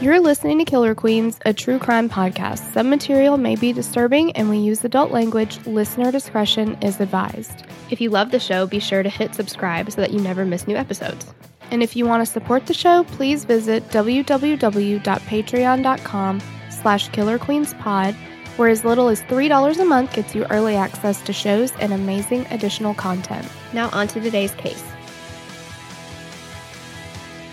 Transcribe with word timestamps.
You're 0.00 0.20
listening 0.20 0.58
to 0.58 0.64
Killer 0.64 0.94
Queens, 0.94 1.40
a 1.44 1.52
true 1.52 1.80
crime 1.80 2.08
podcast. 2.08 2.72
Some 2.72 2.88
material 2.88 3.36
may 3.36 3.56
be 3.56 3.72
disturbing 3.72 4.30
and 4.36 4.48
we 4.48 4.58
use 4.58 4.84
adult 4.84 5.10
language. 5.10 5.58
Listener 5.66 6.12
discretion 6.12 6.78
is 6.80 7.00
advised. 7.00 7.64
If 7.90 8.00
you 8.00 8.08
love 8.08 8.30
the 8.30 8.38
show, 8.38 8.64
be 8.64 8.78
sure 8.78 9.02
to 9.02 9.08
hit 9.08 9.34
subscribe 9.34 9.90
so 9.90 10.00
that 10.00 10.12
you 10.12 10.20
never 10.20 10.44
miss 10.44 10.68
new 10.68 10.76
episodes. 10.76 11.26
And 11.72 11.82
if 11.82 11.96
you 11.96 12.06
want 12.06 12.24
to 12.24 12.32
support 12.32 12.66
the 12.66 12.74
show, 12.74 13.02
please 13.02 13.44
visit 13.44 13.88
www.patreon.com 13.88 16.42
slash 16.70 17.10
killerqueenspod, 17.10 18.14
where 18.56 18.68
as 18.68 18.84
little 18.84 19.08
as 19.08 19.20
$3 19.22 19.80
a 19.80 19.84
month 19.84 20.14
gets 20.14 20.32
you 20.32 20.44
early 20.44 20.76
access 20.76 21.20
to 21.22 21.32
shows 21.32 21.72
and 21.80 21.92
amazing 21.92 22.46
additional 22.52 22.94
content. 22.94 23.48
Now 23.72 23.88
on 23.88 24.06
to 24.08 24.20
today's 24.20 24.54
case. 24.54 24.84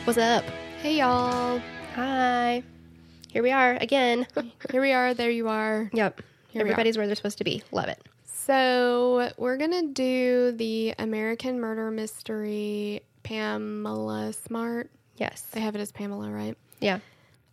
What's 0.03 0.19
up? 0.19 0.43
Hey 0.83 0.99
y'all. 0.99 1.59
Hi. 1.95 2.61
Here 3.31 3.41
we 3.41 3.51
are 3.51 3.77
again. 3.77 4.27
Here 4.69 4.81
we 4.81 4.91
are, 4.91 5.13
there 5.13 5.29
you 5.31 5.47
are. 5.47 5.89
yep. 5.93 6.21
Here. 6.49 6.59
Everybody's 6.59 6.97
where 6.97 7.07
they're 7.07 7.15
supposed 7.15 7.37
to 7.37 7.45
be. 7.45 7.63
Love 7.71 7.87
it. 7.87 8.03
So 8.25 9.31
we're 9.37 9.55
gonna 9.55 9.87
do 9.87 10.51
the 10.51 10.93
American 10.99 11.57
murder 11.57 11.89
mystery 11.91 13.01
Pamela 13.23 14.33
Smart. 14.33 14.91
Yes. 15.15 15.43
They 15.53 15.61
have 15.61 15.73
it 15.73 15.79
as 15.79 15.93
Pamela, 15.93 16.29
right? 16.31 16.57
Yeah. 16.81 16.99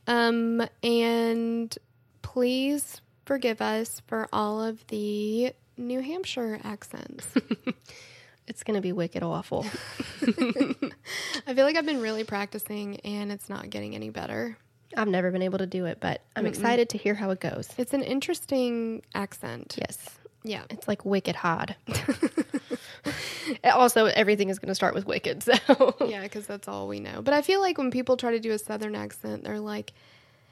Um, 0.09 0.66
and 0.82 1.79
please 2.23 3.01
forgive 3.24 3.62
us 3.62 4.02
for 4.09 4.29
all 4.32 4.60
of 4.60 4.84
the 4.88 5.52
New 5.77 6.01
Hampshire 6.01 6.59
accents. 6.65 7.29
It's 8.52 8.65
going 8.65 8.74
to 8.74 8.83
be 8.83 8.92
wicked 8.92 9.23
awful. 9.23 9.65
I 10.23 11.54
feel 11.54 11.65
like 11.65 11.74
I've 11.74 11.87
been 11.87 12.02
really 12.02 12.23
practicing 12.23 13.01
and 13.01 13.32
it's 13.32 13.49
not 13.49 13.71
getting 13.71 13.95
any 13.95 14.10
better. 14.10 14.59
I've 14.95 15.09
never 15.09 15.30
been 15.30 15.40
able 15.40 15.57
to 15.57 15.66
do 15.66 15.87
it, 15.87 16.01
but 16.01 16.21
I'm 16.37 16.45
excited 16.45 16.90
to 16.90 16.99
hear 16.99 17.15
how 17.15 17.30
it 17.30 17.40
goes. 17.40 17.71
It's 17.79 17.95
an 17.95 18.02
interesting 18.02 19.01
accent. 19.15 19.77
Yes. 19.79 20.07
Yeah. 20.45 20.65
It's 20.68 20.87
like 20.87 21.07
wicked 21.07 21.35
hard. 21.35 21.77
also, 23.65 24.04
everything 24.04 24.51
is 24.51 24.59
going 24.59 24.68
to 24.68 24.74
start 24.74 24.95
with 24.95 25.07
wicked. 25.07 25.43
So, 25.43 25.96
Yeah, 26.07 26.21
because 26.21 26.46
that's 26.46 26.68
all 26.68 26.88
we 26.88 27.01
know. 27.01 27.23
But 27.23 27.32
I 27.32 27.40
feel 27.40 27.60
like 27.62 27.79
when 27.79 27.90
people 27.90 28.18
try 28.18 28.32
to 28.32 28.38
do 28.38 28.51
a 28.51 28.59
southern 28.59 28.95
accent, 28.95 29.45
they're 29.45 29.60
like, 29.60 29.95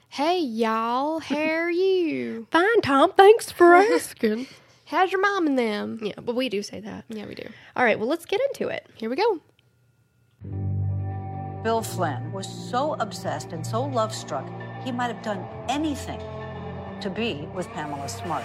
hey, 0.08 0.38
y'all, 0.38 1.20
how 1.20 1.36
are 1.36 1.70
you? 1.70 2.46
fine, 2.50 2.80
Tom. 2.80 3.12
Thanks 3.12 3.52
for 3.52 3.74
asking. 3.74 4.46
How's 4.90 5.12
your 5.12 5.20
mom 5.20 5.46
and 5.46 5.56
them? 5.56 6.00
yeah, 6.02 6.14
but 6.20 6.34
we 6.34 6.48
do 6.48 6.64
say 6.64 6.80
that. 6.80 7.04
Yeah, 7.08 7.24
we 7.26 7.36
do. 7.36 7.46
All 7.76 7.84
right, 7.84 7.96
well, 7.96 8.08
let's 8.08 8.24
get 8.24 8.40
into 8.48 8.66
it. 8.66 8.84
Here 8.96 9.08
we 9.08 9.14
go. 9.14 9.40
Bill 11.62 11.80
Flynn 11.80 12.32
was 12.32 12.48
so 12.48 12.94
obsessed 12.94 13.52
and 13.52 13.64
so 13.64 13.84
love 13.84 14.12
struck, 14.12 14.50
he 14.82 14.90
might 14.90 15.06
have 15.06 15.22
done 15.22 15.46
anything 15.68 16.20
to 17.02 17.08
be 17.08 17.48
with 17.54 17.68
Pamela 17.68 18.08
Smart. 18.08 18.42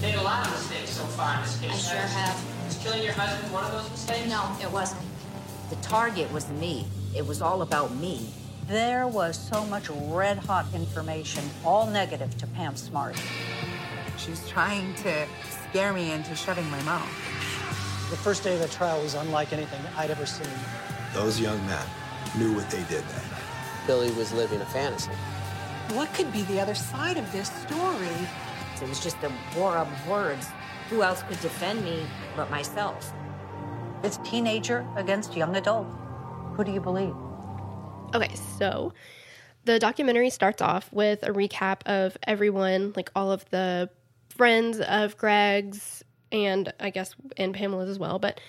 Made 0.00 0.14
a 0.14 0.22
lot 0.22 0.46
of 0.46 0.52
mistakes 0.52 0.92
so 0.92 1.04
far 1.04 1.34
in 1.34 1.42
this 1.42 1.60
case. 1.60 1.90
I 1.90 1.92
sure 1.92 2.00
have. 2.00 2.44
Is 2.68 2.78
killing 2.78 3.02
your 3.02 3.12
husband 3.12 3.52
one 3.52 3.64
of 3.64 3.72
those 3.72 3.90
mistakes? 3.90 4.30
No, 4.30 4.56
it 4.62 4.72
wasn't. 4.72 5.02
The 5.68 5.76
target 5.76 6.32
was 6.32 6.48
me. 6.52 6.86
It 7.14 7.26
was 7.26 7.42
all 7.42 7.60
about 7.60 7.94
me. 7.96 8.30
There 8.68 9.06
was 9.06 9.36
so 9.36 9.66
much 9.66 9.90
red 9.90 10.38
hot 10.38 10.64
information, 10.74 11.44
all 11.62 11.86
negative 11.86 12.38
to 12.38 12.46
Pam 12.46 12.74
Smart. 12.74 13.16
She's 14.16 14.46
trying 14.48 14.94
to 14.96 15.26
scare 15.68 15.92
me 15.92 16.12
into 16.12 16.34
shutting 16.34 16.68
my 16.70 16.82
mouth. 16.82 17.08
The 18.10 18.16
first 18.16 18.44
day 18.44 18.54
of 18.54 18.60
the 18.60 18.68
trial 18.68 19.02
was 19.02 19.14
unlike 19.14 19.52
anything 19.52 19.80
I'd 19.96 20.10
ever 20.10 20.26
seen. 20.26 20.48
Those 21.12 21.40
young 21.40 21.64
men 21.66 21.86
knew 22.38 22.54
what 22.54 22.70
they 22.70 22.82
did 22.84 23.02
then. 23.04 23.24
Billy 23.86 24.10
was 24.12 24.32
living 24.32 24.60
a 24.60 24.66
fantasy. 24.66 25.10
What 25.92 26.12
could 26.14 26.32
be 26.32 26.42
the 26.42 26.60
other 26.60 26.74
side 26.74 27.16
of 27.16 27.30
this 27.32 27.50
story? 27.62 28.08
It 28.82 28.88
was 28.88 29.02
just 29.02 29.16
a 29.22 29.32
war 29.56 29.76
of 29.76 30.08
words. 30.08 30.48
Who 30.90 31.02
else 31.02 31.22
could 31.22 31.40
defend 31.40 31.84
me 31.84 32.06
but 32.36 32.50
myself? 32.50 33.12
It's 34.02 34.18
teenager 34.18 34.86
against 34.96 35.36
young 35.36 35.56
adult. 35.56 35.86
Who 36.54 36.64
do 36.64 36.72
you 36.72 36.80
believe? 36.80 37.14
Okay, 38.14 38.34
so 38.58 38.92
the 39.64 39.78
documentary 39.78 40.30
starts 40.30 40.62
off 40.62 40.92
with 40.92 41.22
a 41.22 41.30
recap 41.30 41.80
of 41.86 42.16
everyone, 42.22 42.92
like 42.94 43.10
all 43.16 43.32
of 43.32 43.48
the 43.50 43.90
friends 44.36 44.80
of 44.80 45.16
Greg's 45.16 46.02
and 46.32 46.72
I 46.80 46.90
guess 46.90 47.14
and 47.36 47.54
Pamela's 47.54 47.88
as 47.88 47.98
well, 47.98 48.18
but 48.18 48.40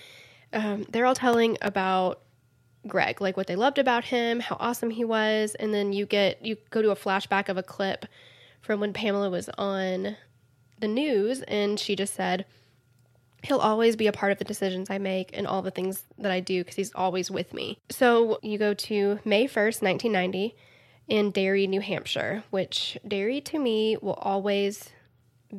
um, 0.52 0.86
they're 0.90 1.06
all 1.06 1.14
telling 1.14 1.58
about 1.62 2.22
Greg, 2.86 3.20
like 3.20 3.36
what 3.36 3.46
they 3.46 3.56
loved 3.56 3.78
about 3.78 4.04
him, 4.04 4.40
how 4.40 4.56
awesome 4.58 4.90
he 4.90 5.04
was, 5.04 5.54
and 5.54 5.74
then 5.74 5.92
you 5.92 6.06
get 6.06 6.44
you 6.44 6.56
go 6.70 6.82
to 6.82 6.90
a 6.90 6.96
flashback 6.96 7.48
of 7.48 7.56
a 7.56 7.62
clip 7.62 8.06
from 8.60 8.80
when 8.80 8.92
Pamela 8.92 9.30
was 9.30 9.48
on 9.58 10.16
the 10.80 10.88
news 10.88 11.42
and 11.42 11.78
she 11.78 11.96
just 11.96 12.14
said 12.14 12.44
he'll 13.42 13.58
always 13.58 13.96
be 13.96 14.06
a 14.06 14.12
part 14.12 14.32
of 14.32 14.38
the 14.38 14.44
decisions 14.44 14.90
I 14.90 14.98
make 14.98 15.30
and 15.32 15.46
all 15.46 15.62
the 15.62 15.70
things 15.70 16.04
that 16.18 16.32
I 16.32 16.40
do 16.40 16.62
because 16.62 16.76
he's 16.76 16.92
always 16.94 17.30
with 17.30 17.54
me. 17.54 17.78
So 17.90 18.38
you 18.42 18.58
go 18.58 18.74
to 18.74 19.20
May 19.24 19.46
1st, 19.46 19.82
1990, 19.82 20.56
in 21.06 21.30
Derry, 21.30 21.66
New 21.66 21.80
Hampshire, 21.80 22.44
which 22.50 22.98
Derry 23.06 23.40
to 23.42 23.58
me 23.58 23.96
will 24.02 24.14
always 24.14 24.90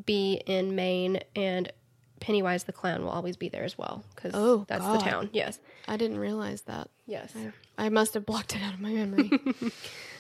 be 0.06 0.42
in 0.46 0.76
Maine, 0.76 1.22
and 1.36 1.72
Pennywise 2.20 2.66
the 2.66 2.74
Clown 2.74 3.04
will 3.04 3.12
always 3.12 3.38
be 3.38 3.50
there 3.50 3.64
as 3.64 3.78
well 3.78 4.04
because 4.16 4.32
Oh, 4.36 4.66
that's 4.68 4.82
God. 4.84 5.00
the 5.00 5.04
town. 5.04 5.30
Yes. 5.34 5.60
I 5.88 5.98
didn't 5.98 6.20
realize 6.20 6.62
that. 6.64 6.90
Yes. 7.06 7.34
I 7.78 7.90
must 7.90 8.14
have 8.14 8.26
blocked 8.26 8.56
it 8.56 8.62
out 8.62 8.74
of 8.74 8.82
my 8.82 8.92
memory. 8.92 9.32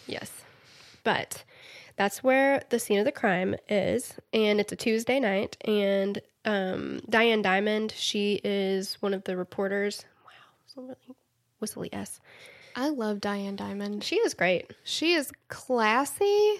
Yes. 0.08 0.31
But 1.03 1.44
that's 1.97 2.24
where 2.24 2.63
the 2.69 2.79
scene 2.79 2.97
of 3.00 3.06
the 3.06 3.12
crime 3.12 3.56
is. 3.69 4.16
And 4.34 4.59
it's 4.59 4.72
a 4.72 4.75
Tuesday 4.75 5.19
night. 5.19 5.56
And 5.66 6.19
um, 6.46 7.02
Diane 7.08 7.44
Dimond, 7.44 7.91
she 7.96 8.41
is 8.44 8.96
one 9.02 9.13
of 9.13 9.24
the 9.25 9.38
reporters. 9.38 10.03
Wow. 10.25 10.31
So 10.66 10.81
really 10.81 10.96
whistly 11.59 11.94
S. 11.94 12.19
I 12.75 12.90
love 12.90 13.22
Diane 13.22 13.56
Dimond. 13.58 14.02
She 14.03 14.16
is 14.16 14.34
great. 14.34 14.72
She 14.84 15.13
is 15.13 15.31
classy. 15.47 16.56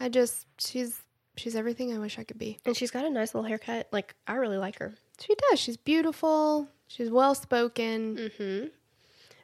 I 0.00 0.08
just 0.08 0.46
she's 0.58 1.00
she's 1.36 1.54
everything 1.56 1.94
I 1.94 1.98
wish 1.98 2.18
I 2.18 2.24
could 2.24 2.38
be. 2.38 2.58
And 2.64 2.76
she's 2.76 2.90
got 2.90 3.04
a 3.04 3.10
nice 3.10 3.34
little 3.34 3.48
haircut. 3.48 3.88
Like, 3.92 4.14
I 4.26 4.34
really 4.34 4.58
like 4.58 4.78
her. 4.78 4.94
She 5.20 5.34
does. 5.50 5.60
She's 5.60 5.76
beautiful. 5.76 6.68
She's 6.88 7.10
well 7.10 7.34
spoken. 7.34 8.16
Mm-hmm. 8.16 8.66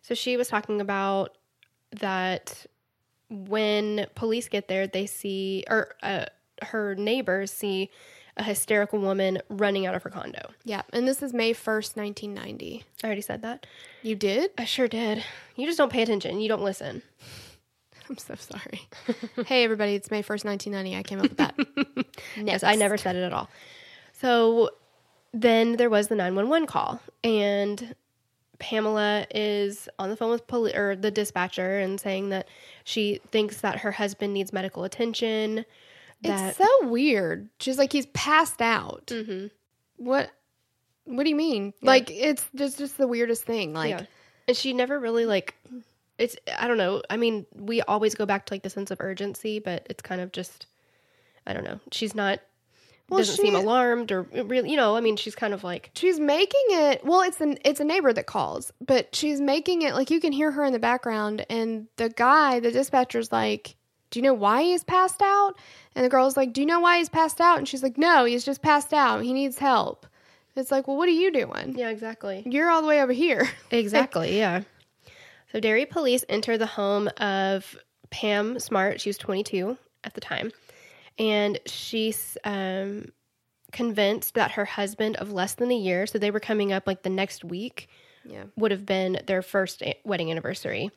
So 0.02 0.14
she 0.14 0.36
was 0.36 0.48
talking 0.48 0.80
about 0.80 1.36
that 2.00 2.66
when 3.28 4.06
police 4.14 4.48
get 4.48 4.68
there, 4.68 4.86
they 4.86 5.06
see, 5.06 5.64
or 5.68 5.94
uh, 6.02 6.26
her 6.62 6.94
neighbors 6.94 7.50
see 7.50 7.90
a 8.36 8.42
hysterical 8.42 8.98
woman 8.98 9.38
running 9.48 9.86
out 9.86 9.94
of 9.94 10.02
her 10.02 10.10
condo. 10.10 10.50
Yeah, 10.64 10.82
and 10.92 11.06
this 11.06 11.22
is 11.22 11.32
May 11.32 11.52
1st, 11.52 11.96
1990. 11.96 12.84
I 13.02 13.06
already 13.06 13.20
said 13.20 13.42
that. 13.42 13.66
You 14.02 14.16
did? 14.16 14.50
I 14.56 14.64
sure 14.64 14.88
did. 14.88 15.22
You 15.54 15.66
just 15.66 15.78
don't 15.78 15.92
pay 15.92 16.02
attention. 16.02 16.40
You 16.40 16.48
don't 16.48 16.62
listen. 16.62 17.02
I'm 18.12 18.18
so 18.18 18.34
sorry. 18.34 18.86
hey 19.46 19.64
everybody, 19.64 19.94
it's 19.94 20.10
May 20.10 20.22
1st, 20.22 20.44
1990. 20.44 20.96
I 20.96 21.02
came 21.02 21.18
up 21.18 21.22
with 21.30 21.38
that. 21.38 22.06
Yes, 22.36 22.62
I 22.62 22.74
never 22.74 22.98
said 22.98 23.16
it 23.16 23.22
at 23.22 23.32
all. 23.32 23.48
So 24.12 24.70
then 25.32 25.76
there 25.76 25.88
was 25.88 26.08
the 26.08 26.14
911 26.14 26.66
call, 26.66 27.00
and 27.24 27.94
Pamela 28.58 29.26
is 29.34 29.88
on 29.98 30.10
the 30.10 30.16
phone 30.16 30.30
with 30.30 30.46
poli- 30.46 30.74
or 30.74 30.94
the 30.94 31.10
dispatcher 31.10 31.78
and 31.78 31.98
saying 31.98 32.28
that 32.28 32.48
she 32.84 33.20
thinks 33.30 33.62
that 33.62 33.78
her 33.78 33.92
husband 33.92 34.34
needs 34.34 34.52
medical 34.52 34.84
attention. 34.84 35.64
That 36.22 36.50
It's 36.50 36.58
so 36.58 36.88
weird. 36.88 37.48
She's 37.58 37.78
like 37.78 37.92
he's 37.92 38.06
passed 38.06 38.60
out. 38.60 39.06
Mhm. 39.06 39.50
What 39.96 40.30
what 41.04 41.24
do 41.24 41.30
you 41.30 41.36
mean? 41.36 41.72
Like 41.80 42.10
it's 42.10 42.44
just 42.54 42.76
just 42.76 42.98
the 42.98 43.08
weirdest 43.08 43.44
thing. 43.44 43.72
Like 43.72 43.90
yeah. 43.90 44.04
and 44.48 44.56
she 44.56 44.74
never 44.74 45.00
really 45.00 45.24
like 45.24 45.54
it's 46.22 46.36
I 46.58 46.68
don't 46.68 46.78
know. 46.78 47.02
I 47.10 47.16
mean, 47.16 47.46
we 47.54 47.82
always 47.82 48.14
go 48.14 48.24
back 48.26 48.46
to 48.46 48.54
like 48.54 48.62
the 48.62 48.70
sense 48.70 48.90
of 48.90 49.00
urgency, 49.00 49.58
but 49.58 49.86
it's 49.90 50.02
kind 50.02 50.20
of 50.20 50.32
just 50.32 50.66
I 51.46 51.52
don't 51.52 51.64
know. 51.64 51.80
She's 51.90 52.14
not 52.14 52.40
Well, 53.08 53.18
doesn't 53.18 53.36
seem 53.36 53.54
alarmed 53.56 54.12
or 54.12 54.22
really, 54.22 54.70
you 54.70 54.76
know, 54.76 54.96
I 54.96 55.00
mean, 55.00 55.16
she's 55.16 55.34
kind 55.34 55.52
of 55.52 55.64
like 55.64 55.90
she's 55.94 56.20
making 56.20 56.66
it 56.70 57.04
well 57.04 57.22
it's 57.22 57.40
an 57.40 57.58
it's 57.64 57.80
a 57.80 57.84
neighbor 57.84 58.12
that 58.12 58.26
calls 58.26 58.72
but 58.86 59.14
she's 59.14 59.40
making 59.40 59.82
it 59.82 59.94
like 59.94 60.10
you 60.10 60.20
can 60.20 60.32
hear 60.32 60.50
her 60.52 60.64
in 60.64 60.72
the 60.72 60.78
background 60.78 61.44
and 61.50 61.88
the 61.96 62.08
guy 62.10 62.60
the 62.60 62.70
dispatcher's 62.70 63.30
like 63.32 63.74
do 64.10 64.18
you 64.18 64.22
know 64.22 64.34
why 64.34 64.62
he's 64.62 64.84
passed 64.84 65.20
out 65.22 65.54
and 65.94 66.04
the 66.04 66.08
girl's 66.08 66.36
like 66.36 66.52
do 66.52 66.60
you 66.60 66.66
know 66.66 66.80
why 66.80 66.98
he's 66.98 67.08
passed 67.08 67.40
out 67.40 67.58
and 67.58 67.66
she's 67.68 67.82
like 67.82 67.98
no 67.98 68.24
he's 68.24 68.44
just 68.44 68.62
passed 68.62 68.92
out 68.92 69.22
he 69.22 69.32
needs 69.32 69.58
help 69.58 70.06
it's 70.54 70.70
like 70.70 70.86
well 70.86 70.96
what 70.96 71.08
are 71.08 71.12
you 71.12 71.32
doing 71.32 71.74
Yeah, 71.76 71.88
exactly. 71.90 72.42
you're 72.46 72.70
all 72.70 72.82
the 72.82 72.88
way 72.88 73.02
over 73.02 73.12
here 73.12 73.48
Exactly, 73.70 74.36
yeah. 74.38 74.62
So 75.52 75.60
Derry 75.60 75.84
police 75.84 76.24
enter 76.30 76.56
the 76.56 76.66
home 76.66 77.08
of 77.18 77.76
Pam 78.10 78.58
Smart. 78.58 79.00
She 79.02 79.10
was 79.10 79.18
22 79.18 79.76
at 80.02 80.14
the 80.14 80.20
time. 80.20 80.50
And 81.18 81.58
she's 81.66 82.38
um, 82.44 83.12
convinced 83.70 84.34
that 84.34 84.52
her 84.52 84.64
husband 84.64 85.16
of 85.16 85.30
less 85.30 85.54
than 85.54 85.70
a 85.70 85.76
year, 85.76 86.06
so 86.06 86.18
they 86.18 86.30
were 86.30 86.40
coming 86.40 86.72
up 86.72 86.86
like 86.86 87.02
the 87.02 87.10
next 87.10 87.44
week, 87.44 87.88
yeah 88.24 88.44
would 88.56 88.70
have 88.70 88.86
been 88.86 89.20
their 89.26 89.42
first 89.42 89.82
wedding 90.04 90.30
anniversary. 90.30 90.90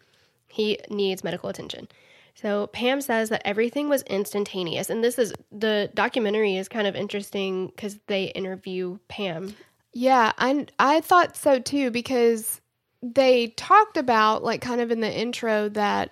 He 0.47 0.79
needs 0.89 1.23
medical 1.23 1.49
attention. 1.49 1.87
So 2.35 2.67
Pam 2.67 3.01
says 3.01 3.29
that 3.29 3.41
everything 3.45 3.89
was 3.89 4.03
instantaneous. 4.03 4.89
And 4.89 5.03
this 5.03 5.17
is 5.17 5.33
the 5.51 5.89
documentary 5.93 6.55
is 6.55 6.69
kind 6.69 6.85
of 6.85 6.95
interesting 6.95 7.67
because 7.67 7.97
they 8.07 8.25
interview 8.25 8.99
Pam. 9.07 9.55
Yeah, 9.91 10.33
I 10.37 10.67
I 10.77 11.01
thought 11.01 11.35
so 11.35 11.59
too 11.59 11.89
because 11.91 12.61
they 13.13 13.47
talked 13.47 13.97
about 13.97 14.43
like 14.43 14.61
kind 14.61 14.81
of 14.81 14.91
in 14.91 14.99
the 14.99 15.11
intro 15.11 15.69
that 15.69 16.11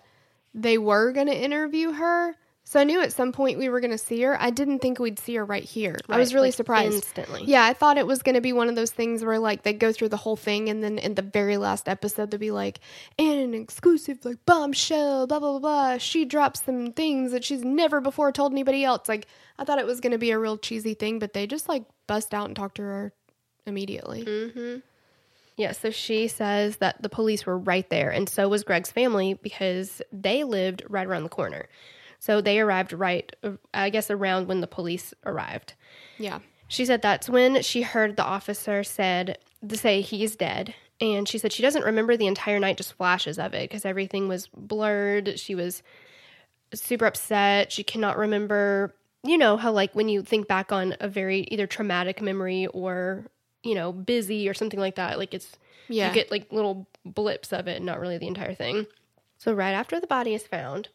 they 0.54 0.78
were 0.78 1.12
going 1.12 1.28
to 1.28 1.36
interview 1.36 1.92
her. 1.92 2.36
So 2.66 2.80
I 2.80 2.86
knew 2.86 3.02
at 3.02 3.12
some 3.12 3.34
point 3.34 3.60
we 3.60 3.68
were 3.70 3.82
going 3.82 3.92
to 3.92 3.98
see 3.98 4.22
her. 4.22 4.42
I 4.42 4.50
didn't 4.50 4.80
think 4.80 4.98
we'd 4.98 5.20
see 5.20 5.36
her 5.36 5.46
right 5.46 5.64
here. 5.64 5.98
I 6.08 6.18
was 6.18 6.34
really 6.34 6.48
like, 6.48 6.56
surprised. 6.56 6.96
instantly. 6.96 7.44
Yeah, 7.46 7.64
I 7.66 7.74
thought 7.74 7.98
it 7.98 8.08
was 8.08 8.24
going 8.24 8.36
to 8.36 8.42
be 8.42 8.54
one 8.54 8.70
of 8.70 8.76
those 8.76 8.92
things 8.92 9.24
where 9.24 9.38
like 9.38 9.64
they 9.64 9.74
go 9.74 9.92
through 9.92 10.10
the 10.10 10.18
whole 10.18 10.38
thing 10.38 10.70
and 10.70 10.82
then 10.82 10.98
in 10.98 11.16
the 11.16 11.22
very 11.22 11.58
last 11.58 11.90
episode 11.90 12.32
they'll 12.32 12.40
be 12.40 12.52
like, 12.52 12.80
and 13.20 13.40
an 13.40 13.54
exclusive 13.54 14.24
like 14.24 14.44
bombshell, 14.46 15.28
blah 15.28 15.40
blah 15.40 15.60
blah 15.60 15.60
blah. 15.60 15.98
She 15.98 16.26
drops 16.26 16.64
some 16.64 16.94
things 16.94 17.32
that 17.32 17.44
she's 17.44 17.64
never 17.64 18.00
before 18.00 18.32
told 18.32 18.54
anybody 18.54 18.84
else. 18.84 19.10
Like 19.10 19.28
I 19.60 19.66
thought 19.66 19.80
it 19.80 19.86
was 19.86 20.00
going 20.00 20.14
to 20.14 20.18
be 20.18 20.32
a 20.32 20.40
real 20.40 20.58
cheesy 20.58 20.94
thing, 20.94 21.20
but 21.20 21.34
they 21.34 21.46
just 21.46 21.68
like 21.68 21.84
bust 22.08 22.34
out 22.34 22.48
and 22.48 22.56
talk 22.56 22.76
to 22.76 22.82
her 22.82 23.14
immediately. 23.66 24.24
Mm-hmm. 24.24 24.80
Yeah, 25.56 25.72
so 25.72 25.92
she 25.92 26.28
says 26.28 26.78
that 26.78 27.02
the 27.02 27.10
police 27.10 27.46
were 27.46 27.58
right 27.58 27.88
there, 27.90 28.10
and 28.10 28.28
so 28.28 28.50
was 28.50 28.64
Greg's 28.64 28.92
family 28.92 29.36
because 29.36 30.02
they 30.12 30.44
lived 30.44 30.84
right 30.90 31.06
around 31.06 31.24
the 31.24 31.30
corner. 31.30 31.68
So 32.20 32.42
they 32.42 32.60
arrived 32.60 32.94
right, 32.94 33.36
uh, 33.44 33.52
I 33.74 33.90
guess, 33.90 34.10
around 34.10 34.48
when 34.48 34.62
the 34.62 34.68
police 34.68 35.14
arrived. 35.26 35.74
Yeah. 36.18 36.40
She 36.68 36.86
said 36.86 37.02
that's 37.02 37.30
when 37.30 37.62
she 37.62 37.84
heard 37.84 38.16
the 38.16 38.24
officer 38.24 38.84
said 38.84 39.38
to 39.68 39.78
say 39.78 40.02
he's 40.02 40.36
dead, 40.36 40.74
and 41.00 41.28
she 41.28 41.38
said 41.38 41.52
she 41.52 41.62
doesn't 41.62 41.84
remember 41.84 42.18
the 42.18 42.28
entire 42.28 42.60
night, 42.60 42.78
just 42.78 42.94
flashes 42.94 43.38
of 43.38 43.54
it 43.54 43.70
because 43.70 43.86
everything 43.86 44.28
was 44.28 44.48
blurred. 44.48 45.40
She 45.40 45.54
was 45.54 45.84
super 46.74 47.06
upset. 47.06 47.72
She 47.72 47.84
cannot 47.84 48.18
remember, 48.18 48.96
you 49.24 49.38
know, 49.38 49.58
how 49.58 49.72
like 49.72 49.94
when 49.94 50.10
you 50.10 50.24
think 50.24 50.48
back 50.48 50.72
on 50.72 50.96
a 51.00 51.08
very 51.08 51.42
either 51.52 51.68
traumatic 51.68 52.22
memory 52.22 52.66
or, 52.68 53.28
you 53.64 53.76
know, 53.76 53.92
busy 53.92 54.48
or 54.50 54.54
something 54.54 54.80
like 54.80 54.96
that, 54.96 55.18
like 55.18 55.34
it's, 55.34 55.58
Yeah. 55.88 56.10
you 56.10 56.14
get 56.14 56.32
like 56.32 56.52
little 56.52 56.88
blips 57.06 57.52
of 57.54 57.68
it, 57.68 57.82
not 57.82 58.00
really 58.00 58.18
the 58.18 58.28
entire 58.28 58.54
thing. 58.54 58.86
So, 59.38 59.54
right 59.54 59.72
after 59.72 60.00
the 60.00 60.08
body 60.08 60.34
is 60.34 60.46
found, 60.48 60.90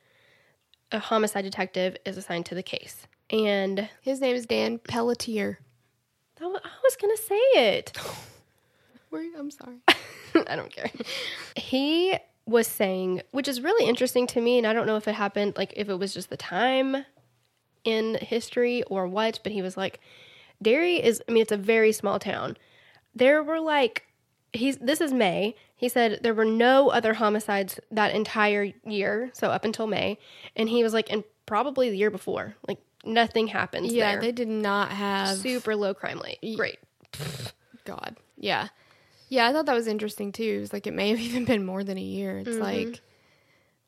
a 0.93 0.99
homicide 0.99 1.45
detective 1.45 1.97
is 2.07 2.17
assigned 2.17 2.47
to 2.47 2.55
the 2.55 2.63
case. 2.63 3.07
And 3.31 3.89
His 4.01 4.21
name 4.21 4.35
is 4.37 4.47
Dan 4.47 4.79
Pelletier. 4.79 5.59
I 6.41 6.45
was 6.47 6.97
going 7.01 7.15
to 7.17 7.23
say 7.23 7.35
it. 7.35 7.97
I'm 9.13 9.51
sorry. 9.51 9.77
I 10.47 10.57
don't 10.57 10.71
care. 10.75 10.91
He 11.57 12.17
was 12.47 12.67
saying, 12.67 13.23
which 13.33 13.49
is 13.49 13.61
really 13.61 13.87
interesting 13.89 14.27
to 14.29 14.41
me, 14.41 14.59
and 14.59 14.67
I 14.67 14.73
don't 14.73 14.87
know 14.87 14.97
if 14.97 15.09
it 15.09 15.15
happened, 15.15 15.55
like 15.57 15.73
if 15.77 15.89
it 15.89 15.97
was 15.99 16.15
just 16.15 16.31
the 16.31 16.37
time 16.37 17.05
in 17.85 18.15
history 18.21 18.83
or 18.85 19.07
what, 19.07 19.41
but 19.43 19.53
he 19.53 19.63
was 19.63 19.77
like, 19.77 20.01
Derry 20.63 20.97
is, 21.03 21.23
I 21.29 21.33
mean, 21.33 21.43
it's 21.43 21.53
a 21.53 21.57
very 21.57 21.93
small 21.93 22.19
town. 22.19 22.57
There 23.15 23.43
were 23.43 23.61
like, 23.61 24.05
he's, 24.53 24.77
this 24.79 25.01
is 25.01 25.13
May. 25.13 25.55
He 25.77 25.89
said 25.89 26.21
there 26.23 26.35
were 26.35 26.45
no 26.45 26.89
other 26.91 27.15
homicides 27.15 27.79
that 27.93 28.15
entire 28.15 28.73
year, 28.85 29.31
so 29.33 29.49
up 29.49 29.65
until 29.65 29.87
May. 29.87 30.19
And 30.57 30.69
he 30.69 30.83
was 30.83 30.93
like, 30.93 31.11
and 31.13 31.23
probably 31.47 31.91
the 31.91 31.97
year 31.97 32.11
before, 32.11 32.57
like 32.67 32.79
nothing 33.05 33.47
happens 33.47 33.93
Yeah, 33.93 34.13
there. 34.13 34.21
they 34.21 34.33
did 34.33 34.49
not 34.49 34.91
have 34.91 35.39
Super 35.39 35.77
low 35.77 35.95
crime 35.95 36.21
rate. 36.21 36.57
Great. 36.57 36.79
God. 37.85 38.17
Yeah. 38.37 38.69
Yeah, 39.29 39.47
I 39.47 39.53
thought 39.53 39.67
that 39.67 39.75
was 39.75 39.87
interesting 39.87 40.33
too. 40.33 40.55
It 40.57 40.61
was 40.61 40.73
like 40.73 40.87
it 40.87 40.95
may 40.95 41.11
have 41.11 41.21
even 41.29 41.45
been 41.45 41.65
more 41.65 41.85
than 41.85 41.97
a 41.99 42.03
year. 42.03 42.39
It's 42.39 42.51
Mhm. 42.57 42.61
like, 42.61 43.01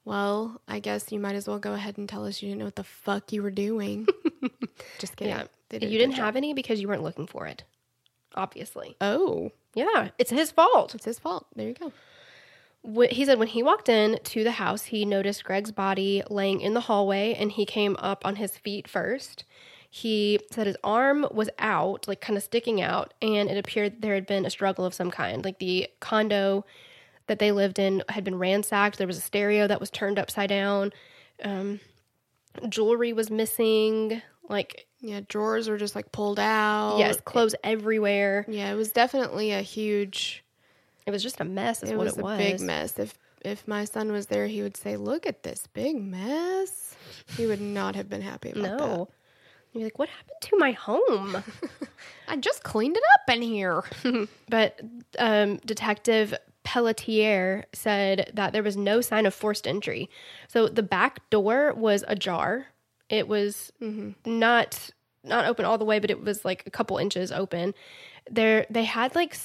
well, 0.04 0.60
I 0.66 0.80
guess 0.80 1.10
you 1.12 1.18
might 1.20 1.34
as 1.34 1.46
well 1.48 1.58
go 1.58 1.72
ahead 1.74 1.98
and 1.98 2.08
tell 2.08 2.24
us 2.26 2.40
you 2.40 2.48
didn't 2.48 2.60
know 2.60 2.64
what 2.66 2.76
the 2.76 2.84
fuck 2.84 3.32
you 3.32 3.42
were 3.42 3.50
doing. 3.50 4.06
Just 4.98 5.16
kidding. 5.16 5.34
Yeah. 5.34 5.44
You 5.72 5.98
didn't 5.98 6.14
have 6.14 6.36
any 6.36 6.52
because 6.54 6.80
you 6.80 6.88
weren't 6.88 7.02
looking 7.02 7.26
for 7.26 7.46
it. 7.46 7.64
Obviously. 8.34 8.96
Oh, 9.00 9.50
Yeah, 9.74 10.10
it's 10.18 10.30
his 10.30 10.50
fault. 10.50 10.94
it's 10.94 11.04
his 11.04 11.18
fault. 11.18 11.46
There 11.54 11.68
you 11.68 11.74
go. 11.74 11.92
He 13.06 13.24
said 13.24 13.38
when 13.38 13.48
he 13.48 13.62
walked 13.62 13.88
in 13.88 14.18
to 14.24 14.42
the 14.42 14.52
house, 14.52 14.84
he 14.84 15.04
noticed 15.04 15.44
Greg's 15.44 15.70
body 15.72 16.22
laying 16.30 16.60
in 16.60 16.72
the 16.74 16.80
hallway 16.80 17.34
and 17.34 17.52
he 17.52 17.66
came 17.66 17.94
up 17.98 18.24
on 18.24 18.36
his 18.36 18.56
feet 18.56 18.88
first. 18.88 19.44
He 19.90 20.38
said 20.50 20.66
his 20.66 20.76
arm 20.84 21.26
was 21.32 21.50
out, 21.58 22.06
like 22.08 22.20
kind 22.20 22.36
of 22.36 22.42
sticking 22.44 22.80
out, 22.80 23.12
and 23.20 23.50
it 23.50 23.58
appeared 23.58 24.00
there 24.00 24.14
had 24.14 24.24
been 24.26 24.46
a 24.46 24.50
struggle 24.50 24.84
of 24.84 24.94
some 24.94 25.10
kind. 25.10 25.44
Like 25.44 25.58
the 25.58 25.88
condo 25.98 26.64
that 27.26 27.38
they 27.40 27.50
lived 27.52 27.78
in 27.80 28.02
had 28.08 28.22
been 28.24 28.38
ransacked. 28.38 28.98
There 28.98 29.06
was 29.08 29.18
a 29.18 29.22
stereo 29.22 29.66
that 29.66 29.80
was 29.80 29.90
turned 29.90 30.18
upside 30.18 30.48
down. 30.48 30.92
Um, 31.42 31.80
jewelry 32.68 33.12
was 33.12 33.30
missing. 33.30 34.22
Like, 34.48 34.86
Yeah, 35.00 35.20
drawers 35.28 35.68
were 35.68 35.78
just 35.78 35.94
like 35.94 36.10
pulled 36.12 36.38
out. 36.40 36.98
yes, 36.98 37.20
clothes 37.20 37.54
everywhere. 37.62 38.44
Yeah, 38.48 38.72
it 38.72 38.74
was 38.76 38.90
definitely 38.92 39.52
a 39.52 39.62
huge. 39.62 40.44
It 41.06 41.10
was 41.10 41.22
just 41.22 41.40
a 41.40 41.44
mess, 41.44 41.82
is 41.82 41.90
it 41.90 41.96
what 41.96 42.04
was 42.06 42.18
it 42.18 42.24
a 42.24 42.36
big 42.36 42.60
mess. 42.60 42.98
If 42.98 43.14
if 43.42 43.66
my 43.66 43.84
son 43.84 44.12
was 44.12 44.26
there, 44.26 44.46
he 44.46 44.62
would 44.62 44.76
say, 44.76 44.96
"Look 44.96 45.26
at 45.26 45.42
this 45.42 45.66
big 45.72 45.96
mess." 46.00 46.94
He 47.36 47.46
would 47.46 47.60
not 47.60 47.94
have 47.96 48.08
been 48.08 48.20
happy 48.22 48.50
about 48.50 48.62
that. 48.62 48.78
No. 48.78 49.08
You'd 49.72 49.80
be 49.80 49.84
like, 49.84 49.98
what 50.00 50.08
happened 50.08 50.36
to 50.40 50.56
my 50.58 50.72
home? 50.72 51.36
I 52.28 52.36
just 52.36 52.64
cleaned 52.64 52.96
it 52.96 53.02
up 53.14 53.34
in 53.36 53.40
here. 53.42 53.84
but 54.48 54.80
um, 55.18 55.58
Detective 55.58 56.34
Pelletier 56.70 57.64
said 57.72 58.30
that 58.32 58.52
there 58.52 58.62
was 58.62 58.76
no 58.76 59.00
sign 59.00 59.26
of 59.26 59.34
forced 59.34 59.66
entry. 59.66 60.08
So 60.46 60.68
the 60.68 60.84
back 60.84 61.28
door 61.28 61.74
was 61.74 62.04
ajar. 62.06 62.66
It 63.08 63.26
was 63.26 63.72
mm-hmm. 63.82 64.12
not 64.38 64.90
not 65.24 65.46
open 65.46 65.64
all 65.64 65.78
the 65.78 65.84
way, 65.84 65.98
but 65.98 66.12
it 66.12 66.22
was 66.22 66.44
like 66.44 66.62
a 66.66 66.70
couple 66.70 66.96
inches 66.98 67.32
open. 67.32 67.74
There, 68.30 68.66
they 68.70 68.84
had 68.84 69.16
like 69.16 69.36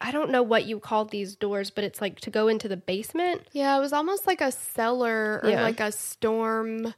I 0.00 0.12
don't 0.12 0.30
know 0.30 0.44
what 0.44 0.66
you 0.66 0.78
called 0.78 1.10
these 1.10 1.34
doors, 1.34 1.70
but 1.70 1.82
it's 1.82 2.00
like 2.00 2.20
to 2.20 2.30
go 2.30 2.46
into 2.46 2.68
the 2.68 2.76
basement. 2.76 3.48
Yeah, 3.50 3.76
it 3.76 3.80
was 3.80 3.92
almost 3.92 4.28
like 4.28 4.40
a 4.40 4.52
cellar 4.52 5.40
or 5.42 5.50
Yeah. 5.50 5.62
like 5.64 5.80
a 5.80 5.90
storm 5.90 6.94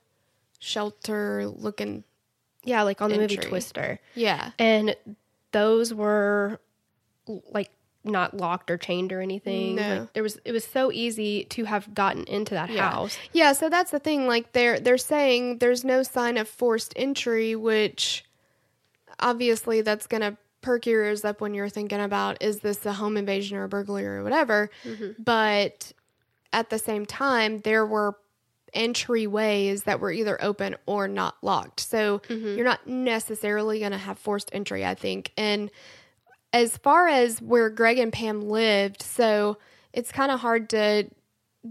shelter 0.59 1.49
looking. 1.49 2.05
Yeah, 2.65 2.83
like 2.83 3.01
on 3.01 3.09
the 3.09 3.17
movie 3.17 3.39
Twister. 3.39 3.99
Yeah. 4.15 4.51
and 4.59 4.95
those 5.53 5.95
were 5.95 6.61
like 7.27 7.71
not 8.05 8.37
locked 8.37 8.71
or 8.71 8.79
chained 8.79 9.13
or 9.13 9.21
anything. 9.21 9.77
No. 9.77 10.01
Like 10.01 10.13
there 10.15 10.23
was 10.23 10.39
it 10.45 10.53
was 10.53 10.65
so 10.65 10.91
easy 10.91 11.45
to 11.45 11.65
have 11.65 11.95
gotten 11.95 12.25
into 12.25 12.55
that 12.55 12.71
Yeah. 12.71 12.91
house. 12.91 13.19
Yeah, 13.33 13.53
so 13.53 13.69
that's 13.69 13.91
the 13.91 13.99
thing. 13.99 14.27
Like 14.27 14.53
they're 14.53 14.81
they're 14.81 14.99
saying 14.99 15.59
there's 15.59 15.85
no 15.85 16.03
sign 16.03 16.37
of 16.39 16.49
forced 16.49 16.93
entry, 16.97 17.55
which 17.55 18.25
obviously 19.19 19.83
that's 19.83 20.07
gonna 20.07 20.37
perk 20.63 20.87
your 20.87 21.05
ears 21.05 21.25
up 21.25 21.41
when 21.41 21.55
you're 21.55 21.69
thinking 21.69 22.01
about 22.01 22.43
is 22.43 22.61
this 22.61 22.85
a 22.87 22.93
home 22.93 23.17
invasion 23.17 23.57
or 23.57 23.65
a 23.65 23.69
burglary 23.69 24.07
or 24.07 24.23
whatever. 24.23 24.71
Mm-hmm. 24.85 25.23
But 25.23 25.93
at 26.53 26.71
the 26.71 26.79
same 26.79 27.07
time, 27.07 27.59
there 27.59 27.85
were 27.85 28.17
entryways 28.75 29.85
that 29.85 30.01
were 30.01 30.13
either 30.13 30.43
open 30.43 30.77
or 30.87 31.09
not 31.09 31.37
locked. 31.43 31.81
So 31.81 32.21
mm-hmm. 32.21 32.57
you're 32.57 32.65
not 32.65 32.87
necessarily 32.87 33.81
gonna 33.81 33.99
have 33.99 34.19
forced 34.19 34.51
entry, 34.55 34.87
I 34.87 34.95
think. 34.95 35.33
And 35.37 35.71
as 36.53 36.77
far 36.77 37.09
as 37.09 37.41
where 37.41 37.71
Greg 37.71 37.99
and 37.99 38.13
Pam 38.13 38.43
lived, 38.43 39.03
so 39.03 39.59
it's 39.93 40.13
kind 40.13 40.31
of 40.33 40.41
hard 40.41 40.71
to. 40.71 41.09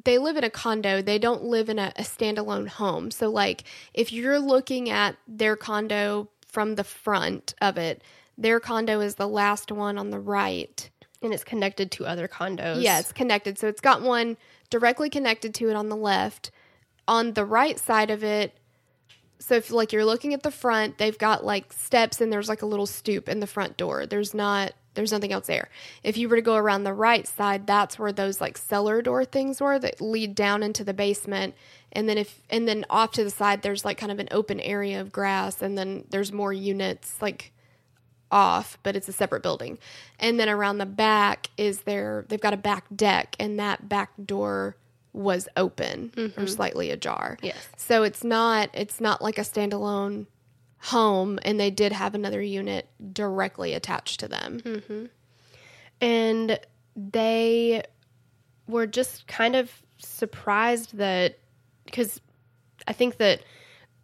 They 0.06 0.20
live 0.20 0.38
in 0.38 0.44
a 0.44 0.50
condo. 0.52 1.02
They 1.02 1.18
don't 1.18 1.46
live 1.46 1.68
in 1.68 1.80
a, 1.80 1.92
a 1.96 2.04
standalone 2.04 2.68
home. 2.68 3.10
So, 3.10 3.30
like, 3.30 3.64
if 3.94 4.14
you're 4.14 4.40
looking 4.40 4.90
at 4.90 5.16
their 5.28 5.56
condo 5.56 6.30
from 6.46 6.76
the 6.76 6.84
front 6.84 7.56
of 7.62 7.78
it, 7.78 8.04
their 8.38 8.60
condo 8.60 9.00
is 9.00 9.16
the 9.16 9.28
last 9.28 9.72
one 9.72 9.98
on 9.98 10.12
the 10.12 10.20
right. 10.20 10.90
And 11.22 11.34
it's 11.34 11.44
connected 11.44 11.92
to 11.92 12.06
other 12.06 12.28
condos. 12.28 12.82
Yeah, 12.82 13.00
it's 13.00 13.12
connected. 13.12 13.58
So 13.58 13.68
it's 13.68 13.82
got 13.82 14.02
one 14.02 14.38
directly 14.70 15.10
connected 15.10 15.54
to 15.56 15.70
it 15.70 15.76
on 15.76 15.90
the 15.90 15.96
left. 15.96 16.52
On 17.08 17.34
the 17.34 17.44
right 17.44 17.78
side 17.78 18.10
of 18.12 18.24
it, 18.24 18.58
so 19.40 19.56
if 19.56 19.72
like 19.72 19.94
you're 19.94 20.06
looking 20.06 20.34
at 20.34 20.44
the 20.44 20.52
front, 20.52 20.98
they've 20.98 21.18
got 21.18 21.46
like 21.46 21.72
steps 21.72 22.20
and 22.22 22.32
there's 22.32 22.50
like 22.50 22.62
a 22.62 22.66
little 22.66 22.86
stoop 22.86 23.30
in 23.30 23.40
the 23.40 23.48
front 23.48 23.78
door. 23.78 24.06
There's 24.06 24.34
not 24.34 24.74
there's 24.96 25.12
nothing 25.14 25.32
else 25.32 25.48
there. 25.48 25.70
If 26.04 26.18
you 26.18 26.28
were 26.28 26.36
to 26.36 26.42
go 26.42 26.56
around 26.56 26.84
the 26.84 26.94
right 26.94 27.26
side, 27.26 27.66
that's 27.66 27.98
where 27.98 28.12
those 28.12 28.42
like 28.42 28.58
cellar 28.58 29.02
door 29.02 29.24
things 29.24 29.62
were 29.62 29.80
that 29.80 30.02
lead 30.02 30.36
down 30.36 30.62
into 30.62 30.84
the 30.84 30.94
basement. 30.94 31.56
And 31.92 32.10
then 32.10 32.18
if 32.18 32.42
and 32.50 32.68
then 32.68 32.86
off 32.90 33.12
to 33.14 33.24
the 33.24 33.30
side 33.30 33.62
there's 33.62 33.86
like 33.86 33.98
kind 33.98 34.12
of 34.12 34.20
an 34.20 34.28
open 34.32 34.60
area 34.60 35.00
of 35.00 35.12
grass 35.12 35.62
and 35.62 35.78
then 35.78 36.06
there's 36.10 36.34
more 36.34 36.52
units 36.52 37.22
like 37.22 37.54
off, 38.32 38.78
but 38.84 38.96
it's 38.96 39.08
a 39.08 39.14
separate 39.14 39.42
building. 39.42 39.80
And 40.20 40.40
then 40.40 40.50
around 40.50 40.80
the 40.80 40.86
back 40.86 41.50
is 41.56 41.82
their 41.82 42.26
they've 42.28 42.42
got 42.42 42.54
a 42.54 42.58
back 42.58 42.86
deck 42.94 43.38
and 43.40 43.58
that 43.58 43.88
back 43.88 44.12
door 44.24 44.76
was 45.14 45.48
open 45.58 46.34
or 46.38 46.48
slightly 46.48 46.92
ajar. 46.92 47.38
Yes. 47.42 47.68
So 47.78 48.04
it's 48.04 48.24
not 48.24 48.70
it's 48.74 49.02
not 49.02 49.22
like 49.22 49.38
a 49.38 49.42
standalone 49.42 50.28
home 50.82 51.40
and 51.44 51.60
they 51.60 51.70
did 51.72 51.92
have 51.92 52.16
another 52.16 52.42
unit 52.42 52.88
directly 53.14 53.74
attached 53.74 54.20
to 54.22 54.28
them. 54.28 55.10
And 56.02 56.60
they 56.96 57.84
were 58.68 58.88
just 58.88 59.28
kind 59.28 59.56
of 59.56 59.72
surprised 59.98 60.98
that 60.98 61.40
because 61.86 62.22
I 62.88 62.94
think 62.94 63.18
that 63.18 63.42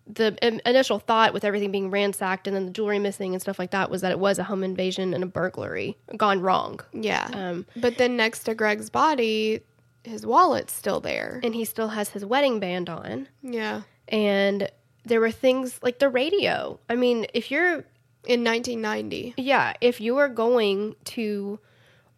the 0.08 0.38
initial 0.70 1.00
thought 1.00 1.34
with 1.34 1.44
everything 1.44 1.72
being 1.72 1.90
ransacked 1.90 2.48
and 2.48 2.56
then 2.56 2.66
the 2.66 2.72
jewelry 2.72 3.00
missing 3.00 3.34
and 3.34 3.42
stuff 3.42 3.58
like 3.58 3.72
that 3.72 3.90
was 3.90 4.02
that 4.02 4.12
it 4.12 4.20
was 4.20 4.38
a 4.38 4.44
home 4.44 4.64
invasion 4.64 5.14
and 5.14 5.24
a 5.24 5.28
burglary 5.28 5.98
gone 6.18 6.42
wrong. 6.42 6.80
Yeah. 6.94 7.30
Um, 7.34 7.66
but 7.76 7.98
then 7.98 8.16
next 8.16 8.44
to 8.44 8.54
Greg's 8.54 8.90
body, 8.90 9.62
his 10.06 10.26
wallet's 10.26 10.74
still 10.74 11.00
there. 11.00 11.40
and 11.44 11.54
he 11.56 11.66
still 11.66 11.90
has 11.90 12.10
his 12.10 12.24
wedding 12.26 12.60
band 12.60 12.90
on. 12.90 13.28
yeah. 13.42 13.82
And 14.08 14.70
there 15.04 15.20
were 15.20 15.32
things 15.32 15.80
like 15.84 16.00
the 16.00 16.10
radio. 16.10 16.80
I 16.90 16.96
mean, 16.96 17.26
if 17.34 17.50
you're 17.52 17.84
In 18.28 18.44
1990. 18.44 19.34
Yeah, 19.38 19.74
if 19.82 20.00
you 20.02 20.18
are 20.18 20.30
going 20.30 20.96
to 21.06 21.60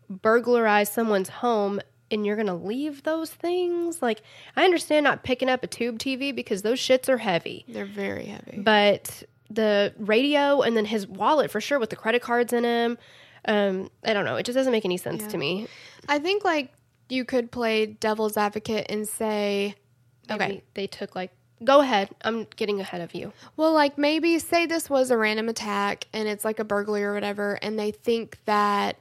burglarize 0.09 0.89
someone's 0.91 1.29
home 1.29 1.79
and 2.09 2.25
you're 2.25 2.35
going 2.37 2.47
to 2.47 2.53
leave 2.53 3.03
those 3.03 3.29
things, 3.31 4.01
like 4.01 4.21
I 4.55 4.63
understand 4.63 5.03
not 5.03 5.23
picking 5.23 5.49
up 5.49 5.63
a 5.63 5.67
tube 5.67 5.99
TV 5.99 6.33
because 6.33 6.61
those 6.61 6.79
shits 6.79 7.09
are 7.09 7.17
heavy. 7.17 7.65
They're 7.67 7.85
very 7.85 8.25
heavy. 8.25 8.59
But 8.59 9.23
the 9.49 9.93
radio 9.97 10.61
and 10.61 10.75
then 10.77 10.85
his 10.85 11.07
wallet 11.07 11.51
for 11.51 11.59
sure 11.61 11.79
with 11.79 11.89
the 11.89 11.95
credit 11.97 12.21
cards 12.21 12.53
in 12.53 12.63
him, 12.63 12.97
um, 13.45 13.89
I 14.05 14.13
don't 14.13 14.25
know. 14.25 14.35
It 14.37 14.45
just 14.45 14.55
doesn't 14.55 14.71
make 14.71 14.85
any 14.85 14.97
sense 14.97 15.25
to 15.27 15.37
me. 15.37 15.67
I 16.07 16.19
think 16.19 16.43
like 16.45 16.71
you 17.09 17.25
could 17.25 17.51
play 17.51 17.85
devil's 17.85 18.37
advocate 18.37 18.87
and 18.89 19.07
say, 19.07 19.75
Maybe 20.29 20.43
Okay. 20.43 20.63
they 20.73 20.87
took 20.87 21.15
like, 21.15 21.31
go 21.63 21.79
ahead. 21.81 22.09
I'm 22.21 22.45
getting 22.57 22.79
ahead 22.81 23.01
of 23.01 23.15
you. 23.15 23.31
well, 23.55 23.73
like 23.73 23.97
maybe 23.97 24.37
say 24.39 24.65
this 24.65 24.89
was 24.89 25.09
a 25.11 25.17
random 25.17 25.47
attack 25.49 26.05
and 26.13 26.27
it's 26.27 26.43
like 26.45 26.59
a 26.59 26.63
burglary 26.65 27.03
or 27.05 27.13
whatever, 27.13 27.57
and 27.61 27.79
they 27.79 27.91
think 27.91 28.37
that 28.45 28.97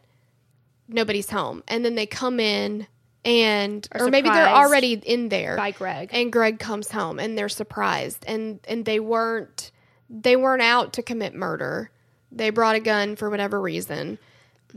nobody's 0.88 1.30
home, 1.30 1.62
and 1.68 1.84
then 1.84 1.94
they 1.96 2.06
come 2.06 2.38
in 2.40 2.86
and, 3.24 3.88
Are 3.92 4.06
or 4.06 4.10
maybe 4.10 4.28
they're 4.28 4.48
already 4.48 4.92
in 4.92 5.28
there 5.28 5.56
By 5.56 5.72
Greg. 5.72 6.10
and 6.12 6.32
Greg 6.32 6.60
comes 6.60 6.90
home 6.92 7.18
and 7.18 7.36
they're 7.36 7.48
surprised 7.48 8.24
and 8.28 8.60
and 8.68 8.84
they 8.84 9.00
weren't 9.00 9.72
they 10.08 10.36
weren't 10.36 10.62
out 10.62 10.92
to 10.92 11.02
commit 11.02 11.34
murder. 11.34 11.90
They 12.30 12.50
brought 12.50 12.76
a 12.76 12.80
gun 12.80 13.16
for 13.16 13.28
whatever 13.28 13.60
reason, 13.60 14.18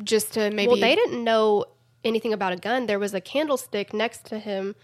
just 0.04 0.34
to 0.34 0.50
maybe. 0.50 0.70
Well, 0.70 0.80
they 0.80 0.96
didn't 0.96 1.24
know 1.24 1.66
anything 2.04 2.34
about 2.34 2.54
a 2.54 2.58
gun. 2.58 2.86
There 2.86 3.00
was 3.00 3.14
a 3.14 3.22
candlestick 3.22 3.94
next 3.94 4.26
to 4.28 4.40
him 4.40 4.76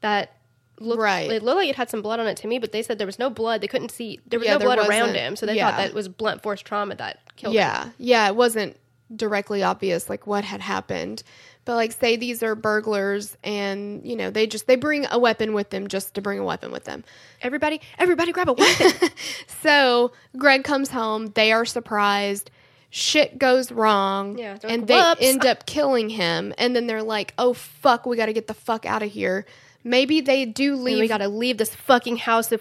that 0.00 0.32
looked, 0.78 1.00
Right. 1.00 1.30
it 1.30 1.42
looked 1.42 1.56
like 1.58 1.68
it 1.68 1.76
had 1.76 1.88
some 1.90 2.02
blood 2.02 2.20
on 2.20 2.26
it 2.26 2.36
to 2.38 2.46
me, 2.46 2.58
but 2.58 2.72
they 2.72 2.82
said 2.82 2.98
there 2.98 3.06
was 3.06 3.18
no 3.18 3.30
blood. 3.30 3.60
They 3.60 3.68
couldn't 3.68 3.90
see. 3.90 4.20
There 4.26 4.38
was 4.38 4.46
Yeah, 4.46 4.54
no 4.54 4.58
there 4.58 4.68
blood 4.68 4.88
around 4.88 5.14
him, 5.14 5.36
so 5.36 5.46
they 5.46 5.54
yeah. 5.56 5.70
thought 5.70 5.76
that 5.78 5.94
was 5.94 6.08
blunt 6.08 6.42
force 6.42 6.60
trauma 6.60 6.94
that 6.96 7.18
killed 7.36 7.54
him. 7.54 7.58
Yeah, 7.60 7.88
yeah, 7.98 8.26
it 8.28 8.36
wasn't 8.36 8.76
directly 9.14 9.62
obvious 9.62 10.10
like 10.10 10.26
what 10.26 10.44
had 10.44 10.60
happened. 10.60 11.22
But 11.64 11.74
like 11.76 11.92
say 11.92 12.14
these 12.16 12.42
are 12.44 12.54
burglars 12.54 13.36
and 13.42 14.04
you 14.04 14.14
know, 14.16 14.30
they 14.30 14.46
just 14.46 14.66
they 14.66 14.76
bring 14.76 15.06
a 15.10 15.18
weapon 15.18 15.52
with 15.52 15.70
them 15.70 15.88
just 15.88 16.14
to 16.14 16.20
bring 16.20 16.38
a 16.38 16.44
weapon 16.44 16.70
with 16.72 16.84
them. 16.84 17.04
Everybody, 17.42 17.80
everybody, 17.98 18.32
grab 18.32 18.48
a 18.48 18.52
weapon. 18.52 18.92
So 19.62 20.12
Greg 20.36 20.62
comes 20.64 20.90
home, 20.90 21.28
they 21.34 21.50
are 21.52 21.64
surprised, 21.64 22.50
shit 22.96 23.38
goes 23.38 23.70
wrong, 23.70 24.38
Yeah, 24.38 24.56
and 24.64 24.86
they 24.86 24.96
"Whoops." 24.98 25.20
end 25.20 25.44
up 25.44 25.66
killing 25.66 26.08
him, 26.08 26.54
and 26.56 26.74
then 26.74 26.86
they're 26.86 27.02
like, 27.02 27.34
"Oh 27.36 27.52
fuck, 27.52 28.06
we 28.06 28.16
got 28.16 28.26
to 28.26 28.32
get 28.32 28.46
the 28.46 28.54
fuck 28.54 28.86
out 28.86 29.02
of 29.02 29.10
here." 29.12 29.44
Maybe 29.84 30.20
they 30.20 30.46
do 30.46 30.72
And 30.74 30.82
leave. 30.82 30.98
we 30.98 31.06
got 31.08 31.18
to 31.18 31.28
leave 31.28 31.58
this 31.58 31.72
fucking 31.72 32.16
house 32.16 32.50
if, 32.50 32.60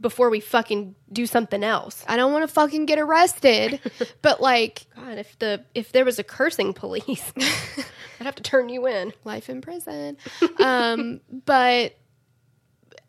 before 0.00 0.28
we 0.28 0.40
fucking 0.40 0.96
do 1.12 1.24
something 1.24 1.62
else. 1.62 2.04
I 2.08 2.16
don't 2.16 2.32
want 2.32 2.42
to 2.48 2.52
fucking 2.52 2.86
get 2.86 2.98
arrested, 2.98 3.78
but 4.22 4.40
like 4.40 4.86
God, 4.96 5.18
if 5.18 5.38
the 5.38 5.64
if 5.74 5.92
there 5.92 6.04
was 6.04 6.18
a 6.18 6.24
cursing 6.24 6.72
police, 6.72 7.32
I'd 7.38 8.24
have 8.24 8.34
to 8.36 8.42
turn 8.42 8.68
you 8.70 8.86
in. 8.88 9.12
life 9.24 9.48
in 9.50 9.60
prison. 9.60 10.16
um, 10.58 11.20
but 11.44 11.94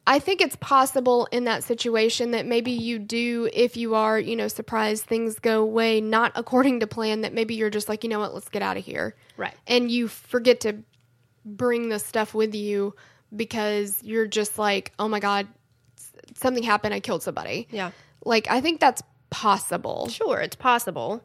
I 0.08 0.20
think 0.20 0.42
it's 0.42 0.56
possible 0.58 1.28
in 1.32 1.46
that 1.46 1.64
situation 1.64 2.32
that 2.32 2.46
maybe 2.46 2.72
you 2.72 3.00
do, 3.00 3.50
if 3.52 3.76
you 3.76 3.96
are, 3.96 4.20
you 4.20 4.36
know, 4.36 4.48
surprised 4.48 5.06
things 5.06 5.40
go 5.40 5.62
away 5.62 6.00
not 6.00 6.32
according 6.36 6.82
to 6.82 6.88
plan, 6.88 7.22
that 7.22 7.34
maybe 7.34 7.56
you're 7.56 7.72
just 7.72 7.90
like, 7.90 8.04
you 8.04 8.10
know 8.10 8.20
what, 8.20 8.34
let's 8.34 8.50
get 8.50 8.62
out 8.62 8.78
of 8.78 8.86
here. 8.86 9.16
Right. 9.36 9.56
And 9.66 9.90
you 9.90 10.08
forget 10.08 10.60
to 10.62 10.78
bring 11.44 11.90
the 11.90 12.00
stuff 12.00 12.34
with 12.34 12.54
you 12.54 12.96
because 13.36 14.02
you're 14.04 14.28
just 14.28 14.60
like, 14.60 14.94
oh 15.00 15.08
my 15.08 15.20
God, 15.20 15.48
something 16.36 16.64
happened. 16.64 16.94
I 16.94 17.00
killed 17.00 17.24
somebody. 17.24 17.68
Yeah. 17.72 17.92
Like, 18.24 18.48
I 18.50 18.62
think 18.62 18.80
that's 18.80 19.02
possible. 19.32 20.08
Sure, 20.10 20.40
it's 20.40 20.56
possible. 20.56 21.24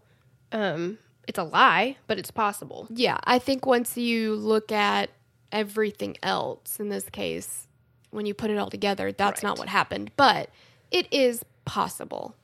Um, 0.52 0.98
it's 1.28 1.38
a 1.38 1.44
lie, 1.44 1.96
but 2.06 2.18
it's 2.18 2.30
possible. 2.30 2.88
Yeah, 2.90 3.18
I 3.24 3.38
think 3.38 3.66
once 3.66 3.96
you 3.96 4.34
look 4.34 4.72
at 4.72 5.10
everything 5.52 6.16
else 6.22 6.80
in 6.80 6.88
this 6.88 7.08
case, 7.08 7.66
when 8.10 8.26
you 8.26 8.34
put 8.34 8.50
it 8.50 8.58
all 8.58 8.70
together, 8.70 9.12
that's 9.12 9.42
not 9.42 9.58
what 9.58 9.68
happened. 9.68 10.10
But 10.16 10.50
it 10.90 11.12
is 11.12 11.44
possible. 11.64 12.34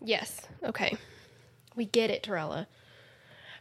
Yes. 0.00 0.42
Okay. 0.62 0.96
We 1.74 1.86
get 1.86 2.10
it, 2.10 2.22
Torella. 2.22 2.66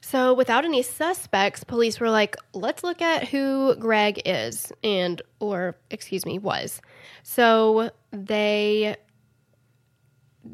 So, 0.02 0.34
without 0.34 0.64
any 0.64 0.84
suspects, 0.84 1.64
police 1.64 2.00
were 2.00 2.10
like, 2.10 2.38
let's 2.54 2.84
look 2.84 3.02
at 3.02 3.28
who 3.28 3.76
Greg 3.76 4.22
is 4.26 4.72
and, 4.84 5.22
or, 5.40 5.76
excuse 5.90 6.26
me, 6.26 6.38
was. 6.38 6.82
So, 7.24 7.92
they 8.12 8.96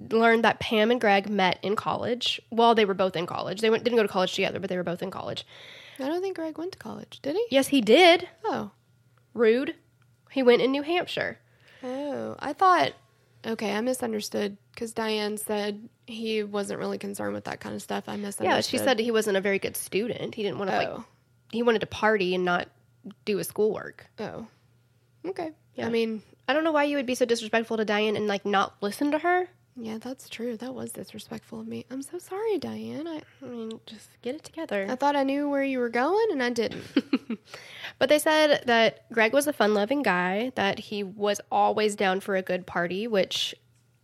learned 0.10 0.44
that 0.44 0.60
Pam 0.60 0.92
and 0.92 1.00
Greg 1.00 1.30
met 1.30 1.60
in 1.62 1.76
college. 1.76 2.42
Well, 2.52 2.74
they 2.74 2.86
were 2.86 2.94
both 2.94 3.16
in 3.16 3.26
college. 3.26 3.62
They 3.62 3.70
went, 3.70 3.84
didn't 3.84 3.98
go 3.98 4.04
to 4.04 4.10
college 4.10 4.34
together, 4.34 4.60
but 4.60 4.70
they 4.70 4.78
were 4.78 4.84
both 4.84 5.04
in 5.04 5.12
college. 5.12 5.46
I 6.00 6.08
don't 6.08 6.22
think 6.22 6.36
Greg 6.36 6.58
went 6.58 6.72
to 6.72 6.80
college, 6.80 7.20
did 7.22 7.36
he? 7.36 7.46
Yes, 7.52 7.68
he 7.68 7.82
did. 7.82 8.28
Oh. 8.46 8.72
Rude. 9.34 9.76
He 10.34 10.44
went 10.44 10.62
in 10.62 10.72
New 10.72 10.82
Hampshire. 10.82 11.38
Oh, 11.84 12.36
I 12.40 12.54
thought. 12.54 12.94
Okay, 13.46 13.76
I 13.76 13.82
misunderstood 13.82 14.58
because 14.74 14.94
Diane 14.94 15.38
said 15.38 15.90
he 16.08 16.44
wasn't 16.44 16.80
really 16.80 16.98
concerned 16.98 17.34
with 17.34 17.44
that 17.46 17.60
kind 17.60 17.76
of 17.76 17.82
stuff. 17.82 18.06
I 18.08 18.16
misunderstood. 18.16 18.46
Yeah, 18.46 18.62
she 18.62 18.78
said 18.78 19.00
he 19.00 19.12
wasn't 19.12 19.38
a 19.38 19.42
very 19.42 19.60
good 19.60 19.76
student. 19.76 20.34
He 20.36 20.44
didn't 20.44 20.60
want 20.60 20.72
to, 20.72 20.78
like, 20.78 20.88
Oh. 20.88 21.06
he 21.52 21.62
wanted 21.62 21.80
to 21.80 21.88
party 21.88 22.34
and 22.36 22.46
not 22.46 22.70
do 23.26 23.38
his 23.38 23.48
schoolwork. 23.48 24.08
Oh. 24.20 24.48
Okay. 25.26 25.52
Yeah. 25.76 25.88
I 25.88 25.90
mean, 25.90 26.22
I 26.48 26.54
don't 26.54 26.64
know 26.64 26.72
why 26.72 26.86
you 26.86 26.96
would 26.98 27.06
be 27.06 27.16
so 27.16 27.26
disrespectful 27.26 27.78
to 27.78 27.86
Diane 27.86 28.16
and 28.16 28.28
like 28.28 28.46
not 28.46 28.76
listen 28.82 29.12
to 29.12 29.20
her. 29.20 29.50
Yeah, 29.76 29.98
that's 30.00 30.30
true. 30.30 30.58
That 30.58 30.76
was 30.76 30.92
disrespectful 30.92 31.60
of 31.60 31.68
me. 31.68 31.86
I'm 31.90 32.02
so 32.02 32.20
sorry, 32.20 32.58
Diane. 32.60 33.08
I, 33.08 33.22
I 33.42 33.50
mean, 33.50 33.80
just 33.86 34.10
get 34.22 34.36
it 34.36 34.44
together. 34.44 34.86
I 34.90 34.96
thought 34.96 35.16
I 35.16 35.24
knew 35.24 35.50
where 35.50 35.64
you 35.64 35.80
were 35.80 35.90
going 35.90 36.28
and 36.32 36.44
I 36.44 36.50
didn't. 36.50 36.84
But 38.00 38.10
they 38.10 38.20
said 38.20 38.64
that 38.66 39.10
Greg 39.12 39.34
was 39.34 39.48
a 39.48 39.54
fun 39.54 39.74
loving 39.74 40.02
guy, 40.02 40.52
that 40.56 40.80
he 40.80 41.04
was 41.04 41.40
always 41.52 41.96
down 41.96 42.20
for 42.20 42.36
a 42.36 42.42
good 42.42 42.66
party, 42.66 43.08
which 43.08 43.56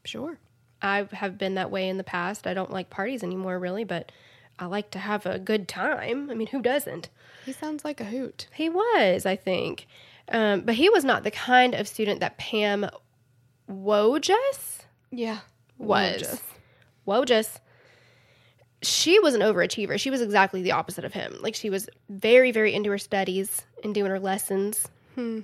sure. 0.06 0.38
I 0.82 1.08
have 1.12 1.38
been 1.38 1.56
that 1.56 1.72
way 1.72 1.90
in 1.90 1.98
the 1.98 2.04
past. 2.04 2.48
I 2.48 2.54
don't 2.54 2.72
like 2.72 2.90
parties 2.90 3.24
anymore, 3.24 3.60
really, 3.60 3.84
but 3.84 4.12
I 4.58 4.66
like 4.66 4.92
to 4.92 5.00
have 5.00 5.26
a 5.26 5.40
good 5.40 5.68
time. 5.68 6.30
I 6.30 6.34
mean, 6.34 6.48
who 6.48 6.62
doesn't? 6.62 7.10
He 7.46 7.52
sounds 7.52 7.84
like 7.84 8.00
a 8.00 8.06
hoot. 8.06 8.48
He 8.54 8.70
was, 8.70 9.26
I 9.26 9.36
think. 9.36 9.88
Um, 10.32 10.62
but 10.62 10.76
he 10.76 10.90
was 10.90 11.04
not 11.04 11.24
the 11.24 11.32
kind 11.32 11.74
of 11.74 11.88
student 11.88 12.20
that 12.20 12.38
Pam 12.38 12.90
Wojas 13.70 14.84
Yeah. 15.12 15.40
Was. 15.80 16.40
Wojas. 17.08 17.60
She 18.84 19.20
was 19.20 19.34
an 19.34 19.42
overachiever. 19.42 20.00
She 20.00 20.12
was 20.12 20.22
exactly 20.22 20.62
the 20.62 20.74
opposite 20.74 21.04
of 21.04 21.14
him. 21.14 21.38
Like 21.42 21.56
she 21.56 21.70
was 21.70 21.90
very, 22.08 22.52
very 22.52 22.74
into 22.74 22.92
her 22.92 22.98
studies 22.98 23.62
and 23.84 23.94
doing 23.96 24.12
her 24.12 24.20
lessons, 24.20 24.88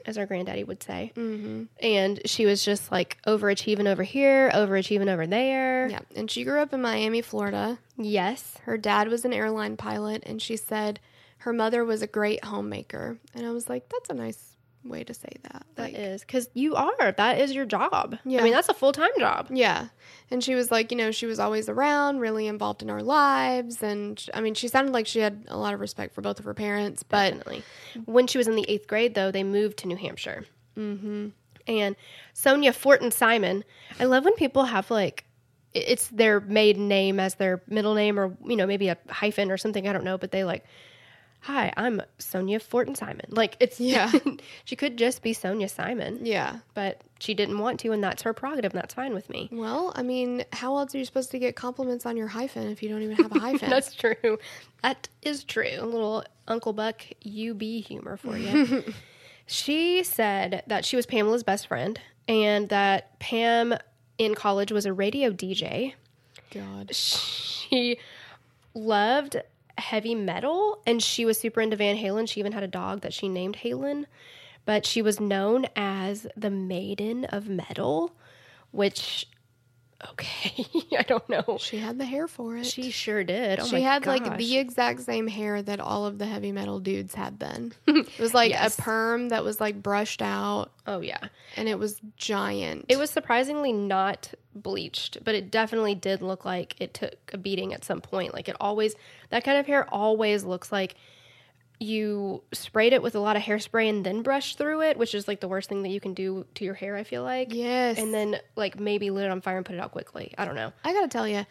as 0.05 0.17
our 0.17 0.25
granddaddy 0.25 0.63
would 0.63 0.81
say. 0.81 1.11
Mm-hmm. 1.17 1.63
And 1.81 2.21
she 2.25 2.45
was 2.45 2.63
just 2.63 2.93
like 2.93 3.17
overachieving 3.27 3.87
over 3.87 4.03
here, 4.03 4.49
overachieving 4.51 5.09
over 5.09 5.27
there. 5.27 5.89
Yeah. 5.89 5.99
And 6.15 6.31
she 6.31 6.45
grew 6.45 6.61
up 6.61 6.71
in 6.71 6.81
Miami, 6.81 7.21
Florida. 7.21 7.77
Yes. 7.97 8.57
Her 8.63 8.77
dad 8.77 9.09
was 9.09 9.25
an 9.25 9.33
airline 9.33 9.75
pilot, 9.75 10.23
and 10.25 10.41
she 10.41 10.55
said 10.55 11.01
her 11.39 11.51
mother 11.51 11.83
was 11.83 12.01
a 12.01 12.07
great 12.07 12.45
homemaker. 12.45 13.17
And 13.33 13.45
I 13.45 13.51
was 13.51 13.67
like, 13.67 13.89
that's 13.89 14.09
a 14.09 14.13
nice 14.13 14.54
way 14.85 15.03
to 15.03 15.13
say 15.13 15.29
that. 15.43 15.65
That 15.75 15.81
Like, 15.81 15.93
is 15.95 16.21
because 16.21 16.49
you 16.53 16.75
are. 16.75 17.11
That 17.11 17.39
is 17.39 17.53
your 17.53 17.65
job. 17.65 18.17
Yeah. 18.23 18.39
I 18.39 18.43
mean, 18.43 18.53
that's 18.53 18.69
a 18.69 18.73
full 18.73 18.91
time 18.91 19.11
job. 19.19 19.47
Yeah. 19.51 19.87
And 20.31 20.43
she 20.43 20.55
was 20.55 20.71
like, 20.71 20.91
you 20.91 20.97
know, 20.97 21.11
she 21.11 21.25
was 21.25 21.39
always 21.39 21.69
around, 21.69 22.19
really 22.19 22.47
involved 22.47 22.81
in 22.81 22.89
our 22.89 23.03
lives. 23.03 23.83
And 23.83 24.23
I 24.33 24.41
mean, 24.41 24.53
she 24.53 24.67
sounded 24.67 24.93
like 24.93 25.07
she 25.07 25.19
had 25.19 25.45
a 25.47 25.57
lot 25.57 25.73
of 25.73 25.79
respect 25.79 26.13
for 26.13 26.21
both 26.21 26.39
of 26.39 26.45
her 26.45 26.53
parents. 26.53 27.03
But 27.03 27.29
Definitely. 27.31 27.63
When 28.05 28.27
she 28.27 28.37
was 28.37 28.47
in 28.47 28.55
the 28.55 28.65
eighth 28.67 28.87
grade, 28.87 29.15
though, 29.15 29.31
they 29.31 29.43
moved 29.43 29.77
to 29.79 29.87
New 29.87 29.97
Hampshire. 29.97 30.45
Mm-hmm. 30.77 31.29
And 31.67 31.95
Sonia 32.33 32.73
Fortin 32.73 33.11
Simon, 33.11 33.63
I 33.99 34.05
love 34.05 34.23
when 34.23 34.35
people 34.35 34.65
have 34.65 34.91
like, 34.91 35.25
it's 35.73 36.07
their 36.07 36.39
maiden 36.39 36.87
name 36.87 37.19
as 37.19 37.35
their 37.35 37.61
middle 37.67 37.95
name 37.95 38.19
or, 38.19 38.37
you 38.45 38.55
know, 38.55 38.65
maybe 38.65 38.87
a 38.89 38.97
hyphen 39.09 39.51
or 39.51 39.57
something. 39.57 39.87
I 39.87 39.93
don't 39.93 40.05
know. 40.05 40.17
But 40.17 40.31
they 40.31 40.43
like, 40.43 40.63
hi, 41.45 41.71
I'm 41.77 42.01
Sonia 42.17 42.59
Fortin 42.59 42.95
Simon. 42.95 43.25
Like, 43.29 43.55
it's, 43.59 43.79
Yeah. 43.79 44.11
she 44.65 44.75
could 44.75 44.97
just 44.97 45.21
be 45.21 45.31
Sonia 45.33 45.69
Simon. 45.69 46.19
yeah. 46.25 46.57
But 46.73 47.01
she 47.19 47.33
didn't 47.33 47.59
want 47.59 47.79
to, 47.81 47.91
and 47.91 48.03
that's 48.03 48.23
her 48.23 48.33
prerogative, 48.33 48.73
and 48.73 48.81
that's 48.81 48.93
fine 48.95 49.13
with 49.13 49.29
me. 49.29 49.47
Well, 49.51 49.93
I 49.95 50.01
mean, 50.01 50.43
how 50.51 50.75
else 50.77 50.95
are 50.95 50.97
you 50.97 51.05
supposed 51.05 51.29
to 51.31 51.39
get 51.39 51.55
compliments 51.55 52.05
on 52.05 52.17
your 52.17 52.27
hyphen 52.27 52.67
if 52.69 52.81
you 52.81 52.89
don't 52.89 53.03
even 53.03 53.15
have 53.17 53.31
a 53.35 53.39
hyphen? 53.47 53.69
That's 53.69 53.93
true. 53.93 54.39
That 54.81 55.07
is 55.21 55.43
true. 55.43 55.69
A 55.79 55.85
little 55.85 56.23
Uncle 56.47 56.73
Buck 56.73 57.03
UB 57.25 57.61
humor 57.61 58.17
for 58.17 58.37
you. 58.37 58.83
She 59.47 60.03
said 60.03 60.63
that 60.65 60.85
she 60.85 60.95
was 60.95 61.05
Pamela's 61.05 61.43
best 61.43 61.67
friend 61.67 61.99
and 62.27 62.67
that 62.69 63.19
Pam 63.19 63.75
in 64.17 64.33
college 64.33 64.71
was 64.71 64.87
a 64.87 64.91
radio 64.93 65.29
DJ. 65.31 65.93
God. 66.49 66.95
She 66.95 67.99
loved 68.73 69.37
heavy 69.77 70.15
metal 70.15 70.81
and 70.85 71.01
she 71.01 71.25
was 71.25 71.37
super 71.37 71.61
into 71.61 71.75
Van 71.75 71.97
Halen. 71.97 72.29
She 72.29 72.39
even 72.39 72.51
had 72.51 72.63
a 72.63 72.67
dog 72.67 73.01
that 73.01 73.13
she 73.13 73.29
named 73.29 73.57
Halen, 73.57 74.05
but 74.65 74.85
she 74.85 75.01
was 75.01 75.19
known 75.19 75.65
as 75.75 76.27
the 76.35 76.49
Maiden 76.49 77.25
of 77.25 77.47
Metal, 77.47 78.11
which 78.71 79.27
okay, 80.11 80.65
I 80.97 81.03
don't 81.03 81.27
know. 81.29 81.57
She 81.59 81.77
had 81.77 81.97
the 81.97 82.05
hair 82.05 82.27
for 82.27 82.57
it. 82.57 82.65
She 82.65 82.91
sure 82.91 83.23
did. 83.23 83.59
Oh 83.59 83.65
she 83.65 83.81
had 83.81 84.05
like 84.05 84.37
the 84.37 84.57
exact 84.57 85.01
same 85.01 85.27
hair 85.27 85.61
that 85.61 85.79
all 85.79 86.05
of 86.05 86.17
the 86.17 86.25
heavy 86.25 86.51
metal 86.51 86.79
dudes 86.79 87.15
had 87.15 87.39
then. 87.39 87.73
It 87.87 88.19
was 88.19 88.33
like 88.33 88.51
Yes. 88.51 88.77
a 88.77 88.81
perm 88.81 89.29
that 89.29 89.43
was 89.43 89.59
like 89.59 89.81
brushed 89.81 90.21
out 90.21 90.71
Oh 90.85 90.99
yeah. 91.01 91.19
and 91.55 91.67
it 91.69 91.79
was 91.79 91.99
giant. 92.17 92.85
It 92.89 92.97
was 92.97 93.09
surprisingly 93.09 93.73
not 93.73 94.33
bleached, 94.53 95.17
but 95.23 95.35
it 95.35 95.51
definitely 95.51 95.95
did 95.95 96.21
look 96.21 96.45
like 96.45 96.75
it 96.79 96.93
took 96.93 97.15
a 97.33 97.37
beating 97.37 97.73
at 97.73 97.83
some 97.83 98.01
point. 98.01 98.33
Like 98.33 98.47
it 98.49 98.55
always, 98.59 98.95
that 99.29 99.43
kind 99.43 99.57
of 99.57 99.65
hair 99.65 99.87
always 99.93 100.43
looks 100.43 100.71
like 100.71 100.95
you 101.79 102.43
sprayed 102.53 102.93
it 102.93 103.01
with 103.01 103.15
a 103.15 103.19
lot 103.19 103.35
of 103.35 103.41
hairspray 103.41 103.89
and 103.89 104.05
then 104.05 104.21
brushed 104.21 104.57
through 104.57 104.81
it, 104.81 104.97
which 104.97 105.13
is 105.13 105.27
like 105.27 105.39
the 105.39 105.47
worst 105.47 105.69
thing 105.69 105.83
that 105.83 105.89
you 105.89 105.99
can 105.99 106.13
do 106.13 106.45
to 106.55 106.63
your 106.63 106.73
hair, 106.73 106.95
I 106.95 107.03
feel 107.03 107.23
like. 107.23 107.53
Yes. 107.53 107.97
And 107.97 108.13
then 108.13 108.37
like 108.55 108.79
maybe 108.79 109.09
lit 109.09 109.25
it 109.25 109.31
on 109.31 109.41
fire 109.41 109.57
and 109.57 109.65
put 109.65 109.75
it 109.75 109.81
out 109.81 109.91
quickly. 109.91 110.33
I 110.37 110.45
don't 110.45 110.55
know. 110.55 110.71
I 110.83 110.93
gotta 110.93 111.07
tell 111.07 111.27
you, 111.27 111.45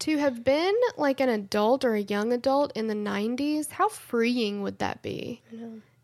to 0.00 0.18
have 0.18 0.42
been 0.42 0.74
like 0.96 1.20
an 1.20 1.28
adult 1.28 1.84
or 1.84 1.94
a 1.94 2.00
young 2.00 2.32
adult 2.32 2.72
in 2.74 2.86
the 2.86 2.94
90s, 2.94 3.70
how 3.70 3.88
freeing 3.88 4.62
would 4.62 4.78
that 4.78 5.02
be? 5.02 5.42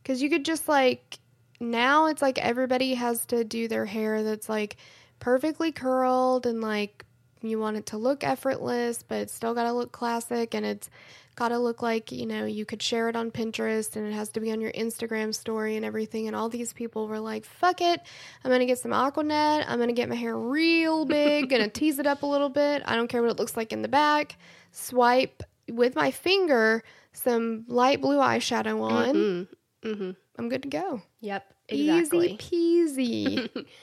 Because 0.03 0.23
you 0.23 0.31
could 0.31 0.45
just 0.45 0.69
like, 0.69 1.19
now 1.59 2.07
it's 2.07 2.23
like 2.23 2.39
everybody 2.39 2.95
has 2.95 3.25
to 3.27 3.43
do 3.43 3.67
their 3.69 3.87
hair 3.87 4.23
that's 4.23 4.49
like 4.49 4.77
perfectly 5.19 5.73
curled 5.73 6.47
and 6.47 6.61
like 6.61 7.05
you 7.41 7.59
want 7.59 7.79
it 7.79 7.87
to 7.87 7.97
look 7.97 8.23
effortless, 8.23 9.03
but 9.03 9.19
it's 9.19 9.35
still 9.35 9.55
gotta 9.55 9.73
look 9.73 9.93
classic 9.93 10.55
and 10.55 10.67
it's 10.67 10.91
gotta 11.37 11.59
look 11.59 11.83
like, 11.83 12.11
you 12.11 12.27
know, 12.27 12.45
you 12.45 12.65
could 12.65 12.83
share 12.83 13.09
it 13.09 13.17
on 13.17 13.31
Pinterest 13.31 13.95
and 13.95 14.07
it 14.07 14.13
has 14.13 14.31
to 14.31 14.41
be 14.41 14.51
on 14.51 14.61
your 14.61 14.73
Instagram 14.73 15.35
story 15.35 15.77
and 15.77 15.85
everything. 15.85 16.27
And 16.27 16.35
all 16.35 16.49
these 16.49 16.73
people 16.73 17.07
were 17.07 17.21
like, 17.21 17.45
fuck 17.45 17.81
it, 17.81 18.01
I'm 18.43 18.51
gonna 18.51 18.67
get 18.67 18.79
some 18.79 18.91
Aquanet, 18.91 19.65
I'm 19.69 19.79
gonna 19.79 19.93
get 19.93 20.09
my 20.09 20.15
hair 20.15 20.37
real 20.37 21.05
big, 21.05 21.49
gonna 21.51 21.69
tease 21.69 21.99
it 21.99 22.07
up 22.07 22.23
a 22.23 22.27
little 22.27 22.49
bit. 22.49 22.83
I 22.85 22.97
don't 22.97 23.09
care 23.09 23.23
what 23.23 23.31
it 23.31 23.39
looks 23.39 23.57
like 23.57 23.73
in 23.73 23.83
the 23.83 23.89
back. 23.89 24.37
Swipe 24.73 25.43
with 25.71 25.95
my 25.95 26.11
finger 26.11 26.83
some 27.13 27.65
light 27.69 28.01
blue 28.01 28.19
eyeshadow 28.19 28.83
on. 28.83 29.47
Mm-hmm. 29.83 30.11
I'm 30.39 30.49
good 30.49 30.63
to 30.63 30.69
go. 30.69 31.03
Yep. 31.21 31.55
Exactly. 31.69 32.39
Easy 32.51 33.49
peasy. 33.49 33.67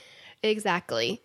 Exactly. 0.45 1.21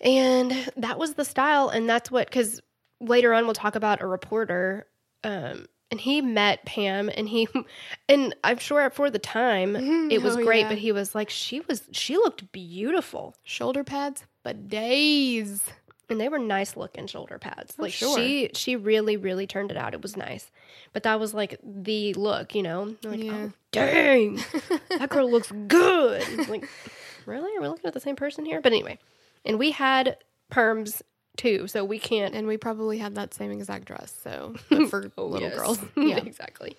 And 0.00 0.50
that 0.76 0.98
was 0.98 1.14
the 1.14 1.24
style. 1.24 1.68
And 1.68 1.88
that's 1.88 2.10
what, 2.10 2.26
because 2.26 2.60
later 3.00 3.32
on 3.32 3.44
we'll 3.44 3.54
talk 3.54 3.76
about 3.76 4.02
a 4.02 4.06
reporter. 4.06 4.88
Um, 5.24 5.66
and 5.90 6.00
he 6.00 6.20
met 6.22 6.64
Pam 6.64 7.10
and 7.14 7.28
he, 7.28 7.46
and 8.08 8.34
I'm 8.42 8.58
sure 8.58 8.88
for 8.90 9.10
the 9.10 9.18
time 9.18 9.76
it 10.10 10.22
was 10.22 10.36
Oh, 10.36 10.44
great, 10.44 10.60
yeah. 10.62 10.68
but 10.70 10.78
he 10.78 10.90
was 10.92 11.14
like, 11.14 11.28
she 11.30 11.60
was, 11.60 11.82
she 11.92 12.16
looked 12.16 12.50
beautiful. 12.52 13.34
Shoulder 13.44 13.84
pads, 13.84 14.24
but 14.42 14.68
days. 14.68 15.62
And 16.08 16.20
they 16.20 16.28
were 16.28 16.38
nice 16.38 16.76
looking 16.76 17.06
shoulder 17.06 17.38
pads. 17.38 17.74
like 17.78 17.92
sure. 17.92 18.16
she, 18.16 18.50
she 18.54 18.76
really, 18.76 19.16
really 19.16 19.46
turned 19.46 19.70
it 19.70 19.76
out. 19.78 19.94
It 19.94 20.02
was 20.02 20.16
nice. 20.16 20.50
But 20.92 21.04
that 21.04 21.18
was 21.20 21.32
like 21.32 21.58
the 21.62 22.12
look, 22.14 22.54
you 22.54 22.62
know? 22.62 22.96
Like, 23.02 23.22
Yeah. 23.22 23.32
oh, 23.48 23.52
dang, 23.70 24.40
that 24.98 25.08
girl 25.08 25.30
looks 25.30 25.50
good. 25.68 26.48
Like, 26.48 26.68
really? 27.26 27.56
Are 27.56 27.60
we 27.62 27.68
looking 27.68 27.86
at 27.86 27.94
the 27.94 28.00
same 28.00 28.16
person 28.16 28.44
here? 28.44 28.60
But 28.60 28.72
anyway, 28.72 28.98
and 29.46 29.58
we 29.58 29.70
had 29.70 30.16
perms 30.50 31.00
too, 31.36 31.66
so 31.66 31.84
we 31.84 31.98
can't. 31.98 32.34
And 32.34 32.46
we 32.46 32.56
probably 32.56 32.98
had 32.98 33.14
that 33.16 33.34
same 33.34 33.50
exact 33.50 33.86
dress. 33.86 34.14
So 34.22 34.54
for 34.88 35.10
little 35.16 35.36
Oh, 35.36 35.38
Yes. 35.40 35.54
girls. 35.54 35.78
Yeah. 35.96 36.18
exactly. 36.24 36.76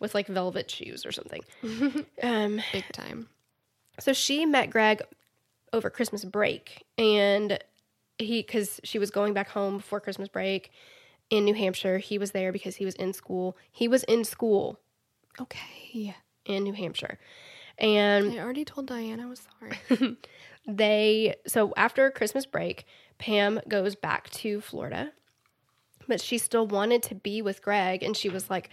With 0.00 0.14
like 0.14 0.26
velvet 0.26 0.70
shoes 0.70 1.06
or 1.06 1.12
something. 1.12 1.42
um, 2.22 2.60
Big 2.72 2.84
time. 2.92 3.28
so 4.00 4.12
she 4.12 4.44
met 4.44 4.70
Greg 4.70 5.02
over 5.72 5.88
Christmas 5.90 6.24
break, 6.24 6.84
and 6.98 7.58
he 8.18 8.40
because 8.42 8.80
she 8.84 8.98
was 8.98 9.10
going 9.10 9.32
back 9.34 9.48
home 9.48 9.78
before 9.78 10.00
Christmas 10.00 10.28
break 10.28 10.70
in 11.30 11.44
New 11.44 11.54
Hampshire. 11.54 11.98
He 11.98 12.18
was 12.18 12.32
there 12.32 12.52
because 12.52 12.76
he 12.76 12.84
was 12.84 12.94
in 12.96 13.12
school. 13.12 13.56
He 13.72 13.88
was 13.88 14.04
in 14.04 14.24
school 14.24 14.78
Okay. 15.40 16.14
in 16.44 16.62
New 16.64 16.72
Hampshire, 16.74 17.18
and 17.78 18.32
I 18.32 18.38
already 18.38 18.64
told 18.64 18.86
Diane 18.86 19.18
I 19.20 19.26
was 19.26 19.40
sorry. 19.58 20.16
they 20.66 21.34
so 21.46 21.72
after 21.76 22.10
Christmas 22.10 22.46
break, 22.46 22.86
Pam 23.18 23.60
goes 23.68 23.94
back 23.94 24.30
to 24.30 24.60
Florida, 24.60 25.12
but 26.06 26.20
she 26.20 26.38
still 26.38 26.66
wanted 26.66 27.02
to 27.04 27.14
be 27.14 27.42
with 27.42 27.62
Greg, 27.62 28.02
and 28.02 28.16
she 28.16 28.28
was 28.28 28.50
like. 28.50 28.70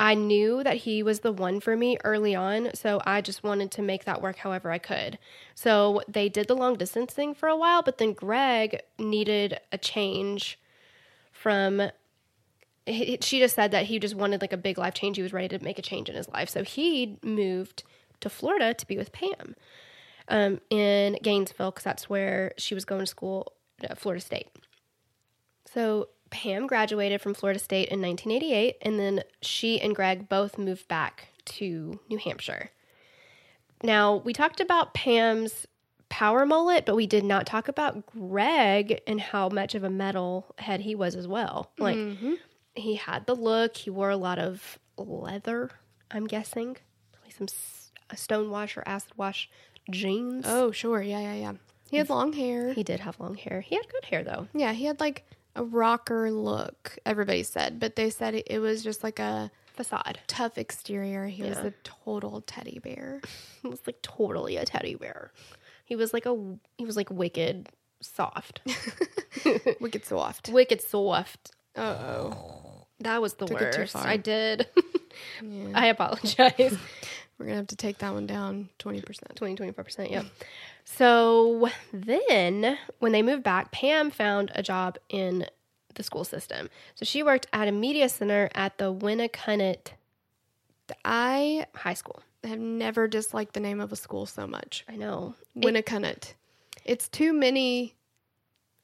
I 0.00 0.14
knew 0.14 0.64
that 0.64 0.78
he 0.78 1.00
was 1.04 1.20
the 1.20 1.30
one 1.30 1.60
for 1.60 1.76
me 1.76 1.96
early 2.02 2.34
on, 2.34 2.70
so 2.74 3.00
I 3.06 3.20
just 3.20 3.44
wanted 3.44 3.70
to 3.72 3.82
make 3.82 4.04
that 4.04 4.20
work 4.20 4.36
however 4.38 4.72
I 4.72 4.78
could. 4.78 5.16
So 5.54 6.02
they 6.08 6.28
did 6.28 6.48
the 6.48 6.56
long 6.56 6.74
distance 6.74 7.12
thing 7.12 7.34
for 7.34 7.48
a 7.48 7.56
while, 7.56 7.82
but 7.82 7.98
then 7.98 8.12
Greg 8.12 8.82
needed 8.98 9.60
a 9.70 9.78
change 9.78 10.58
from. 11.30 11.90
She 12.84 13.38
just 13.38 13.54
said 13.54 13.70
that 13.70 13.86
he 13.86 14.00
just 14.00 14.16
wanted 14.16 14.40
like 14.40 14.52
a 14.52 14.56
big 14.56 14.76
life 14.76 14.94
change. 14.94 15.18
He 15.18 15.22
was 15.22 15.32
ready 15.32 15.46
to 15.56 15.62
make 15.62 15.78
a 15.78 15.82
change 15.82 16.08
in 16.08 16.16
his 16.16 16.28
life, 16.28 16.48
so 16.48 16.64
he 16.64 17.18
moved 17.22 17.84
to 18.20 18.28
Florida 18.28 18.74
to 18.74 18.86
be 18.86 18.96
with 18.96 19.12
Pam 19.12 19.54
um, 20.26 20.60
in 20.68 21.16
Gainesville 21.22 21.70
because 21.70 21.84
that's 21.84 22.10
where 22.10 22.54
she 22.56 22.74
was 22.74 22.84
going 22.84 23.02
to 23.02 23.06
school 23.06 23.52
Florida 23.96 24.24
State. 24.24 24.48
So 25.72 26.08
Pam 26.30 26.66
graduated 26.66 27.20
from 27.20 27.34
Florida 27.34 27.58
State 27.58 27.88
in 27.88 28.00
1988, 28.00 28.76
and 28.82 28.98
then 28.98 29.22
she 29.42 29.80
and 29.80 29.94
Greg 29.94 30.28
both 30.28 30.58
moved 30.58 30.88
back 30.88 31.28
to 31.44 32.00
New 32.08 32.18
Hampshire. 32.18 32.70
Now, 33.82 34.16
we 34.16 34.32
talked 34.32 34.60
about 34.60 34.94
Pam's 34.94 35.66
power 36.08 36.46
mullet, 36.46 36.86
but 36.86 36.96
we 36.96 37.06
did 37.06 37.24
not 37.24 37.46
talk 37.46 37.68
about 37.68 38.06
Greg 38.06 39.00
and 39.06 39.20
how 39.20 39.48
much 39.48 39.74
of 39.74 39.84
a 39.84 39.90
metal 39.90 40.54
head 40.58 40.80
he 40.80 40.94
was 40.94 41.14
as 41.14 41.26
well. 41.26 41.70
Like, 41.78 41.96
mm-hmm. 41.96 42.34
he 42.74 42.94
had 42.96 43.26
the 43.26 43.34
look, 43.34 43.76
he 43.76 43.90
wore 43.90 44.10
a 44.10 44.16
lot 44.16 44.38
of 44.38 44.78
leather, 44.96 45.70
I'm 46.10 46.26
guessing, 46.26 46.76
probably 47.12 47.32
some 47.32 47.48
stone 48.14 48.50
wash 48.50 48.76
or 48.76 48.82
acid 48.86 49.12
wash 49.16 49.50
jeans. 49.90 50.44
oh, 50.46 50.70
sure. 50.70 51.02
Yeah, 51.02 51.20
yeah, 51.20 51.34
yeah. 51.34 51.52
He 51.92 51.98
had 51.98 52.08
long 52.08 52.32
hair. 52.32 52.72
He 52.72 52.82
did 52.82 53.00
have 53.00 53.20
long 53.20 53.34
hair. 53.36 53.60
He 53.60 53.76
had 53.76 53.86
good 53.86 54.06
hair 54.06 54.24
though. 54.24 54.48
Yeah, 54.54 54.72
he 54.72 54.86
had 54.86 54.98
like 54.98 55.24
a 55.54 55.62
rocker 55.62 56.30
look, 56.30 56.96
everybody 57.04 57.42
said, 57.42 57.78
but 57.78 57.96
they 57.96 58.08
said 58.08 58.34
it, 58.34 58.46
it 58.48 58.58
was 58.60 58.82
just 58.82 59.04
like 59.04 59.18
a 59.18 59.50
Facade. 59.74 60.18
tough 60.26 60.56
exterior. 60.56 61.26
He 61.26 61.42
was 61.42 61.58
a 61.58 61.74
total 61.84 62.40
teddy 62.40 62.78
bear. 62.78 63.20
He 63.62 63.68
was 63.68 63.80
like 63.86 64.00
totally 64.00 64.56
a 64.56 64.64
teddy 64.64 64.94
bear. 64.94 65.32
He 65.84 65.94
was 65.94 66.14
like 66.14 66.24
a 66.24 66.34
he 66.78 66.86
was 66.86 66.96
like 66.96 67.10
wicked 67.10 67.68
soft. 68.00 68.60
Wicked 69.80 70.04
soft. 70.06 70.48
wicked 70.48 70.80
soft. 70.80 71.52
Uh 71.76 71.80
oh. 71.80 72.86
That 73.00 73.20
was 73.20 73.34
the 73.34 73.46
Took 73.46 73.60
worst. 73.60 73.96
I 73.96 74.16
did. 74.16 74.66
I 75.74 75.86
apologize. 75.88 76.76
We're 77.42 77.46
going 77.46 77.56
to 77.56 77.60
have 77.62 77.66
to 77.68 77.76
take 77.76 77.98
that 77.98 78.14
one 78.14 78.26
down 78.26 78.68
20%. 78.78 79.34
20 79.34 79.56
25%, 79.56 80.10
yeah. 80.12 80.22
So 80.84 81.68
then 81.92 82.78
when 83.00 83.10
they 83.10 83.20
moved 83.22 83.42
back, 83.42 83.72
Pam 83.72 84.12
found 84.12 84.52
a 84.54 84.62
job 84.62 84.96
in 85.08 85.46
the 85.96 86.04
school 86.04 86.22
system. 86.24 86.70
So 86.94 87.04
she 87.04 87.24
worked 87.24 87.48
at 87.52 87.66
a 87.66 87.72
media 87.72 88.08
center 88.08 88.48
at 88.54 88.78
the 88.78 88.94
Winnacunnet 88.94 89.88
I 91.04 91.66
High 91.74 91.94
School. 91.94 92.22
I 92.44 92.48
have 92.48 92.60
never 92.60 93.08
disliked 93.08 93.54
the 93.54 93.60
name 93.60 93.80
of 93.80 93.90
a 93.92 93.96
school 93.96 94.24
so 94.26 94.46
much. 94.46 94.84
I 94.88 94.94
know. 94.94 95.34
Winnacunnet. 95.56 96.34
It's 96.84 97.08
too 97.08 97.32
many. 97.32 97.94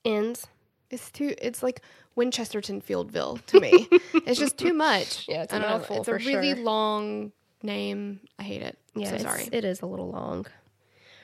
ends. 0.05 0.49
It's 0.90 1.11
too. 1.12 1.35
It's 1.40 1.62
like 1.62 1.83
Winchesterton 2.16 2.83
Fieldville 2.83 3.44
to 3.47 3.61
me. 3.61 3.88
it's 4.27 4.38
just 4.40 4.59
too 4.59 4.73
much. 4.73 5.27
Yeah, 5.29 5.42
it's 5.44 5.53
a 5.53 5.57
I 5.57 5.59
don't 5.61 5.68
know. 5.71 5.79
mouthful 5.79 5.97
It's 5.99 6.09
a 6.09 6.12
for 6.12 6.16
really 6.18 6.55
sure. 6.55 6.64
long 6.64 7.33
name. 7.62 8.21
I 8.38 8.42
hate 8.42 8.62
it. 8.62 8.79
Yeah, 8.94 9.11
so 9.11 9.18
sorry. 9.18 9.49
It 9.53 9.64
is 9.64 9.83
a 9.83 9.87
little 9.87 10.11
long. 10.11 10.47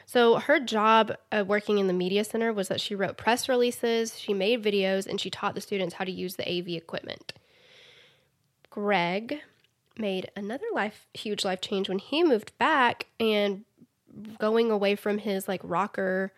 So 0.07 0.37
her 0.37 0.61
job 0.61 1.15
uh, 1.33 1.45
working 1.47 1.79
in 1.79 1.87
the 1.87 1.93
media 1.93 2.25
center 2.25 2.53
was 2.53 2.69
that 2.69 2.81
she 2.81 2.95
wrote 2.95 3.17
press 3.17 3.49
releases, 3.49 4.19
she 4.19 4.35
made 4.35 4.63
videos, 4.63 5.07
and 5.07 5.21
she 5.21 5.31
taught 5.31 5.55
the 5.55 5.61
students 5.61 5.95
how 5.95 6.05
to 6.05 6.13
use 6.13 6.37
the 6.37 6.47
AV 6.47 6.69
equipment. 6.69 7.33
Greg 8.71 9.41
made 9.97 10.31
another 10.37 10.67
life 10.75 11.07
huge 11.15 11.45
life 11.45 11.61
change 11.61 11.89
when 11.89 12.01
he 12.01 12.25
moved 12.25 12.57
back 12.59 13.07
and 13.21 13.65
going 14.39 14.71
away 14.71 14.95
from 14.97 15.19
his 15.19 15.49
like 15.49 15.61
rocker 15.63 16.33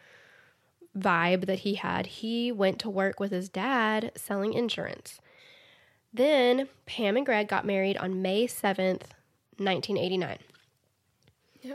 vibe 0.96 1.46
that 1.46 1.60
he 1.60 1.74
had, 1.74 2.06
he 2.06 2.50
went 2.50 2.78
to 2.80 2.90
work 2.90 3.20
with 3.20 3.30
his 3.30 3.48
dad 3.48 4.12
selling 4.16 4.52
insurance. 4.52 5.20
Then 6.12 6.68
Pam 6.86 7.16
and 7.16 7.26
Greg 7.26 7.48
got 7.48 7.66
married 7.66 7.96
on 7.98 8.22
May 8.22 8.46
7th, 8.46 9.02
1989. 9.58 10.38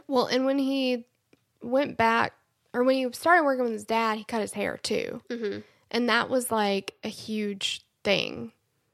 Well, 0.07 0.25
and 0.27 0.45
when 0.45 0.57
he 0.57 1.05
went 1.61 1.97
back, 1.97 2.33
or 2.73 2.83
when 2.83 2.95
he 2.95 3.11
started 3.13 3.43
working 3.43 3.63
with 3.63 3.73
his 3.73 3.83
dad, 3.83 4.17
he 4.17 4.23
cut 4.23 4.41
his 4.41 4.53
hair 4.53 4.77
too. 4.77 5.21
Mm-hmm. 5.29 5.59
And 5.91 6.09
that 6.09 6.29
was 6.29 6.51
like 6.51 6.95
a 7.03 7.09
huge 7.09 7.81
thing 8.03 8.53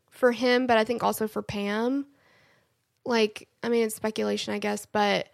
for 0.09 0.31
him, 0.31 0.65
but 0.67 0.77
I 0.77 0.83
think 0.83 1.03
also 1.03 1.27
for 1.27 1.41
Pam. 1.41 2.07
Like, 3.05 3.47
I 3.61 3.69
mean, 3.69 3.85
it's 3.85 3.95
speculation, 3.95 4.53
I 4.53 4.59
guess, 4.59 4.85
but 4.85 5.27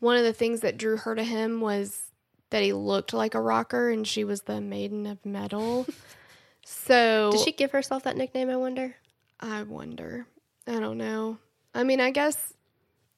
one 0.00 0.16
of 0.16 0.24
the 0.24 0.32
things 0.32 0.60
that 0.60 0.78
drew 0.78 0.96
her 0.96 1.14
to 1.14 1.22
him 1.22 1.60
was 1.60 2.10
that 2.50 2.62
he 2.62 2.72
looked 2.72 3.12
like 3.12 3.34
a 3.34 3.40
rocker 3.40 3.90
and 3.90 4.06
she 4.06 4.24
was 4.24 4.42
the 4.42 4.60
maiden 4.60 5.06
of 5.06 5.24
metal. 5.24 5.86
so, 6.64 7.30
Did 7.32 7.40
she 7.40 7.52
give 7.52 7.72
herself 7.72 8.04
that 8.04 8.16
nickname? 8.16 8.48
I 8.48 8.56
wonder. 8.56 8.96
I 9.40 9.62
wonder. 9.64 10.26
I 10.66 10.80
don't 10.80 10.98
know. 10.98 11.38
I 11.74 11.84
mean, 11.84 12.00
I 12.00 12.10
guess 12.10 12.53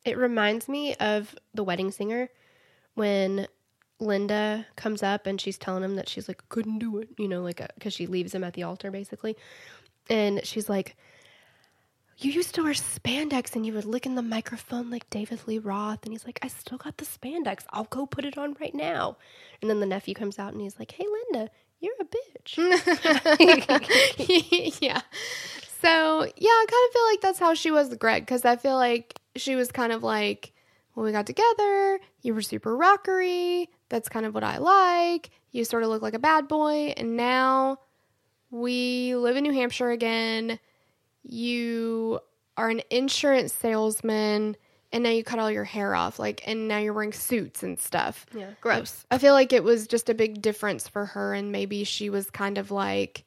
It 0.07 0.16
reminds 0.16 0.69
me 0.69 0.95
of 0.95 1.35
the 1.53 1.64
wedding 1.64 1.90
singer 1.90 2.31
when 2.95 3.49
Linda 3.99 4.64
comes 4.77 5.03
up 5.03 5.27
and 5.27 5.40
she's 5.40 5.59
telling 5.59 5.83
him 5.83 5.97
that 5.97 6.09
she's 6.09 6.29
like 6.29 6.49
couldn't 6.49 6.79
do 6.79 6.99
it, 6.99 7.09
you 7.19 7.27
know, 7.27 7.42
like 7.42 7.61
uh, 7.61 7.66
because 7.75 7.92
she 7.92 8.07
leaves 8.07 8.33
him 8.33 8.45
at 8.45 8.55
the 8.55 8.62
altar 8.62 8.92
basically, 8.92 9.37
and 10.09 10.47
she's 10.47 10.69
like, 10.69 10.97
"You 12.19 12.31
used 12.31 12.55
to 12.55 12.62
wear 12.62 12.73
spandex 12.73 13.57
and 13.57 13.66
you 13.66 13.73
would 13.73 13.85
lick 13.85 14.07
in 14.07 14.14
the 14.14 14.23
microphone 14.23 14.90
like 14.90 15.11
David 15.11 15.40
Lee 15.47 15.59
Roth," 15.59 16.05
and 16.05 16.12
he's 16.12 16.25
like, 16.25 16.38
"I 16.42 16.49
still 16.49 16.79
got 16.79 16.99
the 16.99 17.05
spandex. 17.05 17.64
I'll 17.71 17.85
go 17.85 18.07
put 18.07 18.25
it 18.25 18.38
on 18.38 18.55
right 18.61 18.75
now." 18.75 19.16
And 19.61 19.69
then 19.69 19.81
the 19.81 19.87
nephew 19.87 20.14
comes 20.14 20.38
out 20.38 20.53
and 20.53 20.61
he's 20.61 20.79
like, 20.79 20.92
"Hey, 20.92 21.07
Linda, 21.33 21.51
you're 21.81 21.95
a 22.01 22.05
bitch." 22.05 22.59
yeah. 24.81 25.01
So 25.81 26.31
yeah, 26.37 26.51
I 26.51 26.66
kind 26.69 26.87
of 26.87 26.92
feel 26.92 27.07
like 27.07 27.21
that's 27.23 27.38
how 27.38 27.55
she 27.55 27.71
was 27.71 27.88
with 27.88 27.99
Greg 27.99 28.23
because 28.23 28.45
I 28.45 28.57
feel 28.57 28.77
like 28.77 29.19
she 29.40 29.57
was 29.57 29.70
kind 29.70 29.92
of 29.92 30.03
like 30.03 30.53
when 30.94 31.05
we 31.05 31.12
got 31.12 31.27
together, 31.27 31.99
you 32.22 32.35
were 32.35 32.42
super 32.42 32.77
rockery. 32.77 33.68
That's 33.90 34.09
kind 34.09 34.25
of 34.25 34.35
what 34.35 34.44
I 34.44 34.59
like. 34.59 35.31
You 35.53 35.64
sort 35.64 35.83
of 35.83 35.90
look 35.90 36.03
like 36.03 36.14
a 36.14 36.18
bad 36.18 36.49
boy, 36.49 36.94
and 36.96 37.16
now 37.16 37.79
we 38.51 39.14
live 39.14 39.37
in 39.37 39.42
New 39.42 39.53
Hampshire 39.53 39.90
again. 39.90 40.59
You 41.22 42.20
are 42.57 42.70
an 42.70 42.81
insurance 42.90 43.53
salesman, 43.53 44.57
and 44.90 45.05
now 45.05 45.11
you 45.11 45.22
cut 45.22 45.38
all 45.38 45.51
your 45.51 45.64
hair 45.64 45.94
off, 45.94 46.18
like, 46.18 46.42
and 46.46 46.66
now 46.66 46.79
you're 46.79 46.94
wearing 46.94 47.12
suits 47.12 47.62
and 47.62 47.79
stuff. 47.79 48.25
yeah, 48.35 48.51
gross. 48.62 49.05
I 49.11 49.18
feel 49.18 49.35
like 49.35 49.53
it 49.53 49.64
was 49.64 49.87
just 49.87 50.09
a 50.09 50.14
big 50.14 50.40
difference 50.40 50.88
for 50.88 51.05
her, 51.05 51.35
and 51.35 51.53
maybe 51.53 51.85
she 51.85 52.09
was 52.09 52.31
kind 52.31 52.57
of 52.57 52.70
like, 52.70 53.25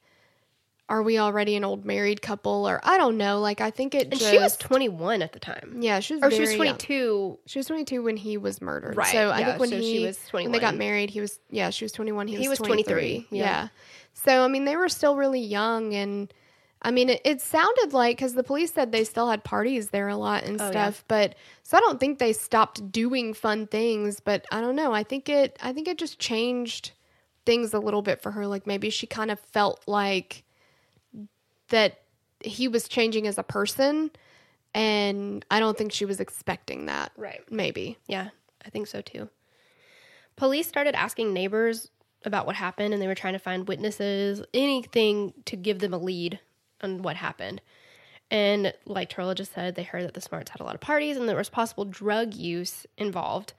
"Are 0.90 1.02
we 1.02 1.18
already 1.18 1.56
an 1.56 1.64
old 1.64 1.86
married 1.86 2.20
couple?" 2.20 2.68
Or 2.68 2.80
I 2.84 2.98
don't 2.98 3.16
know. 3.16 3.40
Like 3.40 3.62
I 3.62 3.70
think 3.70 3.94
it. 3.94 4.08
And 4.10 4.18
just, 4.18 4.30
she 4.30 4.38
was 4.38 4.56
21 4.58 5.22
at 5.22 5.32
the 5.32 5.38
time. 5.38 5.78
yeah, 5.80 6.00
she 6.00 6.14
was, 6.14 6.22
Or 6.22 6.30
she 6.30 6.40
was 6.40 6.50
very 6.50 6.66
young. 6.66 6.76
22. 6.76 7.38
She 7.46 7.58
was 7.58 7.66
twenty 7.66 7.84
two 7.84 8.02
when 8.02 8.16
he 8.18 8.36
was 8.36 8.60
murdered. 8.60 8.96
Right, 8.96 9.10
So 9.12 9.30
I 9.30 9.38
yeah, 9.40 9.46
think 9.46 9.60
when 9.60 9.68
so 9.70 9.78
he 9.78 9.98
she 10.00 10.04
was 10.06 10.18
when 10.32 10.52
they 10.52 10.58
got 10.58 10.76
married, 10.76 11.08
he 11.08 11.20
was 11.22 11.40
yeah, 11.48 11.70
she 11.70 11.84
was 11.86 11.92
twenty 11.92 12.12
one. 12.12 12.26
He 12.28 12.36
was 12.36 12.42
He 12.44 12.48
was 12.50 12.58
23. 12.58 12.84
23, 12.92 13.26
Yeah. 13.38 13.44
yeah. 13.44 13.68
So 14.12 14.44
I 14.44 14.48
mean, 14.48 14.64
they 14.66 14.76
were 14.76 14.88
still 14.90 15.16
really 15.16 15.40
young, 15.40 15.94
and 15.94 16.32
I 16.82 16.90
mean, 16.90 17.10
it, 17.10 17.20
it 17.24 17.40
sounded 17.40 17.92
like 17.92 18.16
because 18.16 18.34
the 18.34 18.42
police 18.42 18.72
said 18.72 18.90
they 18.90 19.04
still 19.04 19.28
had 19.28 19.44
parties 19.44 19.90
there 19.90 20.08
a 20.08 20.16
lot 20.16 20.44
and 20.44 20.60
Oh, 20.60 20.64
yeah. 20.64 20.70
stuff, 20.70 21.04
but 21.08 21.34
so 21.62 21.76
I 21.76 21.80
don't 21.80 22.00
think 22.00 22.18
they 22.18 22.32
stopped 22.32 22.90
doing 22.90 23.34
fun 23.34 23.66
things. 23.66 24.18
But 24.20 24.46
I 24.50 24.60
don't 24.60 24.74
know. 24.76 24.92
I 24.92 25.02
think 25.04 25.28
it. 25.28 25.56
I 25.62 25.72
think 25.72 25.86
it 25.88 25.98
just 25.98 26.18
changed 26.18 26.92
things 27.46 27.72
a 27.72 27.78
little 27.78 28.02
bit 28.02 28.20
for 28.22 28.32
her. 28.32 28.46
Like 28.46 28.66
maybe 28.66 28.90
she 28.90 29.06
kind 29.06 29.30
of 29.30 29.38
felt 29.40 29.82
like 29.86 30.42
that 31.70 32.02
he 32.40 32.68
was 32.68 32.88
changing 32.88 33.26
as 33.26 33.38
a 33.38 33.42
person. 33.42 34.10
And 34.74 35.44
I 35.50 35.58
don't 35.58 35.76
think 35.76 35.92
she 35.92 36.04
was 36.04 36.20
expecting 36.20 36.86
that. 36.86 37.12
Right. 37.16 37.40
Maybe. 37.50 37.98
Yeah, 38.06 38.28
I 38.64 38.70
think 38.70 38.86
so 38.86 39.00
too. 39.00 39.28
Police 40.36 40.68
started 40.68 40.94
asking 40.94 41.32
neighbors 41.32 41.90
about 42.24 42.46
what 42.46 42.56
happened 42.56 42.94
and 42.94 43.02
they 43.02 43.06
were 43.06 43.14
trying 43.14 43.32
to 43.32 43.38
find 43.38 43.66
witnesses, 43.66 44.42
anything 44.54 45.32
to 45.46 45.56
give 45.56 45.80
them 45.80 45.92
a 45.92 45.98
lead 45.98 46.38
on 46.82 47.02
what 47.02 47.16
happened. 47.16 47.60
And 48.30 48.72
like 48.86 49.10
Turla 49.10 49.34
just 49.34 49.52
said, 49.52 49.74
they 49.74 49.82
heard 49.82 50.04
that 50.04 50.14
the 50.14 50.20
Smarts 50.20 50.50
had 50.50 50.60
a 50.60 50.64
lot 50.64 50.74
of 50.74 50.80
parties 50.80 51.16
and 51.16 51.28
there 51.28 51.36
was 51.36 51.48
possible 51.48 51.84
drug 51.84 52.34
use 52.34 52.86
involved. 52.96 53.54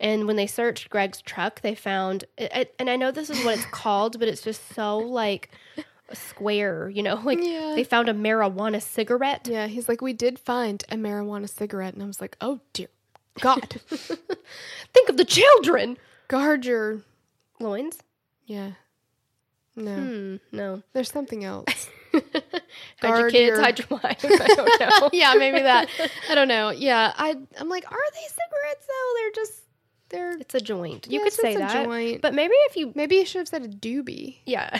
And 0.00 0.26
when 0.26 0.36
they 0.36 0.46
searched 0.46 0.90
Greg's 0.90 1.20
truck, 1.20 1.60
they 1.60 1.74
found, 1.74 2.24
and 2.38 2.90
I 2.90 2.96
know 2.96 3.10
this 3.10 3.30
is 3.30 3.44
what 3.44 3.58
it's 3.58 3.66
called, 3.70 4.18
but 4.18 4.28
it's 4.28 4.42
just 4.42 4.74
so 4.74 4.98
like 4.98 5.50
a 6.08 6.16
square, 6.16 6.88
you 6.88 7.02
know, 7.02 7.14
like 7.24 7.38
Yeah. 7.40 7.72
they 7.74 7.84
found 7.84 8.08
a 8.08 8.14
marijuana 8.14 8.80
cigarette. 8.82 9.46
Yeah, 9.50 9.66
he's 9.66 9.88
like, 9.88 10.00
we 10.00 10.12
did 10.12 10.38
find 10.38 10.82
a 10.90 10.96
marijuana 10.96 11.48
cigarette, 11.48 11.94
and 11.94 12.02
I 12.02 12.06
was 12.06 12.20
like, 12.20 12.36
oh 12.40 12.60
dear 12.72 12.88
God, 13.40 13.80
Think 14.92 15.08
of 15.08 15.16
the 15.16 15.24
children. 15.24 15.96
guard 16.28 16.64
your 16.66 17.00
Loins? 17.60 17.98
yeah. 18.46 18.72
No, 19.76 19.96
Hmm, 19.96 20.36
no. 20.52 20.82
there's 20.92 21.10
something 21.10 21.42
else. 21.44 21.88
Hide 22.14 23.18
your 23.18 23.28
kids, 23.30 23.34
your- 23.48 23.60
hide 23.60 23.76
your 23.80 23.88
wife. 23.90 24.24
I 24.24 24.46
don't 24.54 24.80
know. 24.80 25.10
yeah, 25.12 25.34
maybe 25.36 25.58
that. 25.60 25.88
I 26.30 26.36
don't 26.36 26.46
know. 26.46 26.70
Yeah, 26.70 27.12
I 27.16 27.30
I'm 27.58 27.68
like, 27.68 27.84
are 27.90 28.10
they 28.12 28.20
cigarettes 28.28 28.86
though? 28.86 29.12
They're 29.16 29.32
just 29.32 29.52
they're 30.10 30.38
It's 30.38 30.54
a 30.54 30.60
joint. 30.60 31.08
You 31.10 31.18
Yeah, 31.18 31.24
could 31.24 31.32
say 31.32 31.56
that. 31.56 31.84
joint. 31.86 32.22
But 32.22 32.34
maybe 32.34 32.54
if 32.70 32.76
you 32.76 32.92
maybe 32.94 33.16
you 33.16 33.26
should 33.26 33.40
have 33.40 33.48
said 33.48 33.62
a 33.64 33.68
doobie. 33.68 34.36
yeah. 34.46 34.78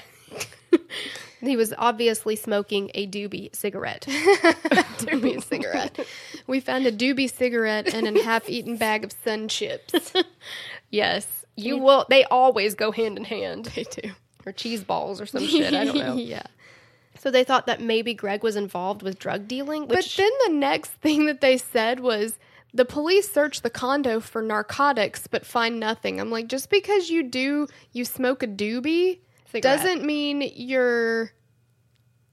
he 1.41 1.57
was 1.57 1.75
obviously 1.79 2.37
smoking 2.37 2.91
a 2.95 3.07
doobie 3.07 3.55
cigarette. 3.55 4.03
doobie 4.09 5.43
cigarette. 5.43 5.99
We 6.47 6.61
found 6.61 6.87
a 6.87 6.93
doobie 6.93 7.33
cigarette 7.33 7.93
and 7.93 8.07
a 8.07 8.23
half-eaten 8.23 8.77
bag 8.77 9.05
of 9.05 9.13
sun 9.25 9.49
chips. 9.49 10.13
yes. 10.91 11.45
You 11.57 11.79
will 11.79 12.05
they 12.09 12.25
always 12.25 12.75
go 12.75 12.91
hand 12.91 13.17
in 13.17 13.25
hand. 13.25 13.67
They 13.67 13.85
do. 13.85 14.11
Or 14.45 14.53
cheese 14.53 14.85
balls 14.85 15.21
or 15.21 15.27
some 15.27 15.47
shit. 15.47 15.73
I 15.73 15.85
don't 15.85 15.97
know. 15.97 16.17
yeah. 16.17 16.43
So 17.19 17.31
they 17.31 17.45
thought 17.45 17.67
that 17.67 17.81
maybe 17.81 18.13
Greg 18.13 18.43
was 18.43 18.57
involved 18.57 19.03
with 19.03 19.19
drug 19.19 19.47
dealing, 19.49 19.87
But 19.87 20.13
then 20.17 20.31
the 20.47 20.53
next 20.53 20.91
thing 20.91 21.27
that 21.27 21.41
they 21.41 21.57
said 21.57 22.01
was 22.01 22.39
the 22.75 22.85
police 22.85 23.31
searched 23.33 23.63
the 23.63 23.71
condo 23.71 24.19
for 24.19 24.43
narcotics 24.43 25.27
but 25.29 25.47
find 25.47 25.79
nothing. 25.79 26.21
I'm 26.21 26.31
like, 26.31 26.49
just 26.49 26.71
because 26.71 27.09
you 27.09 27.23
do 27.23 27.69
you 27.93 28.05
smoke 28.05 28.43
a 28.43 28.49
doobie 28.49 29.21
Cigarette. 29.63 29.79
doesn't 29.83 30.05
mean 30.05 30.51
you're 30.55 31.31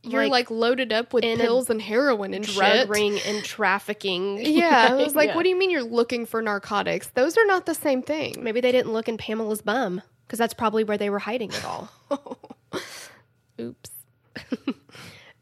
you're 0.04 0.24
Like, 0.24 0.50
like, 0.50 0.52
loaded 0.52 0.92
up 0.92 1.14
with 1.14 1.24
pills 1.24 1.70
and 1.70 1.80
heroin 1.80 2.34
and 2.34 2.44
drug 2.44 2.72
shit. 2.74 2.90
ring 2.90 3.20
and 3.28 3.44
trafficking. 3.44 4.40
Yeah, 4.44 4.88
I 4.90 4.94
was 4.96 5.16
like, 5.16 5.28
Yeah. 5.30 5.36
what 5.36 5.44
do 5.44 5.50
you 5.50 5.56
mean 5.56 5.70
you're 5.70 5.84
looking 5.84 6.26
for 6.26 6.42
narcotics? 6.42 7.08
Those 7.14 7.38
are 7.38 7.46
not 7.46 7.68
the 7.68 7.76
same 7.76 8.02
thing. 8.02 8.38
Maybe 8.44 8.62
they 8.62 8.72
didn't 8.72 8.94
look 8.94 9.08
in 9.08 9.18
Pamela's 9.18 9.62
bum 9.62 10.02
because 10.26 10.40
that's 10.40 10.56
probably 10.56 10.84
where 10.84 10.98
they 10.98 11.10
were 11.12 11.20
hiding 11.20 11.52
it 11.52 11.64
all. 11.64 11.92
Oops. 13.62 13.92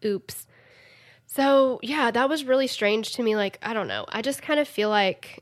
Oops. 0.04 0.48
So, 1.26 1.80
yeah, 1.84 2.12
that 2.12 2.28
was 2.28 2.44
really 2.44 2.68
strange 2.68 3.14
to 3.14 3.24
me. 3.24 3.36
Like, 3.36 3.60
I 3.62 3.74
don't 3.74 3.88
know. 3.88 4.06
I 4.10 4.22
just 4.22 4.42
kind 4.42 4.60
of 4.60 4.68
feel 4.68 4.90
like, 4.90 5.42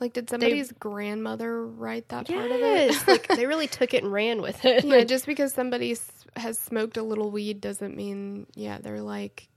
Like, 0.00 0.14
did 0.14 0.30
somebody's 0.30 0.72
grandmother 0.72 1.64
write 1.66 2.08
that 2.08 2.26
part 2.26 2.46
of 2.50 2.52
it? 2.60 2.90
yes, 2.92 3.06
like 3.06 3.28
they 3.28 3.46
really 3.46 3.66
took 3.78 3.92
it 3.94 4.02
and 4.02 4.10
ran 4.12 4.40
with 4.42 4.64
it. 4.64 4.84
yeah, 4.84 5.04
just 5.04 5.26
because 5.26 5.52
somebody 5.52 5.94
has 6.36 6.58
smoked 6.58 6.96
a 6.96 7.02
little 7.02 7.30
weed 7.30 7.60
doesn't 7.60 7.94
mean, 7.96 8.46
yeah, 8.54 8.78
they're 8.80 9.02
like 9.02 9.48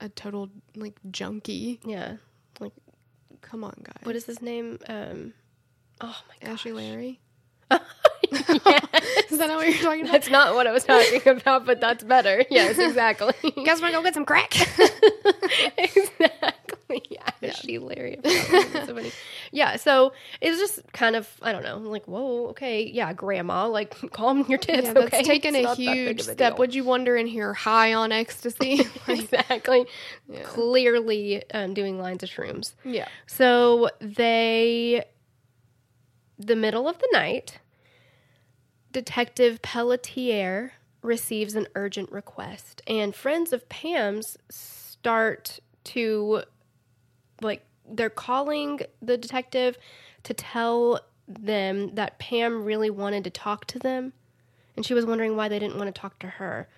a 0.00 0.08
total 0.08 0.48
like 0.76 0.94
junkie. 1.10 1.80
yeah. 1.84 2.16
Like, 2.60 2.72
Come 3.40 3.64
on, 3.64 3.74
guys. 3.82 4.04
what 4.04 4.14
is 4.16 4.24
his 4.26 4.40
name? 4.40 4.78
Um, 4.88 5.32
oh 6.00 6.16
my 6.28 6.34
gosh. 6.40 6.60
Ashley 6.60 6.72
Larry? 6.72 7.20
Yes. 7.70 7.82
Is 9.30 9.38
that 9.38 9.46
not 9.48 9.56
what 9.56 9.68
you're 9.68 9.78
talking 9.82 10.02
about? 10.02 10.12
That's 10.12 10.30
not 10.30 10.54
what 10.54 10.66
I 10.66 10.72
was 10.72 10.84
talking 10.84 11.20
about, 11.28 11.64
but 11.66 11.80
that's 11.80 12.02
better. 12.04 12.44
Yes, 12.50 12.78
exactly. 12.78 13.32
guys 13.64 13.80
want 13.80 13.92
to 13.94 13.98
go 13.98 14.02
get 14.02 14.14
some 14.14 14.24
crack? 14.24 14.54
exactly. 15.78 16.67
Yeah, 17.10 17.28
Ashley 17.42 17.78
Larry. 17.78 18.18
So 18.24 18.94
funny. 18.94 19.12
Yeah, 19.52 19.76
so 19.76 20.12
it's 20.40 20.58
just 20.58 20.92
kind 20.92 21.16
of 21.16 21.28
I 21.42 21.52
don't 21.52 21.62
know, 21.62 21.78
like 21.78 22.06
whoa, 22.06 22.48
okay, 22.48 22.84
yeah, 22.86 23.12
grandma, 23.12 23.66
like 23.66 23.94
calm 24.12 24.44
your 24.48 24.58
tits. 24.58 24.86
yeah, 24.88 24.92
that's 24.94 25.06
okay, 25.14 25.22
taken 25.22 25.54
a 25.54 25.62
not 25.62 25.76
that 25.76 25.84
big 25.86 25.94
huge 25.94 26.20
a 26.20 26.24
step. 26.24 26.52
deal. 26.54 26.58
Would 26.58 26.74
you 26.74 26.84
wonder 26.84 27.16
in 27.16 27.26
here 27.26 27.54
high 27.54 27.94
on 27.94 28.12
ecstasy? 28.12 28.82
Like, 29.06 29.20
exactly. 29.20 29.86
Clearly 30.44 31.42
um, 31.52 31.72
doing 31.74 31.98
lines 31.98 32.22
of 32.22 32.28
shrooms. 32.28 32.74
yeah. 32.84 33.08
So 33.26 33.88
they, 34.00 35.04
the 36.38 36.56
middle 36.56 36.88
of 36.88 36.98
the 36.98 37.08
night, 37.12 37.58
Detective 38.92 39.60
Pelletier 39.62 40.72
receives 41.02 41.54
an 41.54 41.68
urgent 41.74 42.10
request, 42.10 42.82
and 42.86 43.14
friends 43.14 43.52
of 43.52 43.68
Pam's 43.68 44.36
start 44.50 45.60
to, 45.84 46.42
like, 47.40 47.64
they're 47.90 48.10
calling 48.10 48.80
the 49.00 49.16
detective 49.16 49.78
to 50.24 50.34
tell 50.34 51.00
them 51.26 51.94
that 51.94 52.18
Pam 52.18 52.64
really 52.64 52.90
wanted 52.90 53.24
to 53.24 53.30
talk 53.30 53.66
to 53.66 53.78
them, 53.78 54.12
and 54.76 54.84
she 54.84 54.94
was 54.94 55.06
wondering 55.06 55.36
why 55.36 55.48
they 55.48 55.58
didn't 55.58 55.76
want 55.78 55.94
to 55.94 56.00
talk 56.00 56.18
to 56.20 56.26
her. 56.26 56.68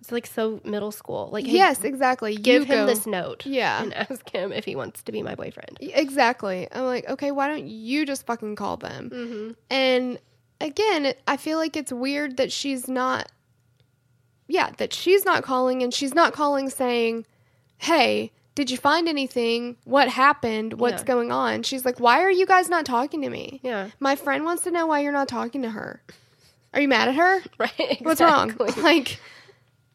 It's 0.00 0.10
like 0.10 0.26
so 0.26 0.62
middle 0.64 0.92
school. 0.92 1.28
Like, 1.30 1.44
hey, 1.44 1.52
yes, 1.52 1.84
exactly. 1.84 2.34
give 2.34 2.62
You 2.62 2.74
him 2.74 2.78
go- 2.80 2.86
this 2.86 3.06
note. 3.06 3.44
Yeah. 3.44 3.82
And 3.82 3.92
ask 3.92 4.30
him 4.30 4.50
if 4.50 4.64
he 4.64 4.74
wants 4.74 5.02
to 5.02 5.12
be 5.12 5.22
my 5.22 5.34
boyfriend. 5.34 5.76
Exactly. 5.80 6.66
I'm 6.72 6.84
like, 6.84 7.06
okay, 7.06 7.30
why 7.32 7.48
don't 7.48 7.66
you 7.66 8.06
just 8.06 8.24
fucking 8.24 8.56
call 8.56 8.78
them? 8.78 9.10
Mm-hmm. 9.10 9.50
And 9.68 10.18
again, 10.58 11.12
I 11.26 11.36
feel 11.36 11.58
like 11.58 11.76
it's 11.76 11.92
weird 11.92 12.38
that 12.38 12.50
she's 12.50 12.88
not, 12.88 13.30
yeah, 14.48 14.70
that 14.78 14.94
she's 14.94 15.26
not 15.26 15.42
calling 15.42 15.82
and 15.82 15.92
she's 15.92 16.14
not 16.14 16.32
calling 16.32 16.70
saying, 16.70 17.26
hey, 17.76 18.32
did 18.54 18.70
you 18.70 18.76
find 18.76 19.08
anything? 19.08 19.76
What 19.84 20.08
happened? 20.08 20.74
What's 20.74 21.02
Yeah. 21.02 21.06
going 21.06 21.32
on? 21.32 21.62
She's 21.62 21.84
like, 21.84 22.00
why 22.00 22.20
are 22.22 22.30
you 22.30 22.46
guys 22.46 22.68
not 22.68 22.84
talking 22.84 23.22
to 23.22 23.30
me? 23.30 23.60
Yeah. 23.62 23.90
My 24.00 24.16
friend 24.16 24.44
wants 24.44 24.64
to 24.64 24.70
know 24.70 24.86
why 24.86 25.00
you're 25.00 25.12
not 25.12 25.28
talking 25.28 25.62
to 25.62 25.70
her. 25.70 26.02
Are 26.74 26.80
you 26.80 26.88
mad 26.88 27.08
at 27.08 27.14
her? 27.14 27.40
Right. 27.58 27.98
What's 28.02 28.20
wrong? 28.20 28.54
Like, 28.76 29.18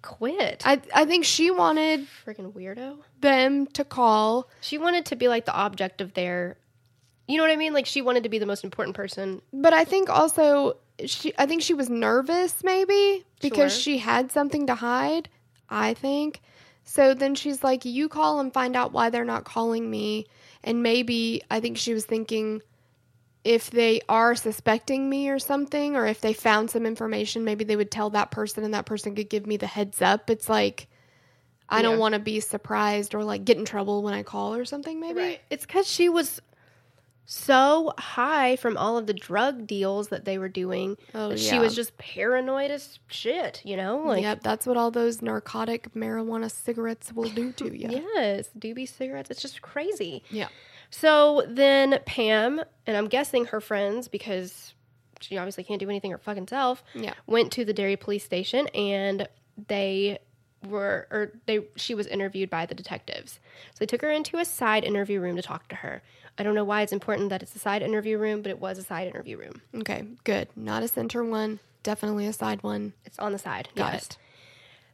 Quit. 0.02 0.62
I, 0.66 0.80
I 0.94 1.06
think 1.06 1.26
she 1.26 1.50
wanted 1.50 2.08
Freaking 2.26 2.54
weirdo. 2.54 2.98
them 3.22 3.66
to 3.68 3.84
call. 3.84 4.50
She 4.62 4.78
wanted 4.78 5.06
to 5.08 5.16
be 5.16 5.28
like 5.28 5.46
the 5.46 5.54
object 5.54 6.00
of 6.00 6.14
their. 6.14 6.58
You 7.28 7.38
know 7.38 7.44
what 7.44 7.52
I 7.52 7.56
mean? 7.56 7.74
Like 7.74 7.88
she 7.88 8.04
wanted 8.04 8.22
to 8.24 8.30
be 8.30 8.38
the 8.38 8.46
most 8.46 8.64
important 8.64 8.96
person. 8.96 9.42
But 9.52 9.74
I 9.74 9.84
think 9.84 10.10
also 10.12 10.78
she 11.06 11.34
I 11.40 11.48
think 11.48 11.64
she 11.64 11.74
was 11.74 11.90
nervous 11.90 12.64
maybe 12.64 13.26
because 13.42 13.74
Sure. 13.74 13.82
she 13.82 13.98
had 13.98 14.32
something 14.32 14.68
to 14.68 14.76
hide, 14.76 15.28
I 15.72 15.96
think. 15.96 16.40
So 16.86 17.14
then 17.14 17.36
she's 17.36 17.64
like, 17.64 17.84
"You 17.84 18.08
call 18.08 18.40
and 18.40 18.54
find 18.54 18.76
out 18.76 18.94
why 18.94 19.10
they're 19.10 19.26
not 19.26 19.44
calling 19.44 19.90
me." 19.90 20.28
And 20.64 20.82
maybe 20.82 21.42
I 21.52 21.60
think 21.60 21.78
she 21.78 21.94
was 21.94 22.06
thinking 22.06 22.62
if 23.44 23.70
they 23.70 24.02
are 24.10 24.34
suspecting 24.36 25.10
me 25.10 25.30
or 25.30 25.38
something 25.38 25.96
or 25.96 26.08
if 26.08 26.22
they 26.22 26.34
found 26.34 26.72
some 26.72 26.86
information, 26.86 27.44
maybe 27.44 27.64
they 27.64 27.76
would 27.76 27.92
tell 27.92 28.10
that 28.12 28.32
person 28.32 28.64
and 28.64 28.74
that 28.74 28.86
person 28.88 29.14
could 29.16 29.30
give 29.30 29.46
me 29.46 29.58
the 29.58 29.68
heads 29.68 30.02
up. 30.02 30.30
It's 30.30 30.50
like 30.50 30.88
I 31.70 31.78
Yeah. 31.78 31.90
don't 31.90 32.00
want 32.00 32.14
to 32.14 32.20
be 32.20 32.40
surprised 32.40 33.14
or 33.16 33.24
like 33.24 33.46
get 33.46 33.58
in 33.58 33.66
trouble 33.66 34.04
when 34.04 34.14
I 34.14 34.24
call 34.24 34.56
or 34.56 34.66
something 34.66 35.00
maybe. 35.00 35.40
It's 35.50 35.66
because 35.66 35.88
she 35.88 36.10
was 36.10 36.42
so 37.26 37.94
high 37.98 38.56
from 38.56 38.78
all 38.78 38.98
of 38.98 39.08
the 39.08 39.14
drug 39.14 39.66
deals 39.66 40.10
that 40.10 40.26
they 40.26 40.38
were 40.38 40.50
doing 40.50 40.96
Oh, 41.14 41.30
that 41.30 41.40
she 41.40 41.58
was 41.60 41.76
just 41.76 41.98
paranoid 41.98 42.70
as 42.72 43.00
shit. 43.08 43.62
You 43.66 43.78
know, 43.78 43.98
like 44.06 44.22
yep, 44.22 44.42
that's 44.44 44.68
what 44.68 44.78
all 44.78 44.92
those 44.92 45.22
narcotic 45.22 45.94
marijuana 45.94 46.52
cigarettes 46.52 47.12
will 47.14 47.30
do 47.30 47.52
to 47.54 47.76
you. 47.76 47.90
yes, 48.16 48.50
doobie 48.58 48.88
cigarettes. 48.88 49.32
It's 49.32 49.42
just 49.42 49.62
crazy. 49.62 50.24
Yeah. 50.30 50.50
So 50.92 51.44
then 51.48 52.00
Pam, 52.06 52.62
and 52.86 52.96
I'm 52.96 53.08
guessing 53.08 53.46
her 53.46 53.60
friends, 53.60 54.08
because 54.08 54.74
she 55.20 55.38
obviously 55.38 55.64
can't 55.64 55.80
do 55.80 55.90
anything 55.90 56.12
her 56.12 56.18
fucking 56.20 56.48
self, 56.48 56.84
Yeah. 56.94 57.14
went 57.26 57.52
to 57.54 57.66
the 57.66 57.74
Derry 57.74 57.96
police 57.96 58.24
station 58.24 58.68
and 58.68 59.28
they 59.68 60.20
were, 60.68 61.08
or 61.12 61.32
they, 61.48 61.62
she 61.76 61.96
was 61.96 62.06
interviewed 62.08 62.50
by 62.50 62.66
the 62.66 62.76
detectives. 62.76 63.34
So 63.74 63.78
they 63.80 63.86
took 63.88 64.02
her 64.02 64.10
into 64.12 64.38
a 64.38 64.46
side 64.46 64.84
interview 64.84 65.20
room 65.20 65.36
to 65.38 65.42
talk 65.42 65.68
to 65.70 65.76
her. 65.78 66.04
I 66.38 66.44
don't 66.44 66.56
know 66.56 66.64
why 66.66 66.82
it's 66.82 66.92
important 66.92 67.30
that 67.30 67.42
it's 67.42 67.56
a 67.56 67.60
side 67.60 67.82
interview 67.82 68.18
room, 68.18 68.42
but 68.42 68.50
it 68.50 68.60
was 68.60 68.78
a 68.78 68.84
side 68.84 69.08
interview 69.08 69.38
room. 69.38 69.62
Okay, 69.74 70.04
good. 70.24 70.50
Not 70.56 70.84
a 70.84 70.88
center 70.88 71.24
one, 71.24 71.60
definitely 71.84 72.28
a 72.28 72.34
side 72.34 72.62
one. 72.64 72.94
It's 73.06 73.20
on 73.20 73.32
the 73.32 73.40
side. 73.40 73.70
Got 73.76 73.94
yes. 73.94 74.06
it. 74.06 74.18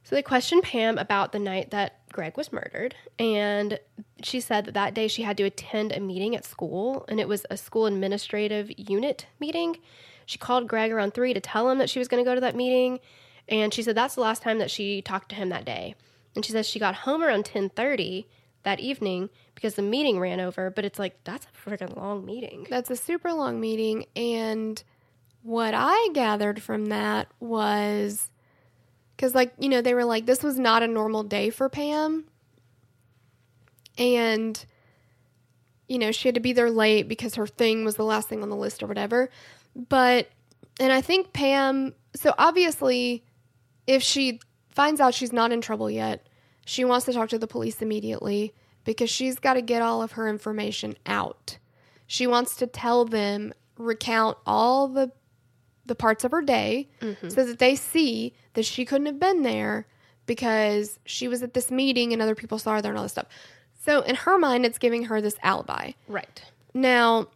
So 0.04 0.16
they 0.16 0.24
questioned 0.24 0.64
Pam 0.64 0.98
about 0.98 1.32
the 1.32 1.40
night 1.40 1.72
that 1.72 2.00
Greg 2.12 2.36
was 2.36 2.52
murdered, 2.52 2.96
and 3.20 3.80
she 4.24 4.40
said 4.40 4.66
that 4.66 4.74
that 4.74 4.94
day 4.94 5.08
she 5.08 5.22
had 5.22 5.38
to 5.38 5.44
attend 5.44 5.92
a 5.92 6.00
meeting 6.00 6.36
at 6.36 6.46
school, 6.46 7.06
and 7.08 7.20
it 7.20 7.28
was 7.28 7.46
a 7.50 7.58
school 7.58 7.86
administrative 7.86 8.72
unit 8.78 9.28
meeting. 9.40 9.78
She 10.26 10.38
called 10.38 10.68
Greg 10.68 10.92
around 10.92 11.14
three 11.14 11.34
to 11.34 11.40
tell 11.40 11.70
him 11.70 11.78
that 11.78 11.90
she 11.90 12.00
was 12.00 12.08
going 12.08 12.24
to 12.24 12.30
go 12.30 12.36
to 12.36 12.42
that 12.42 12.56
meeting, 12.56 13.00
and 13.48 13.74
she 13.74 13.84
said 13.84 13.96
that's 13.96 14.16
the 14.16 14.22
last 14.22 14.42
time 14.42 14.58
that 14.60 14.72
she 14.72 15.02
talked 15.02 15.30
to 15.30 15.36
him 15.36 15.50
that 15.50 15.66
day. 15.66 15.96
And 16.36 16.46
she 16.46 16.52
says 16.52 16.68
she 16.68 16.80
got 16.80 16.96
home 16.96 17.24
around 17.24 17.46
ten 17.46 17.70
thirty 17.70 18.28
that 18.64 18.80
evening 18.80 19.30
because 19.56 19.76
the 19.76 19.82
meeting 19.82 20.20
ran 20.20 20.40
over. 20.40 20.70
But 20.70 20.86
it's 20.86 21.00
like 21.00 21.24
that's 21.24 21.46
a 21.46 21.70
freaking 21.70 21.96
long 21.98 22.26
meeting. 22.26 22.68
That's 22.70 22.90
a 22.90 22.96
super 22.96 23.34
long 23.34 23.60
meeting. 23.60 24.06
And 24.16 24.82
what 25.44 25.74
I 25.76 26.10
gathered 26.14 26.62
from 26.62 26.88
that 26.88 27.28
was 27.40 28.30
because, 29.22 29.36
like, 29.36 29.54
you 29.60 29.70
know, 29.70 29.82
they 29.82 29.94
were 29.94 30.04
like, 30.04 30.26
this 30.26 30.42
was 30.42 30.58
not 30.58 30.82
a 30.82 30.88
normal 30.88 31.22
day 31.22 31.52
for 31.52 31.70
Pam. 31.70 32.26
And, 33.96 34.66
you 35.88 36.00
know, 36.00 36.12
she 36.12 36.28
had 36.28 36.34
to 36.34 36.42
be 36.42 36.54
there 36.54 36.72
late 36.72 37.08
because 37.08 37.36
her 37.36 37.46
thing 37.46 37.86
was 37.86 37.98
the 37.98 38.04
last 38.04 38.30
thing 38.30 38.42
on 38.42 38.50
the 38.50 38.56
list 38.56 38.82
or 38.82 38.88
whatever. 38.88 39.30
But, 39.76 40.30
and 40.80 40.92
I 40.92 41.02
think 41.02 41.34
Pam, 41.34 41.94
so 42.16 42.34
obviously, 42.40 43.24
if 43.86 44.02
she 44.02 44.40
finds 44.70 45.00
out 45.00 45.14
she's 45.14 45.32
not 45.32 45.52
in 45.52 45.62
trouble 45.62 45.92
yet, 45.92 46.26
she 46.66 46.86
wants 46.86 47.06
to 47.06 47.14
talk 47.14 47.30
to 47.30 47.40
the 47.40 47.48
police 47.48 47.82
immediately 47.82 48.54
because 48.84 49.10
she's 49.10 49.40
got 49.40 49.54
to 49.54 49.62
get 49.62 49.82
all 49.82 50.02
of 50.02 50.14
her 50.14 50.28
information 50.28 50.96
out. 51.06 51.58
She 52.08 52.28
wants 52.28 52.56
to 52.58 52.68
tell 52.68 53.06
them, 53.06 53.54
recount 53.78 54.38
all 54.46 54.88
the 54.88 55.12
the 55.86 55.96
parts 55.96 56.24
of 56.24 56.32
her 56.32 56.42
day 56.42 56.88
mm-hmm. 57.02 57.30
so 57.30 57.44
that 57.44 57.60
they 57.60 57.76
see 57.76 58.34
that 58.54 58.64
she 58.64 58.86
couldn't 58.86 59.08
have 59.08 59.20
been 59.20 59.42
there 59.42 59.88
because 60.26 61.00
she 61.06 61.28
was 61.28 61.42
at 61.42 61.54
this 61.54 61.72
meeting 61.72 62.14
and 62.14 62.22
other 62.22 62.36
people 62.36 62.60
saw 62.60 62.76
her 62.76 62.82
there 62.82 62.92
and 62.92 62.98
all 62.98 63.04
this 63.04 63.12
stuff. 63.14 63.28
So 63.84 64.02
in 64.02 64.16
her 64.16 64.38
mind, 64.38 64.66
it's 64.66 64.78
giving 64.78 65.06
her 65.06 65.20
this 65.20 65.36
alibi. 65.42 65.92
Right. 66.08 66.42
Now, 66.74 67.28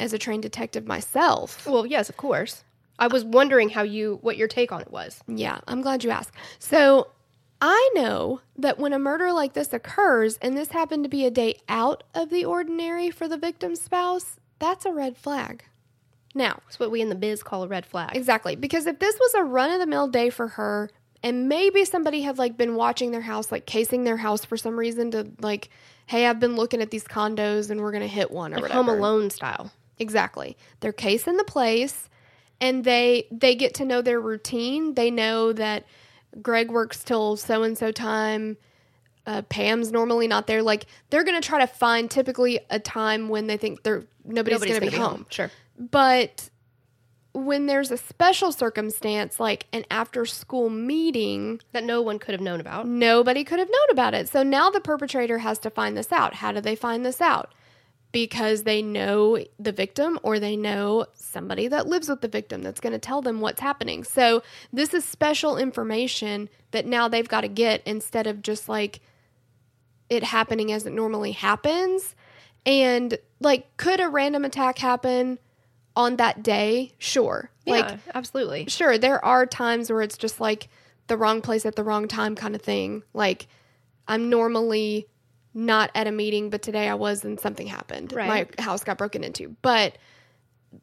as 0.00 0.12
a 0.12 0.18
trained 0.18 0.42
detective 0.42 0.86
myself, 0.86 1.66
Well, 1.66 1.86
yes, 1.86 2.08
of 2.08 2.16
course. 2.16 2.64
I 2.98 3.06
was 3.06 3.24
wondering 3.24 3.68
how 3.68 3.82
you 3.82 4.18
what 4.22 4.36
your 4.36 4.48
take 4.48 4.72
on 4.72 4.80
it 4.80 4.90
was. 4.90 5.22
Yeah, 5.26 5.60
I'm 5.66 5.82
glad 5.82 6.04
you 6.04 6.10
asked. 6.10 6.34
So 6.58 7.08
I 7.64 7.90
know 7.94 8.40
that 8.58 8.78
when 8.80 8.92
a 8.92 8.98
murder 8.98 9.30
like 9.32 9.52
this 9.52 9.72
occurs, 9.72 10.36
and 10.42 10.56
this 10.56 10.70
happened 10.72 11.04
to 11.04 11.08
be 11.08 11.24
a 11.24 11.30
day 11.30 11.60
out 11.68 12.02
of 12.12 12.28
the 12.28 12.44
ordinary 12.44 13.08
for 13.10 13.28
the 13.28 13.36
victim's 13.38 13.80
spouse, 13.80 14.36
that's 14.58 14.84
a 14.84 14.92
red 14.92 15.16
flag. 15.16 15.64
Now, 16.34 16.60
It's 16.66 16.80
what 16.80 16.90
we 16.90 17.00
in 17.00 17.08
the 17.08 17.14
biz 17.14 17.42
call 17.44 17.62
a 17.62 17.68
red 17.68 17.86
flag. 17.86 18.16
exactly, 18.16 18.56
because 18.56 18.86
if 18.86 18.98
this 18.98 19.16
was 19.20 19.34
a 19.34 19.44
run 19.44 19.70
of 19.70 19.78
the 19.78 19.86
mill 19.86 20.08
day 20.08 20.28
for 20.28 20.48
her, 20.48 20.90
and 21.22 21.48
maybe 21.48 21.84
somebody 21.84 22.22
had 22.22 22.36
like 22.36 22.56
been 22.56 22.74
watching 22.74 23.12
their 23.12 23.20
house, 23.20 23.52
like 23.52 23.64
casing 23.64 24.02
their 24.02 24.16
house 24.16 24.44
for 24.44 24.56
some 24.56 24.76
reason 24.76 25.12
to 25.12 25.30
like, 25.40 25.68
hey, 26.06 26.26
I've 26.26 26.40
been 26.40 26.56
looking 26.56 26.82
at 26.82 26.90
these 26.90 27.04
condos 27.04 27.70
and 27.70 27.80
we're 27.80 27.92
gonna 27.92 28.08
hit 28.08 28.32
one 28.32 28.52
or 28.52 28.56
Like 28.56 28.62
whatever. 28.72 28.82
Home 28.82 28.88
Alone 28.98 29.30
style. 29.30 29.70
Exactly. 30.00 30.56
They're 30.80 30.92
casing 30.92 31.36
the 31.36 31.44
place 31.44 32.08
and 32.60 32.82
they 32.82 33.28
they 33.30 33.54
get 33.54 33.74
to 33.74 33.84
know 33.84 34.02
their 34.02 34.20
routine. 34.20 34.94
They 34.94 35.12
know 35.12 35.52
that 35.52 35.84
Greg 36.40 36.70
works 36.70 37.02
till 37.04 37.36
so 37.36 37.62
and 37.62 37.76
so 37.76 37.92
time. 37.92 38.56
Uh, 39.26 39.42
Pam's 39.42 39.92
normally 39.92 40.26
not 40.26 40.46
there. 40.46 40.62
Like 40.62 40.86
they're 41.10 41.24
gonna 41.24 41.40
try 41.40 41.60
to 41.60 41.66
find 41.66 42.10
typically 42.10 42.60
a 42.70 42.78
time 42.80 43.28
when 43.28 43.46
they 43.46 43.56
think 43.56 43.82
they're 43.82 44.04
nobody's, 44.24 44.60
Nobody's 44.60 44.74
gonna, 44.78 44.80
be, 44.80 44.86
gonna 44.86 44.90
be 44.90 44.96
home. 44.96 45.10
home. 45.18 45.26
Sure. 45.30 45.50
But 45.78 46.48
when 47.34 47.66
there's 47.66 47.90
a 47.90 47.96
special 47.96 48.52
circumstance 48.52 49.40
like 49.40 49.66
an 49.72 49.84
after 49.90 50.26
school 50.26 50.68
meeting, 50.68 51.60
That 51.72 51.84
no 51.84 52.02
one 52.02 52.18
could 52.18 52.32
have 52.32 52.40
known 52.42 52.60
about. 52.60 52.86
nobody 52.86 53.42
could 53.44 53.58
have 53.58 53.68
known 53.70 53.90
about 53.90 54.12
it. 54.14 54.28
So 54.28 54.42
now 54.42 54.70
the 54.70 54.80
perpetrator 54.80 55.38
has 55.38 55.58
to 55.60 55.70
find 55.70 55.96
this 55.96 56.12
out. 56.12 56.34
How 56.34 56.52
do 56.52 56.60
they 56.60 56.74
find 56.76 57.06
this 57.06 57.20
out? 57.20 57.54
Because 58.12 58.64
they 58.64 58.82
know 58.82 59.42
the 59.58 59.72
victim 59.72 60.18
or 60.22 60.38
they 60.38 60.54
know 60.56 61.06
somebody 61.14 61.66
that 61.68 61.86
lives 61.86 62.08
with 62.08 62.20
the 62.20 62.28
victim 62.28 62.62
that's 62.62 62.80
going 62.80 62.92
to 62.92 62.98
tell 62.98 63.22
them 63.22 63.40
what's 63.40 63.60
happening. 63.60 64.04
So 64.04 64.42
this 64.72 64.92
is 64.92 65.04
special 65.04 65.56
information 65.56 66.50
that 66.72 66.84
now 66.86 67.08
they've 67.08 67.28
got 67.28 67.40
to 67.40 67.48
get 67.48 67.82
instead 67.86 68.26
of 68.26 68.42
just 68.42 68.68
like 68.68 69.00
it 70.10 70.22
happening 70.24 70.70
as 70.70 70.84
it 70.84 70.92
normally 70.92 71.32
happens. 71.32 72.14
And 72.66 73.16
like, 73.40 73.76
could 73.78 73.98
a 73.98 74.08
random 74.08 74.44
attack 74.44 74.78
happen 74.78 75.38
on 75.96 76.16
that 76.16 76.42
day? 76.42 76.92
Sure. 76.98 77.50
Yeah, 77.64 77.72
Like, 77.72 77.98
absolutely. 78.14 78.66
sure 78.68 78.98
there 78.98 79.24
are 79.24 79.46
times 79.46 79.90
where 79.90 80.02
it's 80.02 80.18
just 80.18 80.40
like 80.40 80.68
the 81.06 81.16
wrong 81.16 81.40
place 81.40 81.64
at 81.64 81.76
the 81.76 81.84
wrong 81.84 82.08
time 82.08 82.34
kind 82.34 82.54
of 82.54 82.62
thing 82.62 83.02
like 83.12 83.46
i'm 84.08 84.30
normally 84.30 85.06
not 85.54 85.90
at 85.94 86.06
a 86.06 86.12
meeting 86.12 86.48
but 86.50 86.62
today 86.62 86.88
i 86.88 86.94
was 86.94 87.24
and 87.24 87.38
something 87.40 87.66
happened 87.66 88.12
Right. 88.12 88.56
my 88.58 88.62
house 88.62 88.84
got 88.84 88.98
broken 88.98 89.22
into 89.24 89.54
but 89.62 89.98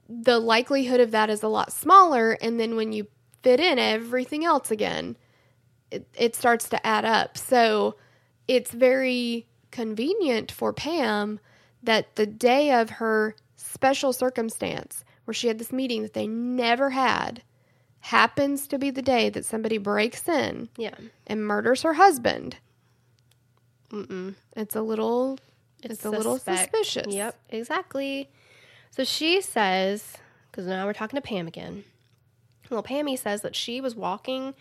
the 0.07 0.39
likelihood 0.39 0.99
of 0.99 1.11
that 1.11 1.29
is 1.29 1.41
a 1.43 1.47
lot 1.47 1.71
smaller 1.71 2.33
and 2.41 2.59
then 2.59 2.75
when 2.75 2.91
you 2.91 3.07
fit 3.41 3.59
in 3.59 3.79
everything 3.79 4.45
else 4.45 4.69
again 4.71 5.17
it, 5.91 6.07
it 6.15 6.35
starts 6.35 6.69
to 6.69 6.85
add 6.85 7.05
up 7.05 7.37
so 7.37 7.95
it's 8.47 8.71
very 8.71 9.47
convenient 9.71 10.51
for 10.51 10.73
pam 10.73 11.39
that 11.81 12.15
the 12.15 12.25
day 12.27 12.71
of 12.73 12.89
her 12.91 13.35
special 13.55 14.13
circumstance 14.13 15.03
where 15.25 15.33
she 15.33 15.47
had 15.47 15.57
this 15.59 15.71
meeting 15.71 16.01
that 16.03 16.13
they 16.13 16.27
never 16.27 16.89
had 16.91 17.41
happens 18.01 18.67
to 18.67 18.77
be 18.77 18.89
the 18.91 19.01
day 19.01 19.29
that 19.29 19.45
somebody 19.45 19.77
breaks 19.77 20.27
in 20.27 20.69
Yeah. 20.77 20.93
and 21.27 21.45
murders 21.45 21.81
her 21.83 21.93
husband. 21.95 22.57
Mm-mm. 23.91 24.35
It's 24.55 24.75
a 24.75 24.81
little, 24.81 25.39
it's, 25.83 26.05
a 26.05 26.09
little 26.09 26.37
suspicious. 26.37 27.13
Yep, 27.13 27.35
exactly. 27.49 28.29
So 28.91 29.03
she 29.03 29.41
says, 29.41 30.17
because 30.51 30.67
now 30.67 30.85
we're 30.85 30.93
talking 30.93 31.17
to 31.17 31.21
Pam 31.21 31.47
again. 31.47 31.83
Well, 32.69 32.83
Pammy 32.83 33.17
says 33.17 33.41
that 33.41 33.55
she 33.55 33.81
was 33.81 33.95
walking 33.95 34.53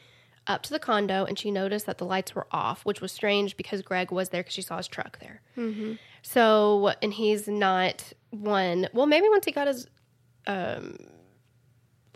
up 0.47 0.63
to 0.63 0.71
the 0.71 0.79
condo 0.79 1.25
and 1.25 1.39
she 1.39 1.51
noticed 1.51 1.87
that 1.87 1.99
the 1.99 2.07
lights 2.07 2.35
were 2.35 2.47
off, 2.51 2.85
which 2.85 3.01
was 3.01 3.13
strange 3.13 3.57
because 3.57 3.83
Greg 3.83 4.11
was 4.11 4.31
there 4.31 4.41
because 4.43 4.55
she 4.55 4.63
saw 4.63 4.79
his 4.79 4.89
truck 4.89 5.19
there. 5.19 5.43
Mm-hmm. 5.57 5.95
So, 6.23 6.93
and 7.03 7.13
he's 7.13 7.47
not 7.47 8.13
one. 8.31 8.89
Well, 8.93 9.07
maybe 9.07 9.29
once 9.29 9.45
he 9.45 9.53
got 9.53 9.67
his 9.67 9.87
um, 10.47 10.97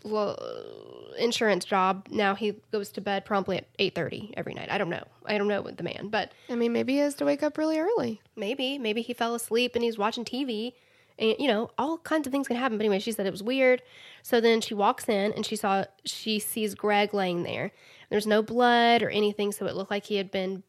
lo- 0.03 1.02
insurance 1.19 1.65
job, 1.65 2.07
now 2.11 2.35
he 2.35 2.55
goes 2.71 2.91
to 2.91 3.01
bed 3.01 3.25
promptly 3.25 3.59
at 3.59 3.67
eight 3.79 3.95
thirty 3.95 4.33
every 4.37 4.55
night. 4.55 4.71
I 4.71 4.79
don't 4.79 4.91
know. 4.91 5.05
I 5.27 5.39
don't 5.39 5.49
know 5.49 5.63
with 5.63 5.77
the 5.77 5.83
man, 5.83 6.09
but 6.09 6.33
I 6.49 6.55
mean, 6.55 6.73
maybe 6.73 6.95
he 6.95 6.99
has 7.01 7.15
to 7.17 7.25
wake 7.25 7.43
up 7.43 7.59
really 7.59 7.79
early. 7.79 8.21
maybe 8.37 8.79
maybe 8.79 9.03
he 9.03 9.15
fell 9.15 9.35
asleep 9.35 9.75
and 9.75 9.85
he's 9.85 9.99
watching 9.99 10.25
TV. 10.25 10.73
And 11.19 11.37
you 11.39 11.47
know, 11.49 11.71
all 11.79 11.99
kinds 11.99 12.27
of 12.27 12.33
things 12.33 12.49
can 12.49 12.57
happen. 12.57 12.79
But 12.79 12.85
anyway, 12.85 12.99
she 12.99 13.13
said 13.13 13.27
it 13.27 13.31
was 13.33 13.43
weird. 13.43 13.83
So 14.23 14.41
then 14.41 14.61
she 14.61 14.75
walks 14.75 15.09
in 15.09 15.33
and 15.33 15.45
she 15.45 15.57
saw 15.57 15.85
she 16.05 16.39
sees 16.39 16.75
Greg 16.75 17.13
laying 17.15 17.43
there. 17.43 17.73
There's 18.11 18.27
no 18.27 18.43
blood 18.43 19.03
or 19.03 19.11
anything, 19.11 19.53
so 19.53 19.67
it 19.67 19.77
looked 19.77 19.91
like 19.91 20.05
he 20.05 20.17
had 20.17 20.31
been 20.31 20.63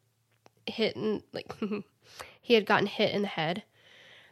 hit 0.65 0.95
and 0.95 1.23
like 1.33 1.51
he 2.41 2.53
had 2.53 2.65
gotten 2.65 2.87
hit 2.87 3.13
in 3.13 3.21
the 3.21 3.27
head. 3.27 3.63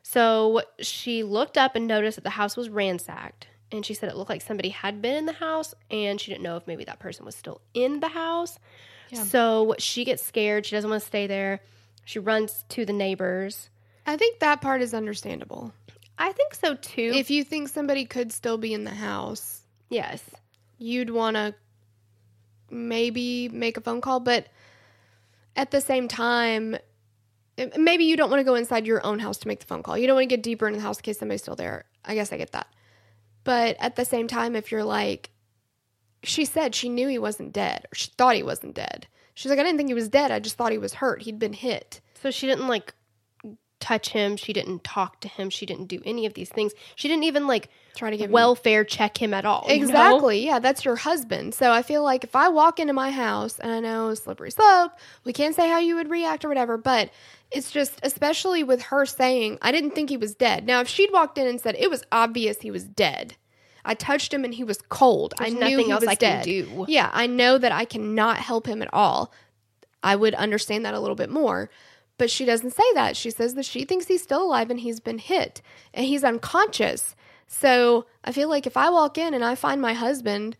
So 0.04 0.62
she 0.80 1.24
looked 1.24 1.58
up 1.58 1.76
and 1.76 1.88
noticed 1.88 2.16
that 2.16 2.24
the 2.24 2.32
house 2.32 2.58
was 2.58 2.70
ransacked. 2.70 3.48
And 3.72 3.86
she 3.86 3.94
said 3.94 4.10
it 4.10 4.18
looked 4.18 4.30
like 4.30 4.42
somebody 4.42 4.70
had 4.70 5.02
been 5.02 5.16
in 5.16 5.26
the 5.26 5.34
house 5.34 5.74
and 5.90 6.20
she 6.20 6.32
didn't 6.32 6.44
know 6.44 6.58
if 6.58 6.68
maybe 6.68 6.84
that 6.86 7.00
person 7.00 7.26
was 7.26 7.36
still 7.36 7.62
in 7.74 8.00
the 8.00 8.10
house. 8.10 8.60
So 9.14 9.76
she 9.78 10.06
gets 10.06 10.24
scared. 10.24 10.66
She 10.66 10.76
doesn't 10.76 10.90
want 10.90 11.02
to 11.02 11.08
stay 11.08 11.28
there. 11.28 11.62
She 12.06 12.20
runs 12.20 12.64
to 12.70 12.86
the 12.86 12.94
neighbors. 12.94 13.70
I 14.06 14.18
think 14.18 14.40
that 14.40 14.62
part 14.62 14.82
is 14.82 14.94
understandable. 14.94 15.74
I 16.18 16.32
think 16.32 16.56
so 16.56 16.76
too. 16.76 17.12
If 17.14 17.30
you 17.30 17.44
think 17.44 17.70
somebody 17.70 18.06
could 18.06 18.32
still 18.32 18.58
be 18.58 18.74
in 18.74 18.84
the 18.84 18.92
house, 18.92 19.62
yes. 19.90 20.24
you'd 20.78 21.10
want 21.10 21.36
to 21.36 21.54
maybe 22.70 23.50
make 23.50 23.78
a 23.78 23.82
phone 23.82 24.02
call, 24.02 24.20
but 24.20 24.48
at 25.56 25.72
the 25.72 25.82
same 25.82 26.08
time, 26.08 26.78
maybe 27.76 28.06
you 28.06 28.16
don't 28.16 28.30
want 28.30 28.40
to 28.40 28.46
go 28.46 28.56
inside 28.56 28.88
your 28.88 29.06
own 29.06 29.20
house 29.20 29.38
to 29.40 29.48
make 29.48 29.60
the 29.60 29.66
phone 29.66 29.84
call. 29.84 29.98
You 29.98 30.08
don't 30.08 30.16
want 30.16 30.30
to 30.30 30.36
get 30.36 30.44
deeper 30.44 30.68
into 30.68 30.80
the 30.80 30.84
house 30.84 30.98
in 30.98 31.04
case 31.04 31.20
somebody's 31.20 31.42
still 31.42 31.56
there. 31.56 31.86
I 32.06 32.16
guess 32.16 32.32
I 32.32 32.38
get 32.38 32.52
that. 32.54 32.68
But 33.44 33.76
at 33.80 33.96
the 33.96 34.06
same 34.06 34.28
time, 34.28 34.56
if 34.56 34.72
you're 34.72 34.84
like, 34.84 35.30
she 36.24 36.46
said 36.46 36.76
she 36.76 36.90
knew 36.90 37.08
he 37.08 37.18
wasn't 37.18 37.54
dead, 37.54 37.86
or 37.92 37.96
she 37.96 38.12
thought 38.18 38.36
he 38.36 38.44
wasn't 38.44 38.76
dead. 38.76 39.08
She's 39.34 39.50
like, 39.50 39.60
I 39.60 39.64
didn't 39.64 39.78
think 39.78 39.90
he 39.90 39.96
was 39.96 40.10
dead. 40.10 40.30
I 40.30 40.40
just 40.40 40.56
thought 40.58 40.72
he 40.72 40.78
was 40.78 40.96
hurt. 40.96 41.24
He'd 41.24 41.40
been 41.40 41.54
hit. 41.54 42.02
So 42.22 42.30
she 42.32 42.46
didn't 42.46 42.68
like 42.68 42.94
touch 43.80 44.10
him. 44.10 44.38
She 44.38 44.54
didn't 44.54 44.84
talk 44.84 45.20
to 45.22 45.28
him. 45.28 45.50
She 45.50 45.66
didn't 45.66 45.86
do 45.88 46.00
any 46.06 46.28
of 46.28 46.36
these 46.36 46.50
things. 46.50 46.74
She 46.96 47.08
didn't 47.08 47.24
even 47.24 47.48
like 47.48 47.70
Try 47.96 48.12
to 48.12 48.18
give 48.18 48.28
him- 48.28 48.32
welfare 48.34 48.84
check 48.84 49.20
him 49.20 49.34
at 49.34 49.44
all. 49.44 49.64
you 49.68 49.78
know? 49.80 49.84
Exactly. 49.84 50.46
Yeah, 50.46 50.60
that's 50.60 50.86
your 50.86 50.98
husband. 50.98 51.56
So 51.56 51.72
I 51.72 51.82
feel 51.82 52.04
like 52.04 52.24
if 52.24 52.36
I 52.36 52.50
walk 52.50 52.80
into 52.80 52.94
my 52.94 53.10
house 53.10 53.58
and 53.58 53.72
I 53.72 53.80
know 53.80 54.14
slippery 54.14 54.52
slope, 54.52 54.92
we 55.24 55.34
can't 55.34 55.56
say 55.56 55.68
how 55.68 55.80
you 55.80 55.96
would 55.96 56.12
react 56.12 56.46
or 56.46 56.50
whatever, 56.50 56.78
but 56.78 57.10
it's 57.52 57.72
just 57.72 58.00
especially 58.04 58.64
with 58.64 58.82
her 58.84 59.06
saying, 59.06 59.58
I 59.62 59.72
didn't 59.72 59.92
think 59.92 60.10
he 60.10 60.18
was 60.18 60.36
dead. 60.36 60.66
Now, 60.66 60.82
if 60.82 60.88
she'd 60.88 61.12
walked 61.12 61.38
in 61.38 61.48
and 61.48 61.60
said 61.60 61.76
it 61.78 61.90
was 61.90 62.04
obvious 62.12 62.62
he 62.62 62.72
was 62.72 62.86
dead. 62.86 63.36
I 63.84 63.96
touched 63.96 64.34
him 64.34 64.46
and 64.46 64.54
he 64.54 64.64
was 64.64 64.80
cold. 64.90 65.34
There's 65.38 65.52
I 65.52 65.54
knew 65.54 65.60
nothing 65.60 65.86
he 65.86 65.92
else 65.92 66.02
was 66.02 66.10
I 66.10 66.16
can 66.16 66.38
dead. 66.38 66.44
do. 66.46 66.86
Yeah, 66.88 67.10
I 67.12 67.28
know 67.28 67.58
that 67.58 67.72
I 67.72 67.86
cannot 67.86 68.38
help 68.38 68.68
him 68.68 68.82
at 68.82 68.94
all. 68.94 69.34
I 70.04 70.16
would 70.16 70.36
understand 70.36 70.86
that 70.86 70.94
a 70.94 71.00
little 71.00 71.16
bit 71.16 71.30
more. 71.30 71.70
But 72.18 72.30
she 72.30 72.46
doesn't 72.46 72.76
say 72.76 72.84
that. 72.94 73.18
She 73.18 73.32
says 73.32 73.56
that 73.56 73.66
she 73.66 73.84
thinks 73.84 74.06
he's 74.06 74.22
still 74.22 74.44
alive 74.44 74.70
and 74.70 74.80
he's 74.80 75.00
been 75.00 75.18
hit 75.18 75.62
and 75.94 76.06
he's 76.06 76.24
unconscious. 76.24 77.16
So 77.48 78.06
I 78.24 78.32
feel 78.32 78.48
like 78.48 78.68
if 78.68 78.78
I 78.78 78.92
walk 78.92 79.18
in 79.18 79.34
and 79.34 79.44
I 79.44 79.56
find 79.56 79.82
my 79.82 79.94
husband 79.94 80.56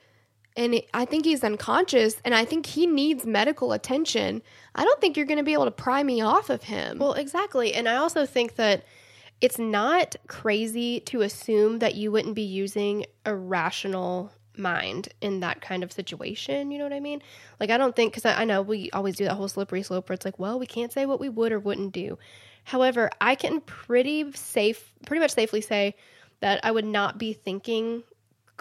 and 0.58 0.76
it- 0.76 0.90
I 0.94 1.06
think 1.06 1.26
he's 1.26 1.44
unconscious 1.44 2.16
and 2.26 2.36
I 2.36 2.46
think 2.46 2.66
he 2.66 2.86
needs 2.88 3.26
medical 3.26 3.74
attention, 3.74 4.42
I 4.76 4.84
don't 4.84 5.00
think 5.02 5.18
you're 5.18 5.26
going 5.26 5.38
to 5.38 5.44
be 5.44 5.54
able 5.54 5.66
to 5.66 5.72
pry 5.72 6.04
me 6.04 6.22
off 6.22 6.50
of 6.50 6.64
him. 6.64 7.00
Well, 7.00 7.14
exactly. 7.14 7.74
And 7.74 7.88
I 7.88 7.96
also 7.98 8.26
think 8.26 8.56
that 8.56 8.84
it's 9.40 9.58
not 9.58 10.16
crazy 10.28 11.00
to 11.02 11.22
assume 11.22 11.80
that 11.80 11.96
you 11.96 12.12
wouldn't 12.12 12.36
be 12.36 12.44
using 12.44 13.06
a 13.26 13.36
rational 13.36 14.32
mind 14.58 15.10
in 15.22 15.40
that 15.40 15.62
kind 15.62 15.84
of 15.84 15.92
situation. 15.92 16.70
You 16.70 16.78
know 16.78 16.84
what 16.84 16.94
I 16.94 17.00
mean? 17.00 17.22
Like, 17.60 17.70
I 17.72 17.78
don't 17.78 17.96
think, 17.96 18.14
because 18.14 18.26
I, 18.26 18.42
I 18.42 18.46
know 18.46 18.62
we 18.62 18.92
always 18.92 19.16
do 19.16 19.24
that 19.24 19.34
whole 19.36 19.48
slippery 19.48 19.82
slope 19.82 20.10
where 20.10 20.14
it's 20.14 20.26
like, 20.26 20.38
well, 20.38 20.60
we 20.60 20.68
can't 20.68 20.92
say 20.92 21.06
what 21.06 21.20
we 21.20 21.30
would 21.30 21.52
or 21.52 21.60
wouldn't 21.60 21.94
do. 21.94 22.20
However, 22.66 23.10
I 23.20 23.34
can 23.36 23.62
pretty 23.62 24.32
safe, 24.34 24.94
pretty 25.08 25.22
much 25.22 25.32
safely 25.32 25.62
say 25.62 25.96
that 26.42 26.60
I 26.64 26.72
would 26.72 26.86
not 26.86 27.18
be 27.18 27.34
thinking 27.34 28.04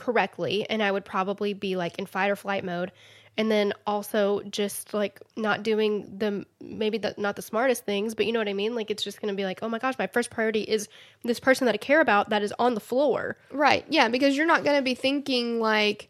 correctly 0.01 0.69
and 0.69 0.83
I 0.83 0.91
would 0.91 1.05
probably 1.05 1.53
be 1.53 1.77
like 1.77 1.99
in 1.99 2.07
fight 2.07 2.31
or 2.31 2.37
flight 2.37 2.65
mode 2.65 2.91
and 3.37 3.51
then 3.51 3.73
also 3.87 4.41
just 4.51 4.93
like 4.93 5.21
not 5.37 5.63
doing 5.63 6.13
the 6.19 6.45
maybe 6.61 6.99
the, 6.99 7.15
not 7.17 7.37
the 7.37 7.43
smartest 7.43 7.85
things 7.85 8.15
but 8.15 8.27
you 8.27 8.33
know 8.33 8.41
what 8.41 8.49
I 8.49 8.55
mean 8.55 8.75
like 8.75 8.91
it's 8.91 9.05
just 9.05 9.21
going 9.21 9.33
to 9.33 9.37
be 9.37 9.45
like 9.45 9.61
oh 9.63 9.69
my 9.69 9.79
gosh 9.79 9.95
my 9.99 10.07
first 10.07 10.31
priority 10.31 10.63
is 10.63 10.89
this 11.23 11.39
person 11.39 11.67
that 11.67 11.75
I 11.75 11.79
care 11.79 12.01
about 12.01 12.31
that 12.31 12.43
is 12.43 12.53
on 12.59 12.75
the 12.75 12.81
floor 12.81 13.37
Right. 13.53 13.85
Yeah, 13.89 14.09
because 14.09 14.37
you're 14.37 14.47
not 14.47 14.65
going 14.65 14.77
to 14.77 14.83
be 14.83 14.95
thinking 14.95 15.61
like 15.61 16.09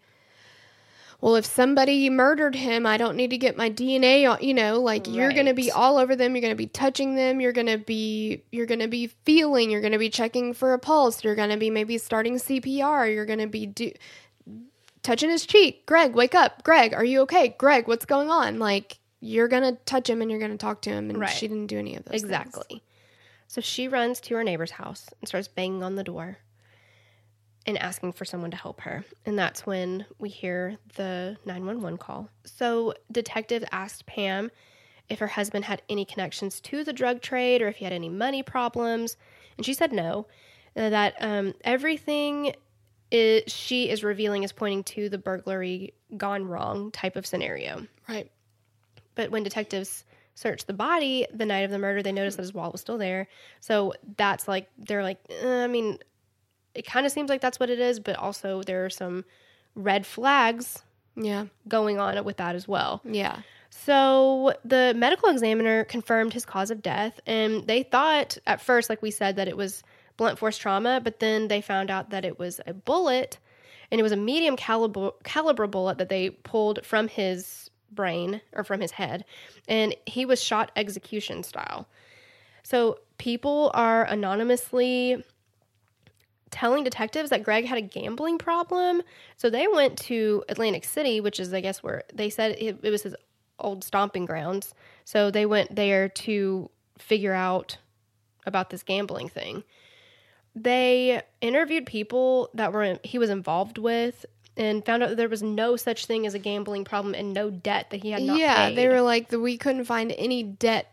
well, 1.21 1.37
if 1.37 1.45
somebody 1.45 2.09
murdered 2.09 2.55
him, 2.55 2.87
I 2.87 2.97
don't 2.97 3.17
need 3.17 3.31
to 3.31 3.39
get 3.39 3.57
my 3.57 3.71
DNA 3.71 4.29
on, 4.31 4.37
uh, 4.37 4.41
you 4.41 4.55
know, 4.55 4.81
like 4.81 5.07
you're 5.07 5.33
going 5.33 5.47
to 5.47 5.55
be 5.55 5.71
all 5.71 5.99
over 5.99 6.17
them, 6.17 6.35
you're 6.35 6.41
going 6.41 6.53
to 6.53 6.57
be 6.57 6.67
touching 6.67 7.15
them, 7.15 7.41
you're 7.41 7.53
going 7.53 7.67
to 7.67 7.79
be 7.79 8.43
you're 8.53 8.67
going 8.67 8.81
to 8.81 8.89
be 8.89 9.09
feeling, 9.25 9.71
you're 9.71 9.83
going 9.83 9.93
to 9.93 9.99
be 9.99 10.11
checking 10.11 10.55
for 10.55 10.73
a 10.73 10.79
pulse, 10.79 11.23
you're 11.23 11.35
going 11.35 11.51
to 11.51 11.57
be 11.57 11.71
maybe 11.71 11.99
starting 11.99 12.37
CPR, 12.37 13.13
you're 13.13 13.27
going 13.27 13.39
to 13.39 13.47
be 13.47 13.67
do 13.67 13.93
touching 15.03 15.31
his 15.31 15.47
cheek. 15.47 15.87
Greg, 15.87 16.15
wake 16.15 16.35
up. 16.35 16.63
Greg, 16.63 16.95
are 16.95 17.05
you 17.05 17.21
okay? 17.23 17.55
Greg, 17.59 17.89
what's 17.89 18.05
going 18.05 18.31
on? 18.31 18.59
Like 18.59 18.99
you're 19.21 19.49
going 19.49 19.63
to 19.63 19.73
touch 19.85 20.09
him 20.09 20.23
and 20.23 20.31
you're 20.31 20.41
going 20.41 20.51
to 20.51 20.57
talk 20.59 20.83
to 20.83 20.91
him 20.91 21.11
and 21.11 21.21
Right. 21.21 21.31
she 21.31 21.47
didn't 21.47 21.67
do 21.67 21.79
any 21.79 21.97
of 21.97 22.05
those 22.05 22.13
things. 22.13 22.25
exactly 22.25 22.83
so 23.47 23.61
she 23.61 23.89
runs 23.89 24.21
to 24.21 24.35
her 24.37 24.45
neighbor's 24.45 24.71
house 24.71 25.09
and 25.21 25.29
starts 25.29 25.49
banging 25.49 25.83
on 25.83 25.97
the 25.97 26.05
door 26.05 26.39
and 27.67 27.79
asking 27.79 28.13
for 28.13 28.25
someone 28.25 28.51
to 28.51 28.57
help 28.57 28.81
her. 28.83 29.05
And 29.27 29.39
that's 29.39 29.67
when 29.67 30.07
we 30.19 30.29
hear 30.29 30.79
the 30.97 31.37
911 31.45 31.99
call. 31.99 32.29
So, 32.45 32.95
detective 33.13 33.65
asked 33.71 34.07
Pam 34.07 34.51
if 35.09 35.19
her 35.19 35.27
husband 35.27 35.65
had 35.65 35.83
any 35.89 36.05
connections 36.05 36.61
to 36.61 36.85
the 36.85 36.93
drug 36.93 37.21
trade 37.21 37.61
or 37.61 37.69
if 37.69 37.77
he 37.77 37.85
had 37.85 37.93
any 37.93 38.09
money 38.09 38.43
problems. 38.43 39.17
And 39.57 39.67
she 39.67 39.75
said 39.75 39.93
no, 39.93 40.27
uh, 40.77 40.89
that 40.91 41.15
um, 41.21 41.53
everything 41.65 42.55
is, 43.11 43.53
she 43.53 43.91
is 43.91 44.05
revealing 44.05 44.45
is 44.45 44.53
pointing 44.53 44.85
to 44.85 45.09
the 45.09 45.19
burglary 45.19 45.95
gone 46.17 46.47
wrong 46.47 46.91
type 46.93 47.17
of 47.17 47.27
scenario. 47.27 47.87
Right. 48.09 48.31
But 49.17 49.31
when 49.31 49.43
detectives 49.43 50.05
searched 50.35 50.67
the 50.67 50.73
body 50.73 51.27
the 51.35 51.45
night 51.45 51.65
of 51.65 51.71
the 51.71 51.79
murder, 51.79 52.03
they 52.03 52.13
noticed 52.13 52.37
that 52.37 52.45
his 52.45 52.55
wallet 52.55 52.73
was 52.73 52.81
still 52.81 52.99
there. 52.99 53.29
So 53.59 53.93
that's 54.17 54.47
like, 54.49 54.71
they're 54.79 55.03
like, 55.03 55.19
eh, 55.29 55.65
I 55.65 55.67
mean, 55.67 55.99
it 56.75 56.87
kind 56.87 57.05
of 57.07 57.13
seems 57.13 57.29
like 57.31 57.41
that's 57.41 57.59
what 57.61 57.71
it 57.71 57.81
is, 57.81 58.01
but 58.01 58.17
also 58.17 58.63
there 58.63 58.85
are 58.85 58.91
some 58.91 59.25
red 59.75 60.07
flags 60.07 60.83
Yeah. 61.17 61.47
going 61.69 61.99
on 61.99 62.23
with 62.25 62.37
that 62.39 62.55
as 62.55 62.67
well. 62.69 63.01
Yeah. 63.05 63.39
So 63.71 64.55
the 64.65 64.93
medical 64.97 65.29
examiner 65.31 65.85
confirmed 65.85 66.33
his 66.33 66.45
cause 66.45 66.71
of 66.71 66.83
death, 66.83 67.21
and 67.27 67.67
they 67.67 67.83
thought 67.85 68.37
at 68.47 68.61
first, 68.61 68.91
like 68.91 69.01
we 69.03 69.11
said, 69.11 69.37
that 69.37 69.49
it 69.49 69.57
was 69.57 69.83
blunt 70.17 70.39
force 70.39 70.59
trauma, 70.59 71.01
but 71.03 71.21
then 71.21 71.49
they 71.49 71.61
found 71.61 71.91
out 71.91 72.11
that 72.11 72.25
it 72.25 72.39
was 72.39 72.61
a 72.67 72.75
bullet, 72.75 73.39
and 73.91 73.99
it 73.99 74.03
was 74.03 74.13
a 74.13 74.17
medium 74.17 74.57
caliber 74.57 75.11
caliber 75.25 75.67
bullet 75.67 75.99
that 75.99 76.09
they 76.09 76.31
pulled 76.31 76.85
from 76.85 77.09
his 77.09 77.71
brain 77.93 78.41
or 78.53 78.63
from 78.65 78.81
his 78.81 78.93
head, 78.93 79.25
and 79.69 79.97
he 80.07 80.25
was 80.27 80.43
shot 80.43 80.71
execution 80.77 81.43
style. 81.43 81.89
So 82.63 82.99
people 83.19 83.71
are 83.75 84.05
anonymously 84.05 85.25
telling 86.51 86.85
detectives 86.85 87.31
that 87.31 87.43
Greg 87.43 87.65
had 87.65 87.79
a 87.79 87.83
gambling 87.83 88.39
problem. 88.39 89.03
So 89.37 89.51
they 89.51 89.67
went 89.69 89.99
to 90.01 90.45
Atlantic 90.49 90.85
City, 90.85 91.21
which 91.21 91.41
is, 91.41 91.53
I 91.53 91.61
guess, 91.61 91.83
where 91.83 92.05
they 92.13 92.31
said 92.31 92.57
it, 92.59 92.79
it 92.83 92.91
was 92.91 93.03
his 93.03 93.15
old 93.59 93.85
stomping 93.85 94.27
grounds. 94.27 94.75
So 95.05 95.31
they 95.31 95.47
went 95.47 95.75
there 95.75 96.09
to 96.09 96.71
figure 96.99 97.35
out 97.35 97.79
about 98.47 98.71
this 98.71 98.83
gambling 98.83 99.29
thing. 99.29 99.63
They 100.55 101.23
interviewed 101.41 101.87
people 101.87 102.51
that 102.55 102.73
were 102.73 102.99
he 103.05 103.19
was 103.19 103.31
involved 103.31 103.79
with 103.79 104.27
and 104.57 104.85
found 104.85 105.03
out 105.03 105.11
that 105.11 105.17
there 105.17 105.29
was 105.29 105.43
no 105.43 105.77
such 105.77 106.07
thing 106.07 106.27
as 106.27 106.35
a 106.35 106.39
gambling 106.39 106.85
problem 106.85 107.15
and 107.15 107.33
no 107.33 107.51
debt 107.51 107.91
that 107.91 108.03
he 108.03 108.11
had 108.11 108.23
not 108.23 108.39
yeah, 108.39 108.69
paid. 108.69 108.77
they 108.77 108.89
were 108.89 109.01
like 109.01 109.31
we 109.31 109.57
couldn't 109.57 109.85
find 109.85 110.13
any 110.19 110.43
debt 110.43 110.93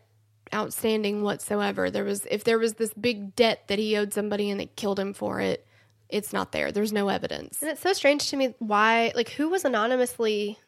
outstanding 0.54 1.22
whatsoever. 1.22 1.90
There 1.90 2.04
was 2.04 2.26
if 2.30 2.44
there 2.44 2.58
was 2.58 2.74
this 2.74 2.92
big 2.94 3.34
debt 3.36 3.68
that 3.68 3.78
he 3.78 3.96
owed 3.96 4.12
somebody 4.12 4.50
and 4.50 4.60
they 4.60 4.66
killed 4.66 4.98
him 4.98 5.12
for 5.12 5.40
it, 5.40 5.66
it's 6.08 6.32
not 6.32 6.52
there. 6.52 6.72
There's 6.72 6.92
no 6.92 7.08
evidence. 7.08 7.60
and 7.62 7.70
it's 7.70 7.80
so 7.82 7.92
strange 7.92 8.30
to 8.30 8.36
me 8.36 8.54
why 8.58 9.12
like 9.14 9.30
who 9.30 9.48
was 9.48 9.64
anonymously 9.64 10.58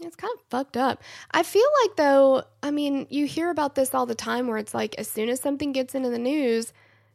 It's 0.00 0.16
kind 0.16 0.32
of 0.34 0.44
fucked 0.50 0.76
up. 0.76 1.02
I 1.30 1.42
feel 1.42 1.68
like 1.82 1.96
though, 1.96 2.44
I 2.62 2.70
mean, 2.70 3.06
you 3.10 3.26
hear 3.26 3.50
about 3.50 3.74
this 3.74 3.94
all 3.94 4.06
the 4.06 4.14
time 4.14 4.46
where 4.48 4.58
it's 4.58 4.74
like 4.74 4.94
as 4.98 5.08
soon 5.08 5.28
as 5.28 5.40
something 5.40 5.72
gets 5.72 5.94
into 5.94 6.10
the 6.10 6.18
news, 6.18 6.72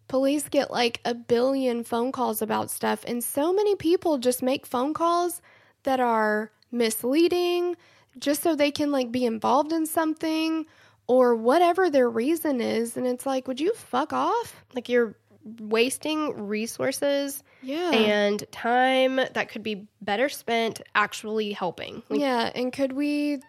police 0.08 0.48
get 0.48 0.72
like 0.72 1.02
a 1.04 1.14
billion 1.14 1.84
phone 1.84 2.12
calls 2.14 2.42
about 2.42 2.72
stuff 2.72 3.04
and 3.06 3.22
so 3.24 3.52
many 3.52 3.76
people 3.76 4.18
just 4.18 4.42
make 4.42 4.66
phone 4.66 4.94
calls 4.94 5.42
that 5.84 6.00
are 6.00 6.52
misleading, 6.72 7.76
just 8.18 8.42
so 8.42 8.56
they 8.56 8.72
can 8.72 8.92
like 8.92 9.12
be 9.12 9.26
involved 9.26 9.72
in 9.72 9.86
something 9.86 10.66
or 11.08 11.36
whatever 11.36 11.90
their 11.90 12.10
reason 12.10 12.62
is. 12.62 12.98
And 12.98 13.08
it's 13.08 13.26
like, 13.26 13.48
would 13.48 13.60
you 13.60 13.74
fuck 13.74 14.14
off? 14.14 14.64
Like 14.76 14.90
you're 14.90 15.16
wasting 15.62 16.48
resources 16.48 17.42
Yeah. 17.62 17.92
and 17.92 18.44
time 18.52 19.16
that 19.16 19.50
could 19.50 19.64
be 19.64 19.88
better 20.02 20.28
spent 20.30 20.82
actually 20.94 21.54
helping. 21.54 22.04
Like, 22.10 22.20
yeah. 22.20 22.52
And 22.54 22.74
could 22.74 22.92
we 22.94 23.40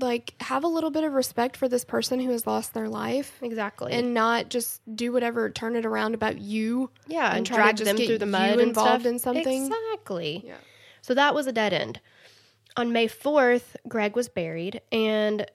like 0.00 0.32
have 0.40 0.64
a 0.64 0.68
little 0.68 0.90
bit 0.90 1.04
of 1.04 1.12
respect 1.12 1.56
for 1.56 1.68
this 1.68 1.84
person 1.84 2.20
who 2.20 2.30
has 2.30 2.46
lost 2.46 2.72
their 2.72 2.88
life? 2.88 3.36
Exactly. 3.42 3.92
And 3.92 4.14
not 4.14 4.48
just 4.48 4.80
do 4.96 5.12
whatever, 5.12 5.50
turn 5.50 5.76
it 5.76 5.84
around 5.84 6.14
about 6.14 6.38
you. 6.38 6.90
yeah, 7.06 7.34
and, 7.34 7.44
try 7.44 7.56
to 7.56 7.62
drag 7.62 7.76
just 7.76 7.84
them 7.88 7.96
get 7.96 8.06
through 8.06 8.18
the 8.18 8.24
you 8.26 8.32
mud 8.32 8.50
and 8.52 8.60
involved 8.60 9.02
stuff. 9.02 9.12
in 9.12 9.18
something. 9.18 9.64
Exactly. 9.66 10.42
Yeah. 10.46 10.54
So 11.02 11.14
that 11.14 11.34
was 11.34 11.46
a 11.46 11.52
dead 11.52 11.72
end. 11.74 12.00
On 12.76 12.92
May 12.92 13.08
4th, 13.08 13.76
Greg 13.88 14.14
was 14.14 14.28
buried 14.28 14.80
and 14.92 15.46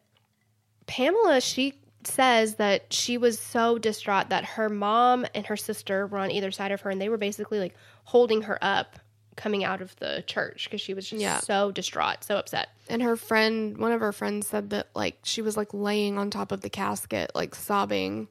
Pamela, 0.87 1.41
she 1.41 1.73
says 2.05 2.55
that 2.55 2.91
she 2.91 3.17
was 3.17 3.39
so 3.39 3.77
distraught 3.77 4.29
that 4.29 4.43
her 4.43 4.67
mom 4.69 5.25
and 5.33 5.45
her 5.45 5.55
sister 5.57 6.05
were 6.07 6.17
on 6.19 6.31
either 6.31 6.51
side 6.51 6.71
of 6.71 6.81
her 6.81 6.89
and 6.89 6.99
they 6.99 7.07
were 7.09 7.17
basically 7.17 7.59
like 7.59 7.75
holding 8.03 8.41
her 8.43 8.57
up 8.61 8.99
coming 9.35 9.63
out 9.63 9.81
of 9.81 9.95
the 9.95 10.23
church 10.27 10.65
because 10.65 10.81
she 10.81 10.93
was 10.93 11.09
just 11.09 11.21
Yeah. 11.21 11.39
so 11.39 11.71
distraught, 11.71 12.23
so 12.23 12.35
upset. 12.37 12.69
And 12.89 13.01
her 13.01 13.15
friend, 13.15 13.77
one 13.77 13.91
of 13.93 14.01
her 14.01 14.11
friends 14.11 14.47
said 14.47 14.71
that 14.71 14.89
like 14.93 15.17
she 15.23 15.41
was 15.41 15.55
like 15.57 15.73
laying 15.73 16.17
on 16.17 16.29
top 16.29 16.51
of 16.51 16.61
the 16.61 16.69
casket, 16.69 17.31
like 17.33 17.55
sobbing 17.55 18.27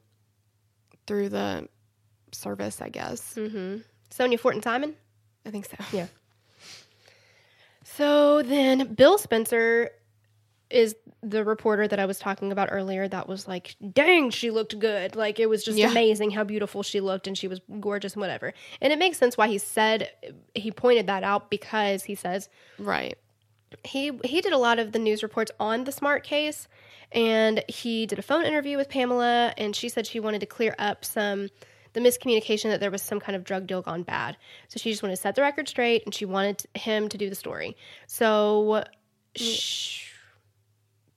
through 1.07 1.29
the 1.29 1.67
service, 2.31 2.79
I 2.81 2.89
guess. 2.89 3.33
Mm-hmm. 3.33 3.77
Sonia 4.11 4.37
Fortin 4.37 4.61
Simon? 4.61 4.95
I 5.45 5.49
think 5.49 5.65
so. 5.65 5.75
Yeah. 5.91 6.07
So 7.83 8.41
then 8.43 8.93
Bill 8.93 9.17
Spencer 9.17 9.89
is 10.69 10.95
the 11.21 11.43
reporter 11.45 11.87
that 11.87 11.99
I 11.99 12.05
was 12.05 12.17
talking 12.19 12.51
about 12.51 12.69
earlier 12.71 13.07
that 13.07 13.27
was 13.27 13.47
like, 13.47 13.75
dang, 13.91 14.29
she 14.31 14.49
looked 14.49 14.77
good. 14.79 15.15
Like 15.15 15.39
it 15.39 15.47
was 15.47 15.63
just 15.63 15.77
Yeah. 15.77 15.91
amazing 15.91 16.31
how 16.31 16.43
beautiful 16.43 16.83
she 16.83 16.99
looked 16.99 17.27
and 17.27 17.37
she 17.37 17.47
was 17.47 17.61
gorgeous 17.79 18.13
and 18.13 18.21
whatever. 18.21 18.53
And 18.81 18.91
it 18.91 18.97
makes 18.99 19.17
sense 19.17 19.37
why 19.37 19.47
he 19.47 19.57
said 19.59 20.09
he 20.55 20.71
pointed 20.71 21.07
that 21.07 21.23
out 21.23 21.49
because 21.49 22.03
he 22.03 22.15
says 22.15 22.49
Right. 22.79 23.17
he 23.83 24.11
he 24.23 24.41
did 24.41 24.53
a 24.53 24.57
lot 24.57 24.79
of 24.79 24.91
the 24.93 24.99
news 24.99 25.21
reports 25.21 25.51
on 25.59 25.83
the 25.83 25.91
smart 25.91 26.23
case 26.23 26.67
and 27.11 27.63
he 27.67 28.05
did 28.07 28.17
a 28.17 28.23
phone 28.23 28.45
interview 28.45 28.77
with 28.77 28.89
Pamela 28.89 29.53
and 29.57 29.75
she 29.75 29.89
said 29.89 30.07
she 30.07 30.19
wanted 30.19 30.39
to 30.39 30.47
clear 30.47 30.75
up 30.79 31.05
some 31.05 31.49
the 31.93 31.99
miscommunication 31.99 32.71
that 32.71 32.79
there 32.79 32.89
was 32.89 33.03
some 33.03 33.19
kind 33.19 33.35
of 33.35 33.43
drug 33.43 33.67
deal 33.67 33.83
gone 33.83 34.01
bad. 34.01 34.35
So 34.67 34.79
she 34.79 34.89
just 34.89 35.03
wanted 35.03 35.17
to 35.17 35.21
set 35.21 35.35
the 35.35 35.43
record 35.43 35.69
straight 35.69 36.03
and 36.05 36.13
she 36.15 36.25
wanted 36.25 36.65
him 36.73 37.07
to 37.09 37.17
do 37.19 37.29
the 37.29 37.35
story. 37.35 37.77
So 38.07 38.83
mm. 38.83 38.85
sh- 39.35 40.09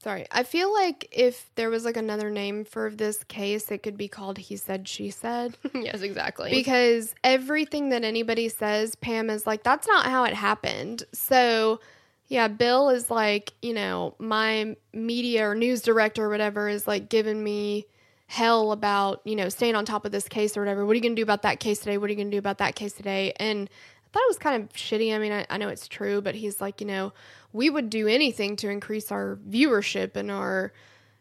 Sorry. 0.07 0.25
I 0.31 0.45
feel 0.45 0.73
like 0.73 1.09
if 1.11 1.51
there 1.57 1.69
was 1.69 1.85
like 1.85 1.97
another 1.97 2.31
name 2.31 2.65
for 2.65 2.91
this 2.91 3.25
case, 3.25 3.73
it 3.73 3.83
could 3.83 3.97
be 3.97 4.07
called 4.07 4.39
He 4.39 4.57
Said, 4.57 4.87
She 4.87 5.11
Said. 5.11 5.59
yes, 5.75 6.01
exactly. 6.01 6.53
because 6.53 7.13
everything 7.25 7.89
that 7.89 8.05
anybody 8.05 8.49
says, 8.49 8.95
Pam 8.95 9.31
is 9.31 9.49
like, 9.49 9.65
that's 9.65 9.89
not 9.89 10.07
how 10.07 10.23
it 10.23 10.33
happened. 10.33 11.03
So, 11.13 11.81
yeah, 12.29 12.47
Bill 12.47 12.91
is 12.91 13.11
like, 13.11 13.53
you 13.63 13.75
know, 13.75 14.15
my 14.21 14.77
media 14.93 15.49
or 15.49 15.57
news 15.57 15.83
director 15.83 16.27
or 16.27 16.29
whatever 16.29 16.69
is 16.69 16.87
like 16.87 17.09
giving 17.09 17.43
me 17.43 17.87
hell 18.29 18.71
about, 18.71 19.23
you 19.25 19.35
know, 19.35 19.49
staying 19.49 19.75
on 19.75 19.85
top 19.85 20.05
of 20.05 20.13
this 20.13 20.29
case 20.29 20.57
or 20.57 20.61
whatever. 20.61 20.87
What 20.87 20.93
are 20.93 20.95
you 20.95 21.03
going 21.03 21.17
to 21.17 21.21
do 21.21 21.25
about 21.25 21.43
that 21.43 21.59
case 21.59 21.81
today? 21.81 21.99
What 21.99 22.07
are 22.07 22.13
you 22.13 22.17
going 22.17 22.31
to 22.31 22.35
do 22.37 22.39
about 22.39 22.59
that 22.59 22.77
case 22.77 22.93
today? 22.93 23.33
And 23.41 23.69
I 23.69 24.09
thought 24.13 24.23
it 24.23 24.29
was 24.29 24.39
kind 24.39 24.63
of 24.63 24.73
shitty. 24.73 25.13
I 25.13 25.19
mean, 25.19 25.33
I, 25.33 25.47
I 25.51 25.59
know 25.59 25.69
it's 25.69 25.89
true, 25.89 26.21
but 26.21 26.37
he's 26.37 26.61
like, 26.61 26.81
you 26.81 26.87
know, 26.87 27.13
we 27.57 27.71
would 27.71 27.89
do 27.89 28.07
anything 28.07 28.57
to 28.57 28.69
increase 28.69 29.11
our 29.11 29.39
viewership 29.49 30.15
and 30.15 30.31
our, 30.31 30.73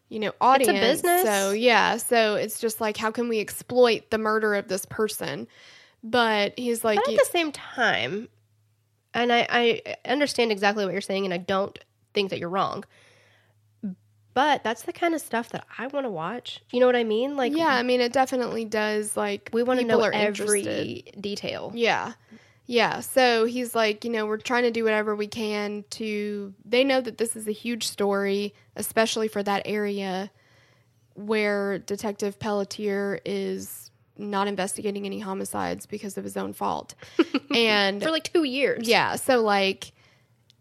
you 0.09 0.19
know, 0.19 0.33
audience. 0.41 1.01
business. 1.01 1.23
So, 1.23 1.51
yeah. 1.51 1.95
So 1.95 2.35
it's 2.35 2.59
just 2.59 2.81
like, 2.81 2.97
how 2.97 3.09
can 3.09 3.29
we 3.29 3.39
exploit 3.39 4.09
the 4.11 4.17
murder 4.17 4.53
of 4.55 4.67
this 4.67 4.85
person? 4.85 5.47
But 6.03 6.59
he's 6.59 6.83
like, 6.83 6.99
But 7.03 7.13
at 7.13 7.19
the 7.19 7.29
same 7.31 7.53
time, 7.53 8.27
and 9.13 9.31
I, 9.31 9.47
I 9.49 9.95
understand 10.05 10.51
exactly 10.51 10.83
what 10.83 10.91
you're 10.91 10.99
saying, 10.99 11.23
and 11.23 11.33
I 11.33 11.37
don't 11.37 11.79
think 12.13 12.31
that 12.31 12.39
you're 12.39 12.49
wrong. 12.49 12.83
But 14.33 14.61
that's 14.65 14.81
the 14.81 14.91
kind 14.91 15.15
of 15.15 15.21
stuff 15.21 15.49
that 15.49 15.65
I 15.77 15.87
want 15.87 16.05
to 16.05 16.09
watch. 16.09 16.61
You 16.69 16.81
know 16.81 16.85
what 16.85 16.97
I 16.97 17.05
mean? 17.05 17.37
Like, 17.37 17.55
yeah, 17.55 17.69
I 17.69 17.83
mean, 17.83 18.01
it 18.01 18.11
definitely 18.11 18.65
does. 18.65 19.15
Like, 19.15 19.49
we 19.53 19.63
want 19.63 19.79
to 19.79 19.85
know 19.85 20.01
every 20.01 20.59
interested. 20.59 21.21
detail. 21.21 21.71
Yeah. 21.73 22.11
Yeah. 22.65 23.01
So 23.01 23.45
he's 23.45 23.75
like, 23.75 24.03
you 24.03 24.11
know, 24.11 24.25
we're 24.25 24.37
trying 24.37 24.63
to 24.63 24.71
do 24.71 24.83
whatever 24.83 25.15
we 25.15 25.27
can 25.27 25.85
to. 25.91 26.53
They 26.65 26.83
know 26.83 27.01
that 27.01 27.17
this 27.17 27.35
is 27.35 27.47
a 27.47 27.51
huge 27.51 27.87
story, 27.87 28.53
especially 28.75 29.27
for 29.27 29.43
that 29.43 29.63
area 29.65 30.31
where 31.13 31.79
Detective 31.79 32.39
Pelletier 32.39 33.19
is 33.25 33.91
not 34.17 34.47
investigating 34.47 35.05
any 35.05 35.19
homicides 35.19 35.85
because 35.85 36.17
of 36.17 36.23
his 36.23 36.37
own 36.37 36.53
fault. 36.53 36.95
and 37.53 38.01
For 38.01 38.11
like 38.11 38.23
two 38.23 38.43
years. 38.43 38.87
yeah, 38.87 39.15
so 39.15 39.41
like 39.41 39.91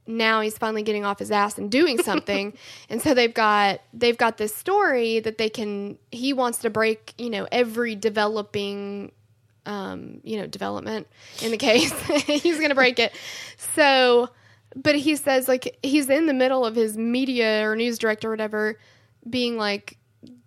now 0.07 0.41
he's 0.43 0.59
finally 0.59 0.83
getting 0.83 1.05
off 1.05 1.19
his 1.19 1.31
ass 1.31 1.57
and 1.59 1.71
doing 1.71 2.03
something. 2.03 2.55
and 2.89 3.01
so 3.01 3.15
they've 3.15 3.33
got 3.33 3.81
they've 3.93 4.19
got 4.19 4.37
this 4.37 4.55
story 4.55 5.21
that 5.21 5.39
they 5.39 5.49
can 5.49 5.99
he 6.11 6.33
wants 6.33 6.59
to 6.59 6.71
break, 6.71 7.15
you 7.19 7.31
know, 7.31 7.47
every 7.51 7.95
developing 7.95 9.13
um, 9.67 10.21
you 10.23 10.37
know, 10.37 10.47
development 10.47 11.07
in 11.43 11.51
the 11.51 11.57
case. 11.57 11.93
he's 12.27 12.57
going 12.57 12.71
to 12.71 12.75
break 12.75 12.99
it. 12.99 13.13
So 13.75 14.31
but 14.77 14.97
he 14.97 15.17
says 15.17 15.47
like 15.47 15.79
he's 15.83 16.11
in 16.11 16.27
the 16.27 16.35
middle 16.35 16.67
of 16.67 16.75
his 16.75 16.99
media 16.99 17.69
or 17.69 17.77
news 17.77 17.99
director 17.99 18.29
or 18.29 18.31
whatever 18.33 18.79
being 19.29 19.57
like 19.57 19.99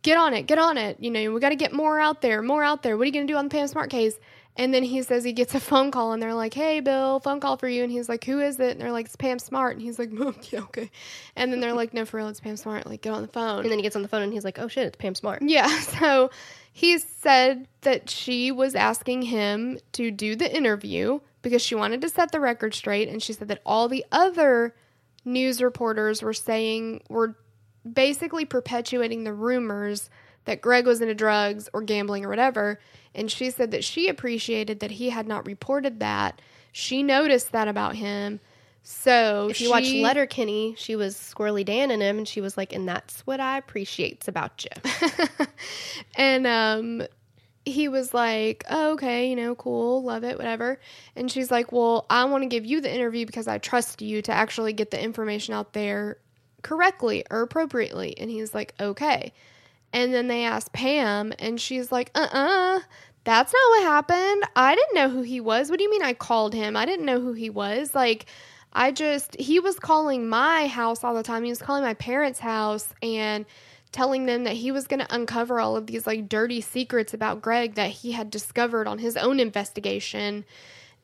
get 0.02 0.18
on 0.18 0.34
it, 0.34 0.44
get 0.44 0.60
on 0.60 0.78
it. 0.78 0.98
You 1.00 1.12
know, 1.12 1.32
we 1.32 1.40
got 1.40 1.50
to 1.50 1.56
get 1.56 1.74
more 1.74 2.00
out 2.00 2.22
there, 2.22 2.42
more 2.42 2.64
out 2.64 2.84
there. 2.84 2.98
What 2.98 3.04
are 3.04 3.06
you 3.08 3.12
going 3.12 3.28
to 3.28 3.34
do 3.34 3.38
on 3.38 3.46
the 3.46 3.50
Pam 3.50 3.68
Smart 3.68 3.90
case? 3.90 4.18
And 4.56 4.74
then 4.74 4.82
he 4.82 5.04
says 5.04 5.24
he 5.24 5.34
gets 5.34 5.54
a 5.54 5.60
phone 5.60 5.92
call 5.92 6.14
and 6.14 6.24
they're 6.24 6.34
like, 6.34 6.54
hey, 6.54 6.80
Bill, 6.80 7.20
phone 7.20 7.40
call 7.40 7.58
for 7.58 7.68
you. 7.68 7.84
And 7.84 7.92
he's 7.92 8.10
like, 8.10 8.24
who 8.24 8.40
is 8.40 8.60
it? 8.60 8.72
And 8.72 8.82
they're 8.82 8.92
like, 8.92 9.06
it's 9.06 9.16
Pam 9.16 9.38
Smart. 9.38 9.74
And 9.74 9.82
he's 9.84 10.00
like, 10.00 10.10
"Oh, 10.20 10.34
yeah, 10.50 10.62
okay. 10.62 10.90
And 11.36 11.54
then 11.54 11.60
they're 11.60 11.74
like, 11.74 11.94
no, 11.94 12.06
for 12.06 12.18
real, 12.18 12.28
it's 12.28 12.40
Pam 12.40 12.58
Smart. 12.58 12.88
Like, 12.88 13.02
get 13.02 13.14
on 13.14 13.22
the 13.22 13.28
phone. 13.28 13.60
And 13.60 13.70
then 13.70 13.78
he 13.78 13.84
gets 13.84 13.96
on 13.96 14.02
the 14.02 14.08
phone 14.08 14.24
and 14.24 14.34
he's 14.34 14.44
like, 14.44 14.58
oh 14.58 14.68
shit, 14.68 14.88
it's 14.88 14.98
Pam 14.98 15.14
Smart. 15.14 15.42
Yeah. 15.44 15.68
So 16.00 16.32
he 16.78 17.00
said 17.00 17.68
that 17.82 18.08
she 18.08 18.52
was 18.52 18.76
asking 18.76 19.24
him 19.24 19.80
to 19.94 20.12
do 20.12 20.36
the 20.36 20.56
interview 20.56 21.20
because 21.42 21.60
she 21.60 21.74
wanted 21.74 22.02
to 22.02 22.08
set 22.08 22.32
the 22.32 22.40
record 22.40 22.76
straight. 22.76 23.10
And 23.10 23.22
she 23.22 23.34
said 23.34 23.48
that 23.48 23.64
all 23.66 23.88
the 23.88 24.06
other 24.12 24.76
news 25.26 25.60
reporters 25.60 26.22
were 26.22 26.36
saying, 26.36 27.02
were 27.10 27.36
basically 27.92 28.46
perpetuating 28.46 29.24
the 29.24 29.34
rumors 29.34 30.12
that 30.46 30.62
Greg 30.62 30.86
was 30.86 31.02
into 31.02 31.16
drugs 31.16 31.68
or 31.74 31.82
gambling 31.82 32.24
or 32.24 32.30
whatever. 32.30 32.80
And 33.16 33.32
she 33.32 33.50
said 33.50 33.72
that 33.72 33.84
she 33.84 34.08
appreciated 34.08 34.80
that 34.82 34.92
he 34.92 35.10
had 35.10 35.28
not 35.28 35.48
reported 35.48 36.00
that. 36.00 36.44
She 36.72 37.02
noticed 37.02 37.54
that 37.54 37.68
about 37.68 37.96
him. 37.96 38.40
So 38.90 39.50
If 39.50 39.60
you 39.60 39.70
watch 39.70 39.84
she- 39.84 40.02
Letterkenny, 40.02 40.74
she 40.78 40.96
was 40.96 41.14
Squirrely 41.14 41.66
Dan 41.66 41.92
in 41.92 42.00
him, 42.00 42.20
and 42.20 42.26
she 42.28 42.40
was 42.40 42.56
like, 42.56 42.72
and 42.72 42.88
that's 42.88 43.20
what 43.28 43.42
I 43.42 43.58
appreciates 43.58 44.30
about 44.30 44.64
you. 44.64 45.48
and 46.16 46.48
um 46.48 47.04
he 47.66 47.90
was 47.90 48.14
like 48.14 48.64
oh, 48.70 48.94
okay 48.94 49.30
you 49.30 49.36
know 49.36 49.56
cool 49.56 50.02
love 50.04 50.24
it 50.24 50.38
whatever. 50.38 50.80
And 51.18 51.30
she's 51.30 51.52
like 51.52 51.74
well 51.74 52.06
i 52.10 52.24
want 52.24 52.44
to 52.44 52.48
give 52.48 52.66
you 52.66 52.80
the 52.80 52.94
interview 52.94 53.26
because 53.26 53.46
i 53.46 53.58
trust 53.58 54.02
you 54.02 54.22
to 54.22 54.32
actually 54.32 54.72
get 54.72 54.90
the 54.90 55.04
information 55.04 55.54
out 55.54 55.74
there 55.74 56.20
correctly 56.62 57.26
or 57.30 57.42
appropriately. 57.42 58.18
And 58.18 58.30
he's 58.32 58.54
like 58.54 58.74
okay. 58.80 59.34
And 59.92 60.14
then 60.14 60.30
they 60.30 60.46
asked 60.46 60.72
pam 60.72 61.34
and 61.40 61.60
she's 61.60 61.92
like 61.92 62.10
uh-uh 62.16 62.80
that's 63.26 63.52
not 63.52 63.70
what 63.72 63.84
happened. 63.84 64.44
I 64.56 64.76
didn't 64.76 64.96
know 64.96 65.10
who 65.10 65.24
he 65.24 65.42
was. 65.42 65.70
What 65.70 65.78
do 65.78 65.84
you 65.84 65.92
mean 65.92 66.04
i 66.04 66.14
called 66.14 66.54
him? 66.54 66.78
I 66.78 66.86
didn't 66.86 67.06
know 67.06 67.20
who 67.20 67.34
he 67.34 67.50
was. 67.50 67.94
Like 67.94 68.28
i 68.74 68.92
just 68.92 69.36
he 69.40 69.60
was 69.60 69.80
calling 69.80 70.28
my 70.28 70.68
house 70.68 71.04
all 71.04 71.14
the 71.14 71.24
time 71.24 71.44
he 71.44 71.50
was 71.50 71.62
calling 71.62 71.84
my 71.84 71.94
parents 71.94 72.40
house 72.40 72.94
and 73.02 73.46
telling 73.92 74.26
them 74.26 74.44
that 74.44 74.54
he 74.54 74.72
was 74.72 74.88
going 74.88 75.00
to 75.00 75.16
uncover 75.16 75.60
all 75.60 75.76
of 75.76 75.88
these 75.88 76.06
like 76.06 76.30
dirty 76.30 76.62
secrets 76.62 77.14
about 77.14 77.42
Greg 77.42 77.76
that 77.76 77.90
he 77.90 78.12
had 78.12 78.30
discovered 78.30 78.88
on 78.88 79.00
his 79.00 79.18
own 79.18 79.40
investigation 79.40 80.46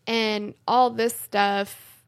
and 0.05 0.53
all 0.67 0.89
this 0.89 1.17
stuff. 1.17 2.03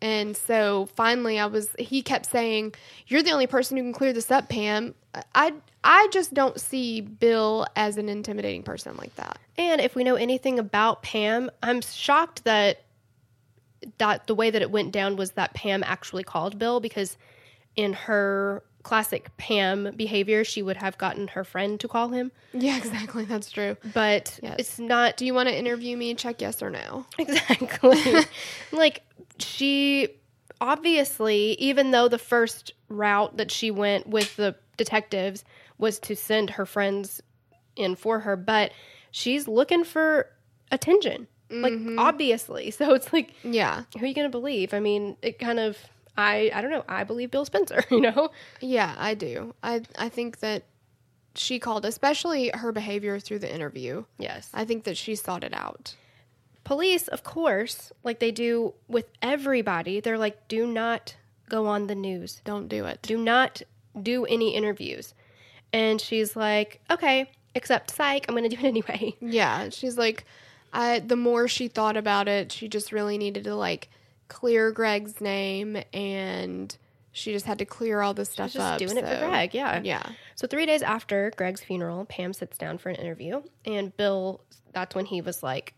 And 0.00 0.36
so 0.36 0.88
finally 0.94 1.38
I 1.38 1.46
was 1.46 1.74
he 1.78 2.02
kept 2.02 2.26
saying, 2.26 2.74
"You're 3.08 3.22
the 3.22 3.32
only 3.32 3.48
person 3.48 3.76
who 3.76 3.82
can 3.82 3.92
clear 3.92 4.12
this 4.12 4.30
up, 4.30 4.48
Pam." 4.48 4.94
I 5.34 5.54
I 5.82 6.08
just 6.12 6.34
don't 6.34 6.60
see 6.60 7.00
Bill 7.00 7.66
as 7.74 7.96
an 7.96 8.08
intimidating 8.08 8.62
person 8.62 8.96
like 8.96 9.14
that. 9.16 9.38
And 9.56 9.80
if 9.80 9.96
we 9.96 10.04
know 10.04 10.14
anything 10.14 10.60
about 10.60 11.02
Pam, 11.02 11.50
I'm 11.64 11.80
shocked 11.80 12.44
that 12.44 12.82
that 13.98 14.26
the 14.26 14.34
way 14.34 14.50
that 14.50 14.62
it 14.62 14.70
went 14.70 14.92
down 14.92 15.16
was 15.16 15.32
that 15.32 15.54
Pam 15.54 15.82
actually 15.84 16.24
called 16.24 16.58
Bill 16.58 16.80
because 16.80 17.16
in 17.76 17.92
her 17.92 18.62
classic 18.82 19.36
Pam 19.36 19.92
behavior, 19.96 20.44
she 20.44 20.62
would 20.62 20.76
have 20.76 20.96
gotten 20.98 21.28
her 21.28 21.44
friend 21.44 21.78
to 21.80 21.88
call 21.88 22.08
him. 22.08 22.32
Yeah, 22.52 22.76
exactly. 22.82 23.24
That's 23.24 23.50
true. 23.50 23.76
But 23.94 24.38
Yes. 24.42 24.56
it's 24.58 24.78
not 24.78 25.16
Do 25.16 25.26
you 25.26 25.34
want 25.34 25.48
to 25.48 25.56
interview 25.56 25.96
me? 25.96 26.14
Check 26.14 26.40
yes 26.40 26.62
or 26.62 26.70
no. 26.70 27.06
exactly 27.18 28.24
like 28.72 29.02
she 29.38 30.08
obviously, 30.60 31.52
even 31.60 31.90
though 31.92 32.08
the 32.08 32.18
first 32.18 32.72
route 32.88 33.36
that 33.36 33.50
she 33.50 33.70
went 33.70 34.06
with 34.08 34.34
the 34.36 34.56
detectives 34.76 35.44
was 35.78 35.98
to 36.00 36.16
send 36.16 36.50
her 36.50 36.66
friends 36.66 37.20
in 37.76 37.94
for 37.94 38.20
her, 38.20 38.36
but 38.36 38.72
she's 39.12 39.46
looking 39.46 39.84
for 39.84 40.28
attention. 40.72 41.28
Like 41.50 41.72
mm-hmm. 41.72 41.98
obviously. 41.98 42.70
So 42.78 42.94
it's 42.94 43.12
like 43.12 43.32
Yeah. 43.42 43.84
who 43.96 44.04
are 44.04 44.06
you 44.06 44.14
going 44.14 44.26
to 44.26 44.30
believe? 44.30 44.74
I 44.74 44.80
mean, 44.80 45.16
it 45.22 45.38
kind 45.38 45.58
of 45.58 45.78
I 46.16 46.50
I 46.52 46.60
don't 46.60 46.70
know. 46.70 46.84
I 46.88 47.04
believe 47.04 47.30
Bill 47.30 47.44
Spencer, 47.44 47.84
you 47.90 48.00
know. 48.00 48.30
Yeah, 48.60 48.94
I 48.98 49.14
do. 49.14 49.54
I 49.62 49.82
I 49.98 50.08
think 50.08 50.40
that 50.40 50.64
she 51.34 51.58
called, 51.58 51.84
especially 51.84 52.50
her 52.52 52.72
behavior 52.72 53.20
through 53.20 53.38
the 53.38 53.52
interview. 53.54 54.04
Yes. 54.18 54.50
I 54.52 54.64
think 54.64 54.84
that 54.84 54.96
she 54.96 55.14
sought 55.14 55.44
it 55.44 55.54
out. 55.54 55.94
Police, 56.64 57.08
of 57.08 57.22
course, 57.22 57.92
like 58.02 58.18
they 58.18 58.30
do 58.32 58.74
with 58.88 59.06
everybody, 59.22 60.00
they're 60.00 60.18
like 60.18 60.48
do 60.48 60.66
not 60.66 61.16
go 61.48 61.66
on 61.66 61.86
the 61.86 61.94
news. 61.94 62.42
Don't 62.44 62.68
do 62.68 62.84
it. 62.84 63.00
Do 63.02 63.16
not 63.16 63.62
do 64.02 64.26
any 64.26 64.54
interviews. 64.54 65.14
And 65.72 66.00
she's 66.00 66.36
like, 66.36 66.80
"Okay, 66.90 67.30
except 67.54 67.90
psych, 67.90 68.26
I'm 68.28 68.34
going 68.36 68.48
to 68.48 68.54
do 68.54 68.60
it 68.62 68.68
anyway." 68.74 69.16
Yeah, 69.20 69.68
she's 69.70 69.96
like, 69.96 70.24
I. 70.72 71.00
The 71.00 71.16
more 71.16 71.48
she 71.48 71.68
thought 71.68 71.96
about 71.96 72.28
it, 72.28 72.52
she 72.52 72.68
just 72.68 72.92
really 72.92 73.18
needed 73.18 73.44
to 73.44 73.54
like 73.54 73.88
clear 74.28 74.70
Greg's 74.72 75.20
name, 75.20 75.82
and 75.92 76.76
she 77.12 77.32
just 77.32 77.46
had 77.46 77.58
to 77.58 77.64
clear 77.64 78.00
all 78.00 78.14
this 78.14 78.30
stuff 78.30 78.48
She's 78.50 78.54
just 78.60 78.72
up. 78.74 78.78
doing 78.78 78.96
it 78.96 79.04
for 79.06 79.14
so- 79.18 79.28
Greg, 79.28 79.54
yeah. 79.54 79.80
Yeah. 79.82 80.02
So 80.36 80.46
three 80.46 80.66
days 80.66 80.82
after 80.82 81.32
Greg's 81.36 81.62
funeral, 81.62 82.04
Pam 82.04 82.32
sits 82.32 82.58
down 82.58 82.78
for 82.78 82.90
an 82.90 82.96
interview, 82.96 83.42
and 83.64 83.96
Bill. 83.96 84.40
That's 84.72 84.94
when 84.94 85.06
he 85.06 85.20
was 85.22 85.42
like, 85.42 85.74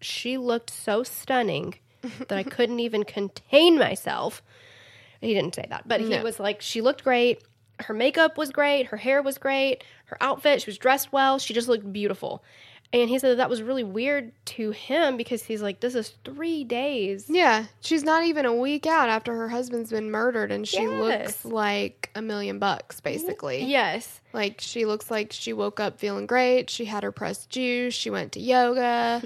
"She 0.00 0.36
looked 0.36 0.70
so 0.70 1.02
stunning 1.04 1.74
that 2.28 2.32
I 2.38 2.42
couldn't 2.42 2.80
even 2.80 3.04
contain 3.04 3.78
myself." 3.78 4.42
He 5.20 5.32
didn't 5.34 5.54
say 5.54 5.66
that, 5.70 5.86
but 5.86 6.00
he 6.00 6.08
No. 6.08 6.22
was 6.22 6.40
like, 6.40 6.60
"She 6.60 6.80
looked 6.80 7.04
great. 7.04 7.42
Her 7.78 7.94
makeup 7.94 8.36
was 8.36 8.50
great. 8.50 8.86
Her 8.86 8.96
hair 8.96 9.22
was 9.22 9.38
great. 9.38 9.84
Her 10.06 10.16
outfit. 10.20 10.60
She 10.62 10.68
was 10.68 10.78
dressed 10.78 11.12
well. 11.12 11.38
She 11.38 11.54
just 11.54 11.68
looked 11.68 11.90
beautiful." 11.92 12.42
And 12.92 13.08
he 13.08 13.18
said 13.18 13.30
that, 13.30 13.36
that 13.36 13.48
was 13.50 13.62
really 13.62 13.84
weird 13.84 14.32
to 14.46 14.70
him 14.70 15.16
because 15.16 15.42
he's 15.42 15.62
like, 15.62 15.80
"This 15.80 15.94
is 15.94 16.12
three 16.24 16.62
days." 16.64 17.26
Yeah, 17.28 17.66
she's 17.80 18.04
not 18.04 18.24
even 18.24 18.44
a 18.44 18.54
week 18.54 18.86
out 18.86 19.08
after 19.08 19.34
her 19.34 19.48
husband's 19.48 19.90
been 19.90 20.10
murdered, 20.10 20.52
and 20.52 20.68
she 20.68 20.86
looks 20.86 21.44
like 21.44 22.10
a 22.14 22.20
million 22.20 22.58
bucks, 22.58 23.00
basically. 23.00 23.60
Mm-hmm. 23.60 23.70
Yes. 23.70 24.20
Like 24.34 24.60
she 24.60 24.84
looks 24.84 25.10
like 25.10 25.32
she 25.32 25.52
woke 25.52 25.80
up 25.80 25.98
feeling 25.98 26.26
great. 26.26 26.68
She 26.68 26.84
had 26.84 27.02
her 27.02 27.12
pressed 27.12 27.48
juice. 27.48 27.94
She 27.94 28.10
went 28.10 28.32
to 28.32 28.40
yoga. 28.40 29.22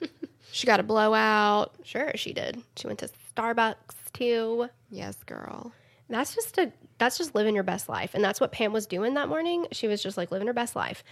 she 0.52 0.66
got 0.66 0.80
a 0.80 0.84
blowout. 0.84 1.74
Sure, 1.82 2.12
she 2.14 2.32
did. 2.32 2.62
She 2.76 2.86
went 2.86 3.00
to 3.00 3.10
Starbucks 3.36 4.12
too. 4.12 4.68
Yes, 4.90 5.16
girl. 5.24 5.72
that's 6.08 6.34
just 6.34 6.56
a 6.58 6.72
that's 6.98 7.16
just 7.16 7.34
living 7.34 7.54
your 7.54 7.64
best 7.64 7.88
life 7.88 8.12
and 8.14 8.24
that's 8.24 8.40
what 8.40 8.50
pam 8.50 8.72
was 8.72 8.86
doing 8.86 9.14
that 9.14 9.28
morning 9.28 9.66
she 9.72 9.86
was 9.86 10.02
just 10.02 10.16
like 10.16 10.30
living 10.32 10.48
her 10.48 10.52
best 10.52 10.74
life 10.74 11.04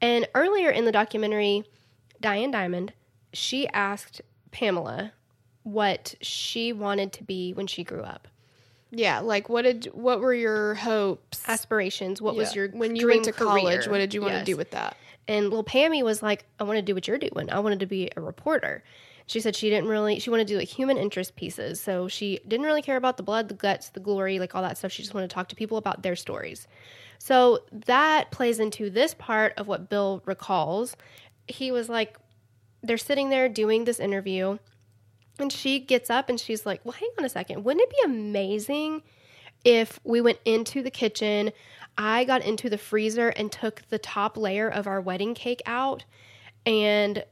and 0.00 0.28
earlier 0.34 0.70
in 0.70 0.84
the 0.84 0.92
documentary 0.92 1.64
diane 2.20 2.52
dimond 2.52 2.90
she 3.32 3.66
asked 3.68 4.20
pamela 4.50 5.12
what 5.62 6.14
she 6.20 6.72
wanted 6.72 7.12
to 7.12 7.24
be 7.24 7.52
when 7.52 7.66
she 7.66 7.82
grew 7.84 8.02
up 8.02 8.28
Yeah, 8.90 9.20
like 9.20 9.48
what 9.48 9.62
did 9.62 9.86
what 9.92 10.20
were 10.20 10.34
your 10.34 10.74
hopes? 10.74 11.42
aspirations 11.48 12.20
what 12.22 12.36
was 12.36 12.54
your 12.54 12.68
when 12.68 12.94
you 12.96 13.08
went 13.08 13.24
to 13.24 13.32
college? 13.32 13.88
What 13.88 13.98
did 13.98 14.14
you 14.14 14.20
want 14.20 14.34
to 14.34 14.44
do 14.44 14.56
with 14.56 14.70
that? 14.72 14.96
And 15.26 15.44
little 15.46 15.64
Pammy 15.64 16.02
was 16.04 16.22
like, 16.22 16.44
I 16.60 16.64
want 16.64 16.76
to 16.76 16.82
do 16.82 16.94
what 16.94 17.08
you're 17.08 17.16
doing. 17.18 17.50
I 17.50 17.58
wanted 17.60 17.80
to 17.80 17.86
be 17.86 18.10
a 18.14 18.20
reporter. 18.20 18.84
She 19.26 19.40
said 19.40 19.56
she 19.56 19.70
didn't 19.70 19.88
really, 19.88 20.18
she 20.20 20.28
wanted 20.28 20.46
to 20.48 20.52
do 20.52 20.58
like 20.58 20.68
human 20.68 20.98
interest 20.98 21.34
pieces. 21.34 21.80
So 21.80 22.08
she 22.08 22.40
didn't 22.46 22.66
really 22.66 22.82
care 22.82 22.98
about 22.98 23.16
the 23.16 23.22
blood, 23.22 23.48
the 23.48 23.54
guts, 23.54 23.88
the 23.88 24.00
glory, 24.00 24.38
like 24.38 24.54
all 24.54 24.60
that 24.60 24.76
stuff. 24.76 24.92
She 24.92 25.02
just 25.02 25.14
wanted 25.14 25.30
to 25.30 25.34
talk 25.34 25.48
to 25.48 25.56
people 25.56 25.78
about 25.78 26.02
their 26.02 26.14
stories. 26.14 26.68
So 27.24 27.60
that 27.86 28.30
plays 28.30 28.60
into 28.60 28.90
this 28.90 29.14
part 29.14 29.54
of 29.56 29.66
what 29.66 29.88
Bill 29.88 30.22
recalls. 30.26 30.94
He 31.48 31.72
was 31.72 31.88
like, 31.88 32.18
they're 32.82 32.98
sitting 32.98 33.30
there 33.30 33.48
doing 33.48 33.84
this 33.84 33.98
interview, 33.98 34.58
and 35.38 35.50
she 35.50 35.78
gets 35.80 36.10
up 36.10 36.28
and 36.28 36.38
she's 36.38 36.66
like, 36.66 36.82
Well, 36.84 36.92
hang 36.92 37.08
on 37.18 37.24
a 37.24 37.30
second. 37.30 37.64
Wouldn't 37.64 37.82
it 37.82 37.88
be 37.88 38.04
amazing 38.04 39.00
if 39.64 39.98
we 40.04 40.20
went 40.20 40.38
into 40.44 40.82
the 40.82 40.90
kitchen? 40.90 41.52
I 41.96 42.24
got 42.24 42.44
into 42.44 42.68
the 42.68 42.76
freezer 42.76 43.30
and 43.30 43.50
took 43.50 43.88
the 43.88 43.98
top 43.98 44.36
layer 44.36 44.68
of 44.68 44.86
our 44.86 45.00
wedding 45.00 45.32
cake 45.32 45.62
out, 45.64 46.04
and 46.66 47.24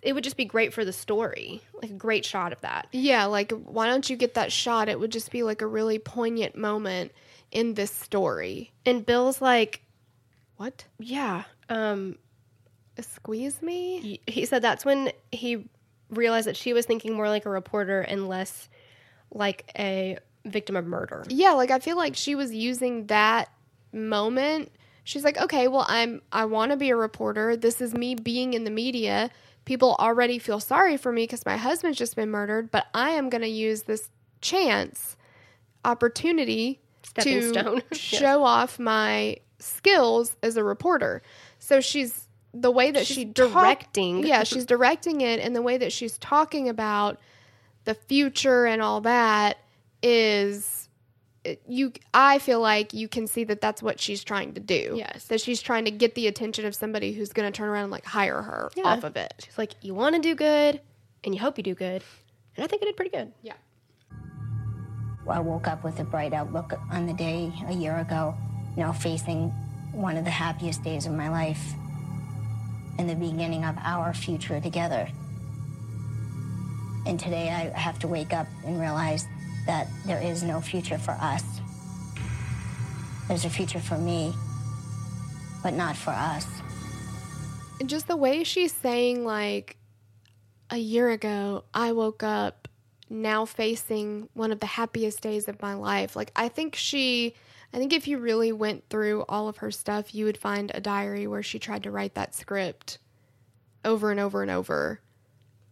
it 0.00 0.12
would 0.12 0.22
just 0.22 0.36
be 0.36 0.44
great 0.44 0.72
for 0.72 0.84
the 0.84 0.92
story. 0.92 1.60
Like 1.82 1.90
a 1.90 1.94
great 1.94 2.24
shot 2.24 2.52
of 2.52 2.60
that. 2.60 2.86
Yeah, 2.92 3.24
like 3.24 3.50
why 3.50 3.88
don't 3.88 4.08
you 4.08 4.14
get 4.14 4.34
that 4.34 4.52
shot? 4.52 4.88
It 4.88 5.00
would 5.00 5.10
just 5.10 5.32
be 5.32 5.42
like 5.42 5.60
a 5.60 5.66
really 5.66 5.98
poignant 5.98 6.54
moment 6.56 7.10
in 7.54 7.74
this 7.74 7.90
story. 7.90 8.72
And 8.84 9.06
Bill's 9.06 9.40
like, 9.40 9.80
What? 10.56 10.84
Yeah. 10.98 11.44
Um, 11.70 12.18
Squeeze 13.00 13.62
me? 13.62 14.20
he 14.26 14.44
said 14.44 14.62
that's 14.62 14.84
when 14.84 15.10
he 15.32 15.68
realized 16.10 16.46
that 16.46 16.56
she 16.56 16.72
was 16.72 16.84
thinking 16.86 17.14
more 17.14 17.28
like 17.28 17.46
a 17.46 17.50
reporter 17.50 18.02
and 18.02 18.28
less 18.28 18.68
like 19.32 19.70
a 19.78 20.18
victim 20.44 20.76
of 20.76 20.84
murder. 20.84 21.24
Yeah, 21.28 21.52
like 21.52 21.70
I 21.70 21.78
feel 21.78 21.96
like 21.96 22.14
she 22.14 22.34
was 22.34 22.54
using 22.54 23.06
that 23.06 23.48
moment. 23.92 24.70
She's 25.02 25.24
like, 25.24 25.38
"Okay, 25.38 25.66
well, 25.68 25.86
I'm 25.88 26.22
I 26.30 26.44
want 26.44 26.70
to 26.70 26.76
be 26.76 26.90
a 26.90 26.96
reporter. 26.96 27.56
This 27.56 27.80
is 27.80 27.94
me 27.94 28.14
being 28.14 28.54
in 28.54 28.64
the 28.64 28.70
media. 28.70 29.30
People 29.64 29.96
already 29.98 30.38
feel 30.38 30.60
sorry 30.60 30.96
for 30.96 31.10
me 31.10 31.26
cuz 31.26 31.44
my 31.46 31.56
husband's 31.56 31.98
just 31.98 32.16
been 32.16 32.30
murdered, 32.30 32.70
but 32.70 32.86
I 32.94 33.10
am 33.10 33.28
going 33.30 33.42
to 33.42 33.48
use 33.48 33.82
this 33.82 34.10
chance 34.40 35.16
opportunity 35.84 36.80
Stepping 37.18 37.40
to 37.40 37.48
stone. 37.48 37.82
Yes. 37.90 37.98
show 38.00 38.44
off 38.44 38.78
my 38.78 39.38
skills 39.58 40.36
as 40.42 40.56
a 40.56 40.64
reporter." 40.64 41.22
So 41.58 41.80
she's 41.80 42.28
the 42.52 42.70
way 42.70 42.90
that 42.92 43.06
She's 43.06 43.16
she 43.16 43.24
talk- 43.26 43.52
directing. 43.52 44.24
yeah, 44.26 44.44
she's 44.44 44.64
directing 44.64 45.20
it 45.22 45.40
and 45.40 45.56
the 45.56 45.62
way 45.62 45.76
that 45.76 45.92
she's 45.92 46.16
talking 46.18 46.68
about 46.68 47.18
the 47.84 47.94
future 47.94 48.64
and 48.66 48.80
all 48.80 49.00
that 49.02 49.58
is 50.02 50.88
you 51.66 51.92
i 52.14 52.38
feel 52.38 52.60
like 52.60 52.94
you 52.94 53.06
can 53.08 53.26
see 53.26 53.44
that 53.44 53.60
that's 53.60 53.82
what 53.82 54.00
she's 54.00 54.24
trying 54.24 54.54
to 54.54 54.60
do 54.60 54.94
Yes. 54.96 55.24
that 55.26 55.40
she's 55.42 55.60
trying 55.60 55.84
to 55.84 55.90
get 55.90 56.14
the 56.14 56.26
attention 56.26 56.64
of 56.64 56.74
somebody 56.74 57.12
who's 57.12 57.32
going 57.34 57.50
to 57.50 57.54
turn 57.54 57.68
around 57.68 57.82
and 57.84 57.92
like 57.92 58.04
hire 58.06 58.40
her 58.40 58.70
Yeah. 58.76 58.84
off 58.84 59.04
of 59.04 59.16
it 59.16 59.34
She's 59.44 59.58
like, 59.58 59.72
you 59.82 59.92
want 59.94 60.14
to 60.14 60.22
do 60.22 60.34
good, 60.34 60.80
and 61.22 61.34
you 61.34 61.40
hope 61.40 61.58
you 61.58 61.62
do 61.64 61.74
good, 61.74 62.02
and 62.56 62.64
I 62.64 62.66
think 62.66 62.82
I 62.82 62.86
did 62.86 62.96
pretty 62.96 63.10
good. 63.10 63.32
yeah 63.42 63.54
I 65.28 65.40
woke 65.40 65.66
up 65.68 65.82
with 65.84 65.98
a 66.00 66.04
bright 66.04 66.32
outlook 66.32 66.74
on 66.90 67.06
the 67.06 67.12
day 67.14 67.52
a 67.68 67.72
year 67.72 67.96
ago, 67.98 68.34
now 68.76 68.92
facing 68.92 69.48
one 69.92 70.16
of 70.16 70.24
the 70.24 70.30
happiest 70.30 70.82
days 70.82 71.06
of 71.06 71.12
my 71.12 71.28
life 71.28 71.72
and 72.98 73.08
the 73.08 73.14
beginning 73.14 73.64
of 73.64 73.76
our 73.82 74.12
future 74.14 74.60
together. 74.60 75.08
And 77.06 77.18
today 77.18 77.48
I 77.50 77.78
have 77.78 77.98
to 78.00 78.08
wake 78.08 78.32
up 78.32 78.46
and 78.64 78.80
realize 78.80 79.26
that 79.66 79.88
there 80.06 80.20
is 80.22 80.42
no 80.42 80.60
future 80.60 80.98
for 80.98 81.12
us. 81.12 81.42
There's 83.28 83.44
a 83.44 83.50
future 83.50 83.80
for 83.80 83.96
me, 83.98 84.34
but 85.62 85.74
not 85.74 85.96
for 85.96 86.10
us. 86.10 86.46
and 87.80 87.88
just 87.88 88.06
the 88.06 88.16
way 88.16 88.44
she's 88.44 88.72
saying 88.72 89.24
like 89.24 89.76
a 90.70 90.76
year 90.78 91.10
ago 91.10 91.64
i 91.74 91.92
woke 91.92 92.22
up 92.22 92.63
now 93.14 93.44
facing 93.44 94.28
one 94.34 94.52
of 94.52 94.60
the 94.60 94.66
happiest 94.66 95.20
days 95.22 95.48
of 95.48 95.62
my 95.62 95.74
life. 95.74 96.16
Like 96.16 96.32
i 96.36 96.48
think 96.48 96.74
she 96.76 97.34
i 97.72 97.78
think 97.78 97.92
if 97.92 98.06
you 98.08 98.18
really 98.18 98.52
went 98.52 98.88
through 98.90 99.24
all 99.28 99.48
of 99.48 99.58
her 99.58 99.70
stuff 99.70 100.14
you 100.14 100.24
would 100.26 100.36
find 100.38 100.70
a 100.74 100.80
diary 100.80 101.26
where 101.26 101.42
she 101.42 101.58
tried 101.58 101.84
to 101.84 101.90
write 101.90 102.14
that 102.14 102.34
script 102.34 102.98
over 103.84 104.10
and 104.10 104.18
over 104.20 104.42
and 104.42 104.50
over. 104.50 105.00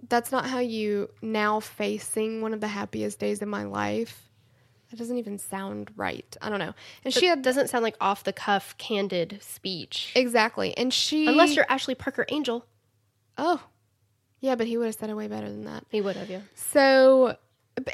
That's 0.09 0.33
not 0.33 0.47
how 0.47 0.59
you 0.59 1.11
now 1.23 1.61
facing 1.61 2.43
one 2.43 2.53
of 2.55 2.61
the 2.61 2.69
happiest 2.69 3.19
days 3.19 3.41
of 3.41 3.49
my 3.49 3.65
life. 3.65 4.29
That 4.91 4.99
doesn't 4.99 5.17
even 5.17 5.39
sound 5.39 5.91
right. 5.97 6.37
I 6.43 6.51
don't 6.51 6.59
know. 6.59 6.75
And 7.05 7.15
she 7.15 7.21
She 7.21 7.27
had 7.27 7.41
doesn't 7.41 7.71
sound 7.71 7.83
like 7.83 7.97
off 8.01 8.25
the 8.25 8.33
cuff, 8.33 8.77
candid 8.79 9.39
speech. 9.41 10.13
exactly. 10.15 10.77
And 10.77 10.93
she 10.93 11.27
Unless 11.29 11.57
you're 11.57 11.65
Ashley 11.69 11.95
Parker 11.95 12.27
Angel. 12.29 12.67
oh 13.39 13.63
yeah 14.43 14.55
but 14.55 14.67
he 14.67 14.77
would 14.77 14.85
have 14.87 14.95
said 14.95 15.09
it 15.09 15.15
way 15.15 15.29
better 15.29 15.49
than 15.49 15.65
that 15.65 15.85
He 15.91 16.03
would 16.03 16.17
have, 16.17 16.29
yeah. 16.29 16.41
So, 16.55 17.37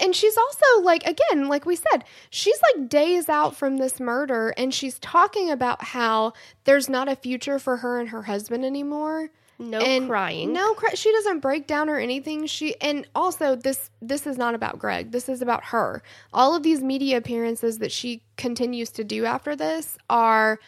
and 0.01 0.17
she's 0.17 0.37
also 0.37 0.83
like, 0.83 1.05
again, 1.07 1.47
like 1.47 1.65
we 1.65 1.77
said, 1.77 2.05
she's 2.31 2.59
like 2.75 2.89
days 2.89 3.29
out 3.29 3.55
from 3.55 3.77
this 3.77 4.01
murder 4.01 4.53
and 4.57 4.75
she's 4.75 4.99
talking 4.99 5.51
about 5.53 5.85
how 5.85 6.33
there's 6.65 6.89
not 6.89 7.07
a 7.09 7.15
future 7.15 7.61
for 7.61 7.77
her 7.77 8.01
and 8.01 8.09
her 8.09 8.23
husband 8.23 8.65
anymore. 8.65 9.31
No 9.61 9.79
and 9.79 10.09
crying. 10.09 10.53
No, 10.53 10.75
cry- 10.75 10.95
she 10.95 11.13
doesn't 11.13 11.41
break 11.41 11.67
down 11.67 11.89
or 11.89 11.99
anything. 11.99 12.47
She 12.47 12.81
and 12.81 13.07
also 13.15 13.57
this 13.57 13.91
this 14.01 14.25
is 14.27 14.39
not 14.39 14.55
about 14.55 14.79
Greg. 14.79 15.11
This 15.11 15.29
is 15.29 15.43
about 15.43 15.65
her. 15.65 16.03
All 16.33 16.55
of 16.55 16.63
these 16.63 16.81
media 16.81 17.17
appearances 17.17 17.79
that 17.79 17.91
she 17.91 18.23
continues 18.37 18.91
to 18.91 19.05
do 19.05 19.25
after 19.25 19.57
this 19.57 19.99
are 20.09 20.61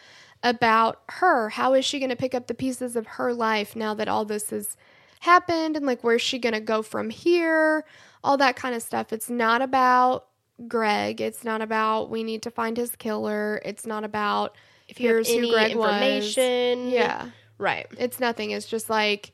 about 0.43 1.03
her. 1.07 1.49
How 1.49 1.73
is 1.73 1.85
she 1.85 1.99
going 1.99 2.09
to 2.09 2.17
pick 2.17 2.35
up 2.35 2.47
the 2.47 2.53
pieces 2.53 2.95
of 2.97 3.07
her 3.07 3.33
life 3.33 3.75
now 3.77 3.93
that 3.93 4.09
all 4.09 4.25
this 4.25 4.49
has 4.49 4.75
happened 5.21 5.77
and 5.77 5.85
like 5.85 6.03
where's 6.03 6.21
she 6.21 6.39
going 6.39 6.53
to 6.53 6.59
go 6.59 6.81
from 6.81 7.09
here? 7.09 7.85
All 8.23 8.37
that 8.37 8.55
kind 8.55 8.75
of 8.75 8.81
stuff. 8.81 9.13
It's 9.13 9.29
not 9.29 9.61
about 9.61 10.27
Greg. 10.67 11.21
It's 11.21 11.43
not 11.43 11.61
about 11.61 12.09
we 12.09 12.23
need 12.23 12.41
to 12.43 12.51
find 12.51 12.75
his 12.75 12.95
killer. 12.95 13.61
It's 13.63 13.85
not 13.85 14.03
about 14.03 14.55
If 14.87 14.99
you 14.99 15.07
have 15.07 15.15
here's 15.17 15.29
who 15.29 15.37
any 15.37 15.51
Greg 15.51 15.71
information, 15.71 16.85
was. 16.85 16.93
Yeah. 16.93 17.29
right. 17.57 17.87
It's 17.97 18.19
nothing. 18.19 18.51
It's 18.51 18.65
just 18.65 18.89
like, 18.89 19.31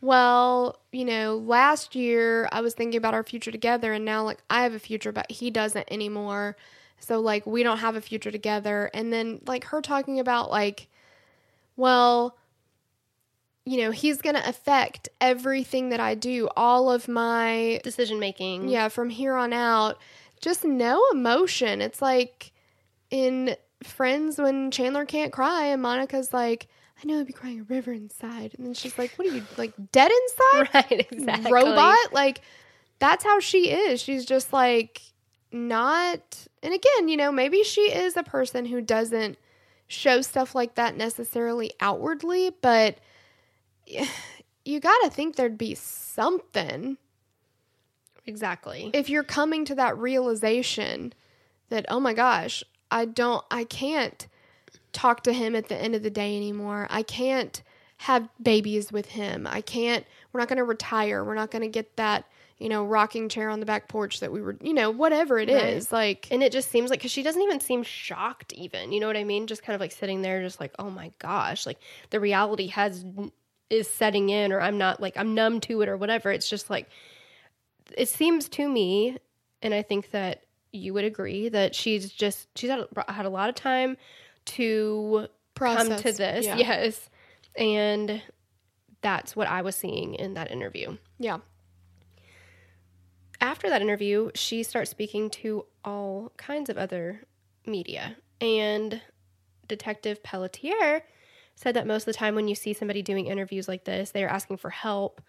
well, 0.00 0.78
you 0.92 1.06
know, 1.06 1.36
last 1.38 1.94
year 1.94 2.48
I 2.52 2.60
was 2.60 2.74
thinking 2.74 2.98
about 2.98 3.14
our 3.14 3.22
future 3.22 3.50
together, 3.50 3.94
and 3.94 4.04
now 4.04 4.22
like 4.24 4.38
I 4.50 4.62
have 4.62 4.74
a 4.74 4.78
future, 4.78 5.12
but 5.12 5.30
he 5.30 5.50
doesn't 5.50 5.90
anymore. 5.90 6.56
So 6.98 7.20
like 7.20 7.46
we 7.46 7.62
don't 7.62 7.78
have 7.78 7.96
a 7.96 8.00
future 8.02 8.30
together. 8.30 8.90
And 8.92 9.12
then 9.12 9.40
like 9.46 9.64
her 9.64 9.80
talking 9.80 10.20
about 10.20 10.50
like, 10.50 10.88
well, 11.76 12.36
you 13.66 13.78
know, 13.78 13.90
he's 13.90 14.20
going 14.20 14.34
to 14.34 14.48
affect 14.48 15.08
everything 15.20 15.88
that 15.88 16.00
I 16.00 16.14
do, 16.14 16.48
all 16.56 16.90
of 16.90 17.08
my 17.08 17.80
Decision 17.82 18.18
making. 18.18 18.68
yeah, 18.68 18.88
from 18.88 19.10
here 19.10 19.34
on 19.34 19.52
out, 19.52 19.98
just 20.40 20.64
no 20.64 21.02
emotion. 21.12 21.80
It's 21.80 22.02
like 22.02 22.52
in 23.10 23.56
Friends 23.82 24.38
when 24.38 24.70
Chandler 24.70 25.04
can't 25.04 25.32
cry 25.32 25.66
and 25.66 25.80
Monica's 25.82 26.32
like, 26.32 26.68
I 27.02 27.06
know 27.06 27.20
I'd 27.20 27.26
be 27.26 27.32
crying 27.32 27.60
a 27.60 27.64
river 27.64 27.92
inside. 27.92 28.54
And 28.56 28.66
then 28.66 28.74
she's 28.74 28.98
like, 28.98 29.12
What 29.16 29.28
are 29.28 29.34
you, 29.34 29.42
like 29.56 29.72
dead 29.92 30.10
inside? 30.10 30.68
Right, 30.74 31.06
exactly. 31.10 31.52
Robot? 31.52 32.12
Like, 32.12 32.40
that's 32.98 33.24
how 33.24 33.40
she 33.40 33.70
is. 33.70 34.00
She's 34.00 34.24
just 34.24 34.52
like, 34.52 35.00
not. 35.52 36.46
And 36.62 36.72
again, 36.74 37.08
you 37.08 37.16
know, 37.16 37.32
maybe 37.32 37.62
she 37.62 37.82
is 37.92 38.16
a 38.16 38.22
person 38.22 38.66
who 38.66 38.80
doesn't 38.80 39.38
show 39.86 40.20
stuff 40.20 40.54
like 40.54 40.74
that 40.76 40.96
necessarily 40.96 41.72
outwardly, 41.80 42.52
but 42.62 42.98
you 44.64 44.80
got 44.80 44.96
to 45.04 45.10
think 45.10 45.36
there'd 45.36 45.58
be 45.58 45.74
something 45.74 46.96
Exactly. 48.26 48.90
if 48.94 49.10
you're 49.10 49.22
coming 49.22 49.64
to 49.66 49.74
that 49.74 49.98
realization 49.98 51.12
that 51.68 51.84
oh 51.88 52.00
my 52.00 52.14
gosh 52.14 52.64
i 52.90 53.04
don't 53.04 53.44
i 53.50 53.64
can't 53.64 54.26
talk 54.92 55.22
to 55.24 55.32
him 55.32 55.54
at 55.54 55.68
the 55.68 55.76
end 55.76 55.94
of 55.94 56.02
the 56.02 56.10
day 56.10 56.36
anymore 56.36 56.86
i 56.90 57.02
can't 57.02 57.62
have 57.98 58.28
babies 58.42 58.90
with 58.92 59.06
him 59.06 59.46
i 59.46 59.60
can't 59.60 60.06
we're 60.32 60.40
not 60.40 60.48
going 60.48 60.56
to 60.56 60.64
retire 60.64 61.22
we're 61.24 61.34
not 61.34 61.50
going 61.50 61.62
to 61.62 61.68
get 61.68 61.96
that 61.96 62.24
you 62.58 62.68
know 62.68 62.84
rocking 62.84 63.28
chair 63.28 63.50
on 63.50 63.60
the 63.60 63.66
back 63.66 63.88
porch 63.88 64.20
that 64.20 64.32
we 64.32 64.40
were 64.40 64.56
you 64.62 64.72
know 64.72 64.90
whatever 64.90 65.38
it 65.38 65.50
is. 65.50 65.90
Right. 65.90 65.98
like 65.98 66.28
and 66.30 66.42
it 66.42 66.52
just 66.52 66.70
seems 66.70 66.88
like 66.90 67.00
because 67.00 67.10
she 67.10 67.22
doesn't 67.22 67.42
even 67.42 67.60
seem 67.60 67.82
shocked 67.82 68.52
even 68.54 68.92
you 68.92 69.00
know 69.00 69.06
what 69.06 69.16
i 69.16 69.24
mean 69.24 69.46
just 69.46 69.62
kind 69.62 69.74
of 69.74 69.80
like 69.80 69.92
sitting 69.92 70.22
there 70.22 70.42
just 70.42 70.60
like 70.60 70.72
oh 70.78 70.88
my 70.90 71.10
gosh 71.18 71.66
like 71.66 71.78
the 72.10 72.20
reality 72.20 72.68
has 72.68 73.04
is 73.74 73.88
setting 73.88 74.30
in 74.30 74.52
or 74.52 74.60
i'm 74.60 74.78
not 74.78 75.00
like 75.00 75.16
i'm 75.16 75.34
numb 75.34 75.60
to 75.60 75.80
it 75.82 75.88
or 75.88 75.96
whatever 75.96 76.30
it's 76.30 76.48
just 76.48 76.70
like 76.70 76.88
it 77.96 78.08
seems 78.08 78.48
to 78.48 78.68
me 78.68 79.18
and 79.62 79.74
i 79.74 79.82
think 79.82 80.10
that 80.10 80.42
you 80.72 80.92
would 80.92 81.04
agree 81.04 81.48
that 81.48 81.74
she's 81.74 82.10
just 82.10 82.48
she's 82.56 82.70
had, 82.70 82.86
had 83.08 83.26
a 83.26 83.30
lot 83.30 83.48
of 83.48 83.54
time 83.54 83.96
to 84.44 85.26
come 85.54 85.96
to 85.96 86.12
this 86.12 86.44
yeah. 86.44 86.56
yes 86.56 87.08
and 87.56 88.22
that's 89.02 89.36
what 89.36 89.48
i 89.48 89.62
was 89.62 89.76
seeing 89.76 90.14
in 90.14 90.34
that 90.34 90.50
interview 90.50 90.96
yeah 91.18 91.38
after 93.44 93.68
that 93.68 93.82
interview, 93.82 94.30
she 94.34 94.62
starts 94.62 94.90
speaking 94.90 95.28
to 95.28 95.66
all 95.84 96.32
kinds 96.38 96.70
of 96.70 96.78
other 96.78 97.20
media. 97.66 98.16
And 98.40 99.02
Detective 99.68 100.22
Pelletier 100.22 101.04
said 101.54 101.74
that 101.74 101.86
most 101.86 102.02
of 102.02 102.06
the 102.06 102.14
time 102.14 102.34
when 102.34 102.48
you 102.48 102.54
see 102.54 102.72
somebody 102.72 103.02
doing 103.02 103.26
interviews 103.26 103.68
like 103.68 103.84
this, 103.84 104.10
they 104.10 104.24
are 104.24 104.28
asking 104.28 104.56
for 104.56 104.70
help 104.70 105.20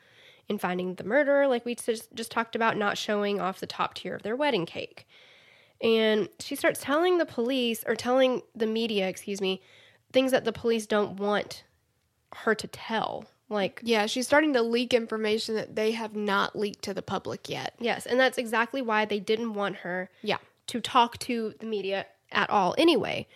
in 0.47 0.57
finding 0.57 0.95
the 0.95 1.03
murderer, 1.03 1.47
like 1.47 1.65
we 1.65 1.76
just, 1.76 2.13
just 2.13 2.32
talked 2.32 2.55
about, 2.55 2.78
not 2.78 2.97
showing 2.97 3.39
off 3.39 3.59
the 3.59 3.67
top 3.67 3.95
tier 3.95 4.15
of 4.15 4.23
their 4.23 4.36
wedding 4.36 4.65
cake. 4.65 5.07
And 5.82 6.30
she 6.39 6.55
starts 6.55 6.80
telling 6.82 7.17
the 7.17 7.26
police, 7.26 7.84
or 7.86 7.95
telling 7.95 8.41
the 8.55 8.67
media, 8.67 9.07
excuse 9.07 9.41
me, 9.41 9.61
things 10.13 10.32
that 10.32 10.45
the 10.45 10.53
police 10.53 10.86
don't 10.86 11.17
want 11.17 11.63
her 12.34 12.55
to 12.55 12.67
tell. 12.67 13.26
Like, 13.49 13.82
yeah 13.84 14.07
she's 14.07 14.26
starting 14.26 14.53
to 14.53 14.61
leak 14.63 14.91
information 14.91 15.53
that 15.53 15.76
they 15.76 15.91
have 15.91 16.15
not 16.15 16.57
leaked 16.57 16.84
to 16.86 16.95
the 16.95 17.03
public 17.03 17.47
yet 17.47 17.76
Yes, 17.80 18.07
and 18.07 18.19
that's 18.19 18.39
exactly 18.39 18.82
why 18.82 19.05
they 19.05 19.19
didn't 19.19 19.53
want 19.53 19.78
her 19.78 20.09
yeah 20.23 20.38
to 20.67 20.82
talk 20.82 21.19
to 21.19 21.53
the 21.59 21.67
media 21.67 22.07
at 22.32 22.49
all 22.49 22.73
anyway. 22.78 23.28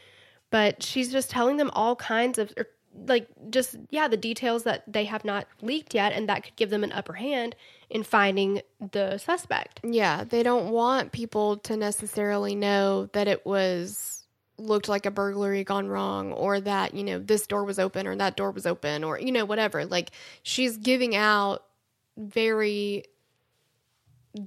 But 0.49 0.81
she's 0.81 1.11
just 1.11 1.29
telling 1.29 1.57
them 1.57 1.69
all 1.73 1.95
kinds 1.95 2.39
of 2.39 2.51
or, 2.57 2.65
like 3.07 3.27
just 3.49 3.75
yeah, 3.89 4.07
the 4.07 4.17
details 4.17 4.63
that 4.63 4.83
they 4.87 5.05
have 5.05 5.25
not 5.25 5.47
leaked 5.61 5.93
yet 5.93 6.13
and 6.13 6.27
that 6.29 6.43
could 6.43 6.55
give 6.55 6.69
them 6.69 6.83
an 6.83 6.91
upper 6.91 7.13
hand 7.13 7.55
in 7.89 8.03
finding 8.03 8.61
the 8.91 9.17
suspect. 9.17 9.79
Yeah, 9.83 10.23
they 10.23 10.43
don't 10.43 10.69
want 10.69 11.11
people 11.11 11.57
to 11.57 11.77
necessarily 11.77 12.55
know 12.55 13.07
that 13.13 13.27
it 13.27 13.45
was 13.45 14.25
looked 14.57 14.89
like 14.89 15.05
a 15.05 15.11
burglary 15.11 15.63
gone 15.63 15.87
wrong 15.87 16.33
or 16.33 16.59
that, 16.59 16.93
you 16.93 17.03
know, 17.03 17.17
this 17.17 17.47
door 17.47 17.63
was 17.63 17.79
open 17.79 18.05
or 18.05 18.15
that 18.17 18.35
door 18.35 18.51
was 18.51 18.65
open 18.65 19.03
or 19.03 19.19
you 19.19 19.31
know 19.31 19.45
whatever. 19.45 19.85
Like 19.85 20.11
she's 20.43 20.77
giving 20.77 21.15
out 21.15 21.63
very 22.17 23.05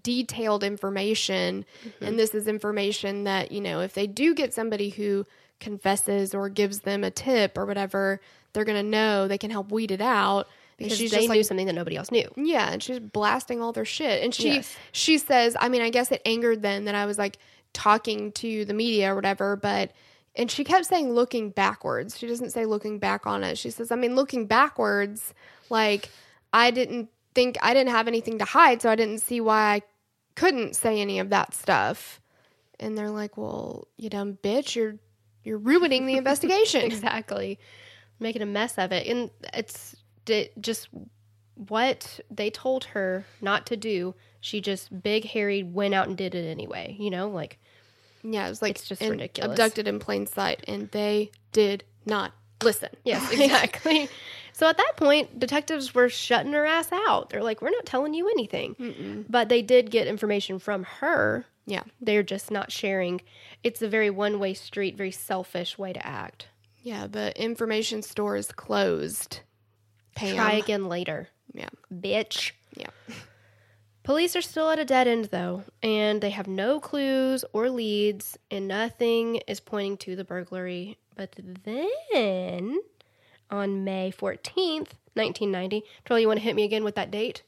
detailed 0.00 0.64
information 0.64 1.64
and 1.84 1.94
mm-hmm. 2.00 2.16
this 2.16 2.34
is 2.34 2.48
information 2.48 3.24
that, 3.24 3.52
you 3.52 3.60
know, 3.60 3.80
if 3.80 3.94
they 3.94 4.06
do 4.06 4.34
get 4.34 4.54
somebody 4.54 4.90
who 4.90 5.26
confesses 5.60 6.34
or 6.34 6.48
gives 6.48 6.80
them 6.80 7.04
a 7.04 7.10
tip 7.10 7.56
or 7.56 7.66
whatever, 7.66 8.20
they're 8.52 8.64
going 8.64 8.82
to 8.82 8.88
know 8.88 9.28
they 9.28 9.38
can 9.38 9.50
help 9.50 9.70
weed 9.70 9.90
it 9.90 10.00
out. 10.00 10.48
Because 10.78 10.96
she's 10.96 11.10
they 11.10 11.18
just 11.18 11.30
knew 11.30 11.42
something 11.44 11.66
that 11.66 11.74
nobody 11.74 11.96
else 11.96 12.10
knew. 12.10 12.28
yeah, 12.36 12.72
and 12.72 12.82
she's 12.82 12.98
blasting 12.98 13.62
all 13.62 13.72
their 13.72 13.84
shit. 13.84 14.24
And 14.24 14.34
she 14.34 14.54
Yes. 14.54 14.76
she 14.90 15.18
says, 15.18 15.56
I 15.60 15.68
mean, 15.68 15.80
I 15.80 15.90
guess 15.90 16.10
it 16.10 16.20
angered 16.24 16.62
them 16.62 16.86
that 16.86 16.94
I 16.94 17.06
was 17.06 17.18
like 17.18 17.38
talking 17.72 18.32
to 18.32 18.64
the 18.64 18.74
media 18.74 19.12
or 19.12 19.14
whatever, 19.14 19.54
but 19.54 19.92
and 20.34 20.50
she 20.50 20.64
kept 20.64 20.86
saying 20.86 21.12
looking 21.12 21.50
backwards. 21.50 22.18
She 22.18 22.26
doesn't 22.26 22.50
say 22.50 22.64
looking 22.64 22.98
back 22.98 23.26
on 23.26 23.44
it. 23.44 23.58
She 23.58 23.70
says, 23.70 23.92
I 23.92 23.96
mean, 23.96 24.14
looking 24.16 24.46
backwards, 24.46 25.34
like 25.68 26.08
I 26.52 26.70
didn't 26.70 27.10
think 27.34 27.56
I 27.62 27.74
didn't 27.74 27.90
have 27.92 28.08
anything 28.08 28.38
to 28.38 28.44
hide, 28.44 28.82
so 28.82 28.90
I 28.90 28.96
didn't 28.96 29.20
see 29.20 29.40
why 29.40 29.74
I 29.74 29.82
couldn't 30.36 30.76
say 30.76 31.00
any 31.00 31.18
of 31.18 31.30
that 31.30 31.54
stuff. 31.54 32.20
And 32.80 32.96
they're 32.96 33.10
like, 33.10 33.36
"Well, 33.36 33.88
you 33.96 34.10
dumb 34.10 34.38
bitch, 34.42 34.74
you're 34.74 34.96
you're 35.44 35.58
ruining 35.58 36.06
the 36.06 36.16
investigation." 36.18 36.82
exactly. 36.82 37.58
Making 38.20 38.42
a 38.42 38.46
mess 38.46 38.78
of 38.78 38.92
it. 38.92 39.06
And 39.06 39.30
it's 39.52 39.96
di- 40.24 40.50
just 40.60 40.88
what 41.54 42.20
they 42.30 42.50
told 42.50 42.84
her 42.86 43.24
not 43.40 43.66
to 43.66 43.76
do. 43.76 44.14
She 44.40 44.60
just 44.60 45.02
big 45.02 45.24
hairy 45.24 45.62
went 45.62 45.94
out 45.94 46.08
and 46.08 46.16
did 46.16 46.34
it 46.34 46.48
anyway, 46.48 46.96
you 46.98 47.10
know, 47.10 47.28
like 47.28 47.58
Yeah, 48.24 48.46
it 48.46 48.48
was 48.48 48.62
like 48.62 48.76
It's 48.76 48.88
just 48.88 49.00
ridiculous. 49.02 49.50
abducted 49.52 49.86
in 49.88 49.98
plain 49.98 50.26
sight, 50.26 50.64
and 50.66 50.88
they 50.90 51.30
did 51.52 51.84
not 52.06 52.32
listen. 52.62 52.88
Yes, 53.04 53.30
exactly. 53.32 54.08
So 54.52 54.66
at 54.68 54.76
that 54.76 54.92
point, 54.96 55.38
detectives 55.38 55.94
were 55.94 56.08
shutting 56.08 56.52
her 56.52 56.64
ass 56.66 56.90
out. 56.92 57.30
They're 57.30 57.42
like, 57.42 57.62
we're 57.62 57.70
not 57.70 57.86
telling 57.86 58.14
you 58.14 58.28
anything. 58.28 59.24
But 59.28 59.48
they 59.48 59.62
did 59.62 59.90
get 59.90 60.06
information 60.06 60.58
from 60.58 60.84
her. 60.84 61.46
Yeah, 61.66 61.84
They're 62.00 62.22
just 62.24 62.50
not 62.50 62.72
sharing. 62.72 63.20
It's 63.62 63.82
a 63.82 63.88
very 63.88 64.10
one 64.10 64.38
way 64.40 64.52
street, 64.54 64.96
very 64.96 65.12
selfish 65.12 65.78
way 65.78 65.92
to 65.92 66.04
act. 66.06 66.48
yeah. 66.82 67.06
The 67.06 67.32
information 67.40 68.02
store 68.02 68.34
is 68.36 68.50
closed. 68.50 69.40
Pam. 70.16 70.34
Try 70.34 70.52
again 70.54 70.88
later, 70.88 71.28
Yeah, 71.54 71.68
bitch. 71.94 72.50
yeah. 72.76 72.88
Police 74.02 74.34
are 74.34 74.42
still 74.42 74.68
at 74.70 74.80
a 74.80 74.84
dead 74.84 75.06
end, 75.06 75.26
though, 75.26 75.62
and 75.80 76.20
they 76.20 76.30
have 76.30 76.48
no 76.48 76.80
clues 76.80 77.44
or 77.52 77.70
leads, 77.70 78.36
and 78.50 78.66
nothing 78.66 79.36
is 79.46 79.60
pointing 79.60 79.96
to 79.98 80.16
the 80.16 80.24
burglary. 80.24 80.98
But 81.14 81.38
then, 81.64 82.80
on 83.52 83.84
May 83.84 84.10
14th, 84.10 84.94
1990, 85.14 85.84
Troll, 86.04 86.18
you 86.18 86.26
want 86.26 86.40
to 86.40 86.44
hit 86.44 86.56
me 86.56 86.64
again 86.64 86.82
with 86.82 86.96
that 86.96 87.10
date? 87.12 87.42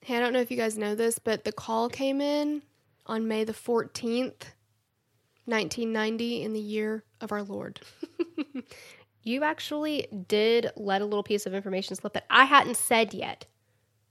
Hey, 0.00 0.16
I 0.16 0.20
don't 0.20 0.32
know 0.32 0.40
if 0.40 0.50
you 0.50 0.56
guys 0.56 0.76
know 0.78 0.94
this, 0.94 1.18
but 1.18 1.44
the 1.44 1.52
call 1.52 1.88
came 1.88 2.20
in 2.20 2.62
on 3.06 3.28
May 3.28 3.44
the 3.44 3.52
fourteenth, 3.52 4.52
nineteen 5.46 5.92
ninety, 5.92 6.42
in 6.42 6.52
the 6.52 6.60
year 6.60 7.04
of 7.20 7.32
our 7.32 7.42
Lord. 7.42 7.80
You 9.26 9.42
actually 9.42 10.06
did 10.28 10.70
let 10.76 11.02
a 11.02 11.04
little 11.04 11.24
piece 11.24 11.46
of 11.46 11.52
information 11.52 11.96
slip 11.96 12.12
that 12.12 12.26
I 12.30 12.44
hadn't 12.44 12.76
said 12.76 13.12
yet. 13.12 13.46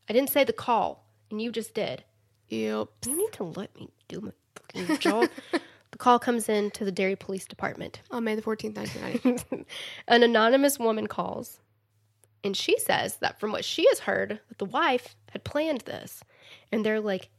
I 0.09 0.13
didn't 0.13 0.29
say 0.29 0.43
the 0.43 0.51
call, 0.51 1.07
and 1.31 1.41
you 1.41 1.53
just 1.53 1.73
did. 1.73 2.03
Yep. 2.49 2.89
You 3.05 3.17
need 3.17 3.31
to 3.31 3.45
let 3.45 3.73
me 3.79 3.93
do 4.09 4.19
my 4.19 4.31
fucking 4.55 4.97
job. 4.97 5.29
the 5.95 5.99
call 5.99 6.19
comes 6.19 6.49
in 6.49 6.71
to 6.71 6.83
the 6.83 6.91
Derry 6.91 7.15
Police 7.15 7.45
Department. 7.45 8.01
On 8.11 8.21
May 8.21 8.35
the 8.35 8.41
fourteenth, 8.41 8.75
nineteen 8.75 9.01
ninety. 9.01 9.65
An 10.09 10.23
anonymous 10.23 10.77
woman 10.77 11.07
calls, 11.07 11.61
and 12.43 12.55
she 12.55 12.77
says 12.77 13.15
that 13.19 13.39
from 13.39 13.53
what 13.53 13.63
she 13.63 13.87
has 13.87 13.99
heard, 13.99 14.41
that 14.49 14.57
the 14.57 14.65
wife 14.65 15.15
had 15.31 15.45
planned 15.45 15.83
this, 15.85 16.21
and 16.69 16.85
they're 16.85 16.99
like, 16.99 17.29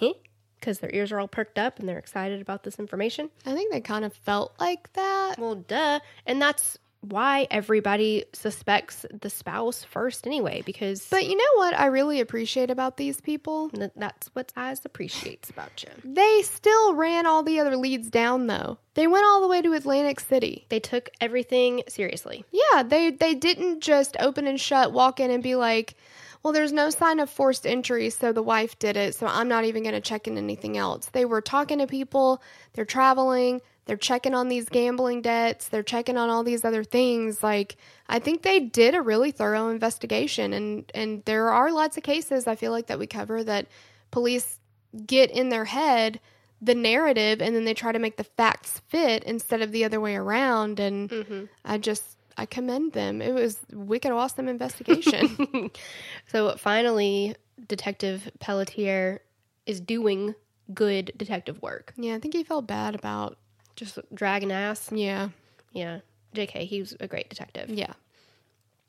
"Huh?" 0.00 0.14
Because 0.58 0.78
their 0.78 0.88
ears 0.94 1.12
are 1.12 1.20
all 1.20 1.28
perked 1.28 1.58
up 1.58 1.78
and 1.78 1.86
they're 1.86 1.98
excited 1.98 2.40
about 2.40 2.62
this 2.62 2.78
information. 2.78 3.28
I 3.44 3.52
think 3.52 3.70
they 3.70 3.82
kind 3.82 4.06
of 4.06 4.14
felt 4.14 4.54
like 4.58 4.90
that. 4.94 5.34
Well, 5.38 5.56
duh, 5.56 6.00
and 6.24 6.40
that's 6.40 6.78
why 7.08 7.46
everybody 7.50 8.24
suspects 8.32 9.04
the 9.12 9.30
spouse 9.30 9.84
first 9.84 10.26
anyway, 10.26 10.62
because 10.64 11.06
But 11.10 11.26
you 11.26 11.36
know 11.36 11.44
what 11.56 11.74
I 11.74 11.86
really 11.86 12.20
appreciate 12.20 12.70
about 12.70 12.96
these 12.96 13.20
people? 13.20 13.68
th- 13.70 13.90
that's 13.96 14.28
what 14.34 14.52
Eyes 14.56 14.84
appreciates 14.84 15.50
about 15.50 15.82
you. 15.82 15.90
They 16.04 16.42
still 16.42 16.94
ran 16.94 17.26
all 17.26 17.42
the 17.42 17.60
other 17.60 17.76
leads 17.76 18.10
down 18.10 18.46
though. 18.46 18.78
They 18.94 19.06
went 19.06 19.26
all 19.26 19.40
the 19.40 19.48
way 19.48 19.60
to 19.62 19.72
Atlantic 19.72 20.20
City. 20.20 20.66
They 20.68 20.80
took 20.80 21.10
everything 21.20 21.82
seriously. 21.88 22.44
Yeah, 22.50 22.82
they 22.82 23.10
they 23.10 23.34
didn't 23.34 23.80
just 23.80 24.16
open 24.20 24.46
and 24.46 24.60
shut, 24.60 24.92
walk 24.92 25.20
in 25.20 25.30
and 25.30 25.42
be 25.42 25.54
like, 25.54 25.96
"Well, 26.42 26.52
there's 26.54 26.72
no 26.72 26.88
sign 26.90 27.20
of 27.20 27.28
forced 27.28 27.66
entry, 27.66 28.08
so 28.10 28.32
the 28.32 28.42
wife 28.42 28.78
did 28.78 28.96
it, 28.96 29.14
so 29.14 29.26
I'm 29.26 29.48
not 29.48 29.64
even 29.64 29.82
going 29.82 29.94
to 29.94 30.00
check 30.00 30.26
in 30.26 30.38
anything 30.38 30.78
else." 30.78 31.06
They 31.12 31.24
were 31.26 31.42
talking 31.42 31.78
to 31.80 31.86
people, 31.86 32.42
they're 32.72 32.84
traveling, 32.86 33.60
they're 33.86 33.96
checking 33.96 34.34
on 34.34 34.48
these 34.48 34.68
gambling 34.68 35.22
debts, 35.22 35.68
they're 35.68 35.82
checking 35.82 36.16
on 36.16 36.28
all 36.28 36.42
these 36.42 36.64
other 36.64 36.84
things. 36.84 37.42
Like, 37.42 37.76
I 38.08 38.18
think 38.18 38.42
they 38.42 38.60
did 38.60 38.94
a 38.94 39.00
really 39.00 39.30
thorough 39.30 39.68
investigation 39.68 40.52
and 40.52 40.90
and 40.94 41.24
there 41.24 41.50
are 41.50 41.72
lots 41.72 41.96
of 41.96 42.02
cases 42.02 42.46
I 42.46 42.56
feel 42.56 42.72
like 42.72 42.88
that 42.88 42.98
we 42.98 43.06
cover 43.06 43.42
that 43.44 43.66
police 44.10 44.58
get 45.06 45.30
in 45.30 45.48
their 45.48 45.66
head 45.66 46.20
the 46.60 46.74
narrative 46.74 47.42
and 47.42 47.54
then 47.54 47.64
they 47.64 47.74
try 47.74 47.92
to 47.92 47.98
make 47.98 48.16
the 48.16 48.24
facts 48.24 48.80
fit 48.88 49.22
instead 49.24 49.60
of 49.60 49.72
the 49.72 49.84
other 49.84 50.00
way 50.00 50.16
around 50.16 50.80
and 50.80 51.10
mm-hmm. 51.10 51.44
I 51.64 51.78
just 51.78 52.16
I 52.38 52.46
commend 52.46 52.92
them. 52.92 53.22
It 53.22 53.32
was 53.32 53.58
wicked 53.72 54.12
awesome 54.12 54.48
investigation. 54.48 55.70
So 56.28 56.56
finally, 56.56 57.36
Detective 57.68 58.30
Pelletier 58.40 59.22
is 59.64 59.80
doing 59.80 60.34
good 60.74 61.12
detective 61.16 61.62
work. 61.62 61.94
yeah, 61.96 62.14
I 62.14 62.18
think 62.18 62.34
he 62.34 62.42
felt 62.42 62.66
bad 62.66 62.94
about 62.94 63.38
Just 63.76 63.98
dragging 64.14 64.50
ass. 64.52 64.90
yeah. 64.92 65.28
Yeah. 65.72 66.00
JK, 66.34 66.66
he's 66.66 66.96
a 67.00 67.06
great 67.06 67.30
detective. 67.30 67.70
Yeah. 67.70 67.92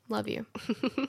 Love 0.08 0.28
you. 0.28 0.46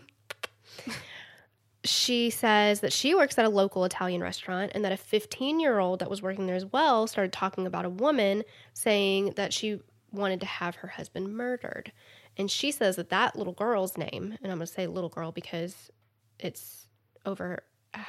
She 1.86 2.30
says 2.30 2.82
that 2.82 2.92
she 2.92 3.16
works 3.16 3.38
at 3.38 3.46
a 3.46 3.50
local 3.50 3.86
Italian 3.86 4.22
restaurant 4.22 4.74
and 4.76 4.84
that 4.84 4.92
a 4.92 4.98
15 4.98 5.62
year 5.62 5.80
old 5.80 6.00
that 6.00 6.10
was 6.10 6.22
working 6.22 6.46
there 6.46 6.58
as 6.58 6.66
well 6.66 7.08
started 7.08 7.32
talking 7.32 7.66
about 7.66 7.86
a 7.86 7.90
woman 7.90 8.44
saying 8.74 9.34
that 9.38 9.54
she 9.54 9.80
wanted 10.12 10.42
to 10.42 10.46
have 10.46 10.76
her 10.76 10.90
husband 10.90 11.34
murdered. 11.38 11.94
And 12.36 12.52
she 12.52 12.72
says 12.72 12.98
that 12.98 13.10
that 13.12 13.38
little 13.38 13.54
girl's 13.54 13.98
name, 13.98 14.38
and 14.42 14.52
I'm 14.52 14.58
going 14.58 14.68
to 14.68 14.68
say 14.68 14.88
little 14.88 15.10
girl 15.10 15.32
because 15.32 15.90
it's 16.38 16.88
over 17.26 17.64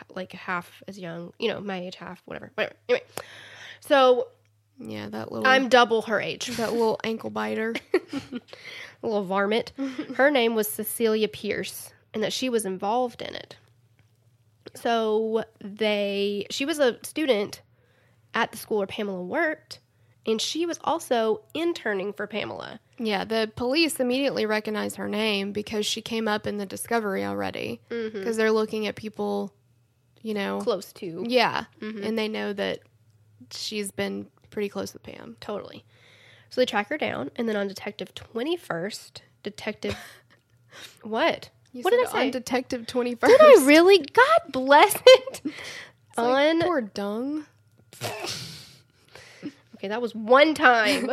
like 0.09 0.33
half 0.33 0.83
as 0.89 0.99
young, 0.99 1.33
you 1.39 1.49
know, 1.49 1.61
my 1.61 1.79
age, 1.79 1.95
half, 1.95 2.23
whatever. 2.25 2.51
Whatever. 2.57 2.75
Anyway. 2.89 3.05
So 3.79 4.29
Yeah, 4.81 5.09
that 5.11 5.31
little 5.31 5.47
I'm 5.47 5.69
double 5.69 6.03
her 6.03 6.21
age. 6.21 6.47
that 6.57 6.73
little 6.73 6.99
ankle 7.05 7.31
biter. 7.31 7.75
a 7.93 8.21
little 9.03 9.25
varmint. 9.25 9.73
Her 10.17 10.31
name 10.31 10.55
was 10.55 10.69
Cecilia 10.69 11.29
Pierce, 11.29 11.93
and 12.15 12.23
that 12.23 12.33
she 12.33 12.49
was 12.49 12.65
involved 12.65 13.23
in 13.23 13.35
it. 13.35 13.57
So 14.75 15.45
they, 15.63 16.47
she 16.51 16.65
was 16.65 16.79
a 16.79 16.99
student 17.03 17.63
at 18.35 18.53
the 18.53 18.59
school 18.59 18.79
where 18.79 18.87
Pamela 18.87 19.23
worked, 19.23 19.81
and 20.27 20.41
she 20.41 20.65
was 20.65 20.79
also 20.85 21.43
interning 21.55 22.13
for 22.13 22.27
Pamela. 22.27 22.81
Yeah, 22.99 23.25
the 23.25 23.51
police 23.57 23.99
immediately 23.99 24.47
recognized 24.47 24.97
her 24.97 25.09
name 25.09 25.53
because 25.53 25.87
she 25.87 26.03
came 26.03 26.29
up 26.29 26.47
in 26.47 26.59
the 26.59 26.67
discovery 26.67 27.25
already. 27.25 27.81
Mm-hmm. 27.91 28.19
Because 28.19 28.37
they're 28.37 28.53
looking 28.53 28.87
at 28.87 28.95
people, 28.95 29.53
you 30.23 30.35
know. 30.35 30.61
Close 30.61 30.93
to 30.95 31.25
Yeah, 31.27 31.65
mm-hmm. 31.81 32.05
and 32.05 32.19
they 32.19 32.29
know 32.29 32.53
that 32.53 32.81
she's 33.51 33.91
been 33.91 34.27
pretty 34.51 34.69
close 34.69 34.93
with 34.93 35.03
Pam. 35.03 35.37
totally. 35.41 35.85
So 36.51 36.61
they 36.61 36.67
track 36.67 36.89
her 36.89 36.99
down, 36.99 37.31
and 37.37 37.49
then 37.49 37.55
on 37.57 37.69
Detective 37.69 38.15
Twenty 38.15 38.57
First, 38.57 39.23
Detective, 39.45 39.97
what? 41.03 41.51
You 41.73 41.83
what 41.83 41.91
did 41.93 42.07
I 42.09 42.11
say? 42.11 42.27
On 42.27 42.31
Detective 42.33 42.87
Twenty 42.87 43.15
First. 43.15 43.31
did 43.39 43.41
I 43.41 43.65
really? 43.65 43.99
God 43.99 44.41
bless 44.53 44.95
it. 45.07 45.41
Like, 45.45 45.55
on 46.19 46.61
poor 46.63 46.81
dung. 46.81 47.47
okay, 49.77 49.89
that 49.89 50.03
was 50.03 50.15
one 50.15 50.55
time. 50.55 51.09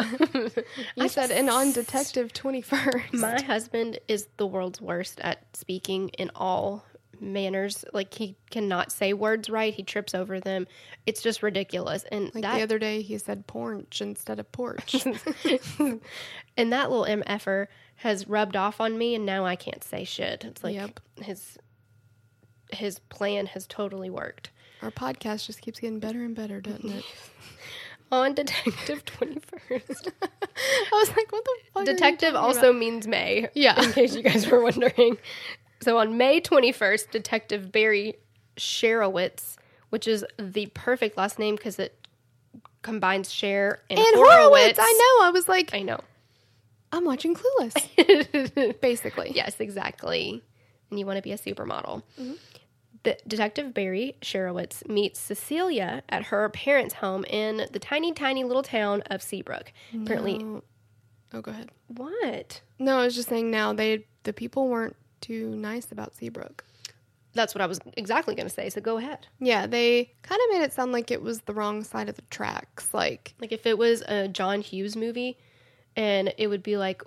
You 0.96 1.08
said, 1.08 1.32
and 1.32 1.50
on 1.50 1.72
Detective 1.72 2.34
Twenty 2.34 2.62
First. 2.62 3.14
My 3.14 3.40
husband 3.42 4.00
is 4.08 4.28
the 4.38 4.48
world's 4.48 4.82
worst 4.82 5.20
at 5.22 5.44
speaking 5.56 6.10
in 6.10 6.32
all 6.36 6.84
manners. 7.20 7.84
Like 7.94 8.14
he 8.14 8.36
cannot 8.50 8.92
say 8.92 9.14
words 9.14 9.50
right. 9.50 9.74
He 9.74 9.84
trips 9.84 10.14
over 10.16 10.40
them. 10.40 10.68
It's 11.06 11.22
just 11.22 11.44
ridiculous. 11.44 12.04
And 12.12 12.26
Like 12.34 12.44
that 12.44 12.56
the 12.56 12.62
other 12.64 12.80
day, 12.80 13.02
he 13.02 13.18
said 13.18 13.48
porch 13.48 14.02
instead 14.02 14.40
of 14.40 14.52
porch. 14.52 14.96
and 16.58 16.74
that 16.74 16.92
little 16.92 17.06
mf'er 17.06 17.68
has 18.02 18.28
rubbed 18.28 18.56
off 18.56 18.80
on 18.80 18.98
me, 18.98 19.16
and 19.16 19.26
now 19.26 19.46
I 19.46 19.56
can't 19.56 19.84
say 19.84 20.04
shit. 20.04 20.44
It's 20.46 20.64
like 20.64 20.76
Yep. 20.76 21.00
his 21.22 21.58
his 22.72 23.00
plan 23.00 23.46
has 23.48 23.66
totally 23.66 24.10
worked. 24.10 24.52
Our 24.82 24.92
podcast 24.92 25.46
just 25.48 25.62
keeps 25.62 25.80
getting 25.80 26.00
better 26.00 26.24
and 26.24 26.36
better, 26.36 26.62
doesn't 26.62 26.90
it? 26.90 27.04
On 28.12 28.34
Detective 28.34 29.04
Twenty 29.04 29.40
First, 29.68 30.12
I 30.22 30.90
was 30.94 31.10
like, 31.10 31.30
what 31.32 31.44
the 31.44 31.52
fuck? 31.74 31.86
Detective 31.86 32.36
also 32.36 32.72
means 32.72 33.06
May. 33.06 33.50
Yeah. 33.54 33.82
in 33.84 33.92
case 33.92 34.16
you 34.16 34.22
guys 34.24 34.48
were 34.50 34.62
wondering. 34.64 35.18
So 35.88 36.00
on 36.00 36.18
May 36.18 36.42
21st, 36.42 37.12
Detective 37.12 37.72
Barry 37.72 38.16
Charewicz, 38.58 39.56
which 39.90 40.06
is 40.06 40.26
the 40.38 40.66
perfect 40.74 41.16
last 41.16 41.40
name 41.40 41.56
because 41.56 41.80
it 41.80 42.06
combines 42.82 43.32
Cher 43.32 43.80
and, 43.90 43.98
And 43.98 44.16
Horowitz. 44.18 44.78
Horowitz, 44.78 44.80
I 44.82 44.92
know. 45.22 45.26
I 45.28 45.30
was 45.32 45.48
like, 45.48 45.74
I 45.74 45.84
know. 45.84 46.02
I'm 46.92 47.06
watching 47.06 47.38
Clueless. 47.38 48.82
Basically. 48.82 49.32
Yes, 49.34 49.62
exactly. 49.62 50.44
And 50.90 51.00
you 51.00 51.06
want 51.06 51.20
to 51.20 51.22
be 51.22 51.32
a 51.32 51.38
supermodel. 51.38 52.04
Mm-hmm. 52.20 52.34
The 53.04 53.18
Detective 53.26 53.74
Barry 53.74 54.18
Charewicz 54.22 54.86
meets 54.90 55.22
Cecilia 55.22 56.04
at 56.10 56.24
her 56.24 56.50
parents' 56.50 56.96
home 56.96 57.24
in 57.30 57.66
the 57.72 57.80
tiny, 57.80 58.12
tiny 58.12 58.44
little 58.44 58.62
town 58.62 59.04
of 59.10 59.22
Seabrook. 59.22 59.72
Apparently, 59.94 60.44
Oh, 61.34 61.40
go 61.42 61.52
ahead. 61.52 61.72
what? 61.88 62.60
No, 62.78 62.98
I 63.00 63.06
was 63.06 63.16
just 63.16 63.30
saying 63.30 63.50
now 63.52 63.72
they 63.72 64.06
the 64.24 64.34
people 64.34 64.68
weren't 64.68 64.98
too 65.22 65.56
nice 65.56 65.92
about 65.92 66.16
Seabrook. 66.16 66.64
That's 67.34 67.54
what 67.54 67.62
I 67.62 67.68
was 67.68 67.80
exactly 67.96 68.34
going 68.34 68.48
to 68.48 68.54
say. 68.54 68.70
So 68.70 68.82
go 68.82 68.98
ahead. 68.98 69.28
Yeah, 69.40 69.68
they 69.68 70.12
kind 70.24 70.42
of 70.42 70.58
made 70.58 70.64
it 70.64 70.74
sound 70.74 70.92
like 70.92 71.12
it 71.12 71.22
was 71.22 71.42
the 71.42 71.54
wrong 71.54 71.84
side 71.84 72.10
of 72.10 72.16
the 72.16 72.24
tracks. 72.32 72.94
Like, 72.94 73.34
Like 73.40 73.52
if 73.52 73.66
it 73.68 73.78
was 73.78 74.02
a 74.02 74.28
John 74.28 74.62
Hughes 74.62 74.96
movie 74.96 75.38
and 75.96 76.34
it 76.38 76.48
would 76.48 76.64
be 76.64 76.78
like 76.78 77.04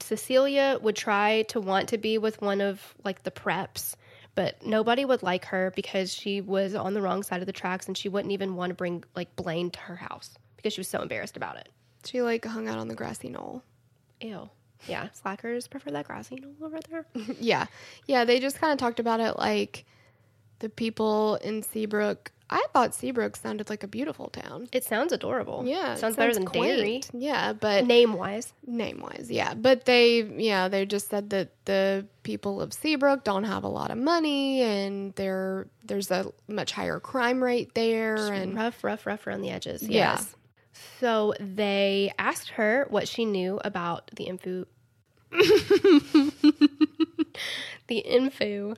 Cecilia 0.00 0.78
would 0.80 0.96
try 0.96 1.42
to 1.48 1.60
want 1.60 1.90
to 1.90 1.98
be 1.98 2.18
with 2.18 2.40
one 2.40 2.60
of 2.60 2.94
like 3.04 3.22
the 3.22 3.30
preps, 3.30 3.94
but 4.34 4.64
nobody 4.64 5.04
would 5.04 5.22
like 5.22 5.44
her 5.46 5.72
because 5.76 6.12
she 6.12 6.40
was 6.40 6.74
on 6.74 6.94
the 6.94 7.02
wrong 7.02 7.22
side 7.22 7.40
of 7.40 7.46
the 7.46 7.52
tracks 7.52 7.86
and 7.86 7.96
she 7.96 8.08
wouldn't 8.08 8.32
even 8.32 8.56
want 8.56 8.70
to 8.70 8.74
bring 8.74 9.04
like 9.14 9.34
Blaine 9.36 9.70
to 9.70 9.80
her 9.80 9.96
house 9.96 10.34
because 10.56 10.72
she 10.72 10.80
was 10.80 10.88
so 10.88 11.02
embarrassed 11.02 11.36
about 11.36 11.56
it. 11.56 11.68
she 12.04 12.22
like 12.22 12.44
hung 12.44 12.66
out 12.68 12.78
on 12.78 12.88
the 12.88 12.94
grassy 12.94 13.28
knoll. 13.28 13.62
Ew. 14.20 14.48
Yeah, 14.86 15.08
slackers 15.12 15.68
prefer 15.68 15.90
that 15.90 16.06
grassy 16.06 16.36
knoll 16.36 16.54
over 16.62 16.78
there. 16.90 17.06
yeah. 17.40 17.66
Yeah, 18.06 18.24
they 18.24 18.40
just 18.40 18.60
kind 18.60 18.72
of 18.72 18.78
talked 18.78 19.00
about 19.00 19.20
it 19.20 19.36
like 19.38 19.84
the 20.60 20.68
people 20.68 21.36
in 21.36 21.62
Seabrook. 21.62 22.32
I 22.52 22.66
thought 22.72 22.96
Seabrook 22.96 23.36
sounded 23.36 23.70
like 23.70 23.84
a 23.84 23.86
beautiful 23.86 24.28
town. 24.28 24.68
It 24.72 24.82
sounds 24.82 25.12
adorable. 25.12 25.62
Yeah, 25.64 25.92
it 25.92 25.98
sounds, 25.98 26.16
better 26.16 26.34
than. 26.34 26.46
Derry. 26.46 27.00
Yeah, 27.12 27.52
but 27.52 27.86
Name 27.86 28.14
wise, 28.14 28.52
name 28.66 28.98
wise, 29.00 29.28
yeah. 29.30 29.54
But 29.54 29.84
they, 29.84 30.22
yeah, 30.22 30.66
they 30.66 30.84
just 30.84 31.08
said 31.08 31.30
that 31.30 31.50
the 31.66 32.06
people 32.24 32.60
of 32.60 32.72
Seabrook 32.72 33.22
don't 33.22 33.44
have 33.44 33.62
a 33.62 33.68
lot 33.68 33.92
of 33.92 33.98
money, 33.98 34.62
and 34.62 35.14
there 35.14 35.68
there's 35.84 36.10
a 36.10 36.32
much 36.48 36.72
higher 36.72 36.98
crime 36.98 37.40
rate 37.42 37.74
there, 37.74 38.16
and 38.32 38.56
rough, 38.56 38.82
rough, 38.82 39.06
rough 39.06 39.28
around 39.28 39.42
the 39.42 39.50
edges. 39.50 39.84
Yeah. 39.84 40.14
Yes. 40.14 40.34
So 40.98 41.34
they 41.40 42.12
asked 42.18 42.50
her 42.50 42.86
what 42.90 43.08
she 43.08 43.24
knew 43.24 43.60
about 43.64 44.10
the 44.14 44.24
info. 44.24 44.66
the 47.86 47.98
info 47.98 48.74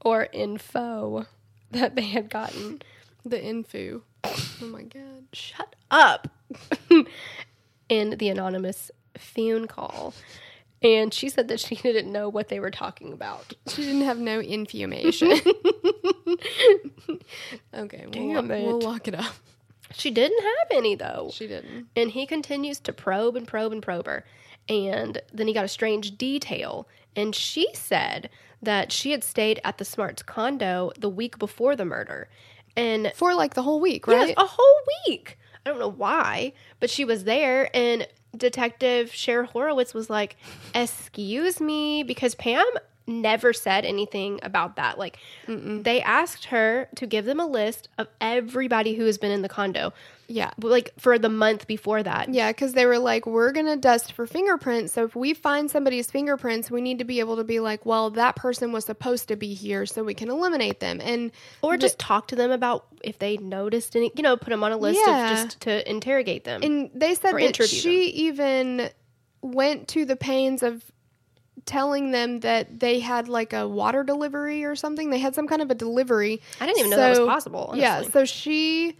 or 0.00 0.28
info 0.32 1.26
that 1.70 1.94
they 1.94 2.02
had 2.02 2.30
gotten. 2.30 2.82
the 3.24 3.42
info. 3.42 4.02
Oh 4.24 4.66
my 4.66 4.82
god. 4.82 5.26
Shut 5.32 5.76
up. 5.90 6.28
in 7.88 8.10
the 8.18 8.28
anonymous 8.28 8.90
phone 9.16 9.66
call. 9.66 10.14
And 10.80 11.12
she 11.12 11.28
said 11.28 11.48
that 11.48 11.58
she 11.60 11.74
didn't 11.74 12.12
know 12.12 12.28
what 12.28 12.48
they 12.48 12.60
were 12.60 12.70
talking 12.70 13.12
about. 13.12 13.52
She 13.68 13.82
didn't 13.82 14.02
have 14.02 14.18
no 14.18 14.38
information. 14.40 15.32
okay, 17.74 18.06
we'll, 18.06 18.12
Damn 18.12 18.50
it. 18.50 18.64
we'll 18.64 18.80
lock 18.80 19.08
it 19.08 19.14
up. 19.14 19.34
She 19.92 20.10
didn't 20.10 20.42
have 20.42 20.68
any 20.70 20.94
though. 20.94 21.30
She 21.32 21.46
didn't. 21.46 21.88
And 21.96 22.10
he 22.10 22.26
continues 22.26 22.80
to 22.80 22.92
probe 22.92 23.36
and 23.36 23.46
probe 23.46 23.72
and 23.72 23.82
probe 23.82 24.06
her. 24.06 24.24
And 24.68 25.20
then 25.32 25.48
he 25.48 25.54
got 25.54 25.64
a 25.64 25.68
strange 25.68 26.18
detail. 26.18 26.86
And 27.16 27.34
she 27.34 27.68
said 27.74 28.28
that 28.62 28.92
she 28.92 29.12
had 29.12 29.24
stayed 29.24 29.60
at 29.64 29.78
the 29.78 29.84
Smarts 29.84 30.22
condo 30.22 30.92
the 30.98 31.08
week 31.08 31.38
before 31.38 31.74
the 31.74 31.84
murder. 31.84 32.28
And 32.76 33.12
For 33.14 33.34
like 33.34 33.54
the 33.54 33.62
whole 33.62 33.80
week, 33.80 34.06
right? 34.06 34.28
yes, 34.28 34.34
a 34.36 34.46
whole 34.46 34.76
week. 35.06 35.38
I 35.64 35.70
don't 35.70 35.80
know 35.80 35.90
why, 35.90 36.52
but 36.80 36.90
she 36.90 37.04
was 37.04 37.24
there 37.24 37.74
and 37.74 38.06
Detective 38.36 39.12
Cher 39.12 39.44
Horowitz 39.44 39.94
was 39.94 40.10
like, 40.10 40.36
"Excuse 40.74 41.60
me," 41.60 42.02
because 42.02 42.34
Pam 42.34 42.64
never 43.08 43.52
said 43.52 43.84
anything 43.84 44.38
about 44.42 44.76
that. 44.76 44.98
Like, 44.98 45.18
they 45.46 46.02
asked 46.02 46.46
her 46.46 46.88
to 46.96 47.06
give 47.06 47.24
them 47.24 47.40
a 47.40 47.46
list 47.46 47.88
of 47.98 48.06
everybody 48.20 48.94
who 48.94 49.04
has 49.06 49.18
been 49.18 49.32
in 49.32 49.42
the 49.42 49.48
condo. 49.48 49.92
Yeah. 50.30 50.50
Like 50.60 50.92
for 50.98 51.18
the 51.18 51.30
month 51.30 51.66
before 51.66 52.02
that. 52.02 52.28
Yeah, 52.28 52.50
because 52.52 52.74
they 52.74 52.84
were 52.84 52.98
like, 52.98 53.24
we're 53.24 53.50
going 53.50 53.64
to 53.64 53.76
dust 53.76 54.12
for 54.12 54.26
fingerprints. 54.26 54.92
So 54.92 55.04
if 55.04 55.16
we 55.16 55.32
find 55.32 55.70
somebody's 55.70 56.10
fingerprints, 56.10 56.70
we 56.70 56.82
need 56.82 56.98
to 56.98 57.04
be 57.04 57.20
able 57.20 57.36
to 57.36 57.44
be 57.44 57.60
like, 57.60 57.86
well, 57.86 58.10
that 58.10 58.36
person 58.36 58.70
was 58.70 58.84
supposed 58.84 59.28
to 59.28 59.36
be 59.36 59.54
here 59.54 59.86
so 59.86 60.04
we 60.04 60.12
can 60.12 60.28
eliminate 60.28 60.80
them. 60.80 61.00
And 61.02 61.32
Or 61.62 61.78
just 61.78 61.98
talk 61.98 62.28
to 62.28 62.36
them 62.36 62.50
about 62.50 62.86
if 63.02 63.18
they 63.18 63.38
noticed 63.38 63.96
any, 63.96 64.12
you 64.14 64.22
know, 64.22 64.36
put 64.36 64.50
them 64.50 64.62
on 64.62 64.70
a 64.70 64.76
list 64.76 65.00
Yeah. 65.02 65.30
of 65.32 65.44
just 65.46 65.60
to 65.62 65.90
interrogate 65.90 66.44
them. 66.44 66.60
And 66.62 66.90
they 66.94 67.14
said 67.14 67.32
that 67.32 67.64
she 67.64 68.08
even 68.10 68.90
went 69.40 69.88
to 69.88 70.04
the 70.04 70.16
pains 70.16 70.62
of 70.62 70.84
telling 71.68 72.10
them 72.10 72.40
that 72.40 72.80
they 72.80 72.98
had 72.98 73.28
like 73.28 73.52
a 73.52 73.68
water 73.68 74.02
delivery 74.02 74.64
or 74.64 74.74
something. 74.74 75.10
They 75.10 75.18
had 75.18 75.34
some 75.34 75.46
kind 75.46 75.62
of 75.62 75.70
a 75.70 75.74
delivery. 75.74 76.40
I 76.60 76.66
didn't 76.66 76.78
even 76.78 76.90
know 76.90 76.96
that 76.96 77.10
was 77.10 77.28
possible, 77.28 77.74
Yeah, 77.76 78.02
so 78.02 78.24
she 78.24 78.96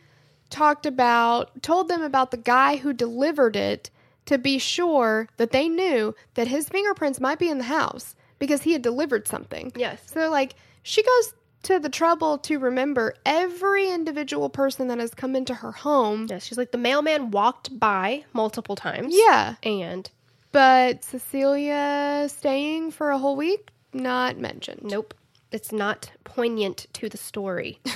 talked 0.51 0.87
about 0.87 1.63
told 1.63 1.89
them 1.89 2.03
about 2.03 2.31
the 2.31 2.37
guy 2.37 2.77
who 2.77 2.93
delivered 2.93 3.57
it 3.57 3.91
to 4.27 4.39
be 4.39 4.59
sure 4.59 5.29
that 5.39 5.51
they 5.51 5.69
knew 5.69 6.15
that 6.35 6.49
his 6.49 6.69
fingerprints 6.69 7.21
might 7.21 7.39
be 7.39 7.49
in 7.49 7.59
the 7.59 7.65
house 7.65 8.15
because 8.39 8.63
he 8.63 8.73
had 8.73 8.83
delivered 8.83 9.27
something. 9.27 9.73
Yes. 9.75 10.01
So 10.07 10.31
like 10.31 10.55
she 10.83 11.03
goes 11.03 11.35
to 11.65 11.79
the 11.79 11.89
trouble 11.89 12.39
to 12.39 12.59
remember 12.59 13.15
every 13.27 13.91
individual 13.91 14.49
person 14.49 14.89
that 14.89 14.99
has 14.99 15.13
come 15.13 15.35
into 15.35 15.55
her 15.55 15.73
home. 15.73 16.27
Yeah, 16.31 16.39
she's 16.39 16.59
like 16.59 16.71
the 16.71 16.79
mailman 16.79 17.31
walked 17.31 17.79
by 17.79 18.25
multiple 18.33 18.77
times. 18.77 19.15
Yeah. 19.17 19.57
And 19.63 20.09
But 20.53 21.05
Cecilia 21.05 22.27
staying 22.29 22.93
for 22.93 23.11
a 23.11 23.19
whole 23.19 23.37
week, 23.37 23.71
not 23.93 24.39
mentioned. 24.39 24.81
nope. 24.85 25.15
It's 25.51 25.73
not 25.73 26.11
poignant 26.25 26.87
to 26.95 27.09
the 27.09 27.17
story. 27.17 27.81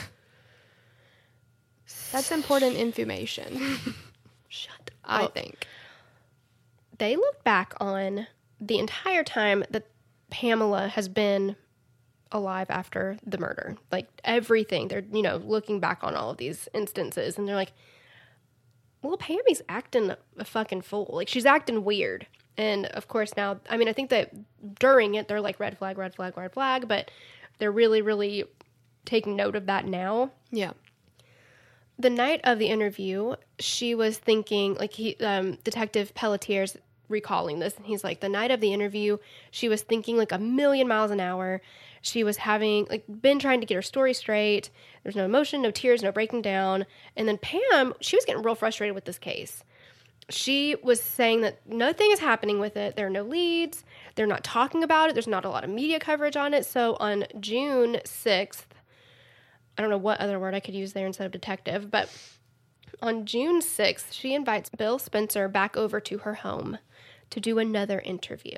That's 2.12 2.30
important 2.32 2.76
information, 2.76 3.78
Shut 4.48 4.90
I 5.05 5.24
up. 5.24 5.34
think. 5.34 5.66
They 6.98 7.16
look 7.16 7.42
back 7.44 7.74
on 7.80 8.26
the 8.61 8.78
entire 8.78 9.24
time 9.24 9.64
that 9.70 9.86
Pamela 10.30 10.88
has 10.88 11.09
been 11.09 11.57
alive 12.30 12.68
after 12.70 13.18
the 13.26 13.38
murder. 13.38 13.76
Like 13.90 14.09
everything. 14.24 14.88
They're, 14.88 15.05
you 15.12 15.22
know, 15.22 15.36
looking 15.36 15.80
back 15.80 16.00
on 16.03 16.14
all 16.14 16.30
of 16.30 16.36
these 16.38 16.68
instances 16.72 17.36
and 17.36 17.46
they're 17.48 17.57
like, 17.57 17.72
well, 19.03 19.16
Pammy's 19.16 19.62
acting 19.68 20.12
a 20.38 20.44
fucking 20.44 20.82
fool. 20.82 21.11
Like 21.12 21.28
she's 21.28 21.44
acting 21.46 21.84
weird. 21.84 22.26
And 22.57 22.86
of 22.86 23.09
course 23.09 23.32
now, 23.36 23.61
I 23.70 23.76
mean, 23.76 23.88
I 23.88 23.92
think 23.92 24.11
that 24.11 24.32
during 24.78 25.14
it, 25.14 25.26
they're 25.28 25.40
like 25.40 25.59
red 25.59 25.78
flag, 25.78 25.98
red 25.98 26.14
flag, 26.14 26.36
red 26.36 26.53
flag, 26.53 26.86
but 26.88 27.11
they're 27.59 27.72
really, 27.72 28.03
really 28.03 28.44
taking 29.05 29.36
note 29.36 29.57
of 29.57 29.66
that 29.66 29.86
now. 29.86 30.32
Yeah. 30.50 30.72
the 31.98 32.11
night 32.11 32.40
of 32.44 32.59
the 32.59 32.66
interview, 32.66 33.34
she 33.59 33.94
was 33.94 34.18
thinking, 34.18 34.74
like 34.74 34.92
he, 34.92 35.16
um, 35.18 35.59
Detective 35.64 36.14
Pelletier's 36.14 36.76
recalling 37.09 37.59
this, 37.59 37.76
and 37.76 37.86
he's 37.86 38.03
like, 38.03 38.20
the 38.20 38.28
night 38.28 38.50
of 38.50 38.61
the 38.61 38.72
interview, 38.72 39.18
she 39.50 39.68
was 39.68 39.82
thinking 39.82 40.16
like 40.16 40.32
a 40.32 40.38
million 40.38 40.88
miles 40.88 41.11
an 41.11 41.20
hour. 41.20 41.61
She 42.00 42.24
was 42.24 42.38
having 42.38 42.86
like 42.90 43.05
been 43.09 43.38
trying 43.38 43.61
to 43.61 43.66
get 43.66 43.76
her 43.76 43.82
story 43.82 44.14
straight. 44.14 44.70
There's 45.03 45.14
no 45.14 45.24
emotion, 45.24 45.62
no 45.62 45.70
tears, 45.70 46.03
no 46.03 46.11
breaking 46.11 46.42
down. 46.42 46.86
And 47.16 47.28
then 47.28 47.38
Pam, 47.38 47.94
she 48.00 48.16
was 48.16 48.24
getting 48.24 48.42
real 48.42 48.57
frustrated 48.57 48.94
with 48.94 49.05
this 49.05 49.18
case. 49.18 49.62
She 50.32 50.76
was 50.82 51.00
saying 51.00 51.42
that 51.42 51.66
nothing 51.66 52.10
is 52.12 52.20
happening 52.20 52.58
with 52.58 52.76
it. 52.76 52.96
There 52.96 53.06
are 53.06 53.10
no 53.10 53.22
leads. 53.22 53.84
They're 54.14 54.26
not 54.26 54.44
talking 54.44 54.82
about 54.82 55.10
it. 55.10 55.12
There's 55.14 55.26
not 55.26 55.44
a 55.44 55.50
lot 55.50 55.64
of 55.64 55.70
media 55.70 56.00
coverage 56.00 56.36
on 56.36 56.54
it. 56.54 56.64
So 56.66 56.96
on 57.00 57.24
June 57.38 57.98
6th, 58.04 58.64
I 59.76 59.82
don't 59.82 59.90
know 59.90 59.98
what 59.98 60.20
other 60.20 60.38
word 60.38 60.54
I 60.54 60.60
could 60.60 60.74
use 60.74 60.92
there 60.92 61.06
instead 61.06 61.26
of 61.26 61.32
detective, 61.32 61.90
but 61.90 62.08
on 63.00 63.26
June 63.26 63.60
6th, 63.60 64.12
she 64.12 64.34
invites 64.34 64.70
Bill 64.70 64.98
Spencer 64.98 65.48
back 65.48 65.76
over 65.76 66.00
to 66.00 66.18
her 66.18 66.34
home 66.34 66.78
to 67.30 67.40
do 67.40 67.58
another 67.58 68.00
interview, 68.00 68.56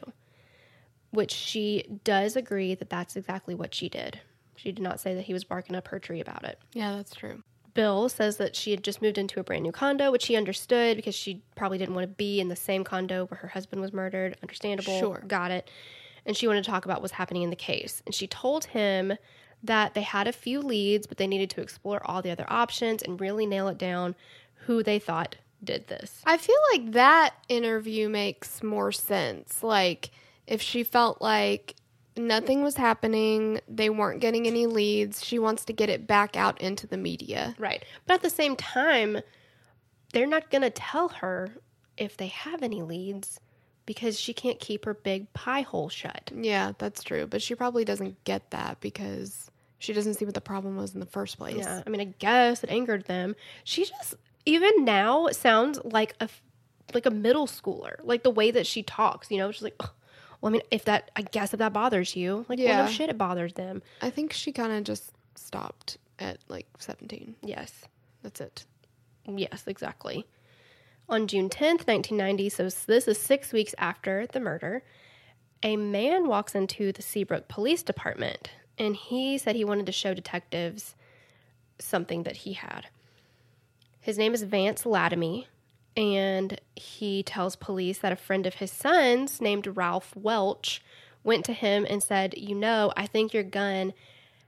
which 1.10 1.32
she 1.32 2.00
does 2.04 2.36
agree 2.36 2.74
that 2.74 2.90
that's 2.90 3.16
exactly 3.16 3.54
what 3.54 3.74
she 3.74 3.88
did. 3.88 4.20
She 4.56 4.72
did 4.72 4.82
not 4.82 5.00
say 5.00 5.14
that 5.14 5.22
he 5.22 5.32
was 5.32 5.44
barking 5.44 5.76
up 5.76 5.88
her 5.88 5.98
tree 5.98 6.20
about 6.20 6.44
it. 6.44 6.58
Yeah, 6.72 6.96
that's 6.96 7.14
true. 7.14 7.42
Bill 7.74 8.08
says 8.08 8.36
that 8.38 8.56
she 8.56 8.70
had 8.70 8.82
just 8.82 9.02
moved 9.02 9.18
into 9.18 9.40
a 9.40 9.44
brand 9.44 9.64
new 9.64 9.72
condo, 9.72 10.10
which 10.10 10.26
he 10.26 10.36
understood 10.36 10.96
because 10.96 11.14
she 11.14 11.42
probably 11.56 11.78
didn't 11.78 11.94
want 11.94 12.04
to 12.04 12.14
be 12.14 12.40
in 12.40 12.48
the 12.48 12.56
same 12.56 12.84
condo 12.84 13.26
where 13.26 13.38
her 13.38 13.48
husband 13.48 13.82
was 13.82 13.92
murdered. 13.92 14.36
Understandable. 14.42 14.98
Sure. 14.98 15.22
Got 15.26 15.50
it. 15.50 15.68
And 16.24 16.36
she 16.36 16.46
wanted 16.46 16.64
to 16.64 16.70
talk 16.70 16.84
about 16.84 17.00
what's 17.02 17.14
happening 17.14 17.42
in 17.42 17.50
the 17.50 17.56
case. 17.56 18.02
And 18.06 18.14
she 18.14 18.26
told 18.26 18.66
him 18.66 19.14
that 19.62 19.94
they 19.94 20.02
had 20.02 20.28
a 20.28 20.32
few 20.32 20.60
leads, 20.60 21.06
but 21.06 21.18
they 21.18 21.26
needed 21.26 21.50
to 21.50 21.60
explore 21.60 22.00
all 22.04 22.22
the 22.22 22.30
other 22.30 22.46
options 22.48 23.02
and 23.02 23.20
really 23.20 23.46
nail 23.46 23.68
it 23.68 23.78
down 23.78 24.14
who 24.66 24.82
they 24.82 24.98
thought 24.98 25.36
did 25.62 25.88
this. 25.88 26.22
I 26.24 26.36
feel 26.36 26.56
like 26.72 26.92
that 26.92 27.34
interview 27.48 28.08
makes 28.08 28.62
more 28.62 28.92
sense. 28.92 29.62
Like, 29.62 30.10
if 30.46 30.60
she 30.60 30.84
felt 30.84 31.22
like 31.22 31.74
nothing 32.16 32.62
was 32.62 32.76
happening, 32.76 33.60
they 33.68 33.90
weren't 33.90 34.20
getting 34.20 34.46
any 34.46 34.66
leads, 34.66 35.24
she 35.24 35.38
wants 35.38 35.64
to 35.66 35.72
get 35.72 35.88
it 35.88 36.06
back 36.06 36.36
out 36.36 36.60
into 36.60 36.86
the 36.86 36.96
media. 36.96 37.54
Right. 37.58 37.84
But 38.06 38.14
at 38.14 38.22
the 38.22 38.30
same 38.30 38.56
time, 38.56 39.18
they're 40.12 40.26
not 40.26 40.50
going 40.50 40.62
to 40.62 40.70
tell 40.70 41.08
her 41.08 41.50
if 41.96 42.16
they 42.16 42.28
have 42.28 42.62
any 42.62 42.82
leads 42.82 43.40
because 43.86 44.18
she 44.18 44.32
can't 44.32 44.58
keep 44.58 44.84
her 44.84 44.94
big 44.94 45.32
pie 45.32 45.62
hole 45.62 45.88
shut. 45.88 46.30
Yeah, 46.34 46.72
that's 46.78 47.02
true. 47.02 47.26
But 47.26 47.42
she 47.42 47.54
probably 47.54 47.84
doesn't 47.84 48.22
get 48.24 48.50
that 48.50 48.80
because 48.80 49.50
she 49.78 49.92
doesn't 49.92 50.14
see 50.14 50.24
what 50.24 50.34
the 50.34 50.40
problem 50.40 50.76
was 50.76 50.94
in 50.94 51.00
the 51.00 51.06
first 51.06 51.38
place. 51.38 51.58
Yeah, 51.58 51.82
I 51.86 51.90
mean, 51.90 52.00
I 52.00 52.14
guess 52.18 52.64
it 52.64 52.70
angered 52.70 53.04
them. 53.06 53.36
She 53.64 53.84
just 53.84 54.14
even 54.46 54.84
now 54.84 55.28
sounds 55.28 55.78
like 55.84 56.14
a 56.20 56.28
like 56.92 57.06
a 57.06 57.10
middle 57.10 57.46
schooler, 57.46 57.96
like 58.02 58.22
the 58.22 58.30
way 58.30 58.50
that 58.50 58.66
she 58.66 58.82
talks. 58.82 59.30
You 59.30 59.38
know, 59.38 59.50
she's 59.50 59.62
like, 59.62 59.76
"Ugh, 59.80 59.90
well, 60.44 60.50
I 60.50 60.52
mean, 60.52 60.62
if 60.70 60.84
that, 60.84 61.10
I 61.16 61.22
guess 61.22 61.54
if 61.54 61.58
that 61.58 61.72
bothers 61.72 62.14
you, 62.14 62.44
like, 62.50 62.58
well, 62.58 62.68
Yeah. 62.68 62.84
no 62.84 62.90
shit, 62.90 63.08
it 63.08 63.16
bothers 63.16 63.54
them. 63.54 63.82
I 64.02 64.10
think 64.10 64.34
she 64.34 64.52
kind 64.52 64.72
of 64.72 64.84
just 64.84 65.10
stopped 65.36 65.96
at 66.18 66.36
like 66.48 66.66
17. 66.78 67.34
Yes, 67.42 67.86
That's 68.22 68.42
it. 68.42 68.66
yes, 69.26 69.64
exactly. 69.66 70.26
On 71.08 71.26
June 71.26 71.48
tenth, 71.48 71.86
nineteen 71.86 72.18
ninety, 72.18 72.50
so 72.50 72.64
this 72.68 73.08
is 73.08 73.18
six 73.18 73.52
weeks 73.54 73.74
after 73.78 74.26
the 74.26 74.38
murder, 74.40 74.82
a 75.62 75.76
man 75.78 76.28
walks 76.28 76.54
into 76.54 76.92
the 76.92 77.00
Seabrook 77.02 77.48
Police 77.48 77.82
Department, 77.82 78.50
and 78.76 78.94
he 78.96 79.38
said 79.38 79.56
he 79.56 79.64
wanted 79.64 79.86
to 79.86 79.92
show 79.92 80.12
detectives 80.12 80.94
something 81.78 82.22
that 82.24 82.36
he 82.36 82.52
had. 82.52 82.88
His 84.00 84.18
name 84.18 84.34
is 84.34 84.42
Vance 84.42 84.84
Lattime, 84.84 85.44
and 85.96 86.60
he 86.74 87.22
tells 87.22 87.56
police 87.56 87.98
that 87.98 88.12
a 88.12 88.16
friend 88.16 88.46
of 88.46 88.54
his 88.54 88.72
son's 88.72 89.40
named 89.40 89.76
Ralph 89.76 90.14
Welch 90.16 90.82
went 91.22 91.44
to 91.46 91.52
him 91.52 91.86
and 91.88 92.02
said, 92.02 92.34
You 92.36 92.54
know, 92.54 92.92
I 92.96 93.06
think 93.06 93.32
your 93.32 93.42
gun 93.42 93.92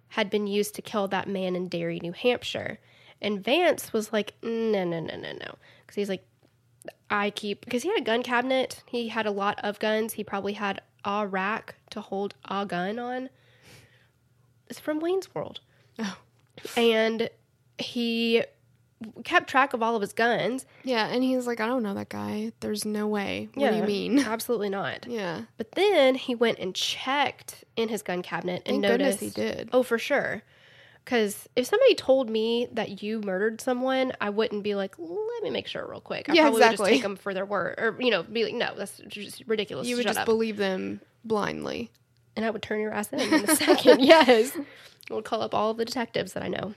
had 0.09 0.31
been 0.31 0.47
used 0.47 0.75
to 0.75 0.83
kill 0.83 1.09
that 1.09 1.29
man 1.29 1.57
in 1.57 1.69
Derry, 1.69 2.01
New 2.01 2.13
Hampshire. 2.13 2.79
And 3.21 3.43
Vance 3.43 3.93
was 3.93 4.13
like, 4.13 4.35
No, 4.43 4.85
no, 4.85 5.01
no, 5.01 5.17
no, 5.17 5.33
no. 5.33 5.55
Because 5.81 5.95
he's 5.95 6.09
like, 6.09 6.27
I 7.09 7.31
keep, 7.31 7.65
because 7.65 7.83
he 7.83 7.89
had 7.89 8.01
a 8.01 8.05
gun 8.05 8.23
cabinet. 8.23 8.83
He 8.87 9.09
had 9.09 9.27
a 9.27 9.31
lot 9.31 9.59
of 9.63 9.79
guns. 9.79 10.15
He 10.15 10.25
probably 10.25 10.55
had 10.55 10.81
a 11.05 11.27
rack 11.27 11.77
to 11.91 12.01
hold 12.01 12.35
a 12.45 12.67
gun 12.67 12.99
on. 12.99 13.31
It's 14.69 14.81
from 14.81 14.99
Wayne's 14.99 15.33
World. 15.35 15.61
Oh. 15.99 16.19
And 16.77 17.31
he 17.79 18.43
kept 19.25 19.49
track 19.51 19.73
of 19.75 19.83
all 19.83 19.95
of 19.95 20.01
his 20.01 20.13
guns. 20.13 20.65
Yeah, 20.85 21.07
and 21.07 21.23
he's 21.23 21.47
like, 21.47 21.61
I 21.61 21.67
don't 21.67 21.83
know 21.83 21.95
that 21.95 22.09
guy. 22.09 22.53
There's 22.61 22.85
no 22.85 23.07
way. 23.07 23.49
What 23.55 23.71
do 23.71 23.77
you 23.77 23.83
mean? 23.83 24.19
Absolutely 24.27 24.69
not. 24.71 25.07
Yeah. 25.07 25.43
But 25.59 25.73
then 25.73 26.15
he 26.15 26.35
went 26.35 26.59
and 26.59 26.75
checked 26.75 27.65
in 27.77 27.89
his 27.89 28.03
gun 28.03 28.23
cabinet 28.23 28.63
and 28.67 28.83
Thank 28.83 29.01
noticed. 29.01 29.21
he 29.21 29.31
did. 29.31 29.69
Oh, 29.73 29.83
for 29.83 29.99
sure. 29.99 30.43
Because 31.05 31.49
if 31.55 31.67
somebody 31.67 31.95
told 31.95 32.29
me 32.29 32.67
that 32.73 33.01
you 33.03 33.21
murdered 33.21 33.61
someone, 33.61 34.13
I 34.21 34.31
wouldn't 34.31 34.65
be 34.65 34.75
like, 34.75 34.97
let 34.99 35.43
me 35.43 35.51
make 35.51 35.69
sure 35.69 35.87
real 35.89 36.01
quick. 36.01 36.29
I 36.29 36.33
Yeah, 36.33 36.43
probably 36.43 36.61
would 36.61 36.67
exactly. 36.73 36.85
just 36.91 36.95
take 36.97 37.03
them 37.03 37.17
for 37.17 37.33
their 37.33 37.47
word, 37.47 37.77
or 37.79 37.97
you 38.01 38.11
know, 38.11 38.25
be 38.25 38.45
like, 38.45 38.55
no, 38.55 38.75
that's 38.77 39.01
just 39.07 39.45
ridiculous. 39.47 39.87
You 39.87 39.95
would 39.97 40.03
Shut 40.03 40.11
just 40.17 40.21
up. 40.21 40.27
believe 40.27 40.57
them 40.57 41.01
blindly. 41.25 41.93
and 42.35 42.45
I 42.45 42.51
would 42.51 42.61
turn 42.63 42.81
your 42.81 42.93
ass 42.93 43.13
in 43.13 43.21
in 43.21 43.49
a 43.49 43.55
second. 43.57 44.01
yes, 44.01 44.51
I 45.11 45.15
would 45.15 45.25
call 45.25 45.43
up 45.43 45.55
all 45.55 45.75
the 45.75 45.85
detectives 45.85 46.33
that 46.33 46.43
I 46.43 46.49
know. 46.49 46.75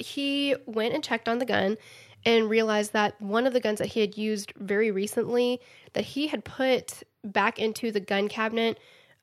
He 0.00 0.56
went 0.66 0.94
and 0.94 1.04
checked 1.04 1.28
on 1.28 1.38
the 1.38 1.44
gun 1.44 1.76
and 2.24 2.50
realized 2.50 2.92
that 2.92 3.20
one 3.20 3.46
of 3.46 3.52
the 3.52 3.60
guns 3.60 3.78
that 3.78 3.88
he 3.88 4.00
had 4.00 4.16
used 4.16 4.52
very 4.56 4.90
recently 4.90 5.60
that 5.94 6.04
he 6.04 6.26
had 6.26 6.44
put 6.44 7.02
back 7.24 7.58
into 7.58 7.92
the 7.92 8.00
gun 8.00 8.28
cabinet 8.28 8.78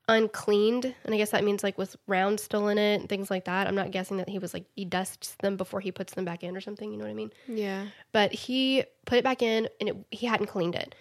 uncleaned, 0.09 0.85
and 1.03 1.13
I 1.13 1.17
guess 1.17 1.31
that 1.31 1.43
means 1.43 1.63
like 1.63 1.77
with 1.77 1.95
rounds 2.07 2.41
still 2.41 2.69
in 2.69 2.77
it 2.77 3.01
and 3.01 3.09
things 3.09 3.29
like 3.29 3.45
that. 3.45 3.67
I'm 3.67 3.75
not 3.75 3.91
guessing 3.91 4.17
that 4.17 4.29
he 4.29 4.39
was 4.39 4.53
like 4.53 4.65
he 4.75 4.85
dusts 4.85 5.35
them 5.41 5.57
before 5.57 5.81
he 5.81 5.91
puts 5.91 6.13
them 6.13 6.25
back 6.25 6.43
in 6.43 6.55
or 6.55 6.61
something. 6.61 6.91
You 6.91 6.97
know 6.97 7.03
what 7.03 7.11
I 7.11 7.15
mean? 7.15 7.33
Yeah. 7.47 7.87
But 8.13 8.31
he 8.31 8.85
put 9.05 9.17
it 9.17 9.23
back 9.23 9.41
in, 9.41 9.67
and 9.79 9.89
it, 9.89 9.95
he 10.11 10.25
hadn't 10.25 10.47
cleaned 10.47 10.75
it. 10.75 10.95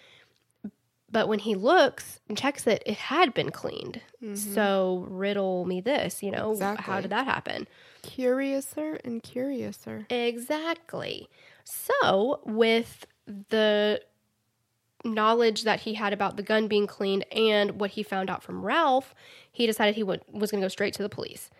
But 1.10 1.28
when 1.28 1.38
he 1.38 1.54
looks 1.54 2.20
and 2.28 2.36
checks 2.36 2.66
it, 2.66 2.82
it 2.84 2.96
had 2.96 3.32
been 3.32 3.50
cleaned. 3.50 4.00
Mm-hmm. 4.22 4.34
So 4.34 5.06
riddle 5.08 5.64
me 5.64 5.80
this, 5.80 6.22
you 6.22 6.30
know, 6.30 6.56
how 6.78 7.00
did 7.00 7.10
that 7.10 7.26
happen? 7.26 7.68
Curiouser 8.02 8.98
and 9.04 9.22
curiouser. 9.22 10.06
Exactly. 10.10 11.28
So, 11.64 12.40
with 12.44 13.06
the 13.48 14.00
knowledge 15.04 15.64
that 15.64 15.80
he 15.80 15.94
had 15.94 16.12
about 16.12 16.36
the 16.36 16.42
gun 16.42 16.68
being 16.68 16.86
cleaned 16.86 17.24
and 17.32 17.80
what 17.80 17.90
he 17.90 18.02
found 18.02 18.30
out 18.30 18.42
from 18.42 18.64
Ralph, 18.64 19.14
he 19.50 19.66
decided 19.66 19.94
he 19.94 20.02
would, 20.02 20.22
was 20.30 20.50
going 20.50 20.60
to 20.60 20.64
go 20.64 20.68
straight 20.68 20.94
to 20.94 21.02
the 21.02 21.08
police. 21.08 21.50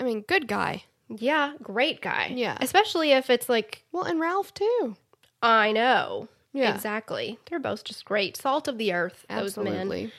I 0.00 0.04
mean, 0.04 0.22
good 0.22 0.48
guy. 0.48 0.84
Yeah, 1.08 1.54
great 1.62 2.00
guy. 2.00 2.32
Yeah. 2.34 2.58
Especially 2.60 3.12
if 3.12 3.30
it's 3.30 3.48
like, 3.48 3.84
Well, 3.92 4.04
and 4.04 4.20
Ralph 4.20 4.52
too. 4.54 4.96
I 5.42 5.72
know. 5.72 6.28
Yeah. 6.54 6.74
Exactly. 6.74 7.38
They're 7.50 7.60
both 7.60 7.84
just 7.84 8.06
great. 8.06 8.38
Salt 8.38 8.66
of 8.68 8.78
the 8.78 8.94
earth, 8.94 9.26
those 9.28 9.58
men. 9.58 10.10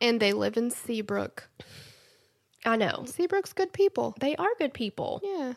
And 0.00 0.20
they 0.20 0.34
live 0.34 0.58
in 0.58 0.70
Seabrook. 0.70 1.48
I 2.66 2.76
know. 2.76 3.04
Seabrook's 3.06 3.54
good 3.54 3.72
people. 3.72 4.14
They 4.20 4.36
are 4.36 4.48
good 4.58 4.74
people. 4.74 5.22
Yeah. 5.24 5.54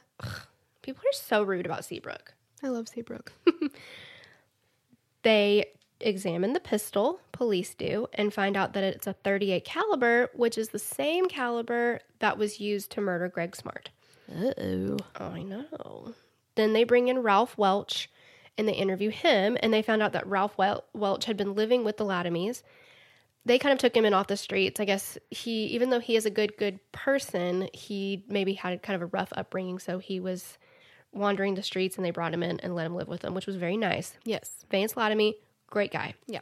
People 0.81 1.01
are 1.01 1.13
so 1.13 1.43
rude 1.43 1.65
about 1.65 1.83
Seabrook. 1.83 2.33
I 2.63 2.69
love 2.69 2.87
Seabrook. 2.87 3.33
They 5.23 5.65
examine 5.99 6.53
the 6.53 6.59
pistol, 6.59 7.19
police 7.31 7.75
do, 7.75 8.07
and 8.13 8.33
find 8.33 8.57
out 8.57 8.73
that 8.73 8.83
it's 8.83 9.07
a 9.07 9.13
38 9.13 9.63
caliber, 9.63 10.29
which 10.33 10.57
is 10.57 10.69
the 10.69 10.79
same 10.79 11.27
caliber 11.27 11.99
that 12.19 12.37
was 12.37 12.59
used 12.59 12.91
to 12.91 13.01
murder 13.01 13.27
Greg 13.27 13.55
Smart. 13.55 13.91
Uh-oh. 14.33 14.97
I 15.15 15.43
know. 15.43 16.13
Then 16.55 16.73
they 16.73 16.83
bring 16.83 17.07
in 17.07 17.19
Ralph 17.19 17.57
Welch 17.57 18.09
and 18.57 18.67
they 18.67 18.73
interview 18.73 19.09
him, 19.09 19.57
and 19.61 19.73
they 19.73 19.81
found 19.81 20.01
out 20.01 20.13
that 20.13 20.27
Ralph 20.27 20.57
Wel- 20.57 20.83
Welch 20.93 21.25
had 21.25 21.37
been 21.37 21.55
living 21.55 21.83
with 21.83 21.97
the 21.97 22.05
Lattimes. 22.05 22.63
They 23.45 23.57
kind 23.57 23.73
of 23.73 23.79
took 23.79 23.95
him 23.95 24.05
in 24.05 24.13
off 24.13 24.27
the 24.27 24.37
streets. 24.37 24.79
I 24.79 24.85
guess 24.85 25.17
he, 25.31 25.65
even 25.67 25.89
though 25.89 25.99
he 25.99 26.15
is 26.15 26.25
a 26.25 26.29
good, 26.29 26.57
good 26.57 26.79
person, 26.91 27.69
he 27.73 28.23
maybe 28.27 28.53
had 28.53 28.83
kind 28.83 28.95
of 28.95 29.01
a 29.01 29.07
rough 29.17 29.33
upbringing, 29.35 29.79
so 29.79 29.97
he 29.97 30.19
was 30.19 30.57
wandering 31.11 31.55
the 31.55 31.63
streets, 31.63 31.97
and 31.97 32.05
they 32.05 32.11
brought 32.11 32.33
him 32.33 32.43
in 32.43 32.59
and 32.59 32.75
let 32.75 32.85
him 32.85 32.95
live 32.95 33.07
with 33.07 33.21
them, 33.21 33.33
which 33.33 33.47
was 33.47 33.55
very 33.55 33.77
nice. 33.77 34.13
Yes. 34.23 34.65
Vance 34.69 34.95
Lattime, 34.95 35.33
great 35.67 35.91
guy. 35.91 36.13
Yeah. 36.27 36.41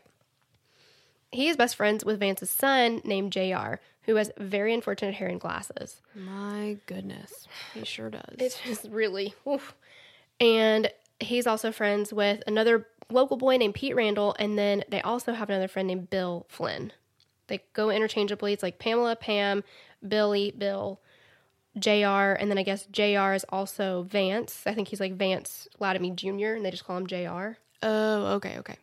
He 1.31 1.47
is 1.47 1.57
best 1.57 1.75
friends 1.75 2.03
with 2.03 2.19
Vance's 2.19 2.49
son 2.49 3.01
named 3.05 3.31
JR, 3.31 3.75
who 4.03 4.15
has 4.15 4.31
very 4.37 4.73
unfortunate 4.73 5.13
hair 5.13 5.27
and 5.27 5.39
glasses. 5.39 6.01
My 6.15 6.77
goodness. 6.87 7.47
He 7.73 7.85
sure 7.85 8.09
does. 8.09 8.35
It's 8.39 8.59
just 8.61 8.87
really, 8.89 9.35
oof. 9.47 9.75
And 10.39 10.89
he's 11.19 11.47
also 11.47 11.71
friends 11.71 12.13
with 12.13 12.43
another 12.47 12.87
local 13.11 13.37
boy 13.37 13.57
named 13.57 13.75
Pete 13.75 13.95
Randall, 13.95 14.35
and 14.39 14.57
then 14.57 14.83
they 14.89 15.01
also 15.01 15.33
have 15.33 15.49
another 15.49 15.67
friend 15.67 15.87
named 15.87 16.09
Bill 16.09 16.45
Flynn. 16.49 16.91
They 17.47 17.63
go 17.73 17.89
interchangeably. 17.89 18.53
It's 18.53 18.63
like 18.63 18.79
Pamela, 18.79 19.15
Pam, 19.15 19.63
Billy, 20.07 20.53
Bill, 20.55 20.99
JR, 21.77 22.33
and 22.37 22.49
then 22.49 22.57
I 22.57 22.63
guess 22.63 22.85
JR 22.85 23.33
is 23.33 23.45
also 23.49 24.03
Vance. 24.03 24.63
I 24.65 24.73
think 24.73 24.87
he's 24.87 24.99
like 24.99 25.15
Vance 25.15 25.67
Lattime 25.79 26.15
Jr., 26.15 26.53
and 26.53 26.65
they 26.65 26.71
just 26.71 26.85
call 26.85 26.97
him 26.97 27.07
JR. 27.07 27.57
oh, 27.83 28.25
okay, 28.35 28.57
okay. 28.59 28.75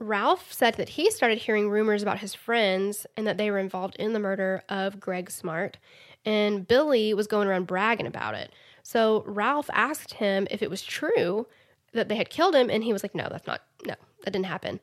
Ralph 0.00 0.52
said 0.52 0.74
that 0.74 0.90
he 0.90 1.10
started 1.10 1.38
hearing 1.38 1.70
rumors 1.70 2.02
about 2.02 2.18
his 2.18 2.34
friends 2.34 3.06
and 3.16 3.26
that 3.26 3.36
they 3.36 3.50
were 3.50 3.58
involved 3.58 3.94
in 3.96 4.12
the 4.12 4.18
murder 4.18 4.62
of 4.68 4.98
Greg 4.98 5.30
Smart. 5.30 5.76
And 6.24 6.66
Billy 6.66 7.14
was 7.14 7.26
going 7.26 7.46
around 7.46 7.66
bragging 7.66 8.06
about 8.06 8.34
it. 8.34 8.52
So 8.84 9.24
Ralph 9.26 9.68
asked 9.72 10.14
him 10.14 10.46
if 10.50 10.62
it 10.62 10.70
was 10.70 10.82
true 10.82 11.46
that 11.92 12.08
they 12.08 12.16
had 12.16 12.30
killed 12.30 12.54
him. 12.54 12.70
And 12.70 12.84
he 12.84 12.92
was 12.92 13.02
like, 13.02 13.14
no, 13.14 13.26
that's 13.28 13.46
not, 13.46 13.62
no, 13.84 13.94
that 14.24 14.30
didn't 14.30 14.46
happen. 14.46 14.78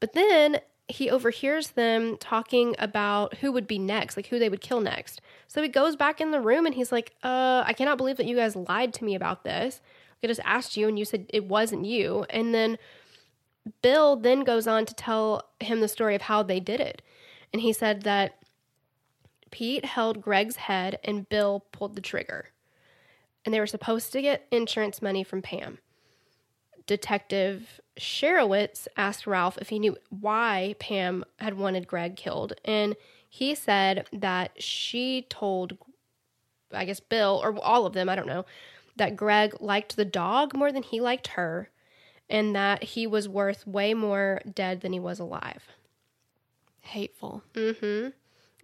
But 0.00 0.14
then 0.14 0.60
he 0.88 1.10
overhears 1.10 1.70
them 1.70 2.16
talking 2.16 2.74
about 2.78 3.36
who 3.36 3.52
would 3.52 3.66
be 3.66 3.78
next, 3.78 4.16
like 4.16 4.26
who 4.26 4.38
they 4.38 4.48
would 4.48 4.60
kill 4.60 4.80
next. 4.80 5.20
So 5.46 5.62
he 5.62 5.68
goes 5.68 5.96
back 5.96 6.20
in 6.20 6.30
the 6.30 6.40
room 6.40 6.66
and 6.66 6.74
he's 6.74 6.90
like, 6.90 7.14
uh, 7.22 7.62
I 7.66 7.72
cannot 7.72 7.98
believe 7.98 8.16
that 8.16 8.26
you 8.26 8.36
guys 8.36 8.56
lied 8.56 8.92
to 8.94 9.04
me 9.04 9.14
about 9.14 9.44
this. 9.44 9.80
I 10.22 10.26
just 10.26 10.40
asked 10.44 10.76
you 10.76 10.88
and 10.88 10.98
you 10.98 11.04
said 11.04 11.26
it 11.28 11.44
wasn't 11.44 11.84
you. 11.84 12.24
And 12.30 12.54
then 12.54 12.78
Bill 13.82 14.16
then 14.16 14.40
goes 14.40 14.66
on 14.66 14.86
to 14.86 14.94
tell 14.94 15.50
him 15.60 15.80
the 15.80 15.88
story 15.88 16.14
of 16.14 16.22
how 16.22 16.42
they 16.42 16.58
did 16.58 16.80
it. 16.80 17.02
And 17.52 17.60
he 17.62 17.72
said 17.72 18.02
that 18.02 18.38
Pete 19.50 19.84
held 19.84 20.22
Greg's 20.22 20.56
head 20.56 20.98
and 21.04 21.28
Bill 21.28 21.64
pulled 21.72 21.94
the 21.94 22.00
trigger. 22.00 22.46
And 23.44 23.52
they 23.52 23.60
were 23.60 23.66
supposed 23.66 24.12
to 24.12 24.22
get 24.22 24.46
insurance 24.50 25.02
money 25.02 25.24
from 25.24 25.42
Pam. 25.42 25.78
Detective 26.86 27.80
Charewicz 27.98 28.88
asked 28.96 29.26
Ralph 29.26 29.58
if 29.58 29.68
he 29.68 29.78
knew 29.78 29.96
why 30.08 30.74
Pam 30.78 31.24
had 31.38 31.58
wanted 31.58 31.86
Greg 31.86 32.16
killed. 32.16 32.54
And 32.64 32.96
he 33.28 33.54
said 33.54 34.06
that 34.12 34.62
she 34.62 35.26
told, 35.28 35.76
I 36.72 36.84
guess, 36.84 37.00
Bill, 37.00 37.40
or 37.42 37.58
all 37.62 37.86
of 37.86 37.92
them, 37.92 38.08
I 38.08 38.16
don't 38.16 38.26
know, 38.26 38.44
that 38.96 39.16
Greg 39.16 39.54
liked 39.60 39.96
the 39.96 40.04
dog 40.04 40.54
more 40.54 40.72
than 40.72 40.82
he 40.82 41.00
liked 41.00 41.28
her 41.28 41.70
and 42.28 42.54
that 42.54 42.82
he 42.82 43.06
was 43.06 43.28
worth 43.28 43.66
way 43.66 43.94
more 43.94 44.40
dead 44.54 44.80
than 44.80 44.92
he 44.92 45.00
was 45.00 45.18
alive. 45.18 45.68
Hateful. 46.80 47.42
Mm-hmm. 47.54 48.08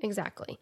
Exactly. 0.00 0.58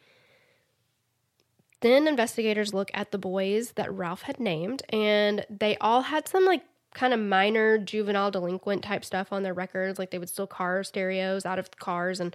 Then 1.81 2.09
investigators 2.09 2.73
look 2.73 2.91
at 2.95 3.11
the 3.11 3.19
boys 3.19 3.73
that 3.73 3.93
Ralph 3.93 4.23
had 4.23 4.41
named, 4.41 4.83
and 4.91 5.45
they 5.51 5.77
all 5.79 6.03
had 6.03 6.27
some 6.29 6.45
like 6.45 6.63
kind 6.95 7.13
of 7.13 7.21
minor 7.21 7.77
juvenile 7.77 8.31
delinquent 8.31 8.83
type 8.83 9.05
stuff 9.05 9.33
on 9.33 9.43
their 9.43 9.53
records. 9.53 9.99
Like 9.99 10.11
they 10.11 10.19
would 10.19 10.31
steal 10.31 10.47
car 10.47 10.83
stereos 10.83 11.45
out 11.45 11.59
of 11.59 11.71
cars 11.73 12.21
and 12.21 12.35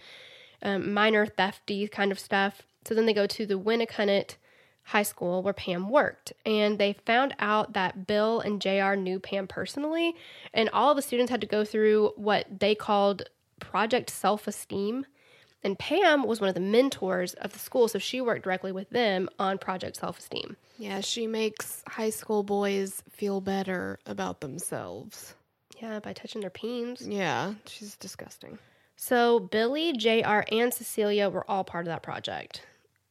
um, 0.62 0.94
minor 0.94 1.26
thefty 1.26 1.88
kind 1.88 2.12
of 2.12 2.20
stuff. 2.20 2.62
So 2.86 2.94
then 2.94 3.06
they 3.06 3.14
go 3.14 3.28
to 3.28 3.46
the 3.46 3.60
Winnacunnet 3.60 4.36
High 4.84 5.04
School 5.04 5.42
where 5.42 5.54
Pam 5.54 5.90
worked, 5.90 6.34
and 6.46 6.78
they 6.78 6.94
found 7.06 7.36
out 7.40 7.74
that 7.74 8.06
Bill 8.06 8.40
and 8.40 8.62
JR 8.62 8.94
knew 8.94 9.20
Pam 9.20 9.48
personally, 9.48 10.16
and 10.54 10.70
all 10.70 10.94
the 10.94 11.02
students 11.02 11.32
had 11.32 11.42
to 11.42 11.48
go 11.48 11.66
through 11.66 12.14
what 12.16 12.60
they 12.60 12.76
called 12.76 13.24
Project 13.60 14.10
Self 14.10 14.48
Esteem. 14.48 15.06
And 15.64 15.78
Pam 15.78 16.24
was 16.24 16.42
one 16.42 16.50
of 16.50 16.56
the 16.56 16.62
mentors 16.62 17.34
of 17.36 17.54
the 17.54 17.60
school, 17.60 17.88
so 17.88 18.00
she 18.00 18.20
worked 18.20 18.44
directly 18.44 18.72
with 18.72 18.90
them 18.90 19.30
on 19.38 19.58
Project 19.60 19.98
Self 19.98 20.18
Esteem. 20.18 20.58
Yeah, 20.78 21.02
she 21.02 21.28
makes 21.28 21.84
high 21.88 22.10
school 22.10 22.42
boys 22.42 23.04
feel 23.12 23.42
better 23.42 24.00
about 24.06 24.42
themselves. 24.42 25.36
Yeah, 25.80 26.00
by 26.00 26.14
touching 26.14 26.42
their 26.42 26.50
peens. 26.50 27.08
Yeah, 27.08 27.54
she's 27.68 27.96
disgusting. 27.96 28.58
So 28.96 29.40
Billy, 29.40 29.94
JR, 29.94 30.44
and 30.52 30.74
Cecilia 30.74 31.30
were 31.30 31.50
all 31.50 31.64
part 31.64 31.86
of 31.86 31.92
that 31.92 32.04
project. 32.04 32.62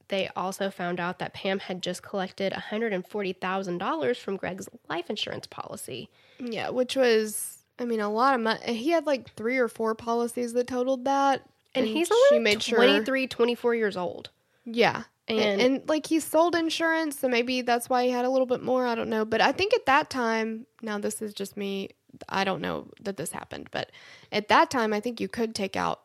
They 0.08 0.28
also 0.34 0.70
found 0.70 0.98
out 0.98 1.20
that 1.20 1.34
Pam 1.34 1.60
had 1.60 1.82
just 1.82 2.02
collected 2.02 2.52
$140,000 2.52 4.16
from 4.16 4.36
Greg's 4.36 4.68
life 4.88 5.08
insurance 5.08 5.46
policy. 5.46 6.10
Yeah, 6.40 6.70
which 6.70 6.96
was, 6.96 7.58
I 7.78 7.84
mean, 7.84 8.00
a 8.00 8.10
lot 8.10 8.34
of 8.34 8.40
money. 8.40 8.74
He 8.74 8.90
had 8.90 9.06
like 9.06 9.34
three 9.34 9.58
or 9.58 9.68
four 9.68 9.94
policies 9.94 10.52
that 10.54 10.66
totaled 10.66 11.04
that. 11.04 11.42
And, 11.74 11.86
he's 11.86 12.08
she 12.08 12.14
only 12.32 12.42
made 12.42 12.62
sure- 12.62 12.78
23, 12.78 13.26
24 13.26 13.74
years 13.74 13.96
old. 13.96 14.30
Yeah. 14.64 15.04
And, 15.28 15.38
And- 15.38 15.60
and 15.60 15.88
like 15.88 16.06
he 16.06 16.18
sold 16.20 16.54
insurance, 16.56 17.18
so 17.20 17.28
maybe 17.28 17.62
that's 17.62 17.88
why 17.88 18.04
he 18.04 18.10
had 18.10 18.24
a 18.24 18.30
little 18.30 18.46
bit 18.46 18.62
more. 18.62 18.86
I 18.86 18.94
don't 18.94 19.08
know. 19.10 19.24
But 19.24 19.40
I 19.40 19.52
think 19.52 19.72
at 19.74 19.86
that 19.86 20.10
time, 20.10 20.66
now 20.82 20.98
this 20.98 21.22
is 21.22 21.32
just 21.32 21.56
me. 21.56 21.90
I 22.28 22.42
don't 22.42 22.60
know 22.60 22.88
that 23.02 23.16
this 23.16 23.30
happened, 23.30 23.68
but 23.70 23.92
at 24.32 24.48
that 24.48 24.70
time, 24.70 24.92
I 24.92 24.98
think 24.98 25.20
you 25.20 25.28
could 25.28 25.54
take 25.54 25.76
out 25.76 26.00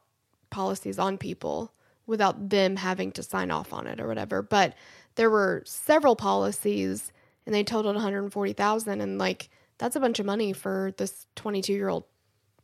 policies 0.51 0.99
on 0.99 1.17
people 1.17 1.73
without 2.05 2.49
them 2.49 2.75
having 2.75 3.11
to 3.13 3.23
sign 3.23 3.49
off 3.49 3.73
on 3.73 3.87
it 3.87 3.99
or 3.99 4.07
whatever. 4.07 4.43
But 4.43 4.75
there 5.15 5.31
were 5.31 5.63
several 5.65 6.15
policies 6.15 7.11
and 7.47 7.55
they 7.55 7.63
totaled 7.63 7.95
140,000 7.95 9.01
and 9.01 9.17
like 9.17 9.49
that's 9.79 9.95
a 9.95 9.99
bunch 9.99 10.19
of 10.19 10.25
money 10.27 10.53
for 10.53 10.93
this 10.97 11.25
22-year-old 11.35 12.03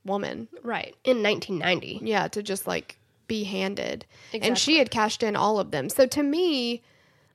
woman. 0.06 0.48
Right. 0.64 0.96
In 1.04 1.24
1990. 1.24 2.00
Yeah, 2.04 2.28
to 2.30 2.44
just 2.44 2.68
like 2.68 2.98
be 3.28 3.44
handed. 3.44 4.06
And 4.34 4.58
she 4.58 4.78
had 4.78 4.92
cashed 4.92 5.24
in 5.24 5.36
all 5.36 5.60
of 5.60 5.72
them. 5.72 5.90
So 5.90 6.06
to 6.08 6.24
me, 6.24 6.82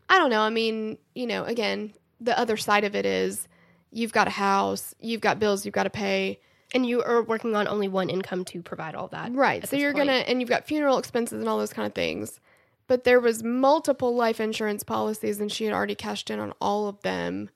I 0.08 0.18
don't 0.18 0.30
know. 0.30 0.42
I 0.42 0.50
mean, 0.50 0.98
you 1.14 1.26
know, 1.26 1.44
again, 1.44 1.94
the 2.20 2.38
other 2.38 2.56
side 2.56 2.84
of 2.84 2.94
it 2.94 3.06
is 3.06 3.48
you've 3.90 4.12
got 4.12 4.26
a 4.26 4.30
house, 4.30 4.94
you've 5.00 5.20
got 5.20 5.38
bills 5.38 5.64
you've 5.64 5.74
got 5.74 5.84
to 5.84 5.90
pay. 5.90 6.38
And 6.74 6.84
you 6.84 7.02
are 7.02 7.22
working 7.22 7.54
on 7.54 7.68
only 7.68 7.86
one 7.88 8.10
income 8.10 8.44
to 8.46 8.60
provide 8.60 8.96
all 8.96 9.08
that. 9.08 9.32
Right. 9.32 9.66
So 9.66 9.76
you're 9.76 9.92
going 9.92 10.08
to, 10.08 10.28
and 10.28 10.40
you've 10.40 10.50
got 10.50 10.66
funeral 10.66 10.98
expenses 10.98 11.38
and 11.38 11.48
all 11.48 11.58
those 11.58 11.72
kind 11.72 11.86
of 11.86 11.94
things. 11.94 12.40
But 12.88 13.04
there 13.04 13.20
was 13.20 13.42
multiple 13.42 14.14
life 14.14 14.40
insurance 14.40 14.82
policies 14.82 15.40
and 15.40 15.50
she 15.50 15.64
had 15.64 15.72
already 15.72 15.94
cashed 15.94 16.28
in 16.28 16.40
on 16.40 16.52
all 16.60 16.88
of 16.88 17.00
them. 17.02 17.50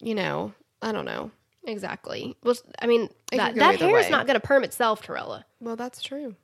You 0.00 0.14
know, 0.14 0.52
I 0.82 0.92
don't 0.92 1.06
know. 1.06 1.30
Exactly. 1.64 2.36
Well, 2.42 2.54
I 2.80 2.86
mean, 2.86 3.08
It 3.32 3.36
that, 3.36 3.54
that 3.54 3.80
hair 3.80 3.98
is 3.98 4.10
not 4.10 4.26
going 4.26 4.40
to 4.40 4.46
perm 4.46 4.64
itself, 4.64 5.02
Torella. 5.06 5.44
Well, 5.60 5.76
that's 5.76 6.02
true. 6.02 6.34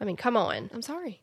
I 0.00 0.04
mean, 0.04 0.16
come 0.16 0.36
on. 0.36 0.70
I'm 0.74 0.82
sorry. 0.82 1.22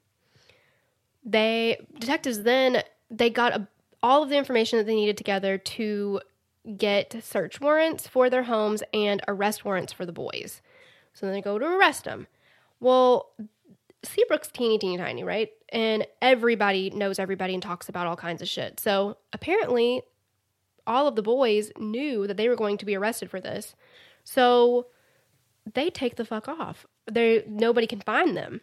they 1.24 1.78
detectives 2.00 2.44
then 2.44 2.84
they 3.10 3.30
got 3.30 3.54
a, 3.54 3.68
all 4.02 4.24
of 4.24 4.30
the 4.30 4.38
information 4.38 4.78
that 4.80 4.86
they 4.86 4.96
needed 4.96 5.18
together 5.18 5.58
to 5.58 6.20
get 6.78 7.16
search 7.22 7.62
warrants 7.62 8.08
for 8.08 8.30
their 8.30 8.44
homes 8.44 8.82
and 8.94 9.22
arrest 9.28 9.64
warrants 9.66 9.94
for 9.94 10.06
the 10.06 10.12
boys. 10.12 10.62
So 11.14 11.26
then 11.26 11.36
they 11.36 11.42
go 11.42 11.60
to 11.60 11.66
arrest 11.66 12.06
them. 12.06 12.28
Well, 12.80 13.30
Seabrook's 14.04 14.50
teeny, 14.50 14.78
teeny, 14.78 14.98
tiny, 14.98 15.24
right? 15.24 15.52
And 15.70 16.06
everybody 16.22 16.90
knows 16.90 17.20
everybody 17.20 17.54
and 17.54 17.62
talks 17.64 17.88
about 17.88 18.08
all 18.08 18.16
kinds 18.16 18.42
of 18.42 18.48
shit. 18.50 18.80
So 18.80 19.18
apparently, 19.32 20.02
all 20.86 21.08
of 21.08 21.16
the 21.16 21.22
boys 21.22 21.72
knew 21.78 22.28
that 22.28 22.38
they 22.38 22.50
were 22.50 22.56
going 22.56 22.78
to 22.78 22.86
be 22.86 22.96
arrested 22.96 23.30
for 23.30 23.40
this. 23.40 23.76
So 24.24 24.88
they 25.72 25.90
take 25.90 26.16
the 26.16 26.26
fuck 26.26 26.48
off. 26.48 26.86
They 27.12 27.44
nobody 27.48 27.88
can 27.88 28.02
find 28.02 28.36
them. 28.36 28.62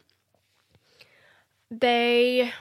They 1.70 2.52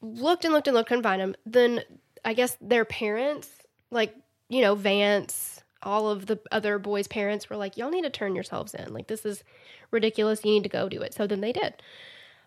looked 0.00 0.44
and 0.44 0.52
looked 0.52 0.66
and 0.68 0.74
looked, 0.74 0.88
couldn't 0.88 1.04
find 1.04 1.20
them. 1.20 1.34
Then 1.46 1.82
I 2.24 2.34
guess 2.34 2.56
their 2.60 2.84
parents, 2.84 3.48
like 3.90 4.14
you 4.48 4.60
know 4.60 4.74
Vance, 4.74 5.62
all 5.82 6.08
of 6.08 6.26
the 6.26 6.40
other 6.50 6.78
boys' 6.78 7.08
parents 7.08 7.48
were 7.48 7.56
like, 7.56 7.76
"Y'all 7.76 7.90
need 7.90 8.04
to 8.04 8.10
turn 8.10 8.34
yourselves 8.34 8.74
in. 8.74 8.92
Like 8.92 9.06
this 9.06 9.24
is 9.24 9.44
ridiculous. 9.90 10.44
You 10.44 10.52
need 10.52 10.64
to 10.64 10.68
go 10.68 10.88
do 10.88 11.02
it." 11.02 11.14
So 11.14 11.26
then 11.26 11.40
they 11.40 11.52
did. 11.52 11.82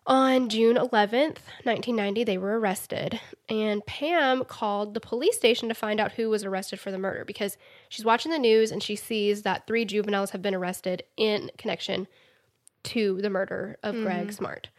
On 0.08 0.50
June 0.50 0.76
11th, 0.76 1.40
1990, 1.64 2.24
they 2.24 2.38
were 2.38 2.60
arrested, 2.60 3.20
and 3.50 3.84
Pam 3.88 4.44
called 4.46 4.94
the 4.94 5.00
police 5.00 5.36
station 5.36 5.68
to 5.68 5.74
find 5.74 6.00
out 6.00 6.12
who 6.12 6.30
was 6.30 6.44
arrested 6.44 6.80
for 6.80 6.92
the 6.92 7.00
murder 7.00 7.26
because 7.26 7.58
she's 7.90 8.06
watching 8.06 8.32
the 8.32 8.38
news 8.38 8.72
and 8.72 8.84
she 8.84 8.96
sees 8.96 9.42
that 9.42 9.66
three 9.66 9.84
juveniles 9.84 10.30
have 10.30 10.44
been 10.44 10.54
arrested 10.54 11.02
in 11.18 11.50
connection 11.58 12.08
to 12.84 13.20
the 13.22 13.32
murder 13.32 13.78
of 13.82 13.96
mm-hmm. 13.96 14.04
Greg 14.04 14.32
Smart. 14.32 14.70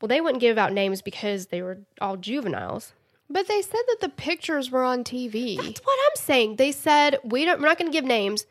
Well, 0.00 0.08
they 0.08 0.20
wouldn't 0.20 0.40
give 0.40 0.58
out 0.58 0.72
names 0.72 1.00
because 1.00 1.46
they 1.46 1.62
were 1.62 1.78
all 2.00 2.16
juveniles. 2.16 2.92
But 3.30 3.48
they 3.48 3.62
said 3.62 3.82
that 3.86 4.00
the 4.00 4.08
pictures 4.08 4.70
were 4.70 4.84
on 4.84 5.04
TV. 5.04 5.56
That's 5.56 5.80
what 5.80 5.98
I'm 6.06 6.16
saying. 6.16 6.56
They 6.56 6.72
said 6.72 7.18
we 7.24 7.44
don't. 7.44 7.60
We're 7.60 7.68
not 7.68 7.78
going 7.78 7.90
to 7.90 7.96
give 7.96 8.04
names. 8.04 8.46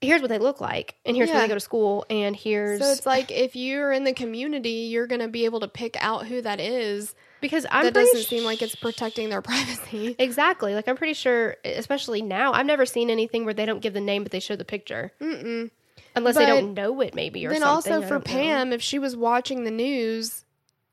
Here's 0.00 0.20
what 0.20 0.28
they 0.28 0.38
look 0.38 0.60
like, 0.60 0.96
and 1.06 1.16
here's 1.16 1.30
where 1.30 1.40
they 1.40 1.48
go 1.48 1.54
to 1.54 1.60
school, 1.60 2.04
and 2.10 2.36
here's 2.36 2.80
So 2.80 2.90
it's 2.92 3.06
like 3.06 3.30
if 3.30 3.56
you're 3.56 3.90
in 3.92 4.04
the 4.04 4.12
community, 4.12 4.88
you're 4.90 5.06
going 5.06 5.20
to 5.22 5.28
be 5.28 5.44
able 5.46 5.60
to 5.60 5.68
pick 5.68 5.96
out 6.00 6.26
who 6.26 6.42
that 6.42 6.60
is. 6.60 7.14
because 7.40 7.64
I'm 7.70 7.84
that 7.84 7.94
doesn't 7.94 8.24
seem 8.24 8.44
like 8.44 8.60
it's 8.60 8.74
protecting 8.74 9.30
their 9.30 9.40
privacy. 9.50 10.14
exactly 10.18 10.74
like 10.74 10.88
I'm 10.88 10.96
pretty 10.96 11.14
sure, 11.14 11.56
especially 11.64 12.20
now. 12.20 12.52
I've 12.52 12.66
never 12.66 12.84
seen 12.84 13.08
anything 13.08 13.44
where 13.46 13.54
they 13.54 13.64
don't 13.66 13.80
give 13.80 13.94
the 13.94 14.00
name, 14.00 14.24
but 14.24 14.32
they 14.32 14.40
show 14.40 14.56
the 14.56 14.64
picture. 14.64 15.12
Mm-mm. 15.20 15.70
Unless 16.16 16.36
they 16.36 16.46
don't 16.46 16.74
know 16.74 17.00
it, 17.00 17.14
maybe 17.14 17.44
or 17.46 17.50
then 17.50 17.62
something. 17.62 17.92
also 17.92 18.06
for 18.06 18.18
don't 18.18 18.26
know. 18.28 18.32
Pam, 18.32 18.72
if 18.72 18.82
she 18.82 18.98
was 18.98 19.16
watching 19.16 19.64
the 19.64 19.70
news, 19.70 20.44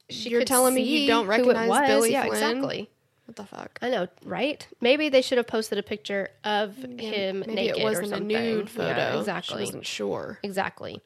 She 0.09 0.29
you're 0.29 0.45
telling 0.45 0.73
me 0.73 0.81
you 0.83 1.07
don't 1.07 1.27
recognize. 1.27 1.87
Billy 1.87 2.11
Yeah, 2.13 2.25
Flynn? 2.25 2.33
exactly. 2.33 2.89
What 3.31 3.49
the 3.49 3.55
fuck? 3.55 3.79
I 3.81 3.89
know, 3.89 4.07
right? 4.25 4.65
Maybe 4.81 5.09
they 5.09 5.21
should 5.21 5.37
have 5.37 5.47
posted 5.47 5.77
a 5.77 5.83
picture 5.83 6.29
of 6.43 6.75
him 6.77 7.39
Maybe 7.41 7.53
naked 7.53 7.77
it 7.77 7.83
wasn't 7.83 8.03
or 8.03 8.05
a 8.05 8.17
something. 8.17 8.27
nude 8.27 8.69
Yeah, 8.75 8.93
photo. 9.11 9.19
exactly. 9.19 9.57
She 9.57 9.65
wasn't 9.65 9.85
sure. 9.85 10.39
Exactly. 10.43 11.01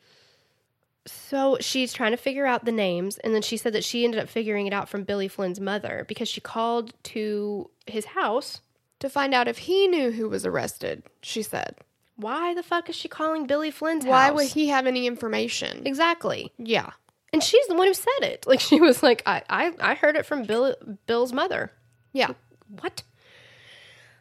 So 1.08 1.58
she's 1.62 1.94
trying 1.94 2.12
to 2.12 2.18
figure 2.18 2.46
out 2.48 2.66
the 2.66 2.72
names, 2.72 3.20
and 3.20 3.34
then 3.36 3.44
she 3.44 3.58
said 3.58 3.74
that 3.74 3.84
she 3.84 4.04
ended 4.06 4.20
up 4.20 4.28
figuring 4.28 4.66
it 4.66 4.74
out 4.74 4.90
from 4.90 5.04
Billy 5.04 5.28
Flynn's 5.28 5.60
mother 5.60 6.04
because 6.08 6.28
she 6.28 6.42
called 6.42 6.94
to 7.04 7.70
his 7.86 8.06
house. 8.06 8.62
To 9.02 9.10
find 9.10 9.34
out 9.34 9.48
if 9.50 9.58
he 9.60 9.88
knew 9.88 10.12
who 10.12 10.30
was 10.30 10.46
arrested, 10.46 11.04
she 11.22 11.42
said. 11.44 11.76
Why 12.16 12.54
the 12.56 12.64
fuck 12.64 12.90
is 12.90 12.96
she 12.96 13.10
calling 13.10 13.46
Billy 13.46 13.70
Flynn's 13.70 14.06
Why 14.06 14.28
house? 14.28 14.36
would 14.36 14.48
he 14.48 14.70
have 14.70 14.88
any 14.88 15.06
information? 15.06 15.86
Exactly. 15.86 16.52
Yeah. 16.58 16.92
And 17.34 17.44
she's 17.44 17.68
the 17.68 17.76
one 17.76 17.88
who 17.88 17.94
said 17.94 18.22
it. 18.22 18.46
Like 18.48 18.62
she 18.62 18.80
was 18.80 19.04
like, 19.04 19.22
I, 19.26 19.44
I, 19.50 19.74
I 19.82 19.94
heard 19.96 20.16
it 20.16 20.26
from 20.26 20.44
Bill, 20.44 20.76
Bill's 21.08 21.34
mother. 21.34 21.72
Yeah. 22.16 22.32
What? 22.80 23.04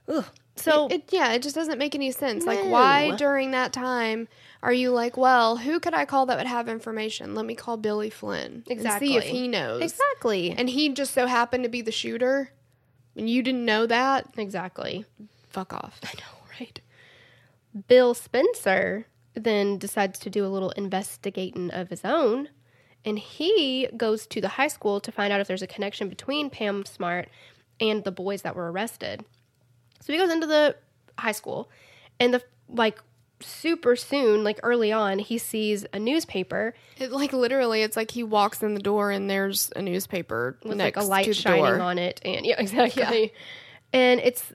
Ugh. 0.09 0.24
So 0.57 0.88
It, 0.88 1.05
yeah, 1.11 1.32
it 1.32 1.42
just 1.42 1.55
doesn't 1.55 1.78
make 1.78 1.95
any 1.95 2.11
sense. 2.11 2.45
Like, 2.45 2.62
why 2.64 3.16
during 3.16 3.51
that 3.53 3.72
time 3.72 4.28
are 4.62 4.72
you 4.72 4.90
like, 4.90 5.16
well, 5.16 5.57
who 5.57 5.80
could 5.80 5.95
I 5.95 6.05
call 6.05 6.26
that 6.26 6.38
would 6.38 6.47
have 6.47 6.68
information? 6.68 7.34
Let 7.34 7.45
me 7.45 7.55
call 7.55 7.76
Billy 7.76 8.11
Flynn 8.11 8.64
exactly. 8.66 9.14
and 9.14 9.22
see 9.22 9.28
if 9.28 9.32
he 9.32 9.49
knows. 9.49 9.82
Exactly. 9.82 10.51
And 10.51 10.68
he 10.68 10.90
just 10.90 11.12
so 11.12 11.26
happened 11.26 11.64
to 11.64 11.70
be 11.70 11.82
the 11.82 11.92
shooter, 11.92 12.51
and 13.16 13.28
you 13.28 13.42
didn't 13.42 13.64
know 13.64 13.86
that. 13.86 14.28
exactly. 14.36 15.05
Fuck 15.49 15.72
off. 15.72 16.01
I 16.03 16.14
know, 16.18 16.49
right? 16.61 16.80
Bill 17.88 18.14
Spencer 18.14 19.07
then 19.34 19.78
decides 19.78 20.18
to 20.20 20.30
do 20.30 20.47
a 20.47 20.49
little 20.49 20.70
investigating 20.70 21.70
of 21.70 21.90
his 21.90 22.05
own, 22.05 22.49
and 23.05 23.18
he 23.18 23.88
goes 23.97 24.26
to 24.28 24.40
the 24.40 24.49
high 24.49 24.68
school 24.68 25.01
to 25.01 25.12
find 25.12 25.32
out 25.32 25.40
if 25.40 25.47
there's 25.49 25.62
a 25.62 25.66
connection 25.66 26.09
between 26.09 26.49
Pam 26.49 26.84
Smart 26.86 27.28
and 27.81 28.05
the 28.05 28.12
boys 28.12 28.43
that 28.43 28.57
were 28.57 28.70
arrested. 28.70 29.25
So 30.01 30.12
he 30.12 30.18
goes 30.18 30.31
into 30.31 30.47
the 30.47 30.77
high 31.18 31.33
school, 31.33 31.70
and 32.20 32.35
the 32.35 32.43
like 32.68 32.99
super 33.41 33.97
soon, 33.97 34.45
like 34.45 34.59
early 34.62 34.93
on, 34.93 35.18
he 35.18 35.39
sees 35.39 35.87
a 35.93 35.99
newspaper. 35.99 36.75
It 36.99 37.11
like 37.11 37.33
literally, 37.33 37.83
it's 37.83 37.97
like 37.97 38.11
he 38.11 38.22
walks 38.22 38.62
in 38.62 38.75
the 38.75 38.81
door 38.81 39.11
and 39.11 39.29
there's 39.29 39.70
a 39.77 39.83
newspaper 39.83 40.57
with 40.64 40.79
like 40.79 40.97
a 40.97 41.03
light 41.03 41.35
shining 41.35 41.64
door. 41.64 41.81
on 41.81 41.99
it 41.99 42.20
and 42.25 42.45
yeah 42.47 42.57
exactly. 42.59 43.33
And 43.93 44.20
it's 44.20 44.53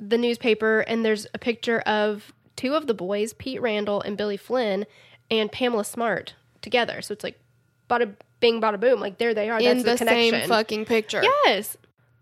the 0.00 0.18
newspaper 0.18 0.80
and 0.80 1.04
there's 1.04 1.26
a 1.34 1.38
picture 1.38 1.80
of 1.80 2.32
two 2.56 2.74
of 2.74 2.86
the 2.86 2.94
boys 2.94 3.32
pete 3.32 3.60
randall 3.60 4.00
and 4.00 4.16
billy 4.16 4.36
flynn 4.36 4.86
and 5.30 5.50
pamela 5.50 5.84
smart 5.84 6.34
together. 6.62 7.00
So 7.02 7.12
it's 7.12 7.24
like 7.24 7.38
bada 7.88 8.14
bing 8.40 8.60
bada 8.60 8.80
boom 8.80 9.00
like 9.00 9.18
there 9.18 9.34
they 9.34 9.50
are. 9.50 9.60
In 9.60 9.82
that's 9.82 10.00
the, 10.00 10.04
the, 10.04 10.10
same 10.10 10.48
fucking 10.48 10.84
picture. 10.84 11.22
yes 11.22 11.76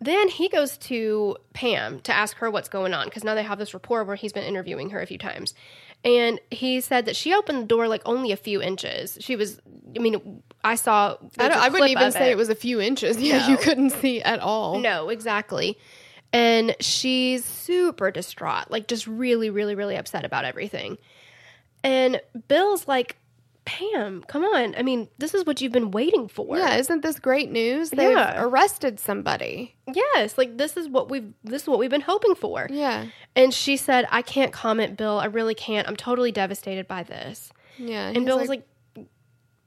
then 0.05 0.29
he 0.29 0.49
goes 0.49 0.77
to 0.79 1.37
pam 1.55 2.01
to 2.01 2.13
ask 2.15 2.37
her 2.39 2.51
what's 2.51 2.69
going 2.69 2.95
on 2.95 3.07
because 3.07 3.25
now 3.25 3.35
they 3.35 3.43
have 3.43 3.59
this 3.59 3.75
rapport 3.75 4.05
where 4.05 4.17
he's 4.17 4.33
been 4.33 4.45
interviewing 4.45 4.91
her 4.91 5.01
a 5.01 5.07
few 5.07 5.19
times 5.19 5.55
and 6.05 6.41
he 6.51 6.81
said 6.81 7.05
that 7.07 7.15
she 7.17 7.33
opened 7.35 7.63
the 7.63 7.67
door 7.67 7.89
like 7.89 8.03
only 8.07 8.33
a 8.33 8.37
few 8.37 8.61
inches 8.63 9.17
she 9.21 9.37
was 9.37 9.61
i 9.95 9.99
mean 9.99 10.43
i 10.65 10.75
saw 10.75 11.13
I, 11.13 11.17
there's 11.37 11.49
don't, 11.51 11.59
a 11.59 11.65
I 11.65 11.69
wouldn't 11.69 11.91
even 11.91 12.13
say 12.13 12.31
it. 12.31 12.37
was 12.37 12.49
a 12.49 12.55
few 12.55 12.81
inches. 12.81 13.17
Yeah, 13.21 13.39
No. 13.41 13.49
you 13.49 13.57
couldn't 13.57 13.91
see 13.91 14.23
at 14.23 14.41
all. 14.41 14.79
no, 14.79 15.09
exactly. 15.11 15.79
And 16.33 16.75
she's 16.81 17.45
super 17.45 18.11
distraught, 18.11 18.71
like 18.71 18.89
just 18.89 19.07
really, 19.07 19.51
really, 19.51 19.75
really 19.75 19.97
upset 19.97 20.25
about 20.25 20.45
everything. 20.47 20.97
And 21.85 22.23
Bill's 22.49 22.89
like, 22.89 23.17
Pam, 23.65 24.25
come 24.27 24.43
on. 24.45 24.75
I 24.77 24.83
mean, 24.83 25.09
this 25.19 25.35
is 25.35 25.47
what 25.47 25.61
you've 25.61 25.73
been 25.73 25.93
waiting 25.93 26.27
for. 26.27 26.57
Yeah, 26.59 26.75
isn't 26.77 27.03
this 27.03 27.21
great 27.21 27.51
news? 27.51 27.91
They've 27.91 28.11
Yeah. 28.11 28.43
arrested 28.43 28.99
somebody. 28.99 29.77
Yes, 29.87 30.37
like 30.37 30.57
this 30.59 30.77
is 30.77 30.89
what 30.89 31.09
we've 31.09 31.33
this 31.45 31.63
is 31.63 31.69
what 31.69 31.79
we've 31.79 31.91
been 31.91 32.01
hoping 32.01 32.35
for. 32.35 32.67
Yeah. 32.71 33.07
And 33.37 33.55
she 33.55 33.77
said, 33.77 34.07
I 34.11 34.23
can't 34.23 34.53
comment, 34.53 34.97
Bill. 34.97 35.19
I 35.21 35.27
really 35.27 35.55
can't. 35.55 35.87
I'm 35.87 35.97
totally 35.97 36.33
devastated 36.33 36.89
by 36.89 37.05
this. 37.05 37.53
Yeah. 37.79 38.09
And 38.09 38.27
Bill 38.27 38.39
was 38.39 38.49
like, 38.49 38.67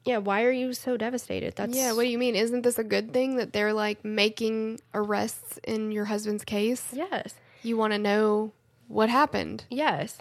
Yeah, 0.03 0.17
why 0.17 0.43
are 0.43 0.51
you 0.51 0.73
so 0.73 0.97
devastated? 0.97 1.55
That's 1.55 1.75
Yeah, 1.75 1.93
what 1.93 2.03
do 2.03 2.09
you 2.09 2.17
mean? 2.17 2.35
Isn't 2.35 2.63
this 2.63 2.77
a 2.77 2.83
good 2.83 3.13
thing 3.13 3.37
that 3.37 3.53
they're 3.53 3.73
like 3.73 4.03
making 4.03 4.81
arrests 4.93 5.57
in 5.63 5.91
your 5.93 6.05
husband's 6.05 6.43
case? 6.43 6.89
Yes. 6.91 7.33
You 7.63 7.77
want 7.77 7.93
to 7.93 7.97
know 7.99 8.51
what 8.89 9.09
happened. 9.09 9.63
Yes. 9.69 10.17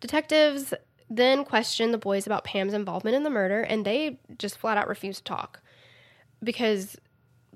Detectives 0.00 0.74
then 1.08 1.44
question 1.44 1.92
the 1.92 1.98
boys 1.98 2.26
about 2.26 2.44
Pam's 2.44 2.74
involvement 2.74 3.16
in 3.16 3.22
the 3.22 3.30
murder, 3.30 3.60
and 3.62 3.84
they 3.84 4.18
just 4.38 4.58
flat 4.58 4.76
out 4.76 4.88
refuse 4.88 5.18
to 5.18 5.24
talk 5.24 5.60
because 6.42 6.96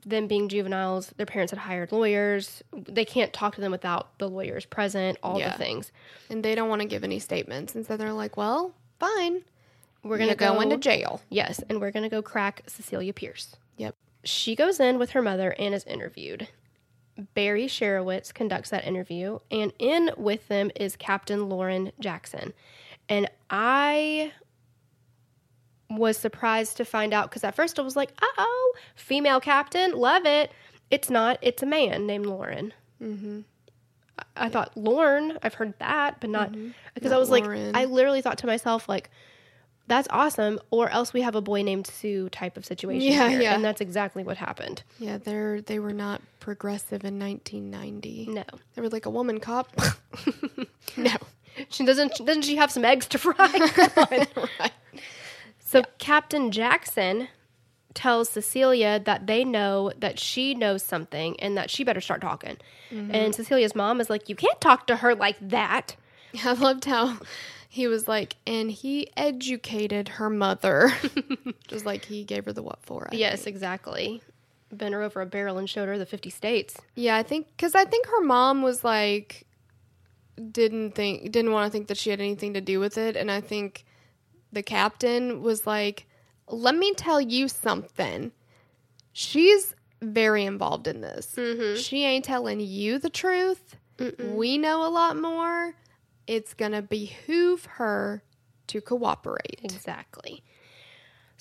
them 0.07 0.27
being 0.27 0.49
juveniles, 0.49 1.13
their 1.17 1.27
parents 1.27 1.51
had 1.51 1.59
hired 1.59 1.93
lawyers. 1.93 2.63
They 2.73 3.05
can't 3.05 3.33
talk 3.33 3.55
to 3.57 3.61
them 3.61 3.71
without 3.73 4.17
the 4.19 4.29
lawyers 4.29 4.65
present, 4.65 5.19
all 5.23 5.39
Yeah. 5.39 5.51
the 5.53 5.59
things. 5.59 5.93
And 6.31 6.43
they 6.43 6.55
don't 6.55 6.69
want 6.71 6.81
to 6.83 6.89
give 6.89 7.05
any 7.05 7.19
statements. 7.19 7.75
And 7.75 7.85
so 7.85 7.97
they're 7.97 8.13
like, 8.13 8.37
well, 8.37 8.75
fine. 8.99 9.43
We're 10.03 10.17
Going 10.17 10.31
to 10.31 10.35
to 10.35 10.39
go 10.39 10.61
into 10.63 10.79
jail. 10.79 11.21
Yes, 11.29 11.63
and 11.69 11.79
we're 11.81 11.91
going 11.91 12.05
to 12.05 12.09
go 12.09 12.23
crack 12.23 12.63
Cecilia 12.67 13.13
Pierce. 13.13 13.57
Yep. 13.77 13.95
She 14.25 14.57
goes 14.57 14.81
in 14.81 14.99
with 14.99 15.11
her 15.11 15.21
mother 15.21 15.55
and 15.59 15.75
is 15.75 15.85
interviewed. 15.85 16.49
Barry 17.35 17.67
Charewicz 17.67 18.33
conducts 18.33 18.71
that 18.71 18.87
interview, 18.87 19.41
and 19.51 19.75
in 19.79 20.11
with 20.17 20.49
them 20.49 20.71
is 20.75 20.97
Captain 20.97 21.51
Lauren 21.51 21.93
Jackson. 22.01 22.55
And 23.11 23.29
I 23.51 24.33
was 25.91 26.17
surprised 26.17 26.77
to 26.77 26.85
find 26.85 27.13
out 27.13 27.29
because 27.29 27.43
at 27.43 27.57
first 27.57 27.79
I 27.79 27.83
was 27.83 27.97
like, 27.97 28.13
uh 28.23 28.27
oh, 28.39 28.75
female 28.95 29.41
captain, 29.41 29.93
love 29.93 30.25
it. 30.25 30.53
It's 30.91 31.11
not, 31.11 31.39
it's 31.43 31.63
a 31.63 31.67
man 31.67 32.07
named 32.07 32.27
Lauren. 32.27 32.73
Mm-hmm. 33.03 33.41
I, 34.19 34.47
I 34.47 34.49
thought, 34.49 34.77
Lauren, 34.77 35.39
I've 35.43 35.55
heard 35.55 35.75
that, 35.81 36.21
but 36.21 36.31
not 36.31 36.55
because 36.95 37.13
I 37.13 37.19
was 37.19 37.29
Lauren. 37.31 37.73
like, 37.73 37.83
I 37.83 37.87
literally 37.87 38.23
thought 38.23 38.39
to 38.39 38.47
myself, 38.47 38.89
like, 38.89 39.11
that's 39.91 40.07
awesome. 40.11 40.61
Or 40.71 40.89
else 40.89 41.13
we 41.13 41.23
have 41.23 41.35
a 41.35 41.41
boy 41.41 41.63
named 41.63 41.89
Sue 41.89 42.29
type 42.29 42.57
of 42.57 42.65
situation. 42.65 43.13
Yeah, 43.13 43.29
here. 43.29 43.43
yeah. 43.43 43.55
And 43.55 43.65
that's 43.65 43.81
exactly 43.81 44.23
what 44.23 44.37
happened. 44.37 44.85
Yeah, 45.01 45.19
they're 45.19 45.61
they 45.63 45.81
were 45.81 45.93
not 45.93 46.23
progressive 46.39 47.05
in 47.05 47.19
1990. 47.19 48.29
No. 48.29 48.45
They 48.75 48.83
were 48.83 48.89
like 48.89 49.07
a 49.07 49.11
woman 49.11 49.41
cop. 49.41 49.69
no. 50.97 51.17
She 51.69 51.85
doesn't 51.85 52.25
doesn't 52.25 52.43
she 52.43 52.57
have 52.57 52.71
some 52.71 52.85
eggs 52.85 53.07
to 53.09 53.19
fry? 53.19 53.35
Right. 54.61 54.73
So 55.59 55.83
Captain 55.99 56.51
Jackson 56.51 57.29
tells 57.95 58.29
Cecilia 58.31 59.01
that 59.05 59.27
they 59.27 59.45
know 59.45 59.93
that 59.99 60.19
she 60.19 60.55
knows 60.55 60.83
something 60.83 61.39
and 61.41 61.57
that 61.57 61.71
she 61.71 61.85
better 61.85 62.01
start 62.01 62.21
talking. 62.21 62.57
Mm-hmm. 62.91 63.15
And 63.15 63.35
Cecilia's 63.35 63.75
mom 63.75 64.01
is 64.01 64.11
like, 64.11 64.29
You 64.29 64.35
can't 64.37 64.61
talk 64.61 64.87
to 64.89 64.97
her 64.97 65.15
like 65.15 65.37
that. 65.41 65.97
I 66.45 66.53
loved 66.53 66.85
how 66.87 67.19
he 67.69 67.87
was 67.87 68.09
like, 68.09 68.37
and 68.47 68.71
he 68.71 69.09
educated 69.17 70.09
her 70.09 70.29
mother. 70.31 70.93
Just 71.69 71.85
like 71.87 72.05
he 72.05 72.25
gave 72.25 72.45
her 72.47 72.53
the 72.53 72.63
what 72.63 72.81
for. 72.83 73.09
I 73.13 73.15
Yes, 73.17 73.43
think. 73.45 73.55
exactly. 73.55 74.23
Bent 74.73 74.93
her 74.95 75.03
over 75.03 75.21
a 75.21 75.27
barrel 75.27 75.57
and 75.59 75.69
showed 75.71 75.87
her 75.89 75.99
the 75.99 76.07
50 76.07 76.31
states. 76.31 76.77
Yeah, 76.97 77.17
I 77.17 77.23
think 77.23 77.47
because 77.57 77.75
I 77.77 77.85
think 77.85 78.07
her 78.07 78.23
mom 78.23 78.63
was 78.63 78.83
like, 78.85 79.47
didn't 80.51 80.95
think, 80.95 81.31
didn't 81.31 81.53
want 81.53 81.67
to 81.67 81.73
think 81.73 81.89
that 81.89 81.99
she 81.99 82.11
had 82.11 82.21
anything 82.21 82.55
to 82.55 82.61
do 82.61 82.81
with 82.81 82.99
it, 82.99 83.17
and 83.17 83.31
I 83.31 83.41
think 83.41 83.85
the 84.53 84.63
captain 84.63 85.43
was 85.43 85.67
like, 85.67 86.07
let 86.49 86.75
me 86.75 86.93
tell 86.95 87.21
you 87.21 87.49
something. 87.49 88.33
She's 89.13 89.75
very 90.03 90.45
involved 90.45 90.87
in 90.87 91.01
this. 91.01 91.35
Mm-hmm. 91.37 91.79
She 91.81 92.05
ain't 92.05 92.25
telling 92.25 92.61
you 92.61 92.99
the 92.99 93.11
truth. 93.11 93.77
We 94.19 94.57
know 94.57 94.87
a 94.87 94.89
lot 94.89 95.17
more. 95.17 95.75
It's 96.27 96.55
gonna 96.55 96.81
behoove 96.81 97.67
her 97.67 98.23
to 98.69 98.81
cooperate. 98.81 99.61
Exactly. 99.63 100.43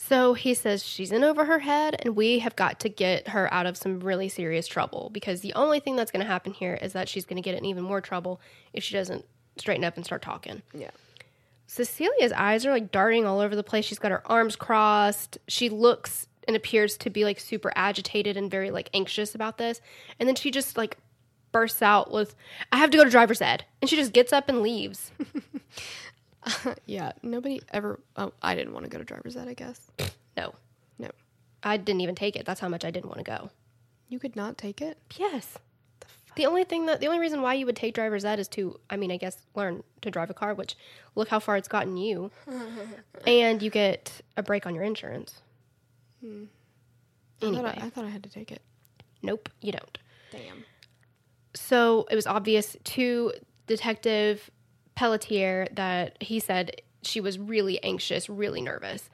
So 0.02 0.34
he 0.34 0.54
says 0.54 0.82
she's 0.82 1.12
in 1.12 1.26
over 1.26 1.44
her 1.44 1.60
head, 1.60 1.98
and 2.00 2.16
we 2.16 2.40
have 2.40 2.56
got 2.56 2.80
to 2.80 2.90
get 2.90 3.28
her 3.28 3.54
out 3.54 3.66
of 3.66 3.76
some 3.76 4.00
really 4.00 4.30
serious 4.30 4.66
trouble 4.66 5.10
because 5.12 5.42
the 5.42 5.54
only 5.56 5.82
thing 5.82 5.98
that's 5.98 6.10
going 6.10 6.26
to 6.26 6.32
happen 6.32 6.54
here 6.54 6.80
is 6.82 6.94
that 6.94 7.10
she's 7.10 7.26
going 7.26 7.36
to 7.36 7.42
get 7.42 7.54
in 7.54 7.66
even 7.66 7.84
more 7.84 8.00
trouble 8.00 8.40
if 8.72 8.82
she 8.82 8.94
doesn't 8.94 9.26
straighten 9.58 9.84
up 9.84 9.98
and 9.98 10.06
start 10.06 10.22
talking. 10.22 10.62
Yeah. 10.74 10.92
Cecilia's 11.68 12.32
eyes 12.32 12.66
are 12.66 12.72
like 12.72 12.94
darting 12.94 13.26
all 13.26 13.42
over 13.42 13.58
the 13.58 13.62
place. 13.62 13.84
She's 13.84 14.00
got 14.00 14.12
her 14.12 14.26
arms 14.26 14.56
crossed. 14.56 15.38
She 15.50 15.68
looks 15.68 16.30
and 16.48 16.56
appears 16.56 16.96
to 17.00 17.10
be 17.10 17.26
like 17.26 17.38
super 17.38 17.74
agitated 17.76 18.38
and 18.38 18.50
very 18.50 18.72
like 18.72 18.90
anxious 18.94 19.36
about 19.36 19.58
this. 19.58 19.82
And 20.18 20.30
then 20.30 20.36
she 20.36 20.50
just 20.50 20.78
like 20.78 20.98
bursts 21.52 21.82
out 21.82 22.10
with, 22.10 22.36
I 22.72 22.78
have 22.78 22.90
to 22.92 22.98
go 22.98 23.04
to 23.04 23.10
driver's 23.10 23.42
ed. 23.42 23.66
And 23.82 23.90
she 23.90 23.98
just 23.98 24.14
gets 24.14 24.32
up 24.32 24.48
and 24.48 24.62
leaves. 24.62 25.12
Yeah. 26.86 27.12
Nobody 27.24 27.62
ever. 27.72 28.00
Oh, 28.16 28.32
I 28.42 28.56
didn't 28.56 28.74
want 28.74 28.86
to 28.86 28.90
go 28.90 28.98
to 28.98 29.04
driver's 29.04 29.36
ed. 29.38 29.48
I 29.48 29.54
guess. 29.54 29.80
No, 30.38 30.54
No, 30.98 31.10
I 31.64 31.76
didn't 31.76 32.00
even 32.00 32.16
take 32.16 32.38
it. 32.38 32.46
That's 32.46 32.62
how 32.62 32.70
much 32.70 32.86
I 32.86 32.92
didn't 32.92 33.08
want 33.10 33.18
to 33.18 33.26
go. 33.26 33.50
you 34.08 34.20
could 34.20 34.36
not 34.38 34.58
take 34.58 34.82
it. 34.82 34.98
Yes. 35.18 35.58
The 36.38 36.46
only 36.46 36.64
thing 36.64 36.86
that 36.86 37.02
the 37.02 37.08
only 37.08 37.20
reason 37.20 37.42
why 37.42 37.56
you 37.56 37.66
would 37.66 37.76
take 37.76 37.94
driver's 37.94 38.24
ed 38.24 38.40
is 38.40 38.48
to, 38.50 38.80
I 38.90 38.96
mean, 38.96 39.12
I 39.12 39.18
guess 39.18 39.38
learn 39.56 39.84
to 40.02 40.10
drive 40.12 40.30
a 40.30 40.34
car. 40.34 40.54
Which 40.54 40.78
look 41.16 41.28
how 41.28 41.40
far 41.40 41.58
it's 41.58 41.68
gotten 41.68 41.98
you, 41.98 42.32
and 43.28 43.62
you 43.62 43.70
get 43.70 44.22
a 44.38 44.44
break 44.44 44.66
on 44.66 44.74
your 44.76 44.86
insurance. 44.86 45.42
Hmm. 46.22 46.46
I 47.42 47.52
thought 47.52 47.66
I, 47.66 47.70
I 47.86 47.90
thought 47.90 48.06
I 48.06 48.10
had 48.10 48.24
to 48.24 48.30
take 48.30 48.52
it. 48.54 48.62
nope, 49.22 49.50
you 49.62 49.74
don't. 49.74 49.98
Damn. 50.32 50.64
So 51.56 52.06
it 52.10 52.16
was 52.16 52.28
obvious 52.28 52.78
to 52.86 53.34
Detective 53.68 54.50
Pelletier 55.00 55.66
that 55.72 56.22
he 56.22 56.42
said 56.42 56.82
she 57.04 57.22
was 57.22 57.40
really 57.40 57.82
anxious, 57.82 58.28
really 58.30 58.62
nervous. 58.62 59.10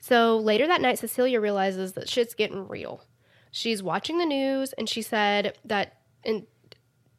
So 0.00 0.36
later 0.38 0.66
that 0.66 0.80
night, 0.80 0.98
Cecilia 0.98 1.40
realizes 1.40 1.92
that 1.92 2.08
shit's 2.08 2.34
getting 2.34 2.66
real. 2.66 3.04
She's 3.52 3.80
watching 3.80 4.18
the 4.18 4.26
news 4.26 4.72
and 4.72 4.88
she 4.88 5.02
said 5.02 5.56
that, 5.64 5.98
and 6.24 6.48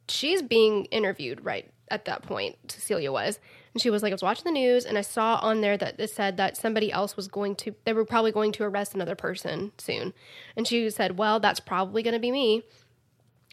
she's 0.09 0.41
being 0.41 0.85
interviewed 0.85 1.45
right 1.45 1.71
at 1.89 2.03
that 2.03 2.23
point, 2.23 2.57
Cecilia 2.67 3.13
was. 3.13 3.39
And 3.73 3.81
she 3.81 3.89
was 3.89 4.03
like, 4.03 4.11
I 4.11 4.15
was 4.15 4.21
watching 4.21 4.43
the 4.43 4.59
news 4.59 4.83
and 4.83 4.97
I 4.97 5.01
saw 5.01 5.39
on 5.41 5.61
there 5.61 5.77
that 5.77 5.97
it 5.97 6.09
said 6.09 6.35
that 6.35 6.57
somebody 6.57 6.91
else 6.91 7.15
was 7.15 7.29
going 7.29 7.55
to, 7.57 7.73
they 7.85 7.93
were 7.93 8.03
probably 8.03 8.33
going 8.33 8.51
to 8.53 8.63
arrest 8.65 8.93
another 8.93 9.15
person 9.15 9.71
soon. 9.77 10.11
And 10.57 10.67
she 10.67 10.89
said, 10.89 11.17
Well, 11.17 11.39
that's 11.39 11.61
probably 11.61 12.03
going 12.03 12.13
to 12.13 12.19
be 12.19 12.31
me. 12.31 12.63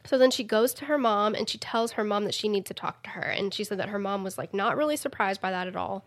So 0.04 0.16
then 0.16 0.30
she 0.30 0.44
goes 0.44 0.72
to 0.74 0.86
her 0.86 0.98
mom 0.98 1.34
and 1.34 1.48
she 1.48 1.58
tells 1.58 1.92
her 1.92 2.04
mom 2.04 2.24
that 2.24 2.34
she 2.34 2.48
needs 2.48 2.68
to 2.68 2.74
talk 2.74 3.02
to 3.04 3.10
her. 3.10 3.22
And 3.22 3.52
she 3.52 3.64
said 3.64 3.78
that 3.78 3.88
her 3.88 3.98
mom 3.98 4.24
was 4.24 4.38
like 4.38 4.54
not 4.54 4.76
really 4.76 4.96
surprised 4.96 5.40
by 5.40 5.50
that 5.50 5.66
at 5.66 5.76
all. 5.76 6.04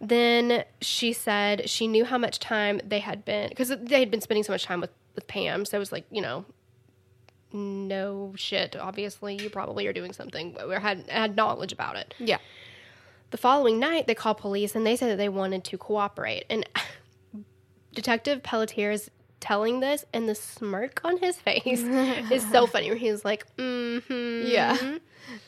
Then 0.00 0.64
she 0.80 1.12
said 1.12 1.68
she 1.68 1.88
knew 1.88 2.04
how 2.04 2.18
much 2.18 2.38
time 2.38 2.80
they 2.84 2.98
had 2.98 3.24
been 3.24 3.48
because 3.48 3.68
they 3.68 4.00
had 4.00 4.10
been 4.10 4.20
spending 4.20 4.44
so 4.44 4.52
much 4.52 4.64
time 4.64 4.80
with, 4.80 4.90
with 5.14 5.26
Pam. 5.26 5.64
So 5.64 5.76
it 5.76 5.80
was 5.80 5.92
like, 5.92 6.04
you 6.10 6.20
know, 6.20 6.44
no 7.52 8.34
shit. 8.36 8.76
Obviously, 8.76 9.36
you 9.40 9.48
probably 9.48 9.86
are 9.86 9.92
doing 9.92 10.12
something 10.12 10.56
or 10.60 10.78
had, 10.78 11.08
had 11.08 11.36
knowledge 11.36 11.72
about 11.72 11.96
it. 11.96 12.14
Yeah. 12.18 12.38
The 13.30 13.38
following 13.38 13.78
night, 13.80 14.06
they 14.06 14.14
call 14.14 14.34
police 14.34 14.74
and 14.74 14.86
they 14.86 14.96
said 14.96 15.10
that 15.10 15.16
they 15.16 15.28
wanted 15.28 15.64
to 15.64 15.78
cooperate. 15.78 16.44
And 16.50 16.68
Detective 17.94 18.42
Pelletier 18.42 18.90
is 18.90 19.10
telling 19.40 19.80
this, 19.80 20.04
and 20.12 20.28
the 20.28 20.34
smirk 20.34 21.00
on 21.04 21.18
his 21.18 21.36
face 21.36 21.82
is 22.30 22.48
so 22.50 22.66
funny. 22.66 22.88
Where 22.88 22.98
he's 22.98 23.24
like, 23.24 23.46
"Mm-hmm." 23.56 24.46
Yeah. 24.46 24.98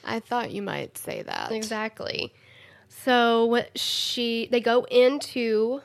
I 0.05 0.20
thought 0.20 0.51
you 0.51 0.62
might 0.62 0.98
say 0.98 1.23
that. 1.23 1.52
Exactly. 1.52 2.32
So 2.89 3.65
she 3.74 4.48
they 4.51 4.60
go 4.60 4.85
into 4.85 5.82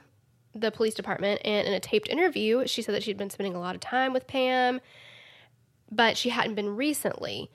the 0.56 0.72
police 0.72 0.94
department 0.94 1.42
and 1.44 1.68
in 1.68 1.74
a 1.74 1.80
taped 1.80 2.08
interview, 2.08 2.68
she 2.68 2.82
said 2.82 2.94
that 2.96 3.04
she'd 3.04 3.18
been 3.18 3.30
spending 3.30 3.56
a 3.56 3.60
lot 3.60 3.76
of 3.76 3.82
time 3.82 4.14
with 4.14 4.28
Pam, 4.28 4.82
but 5.92 6.16
she 6.18 6.30
hadn't 6.30 6.56
been 6.56 6.76
recently. 6.76 7.50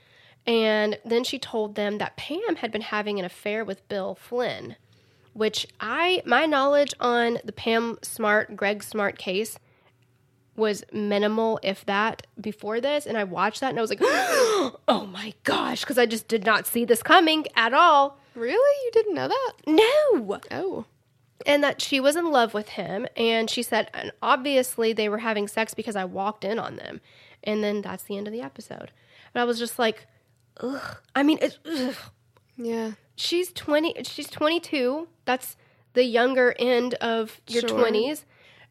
And 0.47 0.99
then 1.05 1.25
she 1.25 1.39
told 1.39 1.75
them 1.75 1.99
that 1.99 2.16
Pam 2.16 2.57
had 2.57 2.73
been 2.73 2.81
having 2.83 3.19
an 3.19 3.25
affair 3.25 3.65
with 3.65 3.87
Bill 3.89 4.15
Flynn, 4.15 4.77
which 5.33 5.66
I 5.81 6.23
my 6.25 6.47
knowledge 6.47 6.95
on 7.01 7.39
the 7.45 7.53
Pam 7.53 7.99
Smart 8.03 8.57
Greg 8.57 8.83
Smart 8.83 9.19
case 9.19 9.59
was 10.59 10.85
minimal 10.93 11.59
if 11.62 11.86
that 11.86 12.26
before 12.40 12.80
this 12.80 13.06
and 13.06 13.16
I 13.16 13.24
watched 13.24 13.60
that 13.60 13.70
and 13.70 13.78
I 13.78 13.82
was 13.82 13.90
like, 13.90 14.01
"Oh 14.02 15.09
my 15.10 15.32
gosh," 15.44 15.85
cuz 15.85 15.97
I 15.98 16.05
just 16.06 16.28
did 16.28 16.44
not 16.44 16.66
see 16.66 16.85
this 16.85 17.02
coming 17.02 17.47
at 17.56 17.72
all. 17.72 18.18
Really? 18.35 18.85
You 18.85 18.90
didn't 18.93 19.14
know 19.14 19.28
that? 19.28 19.52
No. 19.66 20.40
Oh. 20.51 20.85
And 21.47 21.62
that 21.64 21.80
she 21.80 22.01
was 22.01 22.16
in 22.16 22.30
love 22.30 22.52
with 22.52 22.70
him 22.70 23.06
and 23.16 23.48
she 23.48 23.62
said 23.62 23.90
and 23.94 24.12
obviously 24.20 24.93
they 24.93 25.09
were 25.09 25.18
having 25.18 25.47
sex 25.48 25.72
because 25.72 25.97
I 25.97 26.05
walked 26.05 26.44
in 26.44 26.59
on 26.59 26.76
them. 26.76 27.01
And 27.44 27.62
then 27.62 27.80
that's 27.82 28.02
the 28.02 28.16
end 28.16 28.26
of 28.26 28.32
the 28.32 28.43
episode. 28.43 28.90
But 29.32 29.40
I 29.40 29.44
was 29.44 29.59
just 29.59 29.78
like, 29.78 30.06
ugh. 30.60 30.97
I 31.14 31.22
mean, 31.22 31.39
it's, 31.40 31.59
ugh. 31.64 31.94
Yeah. 32.56 32.93
she's 33.14 33.52
20 33.52 34.02
she's 34.02 34.28
22. 34.28 35.06
That's 35.24 35.56
the 35.94 36.02
younger 36.05 36.55
end 36.59 36.94
of 36.94 37.40
your 37.48 37.62
Sure. 37.62 37.78
20s. 37.78 38.24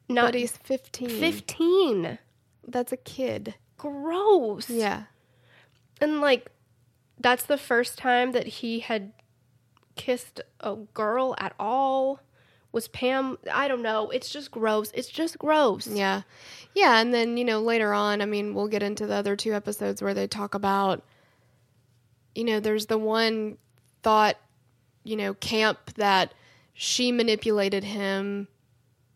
Not 0.09 0.25
But 0.25 0.35
he's 0.35 0.55
15. 0.57 1.09
15. 1.09 2.19
That's 2.67 2.91
a 2.91 2.97
kid. 2.97 3.55
Gross. 3.77 4.69
Yeah. 4.69 5.03
And 5.99 6.21
like 6.21 6.51
that's 7.19 7.43
the 7.43 7.57
first 7.57 7.97
time 7.97 8.31
that 8.31 8.47
he 8.47 8.79
had 8.79 9.13
kissed 9.95 10.41
a 10.59 10.75
girl 10.75 11.35
at 11.39 11.53
all. 11.59 12.21
Was 12.71 12.88
Pam 12.88 13.38
I 13.51 13.67
don't 13.67 13.81
know. 13.81 14.09
It's 14.09 14.29
just 14.29 14.51
gross. 14.51 14.91
It's 14.93 15.09
just 15.09 15.38
gross. 15.39 15.88
Yeah. 15.88 16.21
Yeah. 16.75 16.99
And 16.99 17.13
then, 17.13 17.38
you 17.38 17.45
know, 17.45 17.61
later 17.61 17.93
on, 17.93 18.21
I 18.21 18.25
mean, 18.25 18.53
we'll 18.53 18.67
get 18.67 18.84
into 18.84 19.07
the 19.07 19.15
other 19.15 19.35
two 19.35 19.53
episodes 19.53 20.01
where 20.01 20.13
they 20.13 20.27
talk 20.27 20.53
about, 20.53 21.03
you 22.35 22.43
know, 22.43 22.59
there's 22.59 22.85
the 22.85 22.97
one 22.97 23.57
thought, 24.03 24.38
you 25.03 25.15
know, 25.15 25.34
camp 25.34 25.93
that 25.95 26.34
she 26.73 27.11
manipulated 27.11 27.84
him 27.84 28.47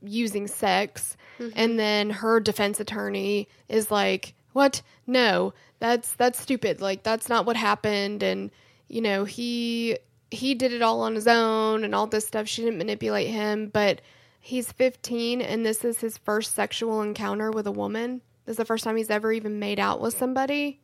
using 0.02 0.48
sex. 0.48 1.16
And 1.40 1.54
mm-hmm. 1.54 1.78
then 1.78 2.10
her 2.10 2.40
defense 2.40 2.80
attorney 2.80 3.48
is 3.68 3.90
like, 3.90 4.34
what? 4.54 4.82
No, 5.08 5.54
that's, 5.80 6.14
that's 6.14 6.40
stupid. 6.40 6.82
Like, 6.82 7.04
that's 7.04 7.30
not 7.30 7.46
what 7.46 7.56
happened. 7.56 8.22
And, 8.22 8.52
you 8.88 9.02
know, 9.02 9.24
he, 9.24 9.98
he 10.30 10.56
did 10.56 10.74
it 10.74 10.82
all 10.82 11.02
on 11.02 11.16
his 11.16 11.28
own 11.28 11.84
and 11.84 11.96
all 11.96 12.08
this 12.08 12.28
stuff. 12.28 12.48
She 12.48 12.64
didn't 12.64 12.78
manipulate 12.78 13.30
him, 13.30 13.68
but 13.68 14.02
he's 14.40 14.72
15 14.72 15.42
and 15.42 15.66
this 15.66 15.86
is 15.86 16.00
his 16.00 16.18
first 16.18 16.56
sexual 16.56 17.02
encounter 17.02 17.52
with 17.52 17.68
a 17.68 17.72
woman. 17.72 18.22
This 18.46 18.54
is 18.54 18.58
the 18.58 18.66
first 18.66 18.84
time 18.84 18.98
he's 18.98 19.10
ever 19.10 19.32
even 19.32 19.60
made 19.60 19.80
out 19.80 20.02
with 20.02 20.18
somebody. 20.18 20.80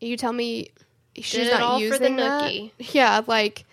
You 0.00 0.16
tell 0.16 0.32
me 0.32 0.70
she's 1.14 1.50
not 1.50 1.62
all 1.62 1.78
for 1.78 1.84
using 1.84 2.16
the 2.16 2.22
that? 2.22 2.70
Yeah, 2.94 3.22
like 3.26 3.64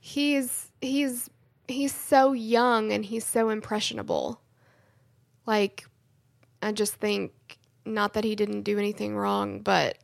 he's 0.00 0.68
he's 0.80 1.28
he's 1.68 1.94
so 1.94 2.32
young 2.32 2.92
and 2.92 3.04
he's 3.04 3.24
so 3.24 3.50
impressionable. 3.50 4.40
Like 5.46 5.86
I 6.62 6.72
just 6.72 6.94
think 6.94 7.32
not 7.84 8.14
that 8.14 8.24
he 8.24 8.34
didn't 8.34 8.62
do 8.62 8.78
anything 8.78 9.16
wrong, 9.16 9.60
but 9.60 9.98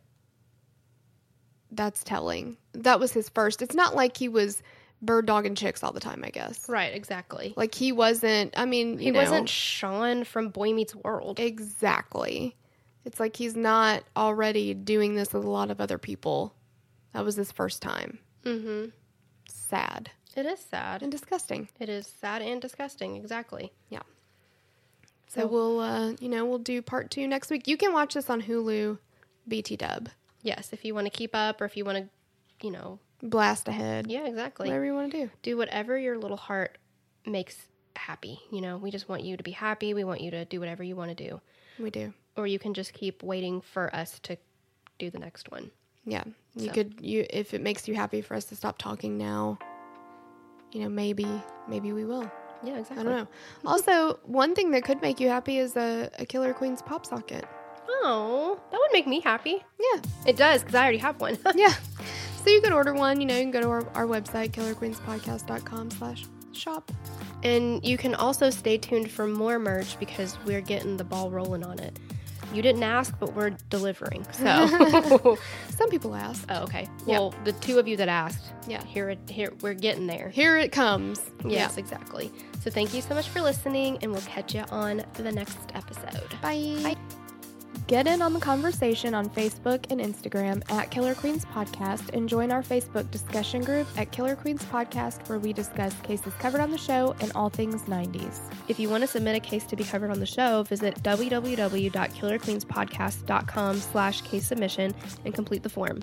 that's 1.71 2.05
telling. 2.05 2.57
That 2.73 3.01
was 3.01 3.13
his 3.13 3.29
first. 3.29 3.63
It's 3.63 3.75
not 3.75 3.95
like 3.95 4.17
he 4.17 4.29
was 4.29 4.63
bird 5.03 5.27
dogging 5.27 5.55
chicks 5.55 5.83
all 5.83 5.93
the 5.93 6.01
time, 6.01 6.23
I 6.25 6.31
guess. 6.31 6.69
Right, 6.69 6.95
exactly. 6.95 7.53
Like 7.57 7.75
he 7.75 7.93
wasn't 7.93 8.55
I 8.57 8.65
mean, 8.65 8.99
he 8.99 9.11
know, 9.11 9.21
wasn't 9.21 9.49
Sean 9.49 10.25
from 10.25 10.49
Boy 10.49 10.73
Meets 10.73 10.95
World. 10.95 11.41
exactly. 11.41 12.57
It's 13.05 13.21
like 13.21 13.37
he's 13.37 13.55
not 13.55 14.03
already 14.17 14.73
doing 14.73 15.15
this 15.15 15.33
with 15.35 15.45
a 15.45 15.51
lot 15.51 15.71
of 15.71 15.81
other 15.81 15.99
people. 15.99 16.55
That 17.13 17.25
was 17.25 17.37
his 17.37 17.53
first 17.53 17.83
time. 17.83 18.19
Mm-hmm. 18.45 18.87
Sad 19.47 20.11
It 20.37 20.47
is 20.47 20.59
sad. 20.61 21.03
and 21.03 21.11
disgusting. 21.13 21.69
It 21.79 21.89
is 21.89 22.07
sad 22.07 22.43
and 22.43 22.61
disgusting, 22.61 23.17
exactly. 23.17 23.73
Yeah. 23.89 24.03
So 25.29 25.47
we'll, 25.47 25.81
uh, 25.81 26.13
you 26.21 26.29
know, 26.29 26.45
we'll 26.45 26.59
do 26.59 26.81
part 26.83 27.11
two 27.11 27.27
next 27.27 27.51
week. 27.51 27.67
You 27.67 27.77
can 27.77 27.93
watch 27.93 28.15
this 28.15 28.31
on 28.31 28.43
Hulu, 28.43 28.99
BT 29.49 29.77
Dub. 29.77 30.09
Yes, 30.43 30.73
if 30.73 30.85
you 30.85 30.95
want 30.95 31.07
to 31.07 31.11
keep 31.11 31.35
up 31.35 31.61
or 31.61 31.65
if 31.65 31.77
you 31.77 31.85
want 31.85 31.99
to, 31.99 32.67
you 32.67 32.71
know, 32.73 32.99
Blast 33.23 33.67
ahead. 33.69 34.07
yeah, 34.09 34.27
exactly. 34.27 34.69
Whatever 34.69 34.85
you 34.85 34.95
want 34.95 35.11
to 35.13 35.25
do. 35.25 35.31
do 35.43 35.57
whatever 35.57 35.99
your 35.99 36.19
little 36.19 36.37
heart 36.37 36.79
makes 37.27 37.57
happy. 37.97 38.39
You 38.53 38.61
know, 38.61 38.77
we 38.77 38.91
just 38.91 39.09
want 39.09 39.23
you 39.25 39.37
to 39.37 39.43
be 39.43 39.51
happy. 39.53 39.95
We 39.95 40.05
want 40.05 40.21
you 40.21 40.31
to 40.33 40.45
do 40.45 40.61
whatever 40.61 40.83
you 40.85 40.95
want 40.95 41.17
to 41.17 41.29
do. 41.29 41.41
We 41.79 41.91
do. 41.91 42.13
Or 42.37 42.47
you 42.47 42.59
can 42.59 42.75
just 42.75 42.93
keep 42.93 43.23
waiting 43.23 43.61
for 43.61 43.95
us 43.95 44.19
to 44.25 44.37
do 44.99 45.11
the 45.11 45.19
next 45.19 45.51
one. 45.51 45.71
Yeah. 46.05 46.25
You 46.55 46.67
So. 46.69 46.73
could 46.75 47.01
you 47.01 47.25
if 47.31 47.55
it 47.55 47.61
makes 47.63 47.89
you 47.89 47.95
happy 47.95 48.21
for 48.21 48.35
us 48.35 48.45
to 48.47 48.57
stop 48.57 48.77
talking 48.79 49.17
now, 49.17 49.59
you 50.75 50.83
know, 50.83 50.89
maybe 50.89 51.27
maybe 51.69 51.93
we 51.93 52.05
will. 52.05 52.31
Yeah, 52.63 52.79
exactly. 52.79 53.01
I 53.01 53.03
don't 53.05 53.17
know. 53.17 53.29
Also, 53.65 54.19
one 54.25 54.55
thing 54.55 54.71
that 54.73 54.85
could 54.85 55.01
make 55.01 55.21
you 55.21 55.29
happy 55.29 55.59
is 55.59 55.77
a, 55.77 56.11
a 56.19 56.27
Killer 56.27 56.53
Queens 56.53 56.83
pop 56.83 57.07
socket. 57.07 57.45
Oh, 57.89 58.61
that 58.71 58.79
would 58.79 58.93
make 58.93 59.07
me 59.07 59.21
happy. 59.21 59.63
Yeah. 59.79 60.01
It 60.27 60.37
does 60.37 60.61
because 60.61 60.75
I 60.75 60.83
already 60.83 60.99
have 60.99 61.21
one. 61.21 61.39
yeah. 61.55 61.73
So 62.43 62.51
you 62.51 62.61
could 62.61 62.73
order 62.73 62.93
one, 62.93 63.21
you 63.21 63.27
know, 63.27 63.37
you 63.37 63.43
can 63.43 63.51
go 63.51 63.61
to 63.61 63.69
our, 63.69 63.89
our 63.95 64.07
website, 64.07 64.51
killerqueenspodcast.com 64.51 65.91
slash 65.93 66.25
shop. 66.53 66.91
And 67.43 67.85
you 67.85 67.97
can 67.97 68.15
also 68.15 68.51
stay 68.51 68.79
tuned 68.79 69.11
for 69.11 69.27
more 69.27 69.59
merch 69.59 69.99
because 69.99 70.37
we're 70.45 70.61
getting 70.61 70.97
the 70.97 71.05
ball 71.05 71.31
rolling 71.31 71.65
on 71.65 71.79
it. 71.79 71.99
You 72.55 72.63
didn't 72.63 72.83
ask, 72.83 73.15
but 73.19 73.35
we're 73.35 73.51
delivering. 73.71 74.25
So, 74.33 75.39
Some 75.71 75.91
people 75.91 76.15
ask. 76.15 76.45
oh, 76.49 76.63
okay. 76.65 76.89
Well, 77.07 77.35
the 77.45 77.53
two 77.53 77.79
of 77.79 77.89
you 77.89 77.97
that 77.97 78.09
asked, 78.09 78.45
Yeah. 78.69 78.85
here, 78.85 79.11
it, 79.11 79.19
here, 79.29 79.53
we're 79.61 79.75
getting 79.75 80.07
there. 80.07 80.29
Here 80.29 80.57
it 80.57 80.73
comes. 80.73 81.21
Yes, 81.45 81.77
exactly. 81.77 82.31
So, 82.61 82.71
thank 82.71 82.95
you 82.95 83.03
so 83.03 83.15
much 83.15 83.29
for 83.29 83.41
listening, 83.41 83.99
and 84.03 84.13
we'll 84.13 84.23
catch 84.23 84.55
you 84.55 84.63
on 84.71 85.05
the 85.15 85.33
next 85.33 85.59
episode. 85.75 86.31
Bye. 86.41 86.79
Bye. 86.83 86.97
Get 87.87 88.07
in 88.07 88.23
on 88.23 88.33
the 88.33 88.41
conversation 88.41 89.15
on 89.15 89.29
Facebook 89.29 89.85
and 89.91 90.01
Instagram 90.01 90.63
at 90.71 90.91
Killer 90.91 91.15
Queens 91.15 91.45
Podcast 91.45 92.15
and 92.15 92.27
join 92.27 92.51
our 92.51 92.63
Facebook 92.63 93.11
discussion 93.11 93.63
group 93.63 93.87
at 93.99 94.11
Killer 94.11 94.37
Queens 94.37 94.65
Podcast 94.65 95.29
where 95.29 95.39
we 95.39 95.53
discuss 95.53 95.93
cases 96.01 96.33
covered 96.39 96.63
on 96.63 96.71
the 96.71 96.79
show 96.79 97.15
and 97.21 97.31
all 97.35 97.51
things 97.51 97.83
90s. 97.83 98.41
If 98.69 98.79
you 98.79 98.89
want 98.89 99.03
to 99.03 99.07
submit 99.07 99.37
a 99.37 99.41
case 99.41 99.67
to 99.67 99.77
be 99.77 99.85
covered 99.85 100.11
on 100.11 100.19
the 100.19 100.25
show, 100.25 100.63
visit 100.63 100.95
www.killerqueenspodcast.com 101.03 103.77
slash 103.77 104.23
case 104.23 104.47
submission 104.47 104.95
and 105.27 105.35
complete 105.35 105.63
the 105.63 105.69
form. 105.69 106.01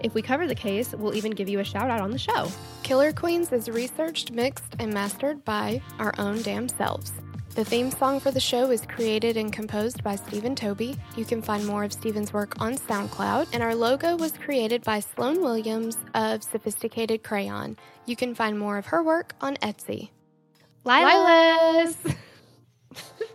If 0.00 0.14
we 0.14 0.22
cover 0.22 0.46
the 0.46 0.54
case, 0.54 0.92
we'll 0.92 1.16
even 1.16 1.32
give 1.32 1.48
you 1.48 1.58
a 1.58 1.64
shout 1.64 1.90
out 1.90 2.00
on 2.00 2.12
the 2.12 2.18
show. 2.18 2.46
Killer 2.84 3.12
Queens 3.12 3.50
is 3.50 3.68
researched, 3.68 4.30
mixed, 4.30 4.76
and 4.78 4.94
mastered 4.94 5.44
by 5.44 5.82
our 5.98 6.14
own 6.18 6.42
damn 6.42 6.68
selves. 6.68 7.10
The 7.54 7.64
theme 7.64 7.92
song 7.92 8.18
for 8.18 8.32
the 8.32 8.40
show 8.40 8.72
is 8.72 8.84
created 8.84 9.36
and 9.36 9.52
composed 9.52 10.02
by 10.02 10.16
Stephen 10.16 10.56
Toby. 10.56 10.96
You 11.16 11.24
can 11.24 11.40
find 11.40 11.64
more 11.64 11.84
of 11.84 11.92
Stephen's 11.92 12.32
work 12.32 12.60
on 12.60 12.74
SoundCloud, 12.74 13.46
and 13.52 13.62
our 13.62 13.76
logo 13.76 14.16
was 14.16 14.32
created 14.32 14.82
by 14.82 14.98
Sloan 14.98 15.40
Williams 15.40 15.96
of 16.14 16.42
Sophisticated 16.42 17.22
Crayon. 17.22 17.76
You 18.06 18.16
can 18.16 18.34
find 18.34 18.58
more 18.58 18.76
of 18.76 18.86
her 18.86 19.04
work 19.04 19.36
on 19.40 19.54
Etsy. 19.58 20.10
Lilas! 20.84 21.94
Lilas! 21.94 22.16